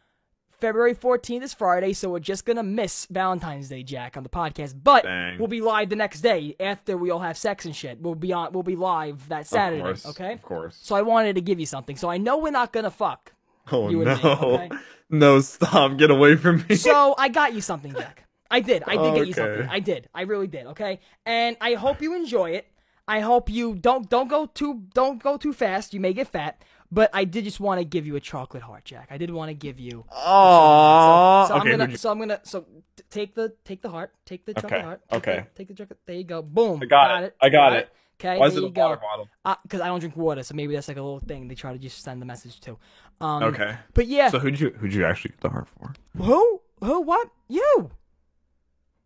February 0.59 0.93
14th 0.93 1.43
is 1.43 1.53
Friday, 1.53 1.93
so 1.93 2.09
we're 2.09 2.19
just 2.19 2.45
gonna 2.45 2.63
miss 2.63 3.05
Valentine's 3.09 3.69
Day, 3.69 3.81
Jack, 3.81 4.17
on 4.17 4.23
the 4.23 4.29
podcast. 4.29 4.75
But 4.83 5.03
Dang. 5.03 5.39
we'll 5.39 5.47
be 5.47 5.61
live 5.61 5.87
the 5.89 5.95
next 5.95 6.19
day 6.19 6.55
after 6.59 6.97
we 6.97 7.11
all 7.11 7.19
have 7.19 7.37
sex 7.37 7.63
and 7.63 7.73
shit. 7.73 8.01
We'll 8.01 8.15
be 8.15 8.33
on. 8.33 8.51
We'll 8.51 8.63
be 8.63 8.75
live 8.75 9.29
that 9.29 9.47
Saturday. 9.47 9.79
of 9.79 9.85
course, 9.85 10.05
okay. 10.07 10.33
Of 10.33 10.41
course. 10.41 10.77
So 10.81 10.95
I 10.97 11.01
wanted 11.01 11.35
to 11.35 11.41
give 11.41 11.61
you 11.61 11.65
something. 11.65 11.95
So 11.95 12.09
I 12.09 12.17
know 12.17 12.37
we're 12.37 12.51
not 12.51 12.73
gonna 12.73 12.91
fuck. 12.91 13.31
Oh 13.71 13.89
no. 13.89 14.03
me, 14.03 14.11
okay? 14.11 14.69
No, 15.09 15.39
stop. 15.41 15.97
Get 15.97 16.11
away 16.11 16.35
from 16.35 16.65
me. 16.69 16.75
So 16.75 17.15
I 17.17 17.29
got 17.29 17.53
you 17.53 17.61
something, 17.61 17.93
Jack. 17.93 18.25
I 18.51 18.59
did. 18.61 18.83
I 18.87 18.97
did 18.97 19.15
get 19.15 19.27
you 19.27 19.33
something. 19.33 19.67
I 19.69 19.79
did. 19.79 20.09
I 20.13 20.21
really 20.23 20.47
did. 20.47 20.65
Okay. 20.67 20.99
And 21.25 21.57
I 21.61 21.75
hope 21.75 22.01
you 22.01 22.15
enjoy 22.15 22.51
it. 22.51 22.67
I 23.07 23.21
hope 23.21 23.49
you 23.49 23.75
don't 23.75 24.09
don't 24.09 24.27
go 24.27 24.45
too 24.45 24.83
don't 24.93 25.21
go 25.21 25.37
too 25.37 25.53
fast. 25.53 25.93
You 25.93 25.99
may 25.99 26.13
get 26.13 26.27
fat. 26.27 26.63
But 26.91 27.11
I 27.13 27.23
did 27.23 27.43
just 27.43 27.59
want 27.59 27.79
to 27.79 27.85
give 27.85 28.07
you 28.07 28.15
a 28.15 28.19
chocolate 28.19 28.63
heart, 28.63 28.83
Jack. 28.83 29.09
I 29.11 29.17
did 29.17 29.29
want 29.29 29.49
to 29.49 29.53
give 29.53 29.79
you. 29.79 30.05
Aww. 30.11 31.47
So 31.47 31.55
okay. 31.55 31.71
I'm 31.71 31.77
gonna. 31.77 31.97
So 31.97 32.11
I'm 32.11 32.19
gonna. 32.19 32.39
So 32.43 32.65
take 33.09 33.35
the 33.35 33.53
take 33.63 33.81
the 33.81 33.89
heart. 33.89 34.13
Take 34.25 34.45
the 34.45 34.55
chocolate 34.55 34.73
Okay, 34.73 34.81
heart. 34.81 35.01
Take 35.09 35.17
okay. 35.17 35.45
The, 35.53 35.57
take 35.57 35.67
the 35.67 35.73
chocolate. 35.75 35.99
There 36.05 36.15
you 36.15 36.23
go. 36.23 36.41
Boom. 36.41 36.79
I 36.81 36.85
got 36.85 37.23
it. 37.23 37.35
I 37.41 37.49
got 37.49 37.73
it. 37.73 37.89
Okay. 38.19 38.37
Why 38.37 38.47
is 38.47 38.55
it 38.57 38.63
a 38.63 38.67
water 38.67 38.97
bottle? 39.01 39.29
Because 39.63 39.79
I 39.81 39.87
don't 39.87 39.99
drink 39.99 40.17
water, 40.17 40.43
so 40.43 40.53
maybe 40.53 40.73
that's 40.73 40.87
like 40.89 40.97
a 40.97 41.01
little 41.01 41.19
thing 41.21 41.47
they 41.47 41.55
try 41.55 41.71
to 41.71 41.79
just 41.79 42.03
send 42.03 42.21
the 42.21 42.25
message 42.25 42.59
to. 42.61 42.77
Um, 43.21 43.43
Okay. 43.43 43.75
But 43.93 44.07
yeah. 44.07 44.29
So 44.29 44.39
who'd 44.39 44.59
you 44.59 44.71
who'd 44.71 44.93
you 44.93 45.05
actually 45.05 45.31
get 45.31 45.39
the 45.41 45.49
heart 45.49 45.67
for? 45.69 45.93
who? 46.17 46.61
Who? 46.83 47.01
What? 47.01 47.29
You? 47.47 47.91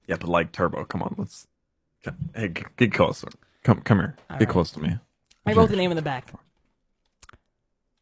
Yeah, 0.07 0.18
but 0.19 0.30
like 0.30 0.52
Turbo. 0.52 0.84
Come 0.85 1.02
on, 1.03 1.15
let's. 1.18 1.48
Hey, 2.35 2.49
get 2.49 2.91
closer. 2.94 3.27
Come 3.64 3.81
come 3.81 3.99
here. 3.99 4.15
All 4.30 4.38
get 4.38 4.45
right. 4.48 4.52
close 4.52 4.72
to 4.72 4.80
me. 4.81 4.98
I 5.45 5.53
wrote 5.53 5.69
the 5.69 5.76
name 5.77 5.91
in 5.91 5.95
the 5.95 6.02
back. 6.02 6.31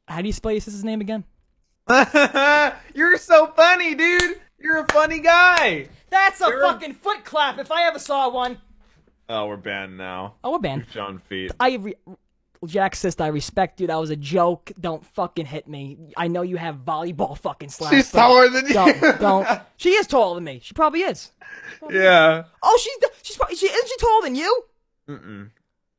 How 0.08 0.22
do 0.22 0.28
you 0.28 0.34
spell 0.34 0.52
your 0.52 0.62
sister's 0.62 0.84
name 0.84 1.02
again? 1.02 1.24
You're 2.96 3.18
so 3.18 3.48
funny, 3.48 3.96
dude. 3.96 4.40
You're 4.60 4.80
a 4.80 4.88
funny 4.92 5.20
guy. 5.20 5.88
That's 6.10 6.42
a 6.42 6.46
You're 6.48 6.64
a- 6.64 6.68
fucking 6.72 6.94
foot 6.96 7.24
clap 7.26 7.58
if 7.60 7.72
I 7.72 7.88
ever 7.88 8.00
saw 8.00 8.30
one. 8.30 8.60
Oh, 9.34 9.46
we're 9.48 9.56
banned 9.58 9.98
now. 9.98 10.36
Oh, 10.44 10.52
we're 10.52 10.60
banned. 10.60 10.88
John 10.92 11.18
Feet. 11.20 11.52
I 11.60 11.76
re- 11.76 11.96
Jack 12.66 12.96
sister, 12.96 13.24
I 13.24 13.28
respect 13.28 13.80
you. 13.82 13.88
That 13.88 13.96
was 13.96 14.10
a 14.12 14.16
joke. 14.16 14.72
Don't 14.80 15.04
fucking 15.06 15.46
hit 15.48 15.68
me. 15.68 15.98
I 16.18 16.28
know 16.28 16.42
you 16.42 16.58
have 16.58 16.76
volleyball 16.86 17.38
fucking 17.38 17.70
slaps. 17.70 17.96
She's 17.96 18.12
taller 18.12 18.50
than 18.50 18.68
you. 18.68 18.74
Don't, 18.74 19.20
don't. 19.20 19.48
She 19.78 19.90
is 19.92 20.06
taller 20.06 20.36
than 20.36 20.44
me. 20.44 20.60
She 20.62 20.74
probably 20.74 21.02
is. 21.02 21.32
yeah. 21.90 22.44
Oh, 22.62 22.80
she's 22.82 23.10
she's 23.24 23.36
probably 23.38 23.56
she 23.56 23.66
isn't 23.68 23.88
she 23.88 23.98
taller 23.98 24.22
than 24.24 24.36
you? 24.36 24.64
Mm-mm. 25.10 25.50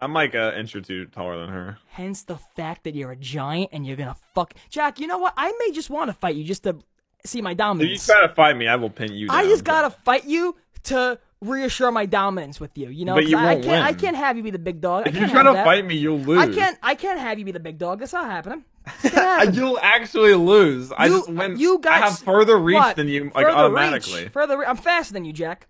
I'm 0.00 0.12
like 0.12 0.34
an 0.34 0.54
inch 0.54 0.76
or 0.76 0.80
two 0.80 1.06
taller 1.06 1.40
than 1.40 1.48
her. 1.48 1.78
Hence 1.88 2.22
the 2.24 2.36
fact 2.56 2.84
that 2.84 2.94
you're 2.94 3.10
a 3.12 3.16
giant 3.16 3.70
and 3.72 3.84
you're 3.86 3.96
gonna 3.96 4.16
fuck 4.34 4.54
Jack. 4.70 5.00
You 5.00 5.06
know 5.09 5.18
what? 5.18 5.34
I 5.36 5.52
may 5.59 5.72
just 5.72 5.90
want 5.90 6.10
to 6.10 6.12
fight 6.12 6.36
you 6.36 6.44
just 6.44 6.62
to 6.64 6.76
see 7.24 7.40
my 7.42 7.50
If 7.50 7.54
you 7.54 7.59
dominance. 7.59 8.06
try 8.06 8.20
to 8.26 8.32
fight 8.34 8.56
me, 8.56 8.68
I 8.68 8.76
will 8.76 8.90
pin 8.90 9.12
you 9.14 9.26
down. 9.28 9.36
I 9.36 9.44
just 9.44 9.64
gotta 9.64 9.90
fight 9.90 10.26
you 10.26 10.54
to 10.84 11.18
reasure 11.43 11.90
my 11.93 12.06
dominance 12.06 12.59
with 12.60 12.77
you. 12.78 12.89
You 12.89 13.05
know, 13.05 13.14
But 13.14 13.27
you 13.27 13.36
I 13.36 13.55
won't 13.55 13.64
can't. 13.64 13.85
I 13.85 13.93
can't 13.93 14.16
have 14.16 14.36
you 14.36 14.43
be 14.43 14.51
the 14.51 14.59
big 14.59 14.81
dog. 14.81 15.06
I 15.06 15.10
If 15.10 15.16
you 15.16 15.28
try 15.28 15.43
to 15.43 15.52
that. 15.52 15.64
fight 15.64 15.85
me, 15.85 15.97
you'll 15.97 16.19
lose. 16.19 16.39
I 16.39 16.52
can't. 16.52 16.78
I 16.82 16.94
can't 16.94 17.19
have 17.20 17.39
you 17.39 17.44
be 17.44 17.52
the 17.52 17.60
big 17.60 17.78
dog. 17.78 17.98
That's 17.98 18.12
not 18.12 18.27
happening. 18.31 18.64
It's 19.05 19.14
gonna 19.14 19.27
happen. 19.39 19.55
You'll 19.55 19.78
actually 19.81 20.35
lose. 20.35 20.90
I 20.97 21.09
just 21.09 21.28
win. 21.28 21.59
you 21.59 21.78
got 21.78 21.93
I 21.93 21.98
have 22.06 22.19
further 22.19 22.56
reach 22.59 22.77
what? 22.77 22.97
than 22.97 23.09
you, 23.09 23.24
like 23.35 23.47
Further 23.47 23.51
automatically. 23.51 24.23
Reach. 24.24 24.32
Further. 24.32 24.59
Re- 24.59 24.66
I'm 24.66 24.77
faster 24.77 25.12
than 25.12 25.24
you, 25.24 25.32
Jack. 25.32 25.69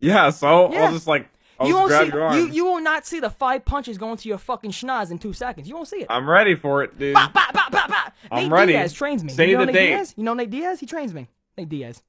Yeah, 0.00 0.30
so 0.30 0.72
Yeah. 0.72 0.84
I'll 0.86 0.92
just 0.92 1.06
like 1.06 1.28
I'll 1.58 1.66
you 1.68 1.74
just 1.88 2.12
won't 2.14 2.34
see. 2.34 2.40
You 2.40 2.46
you 2.48 2.64
will 2.64 2.80
not 2.80 3.06
see 3.06 3.20
the 3.20 3.28
five 3.30 3.64
punches 3.66 3.98
going 3.98 4.16
to 4.16 4.28
your 4.28 4.38
fucking 4.38 4.70
schnoz 4.70 5.10
in 5.10 5.18
two 5.18 5.32
seconds. 5.34 5.68
You 5.68 5.74
won't 5.74 5.88
see 5.88 5.98
it. 6.00 6.06
I'm 6.08 6.28
ready 6.28 6.54
for 6.54 6.82
it, 6.82 6.98
dude. 6.98 7.12
Bah, 7.14 7.28
bah, 7.34 7.46
bah, 7.52 7.68
bah, 7.70 7.86
bah. 7.86 8.10
I'm 8.32 8.44
Nate 8.44 8.52
ready. 8.52 8.72
Diaz 8.72 8.92
trains 8.94 9.22
me. 9.22 9.30
Say 9.30 9.50
you 9.50 9.54
know 9.58 9.66
the 9.66 9.72
Nate 9.72 9.74
date. 9.74 9.86
Diaz? 9.88 10.14
You 10.16 10.24
know 10.24 10.34
Nate 10.34 10.50
Diaz? 10.50 10.80
He 10.80 10.86
trains 10.86 11.12
me. 11.12 11.28
Nate 11.58 11.68
Diaz. 11.68 12.02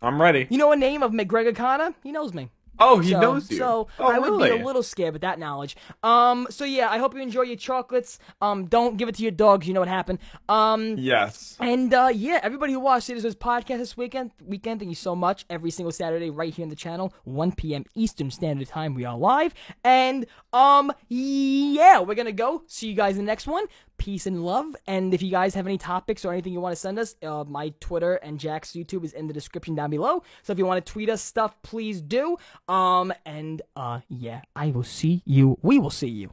I'm 0.00 0.20
ready. 0.20 0.46
You 0.50 0.58
know 0.58 0.72
a 0.72 0.76
name 0.76 1.02
of 1.02 1.12
McGregor 1.12 1.54
Connor? 1.54 1.94
He 2.02 2.12
knows 2.12 2.32
me. 2.32 2.50
Oh, 2.80 2.98
he 2.98 3.10
so, 3.10 3.20
knows 3.20 3.50
you. 3.50 3.58
So 3.58 3.88
oh, 3.98 4.04
I 4.04 4.18
would 4.18 4.30
really? 4.30 4.50
be 4.50 4.62
a 4.62 4.64
little 4.64 4.82
scared 4.82 5.12
with 5.12 5.22
that 5.22 5.38
knowledge. 5.38 5.76
Um. 6.02 6.46
So 6.50 6.64
yeah, 6.64 6.88
I 6.88 6.98
hope 6.98 7.14
you 7.14 7.20
enjoy 7.20 7.42
your 7.42 7.56
chocolates. 7.56 8.18
Um. 8.40 8.66
Don't 8.66 8.96
give 8.96 9.08
it 9.08 9.16
to 9.16 9.22
your 9.22 9.32
dogs. 9.32 9.66
You 9.66 9.74
know 9.74 9.80
what 9.80 9.88
happened. 9.88 10.20
Um. 10.48 10.96
Yes. 10.96 11.56
And 11.60 11.92
uh, 11.92 12.10
yeah, 12.12 12.40
everybody 12.42 12.72
who 12.72 12.80
watched 12.80 13.06
Citizens 13.06 13.34
podcast 13.34 13.78
this 13.78 13.96
weekend, 13.96 14.30
weekend, 14.46 14.80
thank 14.80 14.90
you 14.90 14.94
so 14.94 15.16
much. 15.16 15.44
Every 15.50 15.70
single 15.70 15.92
Saturday, 15.92 16.30
right 16.30 16.54
here 16.54 16.64
on 16.64 16.68
the 16.68 16.76
channel, 16.76 17.12
1 17.24 17.52
p.m. 17.52 17.84
Eastern 17.94 18.30
Standard 18.30 18.68
Time, 18.68 18.94
we 18.94 19.04
are 19.04 19.16
live. 19.16 19.54
And 19.82 20.26
um, 20.52 20.92
yeah, 21.08 22.00
we're 22.00 22.14
gonna 22.14 22.32
go. 22.32 22.62
See 22.66 22.88
you 22.88 22.94
guys 22.94 23.18
in 23.18 23.24
the 23.24 23.30
next 23.30 23.46
one. 23.46 23.64
Peace 23.98 24.26
and 24.26 24.44
love. 24.44 24.74
And 24.86 25.12
if 25.12 25.22
you 25.22 25.30
guys 25.30 25.54
have 25.54 25.66
any 25.66 25.76
topics 25.76 26.24
or 26.24 26.32
anything 26.32 26.52
you 26.52 26.60
want 26.60 26.72
to 26.72 26.80
send 26.80 26.98
us, 26.98 27.16
uh, 27.22 27.44
my 27.44 27.74
Twitter 27.80 28.14
and 28.14 28.38
Jack's 28.38 28.72
YouTube 28.72 29.04
is 29.04 29.12
in 29.12 29.26
the 29.26 29.34
description 29.34 29.74
down 29.74 29.90
below. 29.90 30.22
So 30.42 30.52
if 30.52 30.58
you 30.58 30.66
want 30.66 30.84
to 30.84 30.92
tweet 30.92 31.10
us 31.10 31.20
stuff, 31.20 31.60
please 31.62 32.00
do. 32.00 32.38
Um, 32.68 33.12
and 33.26 33.60
uh, 33.76 34.00
yeah, 34.08 34.42
I 34.56 34.70
will 34.70 34.84
see 34.84 35.22
you. 35.26 35.58
We 35.62 35.78
will 35.78 35.90
see 35.90 36.08
you 36.08 36.32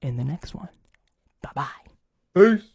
in 0.00 0.16
the 0.16 0.24
next 0.24 0.54
one. 0.54 0.68
Bye 1.42 1.50
bye. 1.54 1.82
Peace. 2.34 2.72